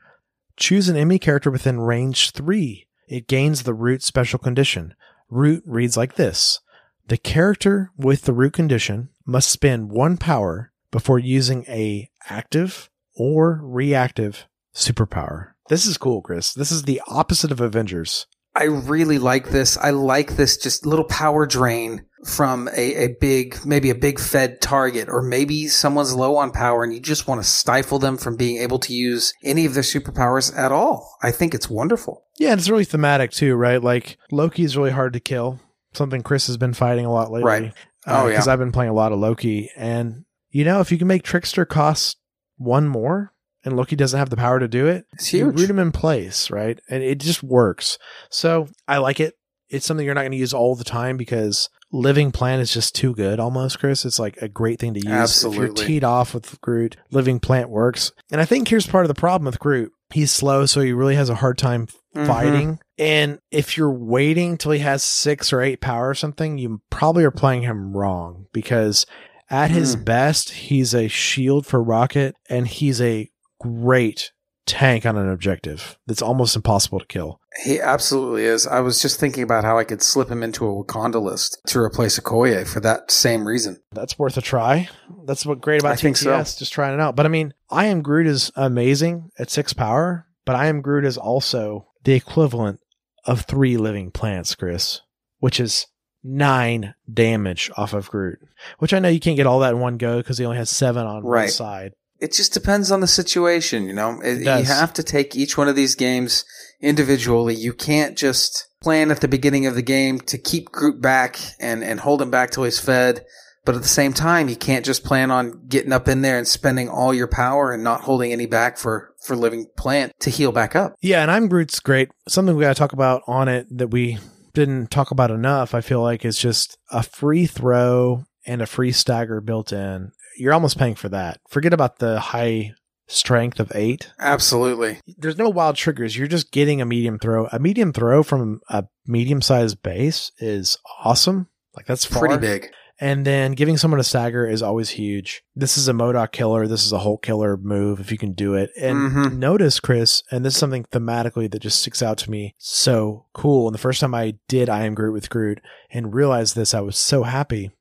Choose 0.57 0.89
an 0.89 0.95
enemy 0.95 1.17
character 1.19 1.49
within 1.49 1.79
range 1.79 2.31
three. 2.31 2.87
It 3.07 3.27
gains 3.27 3.63
the 3.63 3.73
root 3.73 4.03
special 4.03 4.39
condition. 4.39 4.93
Root 5.29 5.63
reads 5.65 5.97
like 5.97 6.15
this 6.15 6.59
The 7.07 7.17
character 7.17 7.91
with 7.97 8.23
the 8.23 8.33
root 8.33 8.53
condition 8.53 9.09
must 9.25 9.49
spend 9.49 9.89
one 9.91 10.17
power 10.17 10.71
before 10.91 11.19
using 11.19 11.65
a 11.67 12.09
active 12.29 12.89
or 13.15 13.59
reactive 13.63 14.47
superpower. 14.73 15.51
This 15.69 15.85
is 15.85 15.97
cool, 15.97 16.21
Chris. 16.21 16.53
This 16.53 16.71
is 16.71 16.83
the 16.83 17.01
opposite 17.07 17.51
of 17.51 17.61
Avengers. 17.61 18.27
I 18.55 18.65
really 18.65 19.17
like 19.17 19.49
this. 19.49 19.77
I 19.77 19.89
like 19.89 20.35
this 20.35 20.57
just 20.57 20.85
little 20.85 21.05
power 21.05 21.45
drain 21.45 22.05
from 22.25 22.69
a, 22.75 23.05
a 23.05 23.15
big, 23.19 23.57
maybe 23.65 23.89
a 23.89 23.95
big 23.95 24.19
fed 24.19 24.61
target, 24.61 25.09
or 25.09 25.21
maybe 25.21 25.67
someone's 25.67 26.13
low 26.13 26.37
on 26.37 26.51
power 26.51 26.83
and 26.83 26.93
you 26.93 26.99
just 26.99 27.27
want 27.27 27.41
to 27.41 27.47
stifle 27.47 27.99
them 27.99 28.17
from 28.17 28.37
being 28.37 28.61
able 28.61 28.79
to 28.79 28.93
use 28.93 29.33
any 29.43 29.65
of 29.65 29.73
their 29.73 29.83
superpowers 29.83 30.55
at 30.55 30.71
all. 30.71 31.17
I 31.21 31.31
think 31.31 31.53
it's 31.53 31.69
wonderful. 31.69 32.25
Yeah, 32.37 32.51
and 32.51 32.59
it's 32.59 32.69
really 32.69 32.85
thematic 32.85 33.31
too, 33.31 33.55
right? 33.55 33.81
Like 33.81 34.17
Loki 34.31 34.63
is 34.63 34.77
really 34.77 34.91
hard 34.91 35.13
to 35.13 35.19
kill. 35.19 35.59
Something 35.93 36.21
Chris 36.21 36.47
has 36.47 36.57
been 36.57 36.73
fighting 36.73 37.05
a 37.05 37.11
lot 37.11 37.31
lately. 37.31 37.47
Right. 37.47 37.73
Oh, 38.07 38.25
yeah. 38.25 38.31
Because 38.31 38.47
I've 38.47 38.59
been 38.59 38.71
playing 38.71 38.91
a 38.91 38.95
lot 38.95 39.11
of 39.11 39.19
Loki, 39.19 39.69
and 39.77 40.25
you 40.51 40.63
know, 40.65 40.79
if 40.81 40.91
you 40.91 40.97
can 40.97 41.07
make 41.07 41.23
Trickster 41.23 41.65
cost 41.65 42.17
one 42.57 42.87
more, 42.87 43.33
and 43.65 43.75
Loki 43.77 43.95
doesn't 43.95 44.17
have 44.19 44.29
the 44.29 44.37
power 44.37 44.59
to 44.59 44.67
do 44.67 44.87
it, 44.87 45.05
It's 45.13 45.31
you 45.33 45.45
huge. 45.45 45.59
root 45.61 45.69
him 45.69 45.79
in 45.79 45.91
place, 45.91 46.51
right? 46.51 46.79
And 46.89 47.01
it 47.03 47.19
just 47.19 47.41
works. 47.43 47.97
So 48.29 48.67
I 48.87 48.97
like 48.97 49.19
it. 49.19 49.35
It's 49.69 49.85
something 49.85 50.05
you're 50.05 50.13
not 50.13 50.21
going 50.21 50.33
to 50.33 50.37
use 50.37 50.53
all 50.53 50.75
the 50.75 50.83
time 50.83 51.17
because 51.17 51.69
Living 51.91 52.31
Plant 52.31 52.61
is 52.61 52.71
just 52.73 52.93
too 52.93 53.15
good 53.15 53.39
almost, 53.39 53.79
Chris. 53.79 54.05
It's 54.05 54.19
like 54.19 54.37
a 54.37 54.47
great 54.47 54.79
thing 54.79 54.93
to 54.93 54.99
use. 54.99 55.43
If 55.43 55.55
you're 55.55 55.69
teed 55.69 56.03
off 56.03 56.33
with 56.35 56.59
Groot, 56.61 56.97
Living 57.09 57.39
Plant 57.39 57.69
works. 57.69 58.11
And 58.31 58.39
I 58.39 58.45
think 58.45 58.67
here's 58.67 58.85
part 58.85 59.05
of 59.05 59.07
the 59.07 59.19
problem 59.19 59.45
with 59.45 59.59
Groot. 59.59 59.91
He's 60.11 60.29
slow, 60.31 60.65
so 60.67 60.81
he 60.81 60.91
really 60.93 61.15
has 61.15 61.29
a 61.29 61.35
hard 61.35 61.57
time 61.57 61.87
Mhm. 62.15 62.27
fighting. 62.27 62.79
And 62.97 63.39
if 63.51 63.75
you're 63.77 63.91
waiting 63.93 64.57
till 64.57 64.71
he 64.71 64.79
has 64.79 65.03
six 65.03 65.51
or 65.51 65.61
eight 65.61 65.81
power 65.81 66.09
or 66.09 66.13
something, 66.15 66.57
you 66.57 66.81
probably 66.89 67.23
are 67.23 67.31
playing 67.31 67.63
him 67.63 67.95
wrong 67.95 68.45
because 68.53 69.05
at 69.49 69.71
his 69.71 69.95
Mm. 69.95 70.05
best, 70.05 70.49
he's 70.51 70.93
a 70.93 71.07
shield 71.07 71.65
for 71.65 71.81
Rocket 71.81 72.35
and 72.49 72.67
he's 72.67 73.01
a 73.01 73.29
great 73.59 74.31
tank 74.65 75.05
on 75.05 75.17
an 75.17 75.29
objective 75.29 75.97
that's 76.07 76.21
almost 76.21 76.55
impossible 76.55 76.99
to 76.99 77.05
kill. 77.05 77.39
He 77.65 77.79
absolutely 77.81 78.45
is. 78.45 78.65
I 78.65 78.79
was 78.79 79.01
just 79.01 79.19
thinking 79.19 79.43
about 79.43 79.63
how 79.63 79.77
I 79.77 79.83
could 79.83 80.01
slip 80.01 80.29
him 80.29 80.41
into 80.41 80.65
a 80.65 80.69
Wakanda 80.83 81.21
list 81.21 81.59
to 81.67 81.79
replace 81.79 82.17
Okoye 82.19 82.65
for 82.65 82.79
that 82.79 83.11
same 83.11 83.45
reason. 83.47 83.77
That's 83.91 84.17
worth 84.17 84.37
a 84.37 84.41
try. 84.41 84.89
That's 85.25 85.45
what 85.45 85.61
great 85.61 85.81
about 85.81 85.93
I 85.93 85.95
TTS, 86.07 86.47
so. 86.47 86.59
just 86.59 86.73
trying 86.73 86.93
it 86.93 86.99
out. 87.01 87.15
But 87.15 87.25
I 87.25 87.29
mean, 87.29 87.53
I 87.69 87.85
am 87.87 88.01
Groot 88.01 88.25
is 88.27 88.51
amazing 88.55 89.29
at 89.37 89.51
six 89.51 89.73
power, 89.73 90.25
but 90.45 90.55
I 90.55 90.67
am 90.67 90.81
Groot 90.81 91.05
is 91.05 91.17
also 91.17 91.87
the 92.05 92.13
equivalent 92.13 92.79
of 93.25 93.41
three 93.41 93.77
living 93.77 94.11
plants, 94.11 94.55
Chris, 94.55 95.01
which 95.39 95.59
is 95.59 95.87
nine 96.23 96.93
damage 97.11 97.69
off 97.75 97.93
of 97.93 98.09
Groot. 98.09 98.39
Which 98.79 98.93
I 98.93 98.99
know 98.99 99.09
you 99.09 99.19
can't 99.19 99.35
get 99.37 99.47
all 99.47 99.59
that 99.59 99.73
in 99.73 99.79
one 99.79 99.97
go 99.97 100.17
because 100.17 100.37
he 100.37 100.45
only 100.45 100.57
has 100.57 100.69
seven 100.69 101.05
on 101.05 101.23
one 101.23 101.31
Right. 101.31 101.49
side. 101.49 101.93
It 102.19 102.31
just 102.31 102.53
depends 102.53 102.89
on 102.91 103.01
the 103.01 103.07
situation, 103.07 103.85
you 103.85 103.93
know. 103.93 104.21
It, 104.23 104.39
you 104.39 104.65
have 104.65 104.93
to 104.93 105.03
take 105.03 105.35
each 105.35 105.57
one 105.57 105.67
of 105.67 105.75
these 105.75 105.95
games 105.95 106.45
individually. 106.79 107.53
You 107.55 107.73
can't 107.73 108.17
just 108.17 108.67
plan 108.81 109.11
at 109.11 109.19
the 109.21 109.27
beginning 109.27 109.65
of 109.65 109.75
the 109.75 109.81
game 109.81 110.19
to 110.21 110.37
keep 110.37 110.71
Groot 110.71 111.01
back 111.01 111.37
and, 111.59 111.83
and 111.83 111.99
hold 111.99 112.21
him 112.21 112.31
back 112.31 112.51
till 112.51 112.63
he's 112.63 112.79
fed. 112.79 113.25
But 113.65 113.75
at 113.75 113.81
the 113.81 113.87
same 113.87 114.11
time, 114.13 114.49
you 114.49 114.55
can't 114.57 114.85
just 114.85 115.03
plan 115.05 115.31
on 115.31 115.67
getting 115.67 115.93
up 115.93 116.07
in 116.09 116.21
there 116.21 116.37
and 116.37 116.47
spending 116.47 116.89
all 116.89 117.13
your 117.13 117.27
power 117.27 117.71
and 117.71 117.83
not 117.83 118.01
holding 118.01 118.31
any 118.33 118.45
back 118.45 118.77
for, 118.77 119.12
for 119.23 119.35
living 119.35 119.67
plant 119.77 120.13
to 120.19 120.29
heal 120.29 120.51
back 120.51 120.75
up. 120.75 120.95
Yeah, 121.01 121.21
and 121.21 121.31
I'm 121.31 121.47
Groot's 121.47 121.79
great. 121.79 122.09
Something 122.27 122.55
we 122.55 122.61
got 122.61 122.75
to 122.75 122.79
talk 122.79 122.93
about 122.93 123.23
on 123.27 123.47
it 123.47 123.67
that 123.71 123.89
we 123.89 124.17
didn't 124.53 124.91
talk 124.91 125.11
about 125.11 125.31
enough, 125.31 125.73
I 125.73 125.81
feel 125.81 126.01
like, 126.01 126.25
is 126.25 126.37
just 126.37 126.77
a 126.91 127.03
free 127.03 127.45
throw 127.45 128.25
and 128.45 128.61
a 128.61 128.67
free 128.67 128.91
stagger 128.91 129.41
built 129.41 129.71
in. 129.71 130.11
You're 130.37 130.53
almost 130.53 130.77
paying 130.77 130.95
for 130.95 131.09
that. 131.09 131.39
Forget 131.49 131.73
about 131.73 131.99
the 131.99 132.19
high 132.19 132.73
strength 133.07 133.59
of 133.59 133.71
eight. 133.75 134.11
Absolutely. 134.19 134.99
There's 135.17 135.37
no 135.37 135.49
wild 135.49 135.75
triggers. 135.75 136.17
You're 136.17 136.27
just 136.27 136.51
getting 136.51 136.81
a 136.81 136.85
medium 136.85 137.19
throw. 137.19 137.47
A 137.51 137.59
medium 137.59 137.93
throw 137.93 138.23
from 138.23 138.61
a 138.69 138.85
medium 139.05 139.41
sized 139.41 139.81
base 139.83 140.31
is 140.39 140.77
awesome. 141.03 141.47
Like 141.75 141.85
that's 141.85 142.05
far. 142.05 142.27
Pretty 142.27 142.37
big. 142.37 142.71
And 143.03 143.25
then 143.25 143.51
giving 143.51 143.75
someone 143.75 143.99
a 143.99 144.03
stagger 144.03 144.47
is 144.47 144.61
always 144.61 144.91
huge. 144.91 145.43
This 145.55 145.77
is 145.77 145.89
a 145.89 145.91
MODOK 145.93 146.31
killer. 146.31 146.67
This 146.67 146.85
is 146.85 146.93
a 146.93 146.99
Hulk 146.99 147.21
killer 147.21 147.57
move 147.57 147.99
if 147.99 148.11
you 148.13 148.17
can 148.17 148.31
do 148.31 148.53
it. 148.53 148.69
And 148.79 149.11
Mhm. 149.11 149.37
notice, 149.37 149.81
Chris, 149.81 150.23
and 150.31 150.45
this 150.45 150.53
is 150.53 150.59
something 150.59 150.85
thematically 150.85 151.51
that 151.51 151.61
just 151.61 151.81
sticks 151.81 152.01
out 152.01 152.17
to 152.19 152.31
me 152.31 152.55
so 152.57 153.25
cool. 153.33 153.67
And 153.67 153.73
the 153.75 153.79
first 153.79 153.99
time 153.99 154.15
I 154.15 154.35
did 154.47 154.69
I 154.69 154.85
Am 154.85 154.93
Groot 154.95 155.11
with 155.11 155.29
Groot 155.29 155.59
and 155.91 156.13
realized 156.13 156.55
this, 156.55 156.73
I 156.73 156.79
was 156.79 156.97
so 156.97 157.23
happy. 157.23 157.71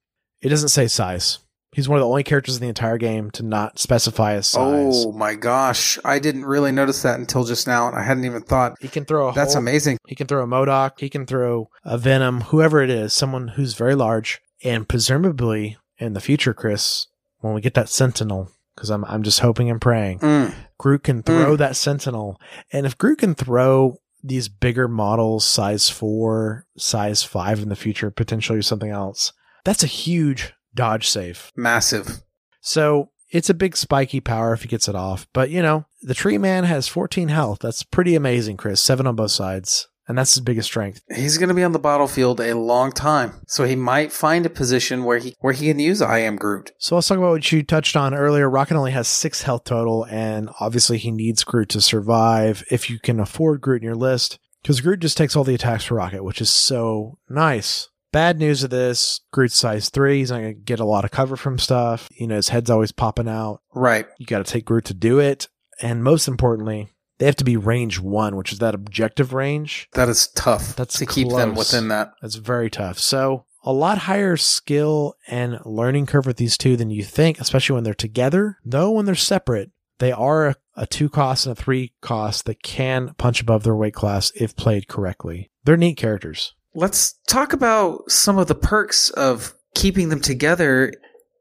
It 0.41 0.49
doesn't 0.49 0.71
say 0.71 0.89
size. 0.89 1.39
He's 1.75 1.89
one 1.89 1.99
of 1.99 2.03
the 2.03 2.09
only 2.09 2.25
characters 2.25 2.57
in 2.57 2.61
the 2.63 2.69
entire 2.69 2.99
game 2.99 3.31
to 3.31 3.45
not 3.45 3.79
specify 3.79 4.33
a 4.33 4.43
size. 4.43 5.05
Oh 5.07 5.13
my 5.13 5.37
gosh. 5.37 5.99
I 6.05 6.19
didn't 6.19 6.45
really 6.47 6.73
notice 6.73 7.01
that 7.03 7.19
until 7.21 7.45
just 7.45 7.67
now. 7.69 7.87
and 7.89 7.97
I 7.97 8.03
hadn't 8.03 8.25
even 8.25 8.43
thought. 8.43 8.75
He 8.81 8.89
can 8.89 9.05
throw 9.05 9.29
a 9.29 9.33
That's 9.33 9.55
Hulk, 9.55 9.63
amazing. 9.63 9.99
He 10.07 10.15
can 10.17 10.27
throw 10.27 10.43
a 10.43 10.47
MODOK. 10.49 10.99
He 10.99 11.09
can 11.09 11.25
throw 11.27 11.69
a 11.85 11.97
Venom, 11.97 12.41
whoever 12.43 12.83
it 12.83 12.91
is, 12.91 13.15
someone 13.15 13.49
who's 13.49 13.75
very 13.75 13.95
large. 13.95 14.41
And 14.65 14.89
presumably 14.89 15.77
in 15.99 16.13
the 16.13 16.21
future, 16.21 16.55
Chris, 16.55 17.07
when 17.41 17.55
we 17.55 17.61
get 17.61 17.75
that 17.75 17.89
Sentinel, 17.89 18.51
because 18.75 18.91
I'm, 18.91 19.05
I'm 19.05 19.23
just 19.23 19.41
hoping 19.41 19.71
and 19.71 19.81
praying, 19.81 20.21
Mm. 20.21 20.55
Groot 20.79 21.05
can 21.05 21.23
throw 21.23 21.55
that 21.57 21.77
Sentinel. 21.77 22.41
And 22.73 22.87
if 22.87 22.99
Groot 22.99 23.19
can 23.19 23.35
throw 23.35 23.99
these 24.25 24.49
bigger 24.49 24.89
models, 24.89 25.45
size 25.45 25.89
four, 25.89 26.67
size 26.77 27.23
five 27.23 27.61
in 27.61 27.69
the 27.69 27.77
future, 27.77 28.11
potentially 28.11 28.63
something 28.63 28.91
else, 28.91 29.33
that's 29.65 29.83
a 29.85 29.89
huge 29.89 30.53
dodge 30.75 31.09
safe. 31.09 31.53
Massive. 31.57 32.23
So 32.61 33.11
it's 33.31 33.51
a 33.51 33.55
big 33.55 33.77
spiky 33.77 34.21
power 34.21 34.53
if 34.53 34.63
he 34.63 34.69
gets 34.69 34.89
it 34.89 34.95
off. 34.95 35.27
But 35.33 35.51
you 35.51 35.63
know, 35.63 35.87
the 36.03 36.15
tree 36.15 36.39
man 36.39 36.65
has 36.65 36.89
14 36.89 37.29
health. 37.29 37.59
That's 37.61 37.83
pretty 37.83 38.15
amazing, 38.15 38.57
Chris. 38.57 38.81
Seven 38.81 39.07
on 39.07 39.17
both 39.17 39.31
sides. 39.31 39.89
And 40.09 40.19
that's 40.19 40.35
his 40.35 40.43
biggest 40.43 40.67
strength. 40.67 41.01
He's 41.15 41.39
going 41.39 41.49
to 41.49 41.55
be 41.55 41.63
on 41.63 41.73
the 41.73 41.79
battlefield 41.79 42.41
a 42.41 42.57
long 42.57 42.91
time, 42.91 43.41
so 43.47 43.65
he 43.65 43.77
might 43.77 44.11
find 44.11 44.45
a 44.45 44.51
position 44.51 45.05
where 45.05 45.19
he 45.19 45.37
where 45.39 45.53
he 45.53 45.69
can 45.69 45.79
use 45.79 46.03
I 46.03 46.19
am 46.19 46.37
Groot. 46.37 46.73
So 46.79 46.97
let's 46.97 47.07
talk 47.07 47.19
about 47.19 47.31
what 47.31 47.53
you 47.53 47.63
touched 47.63 47.97
on 47.97 48.13
earlier. 48.13 48.51
Rocket 48.51 48.77
only 48.77 48.91
has 48.91 49.07
six 49.07 49.43
health 49.43 49.65
total, 49.65 50.05
and 50.07 50.51
obviously 50.59 50.99
he 50.99 51.13
needs 51.13 51.45
Groot 51.45 51.69
to 51.71 51.81
survive 51.81 52.65
if 52.71 52.91
you 52.91 52.99
can 52.99 53.21
afford 53.21 53.61
Groot 53.61 53.83
in 53.83 53.87
your 53.87 53.95
list. 53.95 54.39
Because 54.61 54.81
Groot 54.81 55.01
just 55.01 55.17
takes 55.17 55.35
all 55.35 55.45
the 55.45 55.55
attacks 55.55 55.85
for 55.85 55.97
Rocket, 55.97 56.25
which 56.25 56.41
is 56.41 56.51
so 56.51 57.19
nice. 57.29 57.89
Bad 58.13 58.39
news 58.39 58.63
of 58.63 58.71
this, 58.71 59.21
Groot's 59.33 59.57
size 59.57 59.89
three. 59.89 60.19
He's 60.19 60.31
not 60.31 60.41
going 60.41 60.55
to 60.55 60.61
get 60.61 60.81
a 60.81 60.85
lot 60.85 61.05
of 61.05 61.11
cover 61.11 61.37
from 61.37 61.59
stuff. 61.59 62.09
You 62.13 62.27
know, 62.27 62.37
his 62.37 62.51
head's 62.51 62.71
always 62.71 62.93
popping 62.93 63.29
out. 63.29 63.61
Right. 63.75 64.07
You 64.19 64.27
got 64.27 64.45
to 64.45 64.53
take 64.53 64.67
Groot 64.67 64.85
to 64.87 64.95
do 64.95 65.19
it. 65.19 65.49
And 65.81 66.05
most 66.05 66.29
importantly, 66.29 66.91
they 67.23 67.27
have 67.27 67.37
to 67.37 67.45
be 67.45 67.57
range 67.57 68.01
one, 68.01 68.35
which 68.35 68.53
is 68.53 68.59
that 68.59 68.75
objective 68.75 69.33
range. 69.33 69.89
That 69.93 70.09
is 70.09 70.27
tough. 70.27 70.75
That's 70.75 70.99
to 70.99 71.07
keep 71.07 71.29
them 71.29 71.55
within 71.55 71.87
that. 71.87 72.15
That's 72.21 72.35
very 72.35 72.69
tough. 72.69 72.99
So 72.99 73.45
a 73.63 73.73
lot 73.73 73.97
higher 73.97 74.37
skill 74.37 75.15
and 75.29 75.61
learning 75.65 76.07
curve 76.07 76.27
with 76.27 76.37
these 76.37 76.59
two 76.59 76.77
than 76.77 76.91
you 76.91 77.05
think, 77.05 77.39
especially 77.39 77.75
when 77.75 77.85
they're 77.85 77.95
together. 77.95 78.59
Though 78.65 78.91
when 78.91 79.05
they're 79.05 79.15
separate, 79.15 79.71
they 80.01 80.11
are 80.11 80.49
a, 80.49 80.57
a 80.75 80.85
two 80.85 81.09
cost 81.09 81.47
and 81.47 81.57
a 81.57 81.63
three 81.63 81.93
cost 82.01 82.45
that 82.47 82.65
can 82.65 83.15
punch 83.19 83.41
above 83.41 83.63
their 83.63 83.77
weight 83.77 83.95
class 83.95 84.33
if 84.35 84.57
played 84.57 84.89
correctly. 84.89 85.49
They're 85.63 85.77
neat 85.77 85.97
characters. 85.97 86.57
Let's 86.75 87.21
talk 87.29 87.53
about 87.53 88.11
some 88.11 88.37
of 88.37 88.49
the 88.49 88.57
perks 88.57 89.11
of 89.11 89.55
keeping 89.77 90.09
them 90.09 90.21
together. 90.21 90.93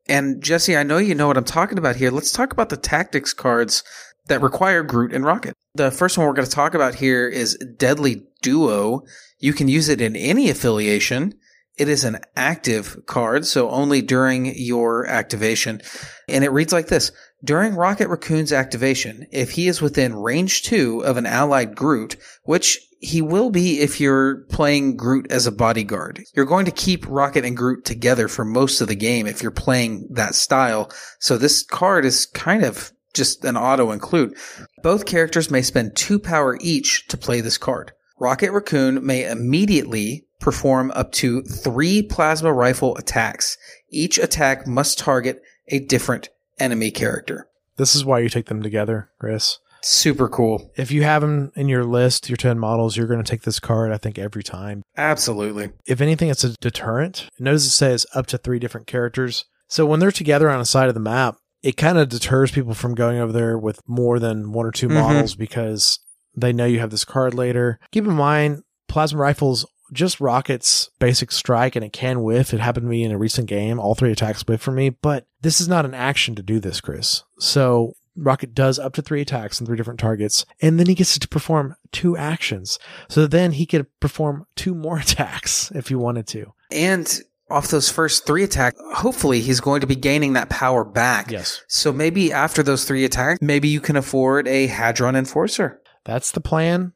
And 0.07 0.43
Jesse, 0.43 0.77
I 0.77 0.83
know 0.83 0.99
you 0.99 1.15
know 1.15 1.25
what 1.25 1.37
I'm 1.37 1.43
talking 1.43 1.79
about 1.79 1.95
here. 1.95 2.11
Let's 2.11 2.31
talk 2.31 2.53
about 2.53 2.69
the 2.69 2.77
tactics 2.77 3.33
cards 3.33 3.83
that 4.31 4.41
require 4.41 4.81
Groot 4.81 5.13
and 5.13 5.25
Rocket. 5.25 5.53
The 5.75 5.91
first 5.91 6.17
one 6.17 6.25
we're 6.25 6.33
going 6.33 6.47
to 6.47 6.51
talk 6.51 6.73
about 6.73 6.95
here 6.95 7.27
is 7.27 7.57
Deadly 7.57 8.23
Duo. 8.41 9.03
You 9.39 9.51
can 9.51 9.67
use 9.67 9.89
it 9.89 9.99
in 9.99 10.15
any 10.15 10.49
affiliation. 10.49 11.33
It 11.77 11.89
is 11.89 12.05
an 12.05 12.19
active 12.35 13.05
card, 13.05 13.45
so 13.45 13.69
only 13.69 14.01
during 14.01 14.53
your 14.55 15.05
activation. 15.05 15.81
And 16.29 16.45
it 16.45 16.51
reads 16.51 16.71
like 16.71 16.87
this. 16.87 17.11
During 17.43 17.75
Rocket 17.75 18.07
Raccoon's 18.07 18.53
activation, 18.53 19.27
if 19.31 19.51
he 19.51 19.67
is 19.67 19.81
within 19.81 20.15
range 20.15 20.63
two 20.63 21.03
of 21.03 21.17
an 21.17 21.25
allied 21.25 21.75
Groot, 21.75 22.15
which 22.43 22.79
he 23.01 23.21
will 23.21 23.49
be 23.49 23.81
if 23.81 23.99
you're 23.99 24.43
playing 24.49 24.95
Groot 24.95 25.29
as 25.29 25.45
a 25.45 25.51
bodyguard. 25.51 26.23
You're 26.35 26.45
going 26.45 26.65
to 26.65 26.71
keep 26.71 27.05
Rocket 27.07 27.43
and 27.43 27.57
Groot 27.57 27.83
together 27.83 28.29
for 28.29 28.45
most 28.45 28.79
of 28.79 28.87
the 28.87 28.95
game 28.95 29.27
if 29.27 29.41
you're 29.41 29.51
playing 29.51 30.07
that 30.11 30.35
style. 30.35 30.89
So 31.19 31.37
this 31.37 31.63
card 31.63 32.05
is 32.05 32.27
kind 32.27 32.63
of 32.63 32.93
just 33.13 33.43
an 33.45 33.57
auto 33.57 33.91
include. 33.91 34.35
Both 34.83 35.05
characters 35.05 35.51
may 35.51 35.61
spend 35.61 35.95
two 35.95 36.19
power 36.19 36.57
each 36.61 37.07
to 37.07 37.17
play 37.17 37.41
this 37.41 37.57
card. 37.57 37.91
Rocket 38.19 38.51
Raccoon 38.51 39.05
may 39.05 39.29
immediately 39.29 40.25
perform 40.39 40.91
up 40.95 41.11
to 41.13 41.41
three 41.43 42.01
plasma 42.01 42.51
rifle 42.51 42.95
attacks. 42.97 43.57
Each 43.89 44.17
attack 44.17 44.67
must 44.67 44.99
target 44.99 45.41
a 45.67 45.79
different 45.79 46.29
enemy 46.59 46.91
character. 46.91 47.47
This 47.77 47.95
is 47.95 48.05
why 48.05 48.19
you 48.19 48.29
take 48.29 48.47
them 48.47 48.61
together, 48.61 49.09
Chris. 49.19 49.59
Super 49.81 50.29
cool. 50.29 50.71
If 50.75 50.91
you 50.91 51.03
have 51.03 51.21
them 51.21 51.51
in 51.55 51.67
your 51.67 51.83
list, 51.83 52.29
your 52.29 52.37
10 52.37 52.59
models, 52.59 52.95
you're 52.95 53.07
going 53.07 53.23
to 53.23 53.29
take 53.29 53.41
this 53.41 53.59
card, 53.59 53.91
I 53.91 53.97
think, 53.97 54.19
every 54.19 54.43
time. 54.43 54.83
Absolutely. 54.95 55.71
If 55.87 56.01
anything, 56.01 56.29
it's 56.29 56.43
a 56.43 56.55
deterrent. 56.57 57.27
Notice 57.39 57.65
it 57.65 57.71
says 57.71 58.05
up 58.13 58.27
to 58.27 58.37
three 58.37 58.59
different 58.59 58.85
characters. 58.85 59.45
So 59.67 59.85
when 59.85 59.99
they're 59.99 60.11
together 60.11 60.49
on 60.49 60.59
a 60.59 60.65
side 60.65 60.89
of 60.89 60.93
the 60.93 60.99
map, 60.99 61.37
it 61.63 61.77
kind 61.77 61.97
of 61.97 62.09
deters 62.09 62.51
people 62.51 62.73
from 62.73 62.95
going 62.95 63.17
over 63.19 63.31
there 63.31 63.57
with 63.57 63.81
more 63.87 64.19
than 64.19 64.51
one 64.51 64.65
or 64.65 64.71
2 64.71 64.87
Mhm. 64.87 64.93
models 64.93 65.35
because 65.35 65.99
they 66.35 66.51
know 66.53 66.65
you 66.65 66.79
have 66.79 66.89
this 66.91 67.05
card 67.05 67.33
later. 67.33 67.79
Keep 67.91 68.05
in 68.05 68.13
mind, 68.13 68.63
plasma 68.87 69.19
rifles 69.19 69.65
just 69.93 70.21
rockets 70.21 70.89
basic 70.99 71.31
strike 71.31 71.75
and 71.75 71.83
it 71.83 71.91
can 71.91 72.23
whiff. 72.23 72.53
It 72.53 72.61
happened 72.61 72.85
to 72.85 72.89
me 72.89 73.03
in 73.03 73.11
a 73.11 73.17
recent 73.17 73.47
game. 73.47 73.77
All 73.79 73.93
three 73.93 74.11
attacks 74.11 74.41
whiff 74.47 74.61
for 74.61 74.71
me, 74.71 74.89
but 74.89 75.25
this 75.41 75.59
is 75.59 75.67
not 75.67 75.83
an 75.85 75.93
action 75.93 76.33
to 76.35 76.41
do 76.41 76.59
this, 76.61 76.79
Chris. 76.79 77.23
So 77.39 77.93
Rocket 78.15 78.53
does 78.53 78.79
up 78.79 78.93
to 78.93 79.01
three 79.01 79.21
attacks 79.21 79.59
on 79.61 79.65
three 79.67 79.75
different 79.77 79.99
targets, 79.99 80.45
and 80.61 80.79
then 80.79 80.87
he 80.87 80.95
gets 80.95 81.17
to 81.19 81.27
perform 81.27 81.75
two 81.91 82.15
actions. 82.17 82.79
So 83.09 83.27
then 83.27 83.53
he 83.53 83.65
could 83.65 83.85
perform 83.99 84.45
two 84.55 84.73
more 84.75 84.97
attacks 84.99 85.71
if 85.75 85.89
he 85.89 85.95
wanted 85.95 86.25
to. 86.27 86.53
And 86.71 87.19
off 87.51 87.67
those 87.67 87.89
first 87.89 88.25
three 88.25 88.43
attacks, 88.43 88.79
hopefully 88.93 89.41
he's 89.41 89.59
going 89.59 89.81
to 89.81 89.87
be 89.87 89.95
gaining 89.95 90.33
that 90.33 90.49
power 90.49 90.83
back. 90.83 91.29
Yes. 91.31 91.61
So 91.67 91.91
maybe 91.91 92.31
after 92.31 92.63
those 92.63 92.85
three 92.85 93.05
attacks, 93.05 93.39
maybe 93.41 93.67
you 93.67 93.81
can 93.81 93.95
afford 93.95 94.47
a 94.47 94.67
Hadron 94.67 95.15
Enforcer. 95.15 95.81
That's 96.05 96.31
the 96.31 96.41
plan. 96.41 96.93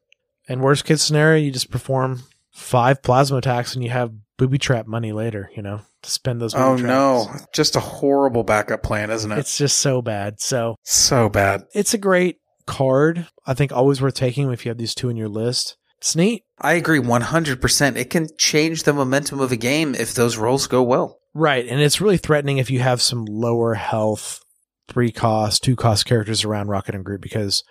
And 0.47 0.61
worst 0.61 0.85
case 0.85 1.01
scenario, 1.01 1.43
you 1.43 1.51
just 1.51 1.71
perform 1.71 2.23
five 2.51 3.01
plasma 3.03 3.37
attacks 3.37 3.75
and 3.75 3.83
you 3.83 3.89
have 3.89 4.13
booby 4.37 4.57
trap 4.57 4.87
money 4.87 5.11
later, 5.11 5.49
you 5.55 5.61
know, 5.61 5.81
to 6.03 6.09
spend 6.09 6.41
those 6.41 6.53
Oh 6.55 6.77
traps. 6.77 6.83
no, 6.83 7.27
just 7.53 7.75
a 7.75 7.79
horrible 7.79 8.43
backup 8.43 8.83
plan, 8.83 9.09
isn't 9.11 9.31
it? 9.31 9.37
It's 9.39 9.57
just 9.57 9.77
so 9.77 10.01
bad. 10.01 10.39
So 10.39 10.75
so 10.83 11.29
bad. 11.29 11.63
it's 11.73 11.93
a 11.93 11.97
great 11.97 12.37
card. 12.65 13.27
I 13.45 13.53
think 13.53 13.71
always 13.71 14.01
worth 14.01 14.15
taking 14.15 14.51
if 14.51 14.65
you 14.65 14.69
have 14.69 14.77
these 14.77 14.95
two 14.95 15.09
in 15.09 15.17
your 15.17 15.29
list. 15.29 15.77
It's 15.97 16.15
neat. 16.15 16.43
I 16.59 16.73
agree 16.73 16.99
100%. 16.99 17.95
It 17.95 18.09
can 18.09 18.29
change 18.37 18.83
the 18.83 18.93
momentum 18.93 19.39
of 19.39 19.51
a 19.51 19.57
game 19.57 19.93
if 19.93 20.13
those 20.13 20.37
rolls 20.37 20.67
go 20.67 20.81
well. 20.81 21.19
Right. 21.33 21.67
And 21.67 21.81
it's 21.81 21.99
really 21.99 22.17
threatening 22.17 22.57
if 22.57 22.71
you 22.71 22.79
have 22.79 23.01
some 23.01 23.25
lower 23.25 23.73
health, 23.73 24.41
three 24.87 25.11
cost, 25.11 25.63
two 25.63 25.75
cost 25.75 26.05
characters 26.05 26.45
around 26.45 26.69
Rocket 26.69 26.95
and 26.95 27.03
Groot 27.03 27.21
because 27.21 27.63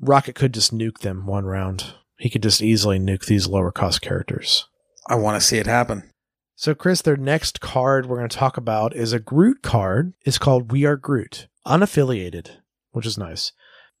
Rocket 0.00 0.34
could 0.34 0.52
just 0.52 0.74
nuke 0.74 0.98
them 0.98 1.26
one 1.26 1.44
round. 1.44 1.94
He 2.18 2.28
could 2.28 2.42
just 2.42 2.62
easily 2.62 2.98
nuke 2.98 3.26
these 3.26 3.46
lower 3.46 3.70
cost 3.70 4.02
characters. 4.02 4.66
I 5.08 5.14
want 5.14 5.40
to 5.40 5.46
see 5.46 5.58
it 5.58 5.66
happen. 5.66 6.10
So, 6.54 6.74
Chris, 6.74 7.02
their 7.02 7.16
next 7.16 7.60
card 7.60 8.06
we're 8.06 8.18
going 8.18 8.28
to 8.28 8.36
talk 8.36 8.56
about 8.56 8.94
is 8.94 9.12
a 9.12 9.18
Groot 9.18 9.62
card. 9.62 10.14
It's 10.24 10.38
called 10.38 10.70
We 10.70 10.84
Are 10.84 10.96
Groot, 10.96 11.48
unaffiliated, 11.66 12.50
which 12.92 13.06
is 13.06 13.18
nice. 13.18 13.52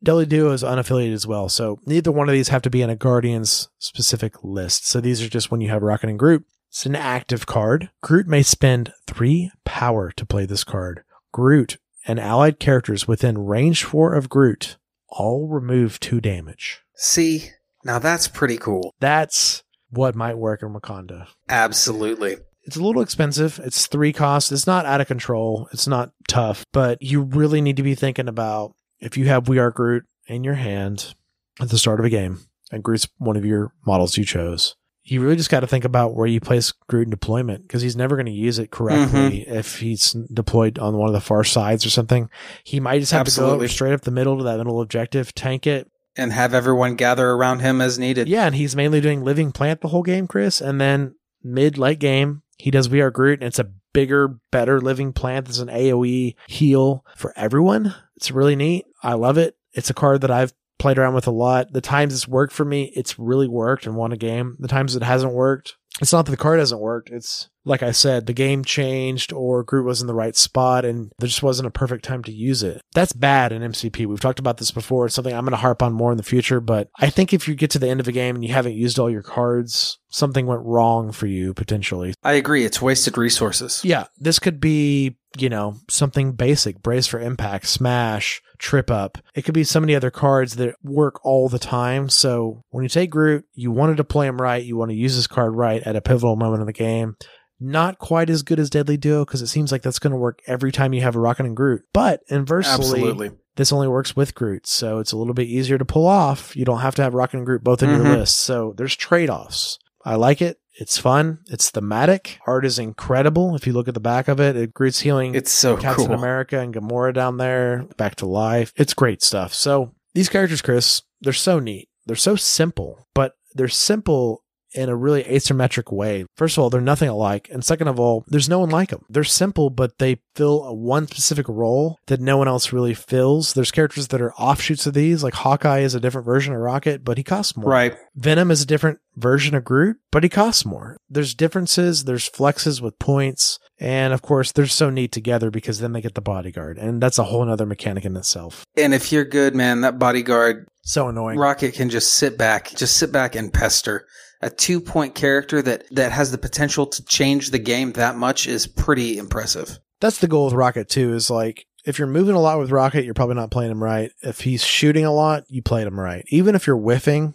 Deadly 0.02 0.26
Duo 0.26 0.52
is 0.52 0.62
unaffiliated 0.62 1.12
as 1.12 1.26
well, 1.26 1.48
so 1.48 1.78
neither 1.86 2.10
one 2.10 2.28
of 2.28 2.32
these 2.32 2.48
have 2.48 2.62
to 2.62 2.70
be 2.70 2.82
in 2.82 2.90
a 2.90 2.96
Guardians 2.96 3.68
specific 3.78 4.42
list. 4.42 4.86
So 4.86 5.00
these 5.00 5.22
are 5.22 5.28
just 5.28 5.50
when 5.50 5.60
you 5.60 5.70
have 5.70 5.82
Rocket 5.82 6.10
and 6.10 6.18
Groot. 6.18 6.44
It's 6.68 6.86
an 6.86 6.96
active 6.96 7.46
card. 7.46 7.90
Groot 8.02 8.26
may 8.26 8.42
spend 8.42 8.92
three 9.06 9.50
power 9.64 10.10
to 10.12 10.26
play 10.26 10.46
this 10.46 10.64
card. 10.64 11.04
Groot 11.30 11.76
and 12.06 12.18
allied 12.18 12.58
characters 12.58 13.06
within 13.06 13.44
range 13.44 13.84
four 13.84 14.14
of 14.14 14.28
Groot 14.28 14.76
all 15.08 15.48
remove 15.48 16.00
two 16.00 16.20
damage. 16.20 16.80
See, 16.94 17.50
now 17.84 17.98
that's 17.98 18.26
pretty 18.26 18.56
cool. 18.56 18.94
That's 19.00 19.62
what 19.90 20.16
might 20.16 20.38
work 20.38 20.62
in 20.62 20.72
Wakanda. 20.72 21.28
Absolutely. 21.48 22.38
It's 22.64 22.76
a 22.76 22.82
little 22.82 23.02
expensive. 23.02 23.60
It's 23.64 23.86
three 23.86 24.12
costs. 24.12 24.50
It's 24.50 24.66
not 24.66 24.86
out 24.86 25.00
of 25.00 25.08
control. 25.08 25.68
It's 25.72 25.86
not 25.86 26.12
tough, 26.28 26.64
but 26.72 27.02
you 27.02 27.22
really 27.22 27.60
need 27.60 27.76
to 27.76 27.82
be 27.82 27.94
thinking 27.94 28.28
about 28.28 28.74
if 29.02 29.16
you 29.16 29.26
have 29.26 29.48
We 29.48 29.58
Are 29.58 29.70
Groot 29.70 30.04
in 30.26 30.44
your 30.44 30.54
hand 30.54 31.14
at 31.60 31.68
the 31.68 31.76
start 31.76 32.00
of 32.00 32.06
a 32.06 32.10
game, 32.10 32.38
and 32.70 32.82
Groot's 32.82 33.08
one 33.18 33.36
of 33.36 33.44
your 33.44 33.74
models 33.84 34.16
you 34.16 34.24
chose. 34.24 34.76
You 35.04 35.20
really 35.20 35.34
just 35.34 35.50
got 35.50 35.60
to 35.60 35.66
think 35.66 35.84
about 35.84 36.14
where 36.14 36.28
you 36.28 36.38
place 36.38 36.72
Groot 36.86 37.08
in 37.08 37.10
deployment 37.10 37.62
because 37.62 37.82
he's 37.82 37.96
never 37.96 38.14
going 38.14 38.26
to 38.26 38.32
use 38.32 38.60
it 38.60 38.70
correctly 38.70 39.40
mm-hmm. 39.40 39.52
if 39.52 39.80
he's 39.80 40.12
deployed 40.32 40.78
on 40.78 40.96
one 40.96 41.08
of 41.08 41.12
the 41.12 41.20
far 41.20 41.42
sides 41.42 41.84
or 41.84 41.90
something. 41.90 42.30
He 42.62 42.78
might 42.78 43.00
just 43.00 43.10
have 43.10 43.26
to 43.26 43.36
go 43.36 43.66
straight 43.66 43.92
up 43.92 44.02
the 44.02 44.12
middle 44.12 44.38
to 44.38 44.44
that 44.44 44.58
middle 44.58 44.80
objective, 44.80 45.34
tank 45.34 45.66
it, 45.66 45.90
And 46.14 46.32
have 46.32 46.54
everyone 46.54 46.94
gather 46.94 47.28
around 47.30 47.60
him 47.60 47.80
as 47.80 47.98
needed. 47.98 48.28
yeah, 48.28 48.46
and 48.46 48.54
he's 48.54 48.76
mainly 48.76 49.00
doing 49.00 49.24
living 49.24 49.50
plant 49.50 49.80
the 49.80 49.88
whole 49.88 50.04
game, 50.04 50.28
Chris. 50.28 50.60
And 50.60 50.80
then 50.80 51.16
mid 51.42 51.76
late 51.76 51.98
game, 51.98 52.42
he 52.56 52.70
does 52.70 52.88
We 52.88 53.00
Are 53.00 53.10
Groot, 53.10 53.40
and 53.40 53.48
it's 53.48 53.58
a 53.58 53.72
bigger, 53.92 54.36
better 54.52 54.80
living 54.80 55.12
plant. 55.12 55.46
There's 55.46 55.58
an 55.58 55.68
AoE 55.68 56.36
heal 56.46 57.04
for 57.16 57.32
everyone. 57.36 57.94
It's 58.22 58.30
really 58.30 58.54
neat. 58.54 58.86
I 59.02 59.14
love 59.14 59.36
it. 59.36 59.56
It's 59.72 59.90
a 59.90 59.94
card 59.94 60.20
that 60.20 60.30
I've 60.30 60.52
played 60.78 60.96
around 60.96 61.14
with 61.14 61.26
a 61.26 61.32
lot. 61.32 61.72
The 61.72 61.80
times 61.80 62.14
it's 62.14 62.28
worked 62.28 62.52
for 62.52 62.64
me, 62.64 62.92
it's 62.94 63.18
really 63.18 63.48
worked 63.48 63.84
and 63.84 63.96
won 63.96 64.12
a 64.12 64.16
game. 64.16 64.54
The 64.60 64.68
times 64.68 64.94
it 64.94 65.02
hasn't 65.02 65.32
worked, 65.32 65.74
it's 66.00 66.12
not 66.12 66.26
that 66.26 66.30
the 66.30 66.36
card 66.36 66.60
hasn't 66.60 66.80
worked. 66.80 67.10
It's 67.10 67.50
like 67.64 67.82
I 67.82 67.92
said, 67.92 68.26
the 68.26 68.32
game 68.32 68.64
changed 68.64 69.32
or 69.32 69.62
Groot 69.62 69.84
was 69.84 70.00
in 70.00 70.06
the 70.06 70.14
right 70.14 70.36
spot 70.36 70.84
and 70.84 71.12
there 71.18 71.28
just 71.28 71.42
wasn't 71.42 71.68
a 71.68 71.70
perfect 71.70 72.04
time 72.04 72.22
to 72.24 72.32
use 72.32 72.62
it. 72.62 72.80
That's 72.94 73.12
bad 73.12 73.52
in 73.52 73.62
MCP. 73.62 74.06
We've 74.06 74.20
talked 74.20 74.38
about 74.38 74.58
this 74.58 74.70
before. 74.70 75.06
It's 75.06 75.14
something 75.14 75.34
I'm 75.34 75.44
going 75.44 75.52
to 75.52 75.56
harp 75.56 75.82
on 75.82 75.92
more 75.92 76.10
in 76.10 76.16
the 76.16 76.22
future, 76.22 76.60
but 76.60 76.88
I 76.98 77.10
think 77.10 77.32
if 77.32 77.46
you 77.46 77.54
get 77.54 77.70
to 77.72 77.78
the 77.78 77.88
end 77.88 78.00
of 78.00 78.08
a 78.08 78.12
game 78.12 78.34
and 78.34 78.44
you 78.44 78.52
haven't 78.52 78.74
used 78.74 78.98
all 78.98 79.10
your 79.10 79.22
cards, 79.22 79.98
something 80.08 80.46
went 80.46 80.62
wrong 80.64 81.12
for 81.12 81.26
you 81.26 81.54
potentially. 81.54 82.14
I 82.22 82.34
agree. 82.34 82.64
It's 82.64 82.82
wasted 82.82 83.16
resources. 83.16 83.80
Yeah, 83.84 84.06
this 84.18 84.38
could 84.38 84.60
be, 84.60 85.16
you 85.38 85.48
know, 85.48 85.76
something 85.88 86.32
basic, 86.32 86.82
brace 86.82 87.06
for 87.06 87.20
impact, 87.20 87.66
smash, 87.66 88.42
trip 88.58 88.90
up. 88.90 89.18
It 89.34 89.42
could 89.42 89.54
be 89.54 89.64
so 89.64 89.80
many 89.80 89.94
other 89.94 90.10
cards 90.10 90.56
that 90.56 90.76
work 90.82 91.24
all 91.24 91.48
the 91.48 91.58
time. 91.58 92.08
So 92.08 92.64
when 92.70 92.82
you 92.82 92.88
take 92.88 93.10
Groot, 93.10 93.44
you 93.54 93.70
wanted 93.70 93.98
to 93.98 94.04
play 94.04 94.26
him 94.26 94.40
right, 94.40 94.64
you 94.64 94.76
want 94.76 94.90
to 94.90 94.96
use 94.96 95.16
this 95.16 95.26
card 95.26 95.54
right 95.54 95.82
at 95.82 95.96
a 95.96 96.00
pivotal 96.00 96.36
moment 96.36 96.60
in 96.60 96.66
the 96.66 96.72
game. 96.72 97.16
Not 97.62 97.98
quite 97.98 98.28
as 98.28 98.42
good 98.42 98.58
as 98.58 98.70
Deadly 98.70 98.96
Duo 98.96 99.24
because 99.24 99.40
it 99.42 99.46
seems 99.46 99.70
like 99.70 99.82
that's 99.82 99.98
going 99.98 100.10
to 100.10 100.16
work 100.16 100.40
every 100.46 100.72
time 100.72 100.92
you 100.92 101.02
have 101.02 101.16
a 101.16 101.20
Rocket 101.20 101.46
and 101.46 101.56
Groot. 101.56 101.82
But 101.92 102.20
inversely, 102.28 102.72
Absolutely. 103.00 103.30
this 103.56 103.72
only 103.72 103.88
works 103.88 104.16
with 104.16 104.34
Groot, 104.34 104.66
so 104.66 104.98
it's 104.98 105.12
a 105.12 105.16
little 105.16 105.34
bit 105.34 105.46
easier 105.48 105.78
to 105.78 105.84
pull 105.84 106.06
off. 106.06 106.56
You 106.56 106.64
don't 106.64 106.80
have 106.80 106.94
to 106.96 107.02
have 107.02 107.14
Rocket 107.14 107.36
and 107.38 107.46
Groot 107.46 107.62
both 107.62 107.82
in 107.82 107.90
your 107.90 108.00
Mhm. 108.00 108.16
list. 108.18 108.40
So 108.40 108.74
there's 108.76 108.96
trade 108.96 109.30
offs. 109.30 109.78
I 110.04 110.16
like 110.16 110.42
it. 110.42 110.58
It's 110.80 110.96
fun. 110.98 111.38
It's 111.50 111.70
thematic. 111.70 112.38
Art 112.46 112.64
is 112.64 112.78
incredible. 112.78 113.54
If 113.54 113.66
you 113.66 113.74
look 113.74 113.88
at 113.88 113.94
the 113.94 114.00
back 114.00 114.26
of 114.26 114.40
it, 114.40 114.56
it 114.56 114.72
Groot's 114.72 115.00
healing 115.00 115.34
It's 115.34 115.52
so 115.52 115.76
Captain 115.76 116.06
cool. 116.06 116.14
America 116.16 116.58
and 116.58 116.74
Gamora 116.74 117.12
down 117.14 117.36
there 117.36 117.84
back 117.98 118.16
to 118.16 118.26
life. 118.26 118.72
It's 118.76 118.94
great 118.94 119.22
stuff. 119.22 119.52
So 119.54 119.92
these 120.14 120.30
characters, 120.30 120.62
Chris, 120.62 121.02
they're 121.20 121.32
so 121.34 121.58
neat. 121.58 121.88
They're 122.06 122.16
so 122.16 122.36
simple, 122.36 123.06
but 123.14 123.34
they're 123.54 123.68
simple 123.68 124.42
in 124.74 124.88
a 124.88 124.96
really 124.96 125.24
asymmetric 125.24 125.92
way. 125.92 126.24
First 126.36 126.56
of 126.56 126.62
all, 126.62 126.70
they're 126.70 126.80
nothing 126.80 127.08
alike. 127.08 127.48
And 127.52 127.64
second 127.64 127.88
of 127.88 127.98
all, 128.00 128.24
there's 128.28 128.48
no 128.48 128.60
one 128.60 128.70
like 128.70 128.90
them. 128.90 129.04
They're 129.08 129.24
simple, 129.24 129.70
but 129.70 129.98
they 129.98 130.20
fill 130.34 130.64
a 130.64 130.74
one 130.74 131.06
specific 131.06 131.48
role 131.48 131.98
that 132.06 132.20
no 132.20 132.36
one 132.36 132.48
else 132.48 132.72
really 132.72 132.94
fills. 132.94 133.54
There's 133.54 133.70
characters 133.70 134.08
that 134.08 134.22
are 134.22 134.32
offshoots 134.34 134.86
of 134.86 134.94
these, 134.94 135.22
like 135.22 135.34
Hawkeye 135.34 135.80
is 135.80 135.94
a 135.94 136.00
different 136.00 136.24
version 136.24 136.54
of 136.54 136.60
Rocket, 136.60 137.04
but 137.04 137.18
he 137.18 137.24
costs 137.24 137.56
more. 137.56 137.70
Right. 137.70 137.96
Venom 138.14 138.50
is 138.50 138.62
a 138.62 138.66
different 138.66 139.00
version 139.16 139.54
of 139.54 139.64
Groot, 139.64 139.98
but 140.10 140.22
he 140.22 140.28
costs 140.28 140.64
more. 140.64 140.96
There's 141.08 141.34
differences, 141.34 142.04
there's 142.04 142.30
flexes 142.30 142.80
with 142.80 142.98
points, 142.98 143.58
and 143.78 144.14
of 144.14 144.22
course, 144.22 144.52
they're 144.52 144.66
so 144.66 144.88
neat 144.88 145.12
together 145.12 145.50
because 145.50 145.80
then 145.80 145.92
they 145.92 146.00
get 146.00 146.14
the 146.14 146.22
bodyguard, 146.22 146.78
and 146.78 147.02
that's 147.02 147.18
a 147.18 147.24
whole 147.24 147.48
other 147.48 147.66
mechanic 147.66 148.04
in 148.04 148.16
itself. 148.16 148.64
And 148.76 148.94
if 148.94 149.12
you're 149.12 149.24
good, 149.24 149.54
man, 149.54 149.82
that 149.82 149.98
bodyguard 149.98 150.66
So 150.82 151.08
annoying. 151.08 151.38
Rocket 151.38 151.74
can 151.74 151.90
just 151.90 152.14
sit 152.14 152.38
back, 152.38 152.70
just 152.74 152.96
sit 152.96 153.12
back 153.12 153.34
and 153.34 153.52
pester. 153.52 154.06
A 154.42 154.50
two 154.50 154.80
point 154.80 155.14
character 155.14 155.62
that, 155.62 155.84
that 155.94 156.12
has 156.12 156.32
the 156.32 156.38
potential 156.38 156.86
to 156.86 157.04
change 157.04 157.50
the 157.50 157.58
game 157.58 157.92
that 157.92 158.16
much 158.16 158.46
is 158.46 158.66
pretty 158.66 159.18
impressive. 159.18 159.78
That's 160.00 160.18
the 160.18 160.28
goal 160.28 160.46
with 160.46 160.54
Rocket 160.54 160.88
too. 160.88 161.14
Is 161.14 161.30
like 161.30 161.66
if 161.84 161.98
you're 161.98 162.08
moving 162.08 162.34
a 162.34 162.40
lot 162.40 162.58
with 162.58 162.70
Rocket, 162.70 163.04
you're 163.04 163.14
probably 163.14 163.36
not 163.36 163.50
playing 163.50 163.70
him 163.70 163.82
right. 163.82 164.10
If 164.22 164.40
he's 164.40 164.64
shooting 164.64 165.04
a 165.04 165.12
lot, 165.12 165.44
you 165.48 165.62
played 165.62 165.86
him 165.86 165.98
right. 165.98 166.24
Even 166.28 166.54
if 166.54 166.66
you're 166.66 166.76
whiffing, 166.76 167.34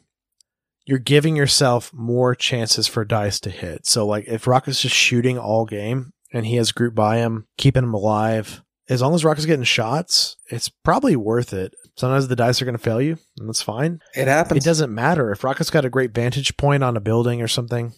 you're 0.86 1.00
giving 1.00 1.36
yourself 1.36 1.92
more 1.94 2.34
chances 2.34 2.88
for 2.88 3.04
dice 3.04 3.40
to 3.42 3.50
hit. 3.50 3.86
So 3.86 4.06
like 4.06 4.26
if 4.28 4.48
Rocket's 4.48 4.82
just 4.82 4.96
shooting 4.96 5.38
all 5.38 5.66
game 5.66 6.14
and 6.34 6.46
he 6.46 6.56
has 6.56 6.72
Groot 6.72 6.96
by 6.96 7.18
him, 7.18 7.48
keeping 7.58 7.84
him 7.84 7.94
alive, 7.94 8.64
as 8.90 9.02
long 9.02 9.14
as 9.14 9.26
Rocket's 9.26 9.46
getting 9.46 9.66
shots, 9.66 10.38
it's 10.50 10.70
probably 10.70 11.16
worth 11.16 11.54
it. 11.54 11.74
Sometimes 11.98 12.28
the 12.28 12.36
dice 12.36 12.62
are 12.62 12.66
going 12.66 12.78
to 12.78 12.84
fail 12.84 13.02
you, 13.02 13.18
and 13.40 13.50
that's 13.50 13.62
fine. 13.62 14.00
It 14.16 14.28
happens. 14.28 14.64
It 14.64 14.68
doesn't 14.70 14.94
matter 14.94 15.32
if 15.32 15.44
Rocket's 15.44 15.72
got 15.72 15.84
a 15.86 15.90
great 15.90 16.14
vantage 16.14 16.56
point 16.56 16.84
on 16.84 16.96
a 16.96 17.02
building 17.02 17.42
or 17.42 17.48
something, 17.48 17.94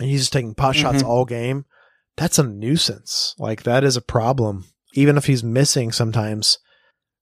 and 0.00 0.08
he's 0.08 0.22
just 0.22 0.32
taking 0.32 0.54
pot 0.54 0.74
shots 0.74 1.02
Mhm. 1.02 1.06
all 1.06 1.24
game. 1.26 1.66
That's 2.16 2.38
a 2.38 2.42
nuisance. 2.44 3.34
Like 3.38 3.62
that 3.64 3.84
is 3.84 3.96
a 3.96 4.00
problem. 4.02 4.64
Even 4.94 5.16
if 5.16 5.26
he's 5.26 5.44
missing 5.44 5.92
sometimes, 5.92 6.58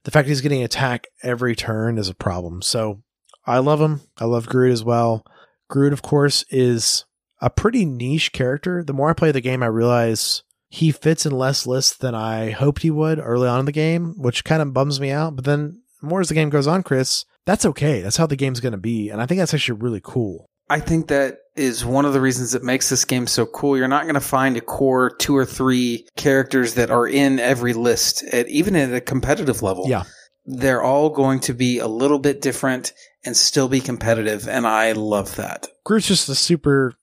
the 0.05 0.11
fact 0.11 0.29
he's 0.29 0.41
getting 0.41 0.63
attack 0.63 1.07
every 1.23 1.55
turn 1.57 1.99
is 1.99 2.09
a 2.09 2.15
problem. 2.15 2.63
So 2.63 3.03
I 3.47 3.59
love 3.59 3.81
him. 3.81 4.01
I 4.19 4.25
love 4.25 4.47
Groot 4.49 4.73
as 4.73 4.85
well. 4.85 5.25
Groot, 5.69 5.93
of 5.93 6.03
course, 6.03 6.45
is 6.51 7.05
a 7.41 7.51
pretty 7.51 7.85
niche 7.85 8.33
character. 8.33 8.83
The 8.85 8.93
more 8.93 9.11
I 9.11 9.15
play 9.15 9.33
the 9.33 9.41
game, 9.41 9.63
I 9.63 9.67
realize 9.67 10.43
he 10.69 10.93
fits 10.93 11.27
in 11.27 11.33
less 11.33 11.67
lists 11.67 11.97
than 11.97 12.15
I 12.15 12.51
hoped 12.51 12.83
he 12.83 12.91
would 12.91 13.19
early 13.19 13.49
on 13.49 13.61
in 13.61 13.67
the 13.67 13.73
game, 13.73 14.15
which 14.17 14.45
kind 14.45 14.63
of 14.63 14.73
bums 14.75 15.01
me 15.01 15.11
out. 15.11 15.35
But 15.37 15.45
then 15.45 15.80
more 16.03 16.21
as 16.21 16.29
the 16.29 16.35
game 16.35 16.51
goes 16.51 16.67
on, 16.67 16.83
Chris, 16.83 17.25
that's 17.47 17.65
okay. 17.67 18.01
That's 18.01 18.17
how 18.17 18.27
the 18.27 18.37
game's 18.37 18.61
going 18.61 18.73
to 18.73 18.79
be. 18.79 19.11
And 19.11 19.21
I 19.21 19.27
think 19.27 19.39
that's 19.39 19.55
actually 19.55 19.81
really 19.81 20.01
cool. 20.03 20.47
I 20.69 20.79
think 20.79 21.09
that 21.09 21.39
is 21.57 21.85
one 21.85 22.05
of 22.05 22.13
the 22.13 22.21
reasons 22.21 22.53
that 22.53 22.63
makes 22.63 22.89
this 22.89 23.05
game 23.05 23.27
so 23.27 23.45
cool. 23.45 23.77
You're 23.77 23.89
not 23.89 24.05
going 24.05 24.15
to 24.15 24.21
find 24.21 24.57
a 24.57 24.61
core 24.61 25.11
two 25.11 25.37
or 25.37 25.45
three 25.45 26.07
characters 26.17 26.75
that 26.75 26.91
are 26.91 27.09
in 27.09 27.41
every 27.41 27.73
list, 27.73 28.23
at, 28.33 28.49
even 28.49 28.77
at 28.77 28.95
a 28.95 29.01
competitive 29.01 29.63
level. 29.63 29.87
Yeah. 29.89 30.05
They're 30.47 30.83
all 30.83 31.11
going 31.11 31.41
to 31.41 31.55
be 31.55 31.81
a 31.81 31.89
little 31.89 32.21
bit 32.21 32.41
different 32.41 32.93
and 33.25 33.37
still 33.37 33.69
be 33.69 33.81
competitive. 33.81 34.49
And 34.49 34.67
I 34.67 34.93
love 34.93 35.37
that. 35.37 35.67
Groot's 35.85 36.07
just 36.07 36.29
a 36.29 36.35
super 36.35 36.95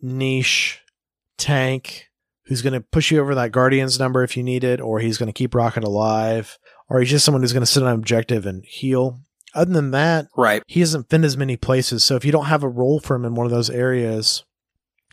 niche 0.00 0.80
tank 1.38 2.08
who's 2.46 2.60
going 2.60 2.74
to 2.74 2.80
push 2.80 3.10
you 3.10 3.20
over 3.20 3.36
that 3.36 3.52
Guardians 3.52 3.98
number 3.98 4.24
if 4.24 4.36
you 4.36 4.42
need 4.42 4.64
it, 4.64 4.80
or 4.80 4.98
he's 4.98 5.16
going 5.16 5.28
to 5.28 5.32
keep 5.32 5.54
Rocket 5.54 5.84
alive, 5.84 6.58
or 6.92 7.00
he's 7.00 7.10
just 7.10 7.24
someone 7.24 7.42
who's 7.42 7.52
going 7.52 7.62
to 7.62 7.66
sit 7.66 7.82
on 7.82 7.92
objective 7.94 8.44
and 8.46 8.64
heal. 8.66 9.20
Other 9.54 9.72
than 9.72 9.90
that, 9.90 10.28
Right. 10.36 10.62
he 10.66 10.80
hasn't 10.80 11.08
been 11.08 11.24
as 11.24 11.36
many 11.36 11.56
places. 11.56 12.04
So 12.04 12.16
if 12.16 12.24
you 12.24 12.32
don't 12.32 12.46
have 12.46 12.62
a 12.62 12.68
role 12.68 13.00
for 13.00 13.16
him 13.16 13.24
in 13.24 13.34
one 13.34 13.46
of 13.46 13.52
those 13.52 13.70
areas, 13.70 14.44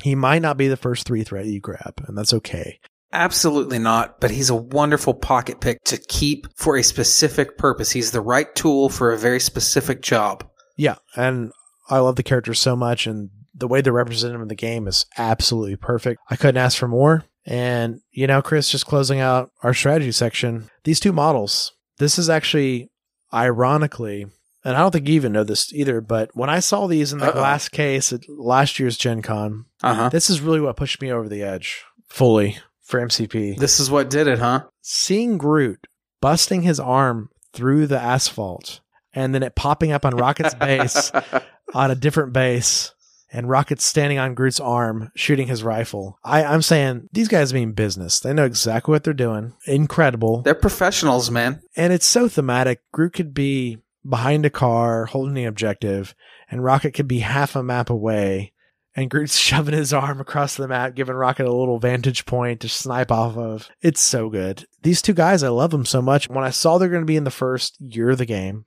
he 0.01 0.15
might 0.15 0.41
not 0.41 0.57
be 0.57 0.67
the 0.67 0.77
first 0.77 1.05
three 1.05 1.23
threat 1.23 1.45
you 1.45 1.59
grab, 1.59 1.93
and 2.07 2.17
that's 2.17 2.33
okay. 2.33 2.79
Absolutely 3.11 3.79
not, 3.79 4.19
but 4.21 4.31
he's 4.31 4.49
a 4.49 4.55
wonderful 4.55 5.13
pocket 5.13 5.59
pick 5.59 5.83
to 5.85 5.97
keep 5.97 6.47
for 6.55 6.77
a 6.77 6.83
specific 6.83 7.57
purpose. 7.57 7.91
He's 7.91 8.11
the 8.11 8.21
right 8.21 8.53
tool 8.55 8.89
for 8.89 9.11
a 9.11 9.17
very 9.17 9.39
specific 9.39 10.01
job. 10.01 10.47
Yeah, 10.77 10.95
and 11.15 11.51
I 11.89 11.97
love 11.99 12.15
the 12.17 12.23
character 12.23 12.53
so 12.53 12.75
much, 12.75 13.07
and 13.07 13.29
the 13.53 13.67
way 13.67 13.81
they're 13.81 13.91
represented 13.91 14.39
in 14.39 14.47
the 14.47 14.55
game 14.55 14.87
is 14.87 15.05
absolutely 15.17 15.75
perfect. 15.75 16.21
I 16.29 16.35
couldn't 16.35 16.57
ask 16.63 16.77
for 16.77 16.87
more. 16.87 17.25
And, 17.45 18.01
you 18.11 18.27
know, 18.27 18.41
Chris, 18.41 18.69
just 18.69 18.85
closing 18.85 19.19
out 19.19 19.51
our 19.63 19.73
strategy 19.73 20.11
section, 20.11 20.69
these 20.83 20.99
two 20.99 21.13
models, 21.13 21.73
this 21.97 22.19
is 22.19 22.29
actually 22.29 22.89
ironically, 23.33 24.25
and 24.63 24.75
I 24.75 24.79
don't 24.79 24.91
think 24.91 25.07
you 25.07 25.15
even 25.15 25.31
know 25.31 25.43
this 25.43 25.73
either, 25.73 26.01
but 26.01 26.29
when 26.33 26.49
I 26.49 26.59
saw 26.59 26.87
these 26.87 27.13
in 27.13 27.19
the 27.19 27.27
Uh-oh. 27.29 27.33
glass 27.33 27.69
case 27.69 28.11
at 28.13 28.21
last 28.27 28.79
year's 28.79 28.97
Gen 28.97 29.21
Con, 29.21 29.65
Uh 29.81 29.93
huh. 29.93 30.09
this 30.09 30.29
is 30.29 30.41
really 30.41 30.59
what 30.61 30.75
pushed 30.77 31.01
me 31.01 31.11
over 31.11 31.29
the 31.29 31.41
edge 31.43 31.83
fully 32.07 32.57
for 32.83 32.99
MCP. 32.99 33.57
This 33.57 33.79
is 33.79 33.89
what 33.89 34.09
did 34.09 34.27
it, 34.27 34.39
huh? 34.39 34.65
Seeing 34.81 35.37
Groot 35.37 35.87
busting 36.21 36.63
his 36.63 36.79
arm 36.79 37.29
through 37.53 37.87
the 37.87 37.99
asphalt 37.99 38.81
and 39.13 39.33
then 39.33 39.41
it 39.43 39.55
popping 39.55 39.91
up 39.91 40.05
on 40.05 40.15
Rocket's 40.15 40.53
base 40.55 41.11
on 41.73 41.89
a 41.91 41.95
different 41.95 42.33
base 42.33 42.93
and 43.31 43.49
Rocket's 43.49 43.83
standing 43.83 44.17
on 44.17 44.33
Groot's 44.33 44.59
arm 44.59 45.11
shooting 45.15 45.47
his 45.47 45.63
rifle. 45.63 46.19
I, 46.23 46.43
I'm 46.43 46.61
saying 46.61 47.09
these 47.11 47.27
guys 47.27 47.53
mean 47.53 47.73
business. 47.73 48.19
They 48.19 48.33
know 48.33 48.45
exactly 48.45 48.91
what 48.91 49.03
they're 49.03 49.13
doing. 49.13 49.53
Incredible. 49.65 50.41
They're 50.41 50.55
professionals, 50.55 51.29
man. 51.29 51.61
And 51.75 51.93
it's 51.93 52.05
so 52.05 52.27
thematic. 52.27 52.81
Groot 52.91 53.13
could 53.13 53.33
be 53.33 53.77
behind 54.07 54.45
a 54.45 54.49
car 54.49 55.05
holding 55.05 55.33
the 55.33 55.45
objective, 55.45 56.15
and 56.49 56.63
Rocket 56.63 56.93
could 56.93 57.07
be 57.07 57.19
half 57.19 57.55
a 57.55 57.63
map 57.63 57.89
away. 57.89 58.53
And 58.95 59.09
Groot's 59.09 59.37
shoving 59.37 59.75
his 59.75 59.93
arm 59.93 60.19
across 60.19 60.55
the 60.55 60.67
map, 60.67 60.95
giving 60.95 61.15
Rocket 61.15 61.45
a 61.45 61.53
little 61.53 61.79
vantage 61.79 62.25
point 62.25 62.61
to 62.61 62.69
snipe 62.69 63.11
off 63.11 63.37
of. 63.37 63.69
It's 63.81 64.01
so 64.01 64.29
good. 64.29 64.65
These 64.81 65.01
two 65.01 65.13
guys, 65.13 65.43
I 65.43 65.49
love 65.49 65.71
them 65.71 65.85
so 65.85 66.01
much. 66.01 66.29
When 66.29 66.43
I 66.43 66.49
saw 66.49 66.77
they're 66.77 66.89
going 66.89 67.03
to 67.03 67.05
be 67.05 67.17
in 67.17 67.23
the 67.23 67.31
first 67.31 67.79
year 67.79 68.09
of 68.09 68.17
the 68.17 68.25
game, 68.25 68.65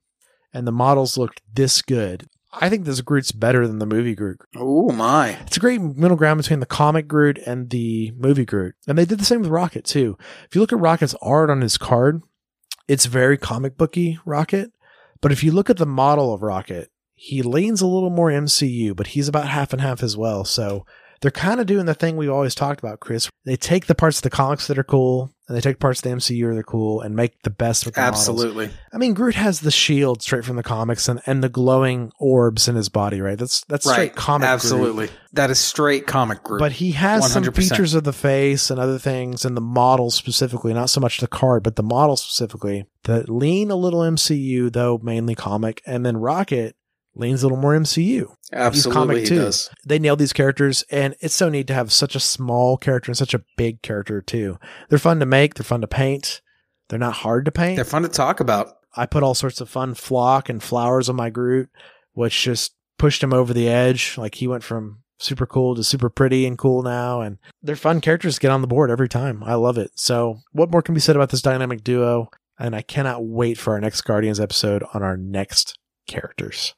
and 0.54 0.66
the 0.66 0.72
models 0.72 1.16
looked 1.16 1.40
this 1.52 1.82
good, 1.82 2.28
I 2.52 2.68
think 2.68 2.84
this 2.84 3.00
Groot's 3.00 3.32
better 3.32 3.66
than 3.66 3.78
the 3.78 3.86
movie 3.86 4.14
Groot. 4.14 4.40
Oh 4.56 4.90
my. 4.90 5.38
It's 5.46 5.56
a 5.56 5.60
great 5.60 5.80
middle 5.80 6.16
ground 6.16 6.38
between 6.38 6.60
the 6.60 6.66
comic 6.66 7.08
Groot 7.08 7.38
and 7.38 7.70
the 7.70 8.12
movie 8.16 8.44
Groot. 8.44 8.74
And 8.86 8.98
they 8.98 9.04
did 9.04 9.18
the 9.18 9.24
same 9.24 9.40
with 9.40 9.50
Rocket 9.50 9.84
too. 9.84 10.18
If 10.46 10.54
you 10.54 10.60
look 10.60 10.72
at 10.72 10.78
Rocket's 10.78 11.14
art 11.22 11.48
on 11.48 11.62
his 11.62 11.78
card, 11.78 12.22
it's 12.88 13.06
very 13.06 13.38
comic 13.38 13.76
booky 13.78 14.18
Rocket. 14.26 14.70
But 15.20 15.32
if 15.32 15.42
you 15.42 15.52
look 15.52 15.70
at 15.70 15.78
the 15.78 15.86
model 15.86 16.34
of 16.34 16.42
Rocket, 16.42 16.90
he 17.14 17.40
leans 17.40 17.80
a 17.80 17.86
little 17.86 18.10
more 18.10 18.30
MCU, 18.30 18.94
but 18.94 19.08
he's 19.08 19.28
about 19.28 19.48
half 19.48 19.72
and 19.72 19.80
half 19.80 20.02
as 20.02 20.16
well. 20.16 20.44
So 20.44 20.84
they're 21.20 21.30
kind 21.30 21.60
of 21.60 21.66
doing 21.66 21.86
the 21.86 21.94
thing 21.94 22.16
we've 22.16 22.28
always 22.28 22.54
talked 22.54 22.80
about, 22.80 23.00
Chris. 23.00 23.30
They 23.44 23.56
take 23.56 23.86
the 23.86 23.94
parts 23.94 24.18
of 24.18 24.24
the 24.24 24.30
comics 24.30 24.66
that 24.66 24.78
are 24.78 24.84
cool 24.84 25.30
and 25.52 25.56
they 25.58 25.60
take 25.60 25.78
parts 25.78 26.00
of 26.00 26.04
the 26.04 26.16
MCU 26.16 26.50
that 26.50 26.58
are 26.58 26.62
cool 26.62 27.02
and 27.02 27.14
make 27.14 27.42
the 27.42 27.50
best 27.50 27.84
with 27.84 27.94
the 27.94 28.00
models. 28.00 28.20
Absolutely. 28.20 28.70
I 28.90 28.96
mean, 28.96 29.12
Groot 29.12 29.34
has 29.34 29.60
the 29.60 29.70
shield 29.70 30.22
straight 30.22 30.46
from 30.46 30.56
the 30.56 30.62
comics 30.62 31.08
and, 31.08 31.20
and 31.26 31.44
the 31.44 31.50
glowing 31.50 32.10
orbs 32.18 32.68
in 32.68 32.74
his 32.74 32.88
body, 32.88 33.20
right? 33.20 33.38
That's 33.38 33.62
that's 33.64 33.84
straight 33.84 33.98
Right. 33.98 34.14
comic. 34.16 34.46
Groot. 34.46 34.52
Absolutely. 34.54 35.08
That 35.34 35.50
is 35.50 35.58
straight 35.58 36.06
comic 36.06 36.42
Groot. 36.42 36.58
But 36.58 36.72
he 36.72 36.92
has 36.92 37.30
some 37.30 37.42
100%. 37.44 37.54
features 37.56 37.92
of 37.94 38.04
the 38.04 38.12
face 38.14 38.70
and 38.70 38.80
other 38.80 38.98
things 38.98 39.44
and 39.44 39.54
the 39.56 39.60
model 39.60 40.10
specifically, 40.10 40.72
not 40.72 40.88
so 40.90 41.00
much 41.00 41.18
the 41.18 41.26
card, 41.26 41.62
but 41.62 41.76
the 41.76 41.82
model 41.82 42.16
specifically 42.16 42.86
that 43.04 43.28
lean 43.28 43.70
a 43.70 43.76
little 43.76 44.00
MCU, 44.00 44.72
though 44.72 44.98
mainly 45.02 45.34
comic. 45.34 45.82
And 45.86 46.06
then 46.06 46.16
Rocket 46.16 46.76
leans 47.14 47.42
a 47.42 47.46
little 47.46 47.58
more 47.58 47.74
MCU. 47.74 48.34
Absolutely 48.52 48.92
comic 49.00 49.16
he 49.18 49.24
too. 49.26 49.36
does. 49.36 49.70
They 49.84 49.98
nailed 49.98 50.18
these 50.18 50.32
characters, 50.32 50.84
and 50.90 51.14
it's 51.20 51.34
so 51.34 51.48
neat 51.48 51.66
to 51.68 51.74
have 51.74 51.92
such 51.92 52.14
a 52.14 52.20
small 52.20 52.76
character 52.76 53.10
and 53.10 53.16
such 53.16 53.34
a 53.34 53.44
big 53.56 53.82
character, 53.82 54.20
too. 54.20 54.58
They're 54.88 54.98
fun 54.98 55.20
to 55.20 55.26
make, 55.26 55.54
they're 55.54 55.64
fun 55.64 55.80
to 55.80 55.86
paint, 55.86 56.40
they're 56.88 56.98
not 56.98 57.14
hard 57.14 57.44
to 57.46 57.52
paint. 57.52 57.76
They're 57.76 57.84
fun 57.84 58.02
to 58.02 58.08
talk 58.08 58.40
about. 58.40 58.74
I 58.94 59.06
put 59.06 59.22
all 59.22 59.34
sorts 59.34 59.60
of 59.60 59.68
fun 59.70 59.94
flock 59.94 60.48
and 60.48 60.62
flowers 60.62 61.08
on 61.08 61.16
my 61.16 61.30
Groot, 61.30 61.70
which 62.12 62.42
just 62.42 62.74
pushed 62.98 63.22
him 63.22 63.32
over 63.32 63.54
the 63.54 63.68
edge. 63.68 64.18
Like 64.18 64.34
he 64.34 64.46
went 64.46 64.62
from 64.62 65.02
super 65.18 65.46
cool 65.46 65.74
to 65.74 65.82
super 65.84 66.10
pretty 66.10 66.46
and 66.46 66.58
cool 66.58 66.82
now. 66.82 67.22
And 67.22 67.38
they're 67.62 67.76
fun 67.76 68.00
characters 68.02 68.34
to 68.34 68.40
get 68.40 68.50
on 68.50 68.60
the 68.60 68.66
board 68.66 68.90
every 68.90 69.08
time. 69.08 69.42
I 69.42 69.54
love 69.54 69.78
it. 69.78 69.92
So, 69.94 70.40
what 70.52 70.70
more 70.70 70.82
can 70.82 70.94
be 70.94 71.00
said 71.00 71.16
about 71.16 71.30
this 71.30 71.40
dynamic 71.42 71.82
duo? 71.82 72.28
And 72.58 72.76
I 72.76 72.82
cannot 72.82 73.24
wait 73.24 73.56
for 73.56 73.72
our 73.72 73.80
next 73.80 74.02
Guardians 74.02 74.38
episode 74.38 74.84
on 74.92 75.02
our 75.02 75.16
next 75.16 75.78
characters. 76.06 76.74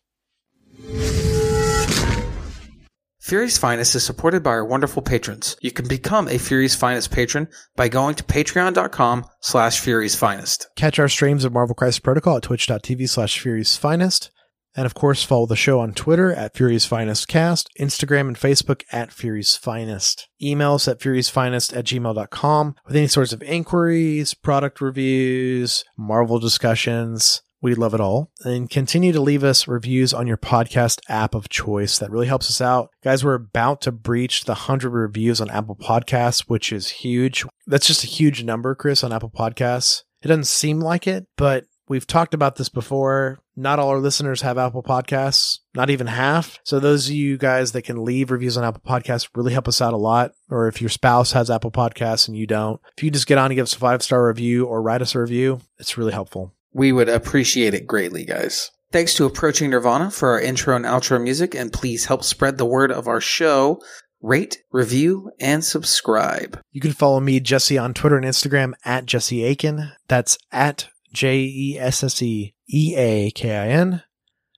Fury's 3.24 3.56
Finest 3.56 3.94
is 3.94 4.04
supported 4.04 4.42
by 4.42 4.50
our 4.50 4.66
wonderful 4.66 5.00
patrons. 5.00 5.56
You 5.62 5.72
can 5.72 5.88
become 5.88 6.28
a 6.28 6.36
Fury's 6.36 6.74
Finest 6.74 7.10
patron 7.10 7.48
by 7.74 7.88
going 7.88 8.16
to 8.16 8.22
patreon.com 8.22 9.24
slash 9.40 9.80
Fury's 9.80 10.14
Finest. 10.14 10.68
Catch 10.76 10.98
our 10.98 11.08
streams 11.08 11.42
of 11.42 11.52
Marvel 11.54 11.74
Crisis 11.74 12.00
Protocol 12.00 12.36
at 12.36 12.42
twitch.tv 12.42 13.08
slash 13.08 13.40
Fury's 13.40 13.76
Finest. 13.76 14.30
And 14.76 14.84
of 14.84 14.92
course, 14.92 15.22
follow 15.22 15.46
the 15.46 15.56
show 15.56 15.80
on 15.80 15.94
Twitter 15.94 16.34
at 16.34 16.54
Fury's 16.54 16.84
Finest 16.84 17.26
Cast, 17.26 17.70
Instagram 17.80 18.28
and 18.28 18.36
Facebook 18.36 18.82
at 18.92 19.10
Fury's 19.10 19.56
Finest. 19.56 20.28
Email 20.42 20.74
us 20.74 20.86
at 20.86 21.00
Fury's 21.00 21.30
Finest 21.30 21.72
at 21.72 21.86
gmail.com 21.86 22.74
with 22.86 22.96
any 22.96 23.06
sorts 23.06 23.32
of 23.32 23.42
inquiries, 23.42 24.34
product 24.34 24.80
reviews, 24.80 25.84
Marvel 25.96 26.38
discussions, 26.38 27.40
We 27.64 27.74
love 27.74 27.94
it 27.94 28.00
all. 28.00 28.30
And 28.44 28.68
continue 28.68 29.10
to 29.12 29.22
leave 29.22 29.42
us 29.42 29.66
reviews 29.66 30.12
on 30.12 30.26
your 30.26 30.36
podcast 30.36 31.00
app 31.08 31.34
of 31.34 31.48
choice. 31.48 31.98
That 31.98 32.10
really 32.10 32.26
helps 32.26 32.50
us 32.50 32.60
out. 32.60 32.90
Guys, 33.02 33.24
we're 33.24 33.32
about 33.32 33.80
to 33.80 33.90
breach 33.90 34.44
the 34.44 34.52
100 34.52 34.90
reviews 34.90 35.40
on 35.40 35.48
Apple 35.48 35.74
Podcasts, 35.74 36.40
which 36.40 36.70
is 36.74 36.90
huge. 36.90 37.46
That's 37.66 37.86
just 37.86 38.04
a 38.04 38.06
huge 38.06 38.44
number, 38.44 38.74
Chris, 38.74 39.02
on 39.02 39.14
Apple 39.14 39.30
Podcasts. 39.30 40.02
It 40.20 40.28
doesn't 40.28 40.44
seem 40.44 40.78
like 40.78 41.06
it, 41.06 41.26
but 41.38 41.64
we've 41.88 42.06
talked 42.06 42.34
about 42.34 42.56
this 42.56 42.68
before. 42.68 43.38
Not 43.56 43.78
all 43.78 43.88
our 43.88 43.98
listeners 43.98 44.42
have 44.42 44.58
Apple 44.58 44.82
Podcasts, 44.82 45.60
not 45.74 45.88
even 45.88 46.08
half. 46.08 46.58
So 46.64 46.78
those 46.78 47.08
of 47.08 47.14
you 47.14 47.38
guys 47.38 47.72
that 47.72 47.82
can 47.82 48.04
leave 48.04 48.30
reviews 48.30 48.58
on 48.58 48.64
Apple 48.64 48.82
Podcasts 48.86 49.30
really 49.34 49.54
help 49.54 49.68
us 49.68 49.80
out 49.80 49.94
a 49.94 49.96
lot. 49.96 50.32
Or 50.50 50.68
if 50.68 50.82
your 50.82 50.90
spouse 50.90 51.32
has 51.32 51.50
Apple 51.50 51.70
Podcasts 51.70 52.28
and 52.28 52.36
you 52.36 52.46
don't, 52.46 52.78
if 52.98 53.02
you 53.02 53.10
just 53.10 53.26
get 53.26 53.38
on 53.38 53.46
and 53.46 53.56
give 53.56 53.62
us 53.62 53.74
a 53.74 53.78
five 53.78 54.02
star 54.02 54.26
review 54.26 54.66
or 54.66 54.82
write 54.82 55.00
us 55.00 55.14
a 55.14 55.20
review, 55.20 55.62
it's 55.78 55.96
really 55.96 56.12
helpful. 56.12 56.52
We 56.74 56.92
would 56.92 57.08
appreciate 57.08 57.72
it 57.72 57.86
greatly, 57.86 58.24
guys. 58.24 58.70
Thanks 58.90 59.14
to 59.14 59.24
Approaching 59.24 59.70
Nirvana 59.70 60.10
for 60.10 60.30
our 60.30 60.40
intro 60.40 60.76
and 60.76 60.84
outro 60.84 61.22
music, 61.22 61.54
and 61.54 61.72
please 61.72 62.04
help 62.06 62.22
spread 62.22 62.58
the 62.58 62.66
word 62.66 62.92
of 62.92 63.08
our 63.08 63.20
show. 63.20 63.80
Rate, 64.20 64.58
review, 64.72 65.30
and 65.38 65.64
subscribe. 65.64 66.60
You 66.72 66.80
can 66.80 66.92
follow 66.92 67.20
me, 67.20 67.40
Jesse, 67.40 67.78
on 67.78 67.94
Twitter 67.94 68.16
and 68.16 68.26
Instagram 68.26 68.72
at 68.84 69.06
Jesse 69.06 69.40
Eakin. 69.40 69.92
That's 70.08 70.36
at 70.50 70.88
J 71.12 71.40
E 71.40 71.78
S 71.78 72.02
S 72.02 72.22
E 72.22 72.54
E 72.68 72.94
A 72.96 73.30
K 73.30 73.56
I 73.56 73.68
N. 73.68 74.02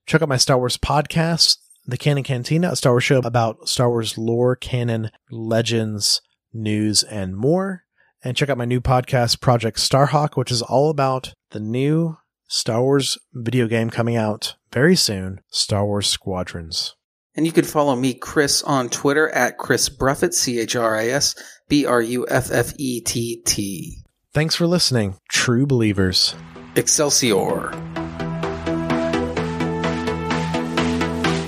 Check 0.06 0.22
out 0.22 0.28
my 0.28 0.36
Star 0.36 0.56
Wars 0.56 0.78
podcast, 0.78 1.58
The 1.84 1.96
Canon 1.96 2.22
Cantina, 2.22 2.70
a 2.70 2.76
Star 2.76 2.92
Wars 2.92 3.04
show 3.04 3.18
about 3.18 3.68
Star 3.68 3.90
Wars 3.90 4.16
lore, 4.16 4.54
canon, 4.54 5.10
legends, 5.30 6.22
news, 6.54 7.02
and 7.02 7.36
more. 7.36 7.85
And 8.26 8.36
check 8.36 8.48
out 8.48 8.58
my 8.58 8.64
new 8.64 8.80
podcast, 8.80 9.40
Project 9.40 9.78
Starhawk, 9.78 10.36
which 10.36 10.50
is 10.50 10.60
all 10.60 10.90
about 10.90 11.32
the 11.50 11.60
new 11.60 12.16
Star 12.48 12.82
Wars 12.82 13.16
video 13.32 13.68
game 13.68 13.88
coming 13.88 14.16
out 14.16 14.56
very 14.72 14.96
soon, 14.96 15.42
Star 15.48 15.86
Wars 15.86 16.08
Squadrons. 16.08 16.96
And 17.36 17.46
you 17.46 17.52
can 17.52 17.64
follow 17.64 17.94
me, 17.94 18.14
Chris, 18.14 18.64
on 18.64 18.88
Twitter 18.88 19.28
at 19.28 19.58
Chris 19.58 19.88
Bruffett, 19.88 20.34
C 20.34 20.58
H 20.58 20.74
R 20.74 20.96
I 20.96 21.06
S 21.06 21.36
B 21.68 21.86
R 21.86 22.02
U 22.02 22.26
F 22.28 22.50
F 22.50 22.72
E 22.78 23.00
T 23.00 23.42
T. 23.44 24.02
Thanks 24.32 24.56
for 24.56 24.66
listening, 24.66 25.20
true 25.28 25.64
believers. 25.64 26.34
Excelsior. 26.74 27.70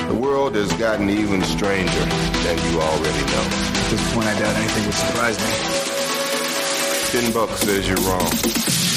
The 0.07 0.19
world 0.23 0.55
has 0.55 0.73
gotten 0.75 1.11
even 1.11 1.43
stranger 1.43 2.05
than 2.05 2.73
you 2.73 2.81
already 2.81 3.25
know. 3.33 3.49
At 3.51 3.91
this 3.91 4.15
point, 4.15 4.29
I 4.29 4.39
doubt 4.39 4.55
anything 4.55 4.85
would 4.87 4.95
surprise 4.95 5.37
me. 5.41 5.78
Ten 7.11 7.33
bucks 7.33 7.61
says 7.61 7.89
you're 7.89 7.97
wrong. 8.03 8.88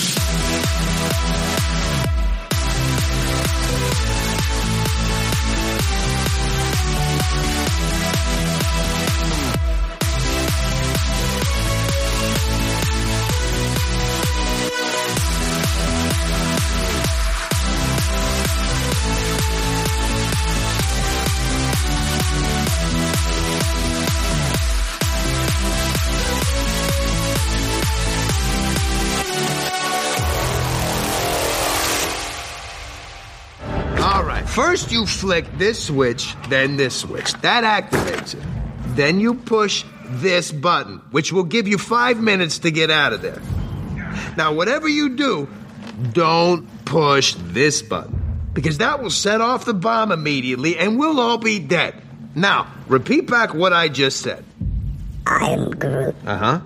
First, 34.71 34.93
you 34.93 35.05
flick 35.05 35.57
this 35.57 35.87
switch, 35.87 36.33
then 36.47 36.77
this 36.77 36.95
switch. 36.95 37.33
That 37.41 37.65
activates 37.65 38.35
it. 38.35 38.43
Then 38.95 39.19
you 39.19 39.33
push 39.33 39.83
this 40.05 40.49
button, 40.49 40.99
which 41.11 41.33
will 41.33 41.43
give 41.43 41.67
you 41.67 41.77
five 41.77 42.21
minutes 42.21 42.59
to 42.59 42.71
get 42.71 42.89
out 42.89 43.11
of 43.11 43.21
there. 43.21 43.41
Now, 44.37 44.53
whatever 44.53 44.87
you 44.87 45.17
do, 45.17 45.49
don't 46.13 46.69
push 46.85 47.35
this 47.37 47.81
button 47.81 48.47
because 48.53 48.77
that 48.77 49.03
will 49.03 49.09
set 49.09 49.41
off 49.41 49.65
the 49.65 49.73
bomb 49.73 50.09
immediately 50.09 50.77
and 50.77 50.97
we'll 50.97 51.19
all 51.19 51.37
be 51.37 51.59
dead. 51.59 52.01
Now, 52.33 52.73
repeat 52.87 53.29
back 53.29 53.53
what 53.53 53.73
I 53.73 53.89
just 53.89 54.21
said. 54.21 54.45
I 55.27 55.49
am 55.49 55.71
Groot. 55.71 56.15
Uh 56.25 56.37
huh. 56.37 56.61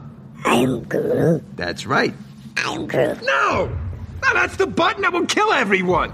I 0.45 0.55
am 0.57 0.83
Groot. 0.83 1.43
That's 1.57 1.87
right. 1.87 2.13
I 2.55 2.71
am 2.71 2.85
Groot. 2.85 3.23
No! 3.23 3.75
No, 4.21 4.33
that's 4.35 4.57
the 4.57 4.67
button 4.67 5.01
that 5.01 5.11
will 5.11 5.25
kill 5.25 5.51
everyone. 5.51 6.13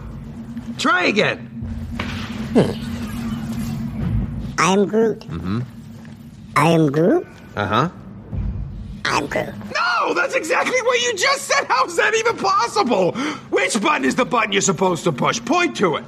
Try 0.77 1.07
again. 1.07 1.50
I 2.53 2.75
am 4.73 4.87
Groot. 4.87 5.19
Mm-hmm. 5.21 5.61
I 6.55 6.69
am 6.71 6.91
Groot. 6.91 7.25
Uh 7.55 7.65
huh. 7.65 7.89
I'm 9.05 9.25
Groot. 9.27 9.53
No, 9.73 10.13
that's 10.13 10.35
exactly 10.35 10.79
what 10.81 11.01
you 11.01 11.15
just 11.15 11.47
said. 11.47 11.65
How's 11.67 11.95
that 11.95 12.13
even 12.13 12.37
possible? 12.37 13.13
Which 13.51 13.79
button 13.81 14.05
is 14.05 14.15
the 14.15 14.25
button 14.25 14.51
you're 14.51 14.61
supposed 14.61 15.03
to 15.05 15.11
push? 15.11 15.43
Point 15.45 15.75
to 15.77 15.95
it. 15.95 16.03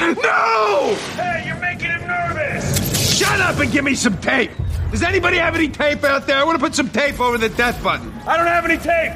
No! 0.00 0.94
Hey, 1.16 1.44
you're 1.48 1.56
making 1.56 1.90
him 1.90 2.06
nervous! 2.06 3.16
Shut 3.16 3.40
up 3.40 3.58
and 3.58 3.72
give 3.72 3.84
me 3.84 3.96
some 3.96 4.16
tape. 4.18 4.52
Does 4.92 5.02
anybody 5.02 5.38
have 5.38 5.56
any 5.56 5.68
tape 5.68 6.04
out 6.04 6.28
there? 6.28 6.36
I 6.36 6.44
want 6.44 6.56
to 6.58 6.64
put 6.64 6.76
some 6.76 6.88
tape 6.88 7.18
over 7.18 7.36
the 7.36 7.48
death 7.48 7.82
button. 7.82 8.12
I 8.24 8.36
don't 8.36 8.46
have 8.46 8.64
any 8.64 8.76
tape! 8.76 9.12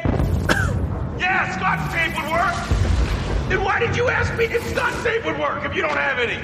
yeah, 1.19 1.55
Scotch 1.55 1.91
tape 1.93 2.15
would 2.15 2.29
work! 2.31 3.49
Then 3.49 3.63
why 3.63 3.79
did 3.79 3.95
you 3.95 4.09
ask 4.09 4.35
me 4.37 4.45
if 4.45 4.67
Scotch 4.69 5.03
tape 5.03 5.25
would 5.25 5.39
work 5.39 5.65
if 5.65 5.75
you 5.75 5.81
don't 5.81 5.97
have 5.97 6.19
any? 6.19 6.37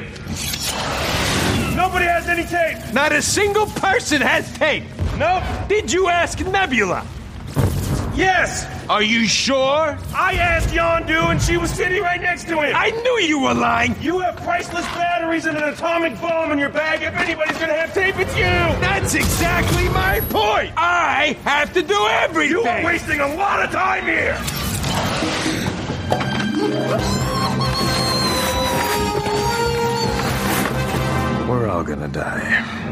Nobody 1.76 2.06
has 2.06 2.28
any 2.28 2.44
tape! 2.46 2.94
Not 2.94 3.12
a 3.12 3.22
single 3.22 3.66
person 3.68 4.22
has 4.22 4.52
tape. 4.54 4.84
Nope. 5.18 5.44
Did 5.68 5.92
you 5.92 6.08
ask 6.08 6.40
Nebula? 6.40 7.06
Yes! 8.16 8.66
Are 8.90 9.04
you 9.04 9.28
sure? 9.28 9.98
I 10.16 10.36
asked 10.40 10.70
Yondu 10.70 11.32
and 11.32 11.42
she 11.42 11.58
was 11.58 11.70
sitting 11.70 12.02
right 12.02 12.22
next 12.22 12.46
to 12.46 12.62
him! 12.62 12.74
I 12.74 12.92
knew 12.92 13.20
you 13.28 13.42
were 13.42 13.54
lying. 13.54 13.96
You 14.02 14.20
have 14.20 14.38
priceless 14.38 14.86
batteries 14.86 15.46
and 15.46 15.58
an 15.58 15.74
atomic 15.74 16.20
bomb 16.22 16.54
in 16.54 16.60
your 16.60 16.70
bag. 16.70 17.02
If 17.02 17.14
anybody's 17.16 17.58
gonna 17.58 17.74
have 17.74 17.94
tape, 17.94 18.18
it's 18.18 18.36
you! 18.38 18.44
That's 18.44 19.16
exactly 19.16 19.90
my 19.90 20.22
point. 20.30 20.72
I 20.78 21.38
have 21.44 21.74
to 21.74 21.82
do 21.82 22.08
everything. 22.08 22.52
You 22.52 22.64
are 22.64 22.86
wasting 22.86 23.20
a 23.20 23.36
lot 23.36 23.66
of 23.66 23.72
time 23.72 24.06
here! 24.06 24.38
We're 31.50 31.68
all 31.68 31.84
gonna 31.84 32.08
die. 32.08 32.85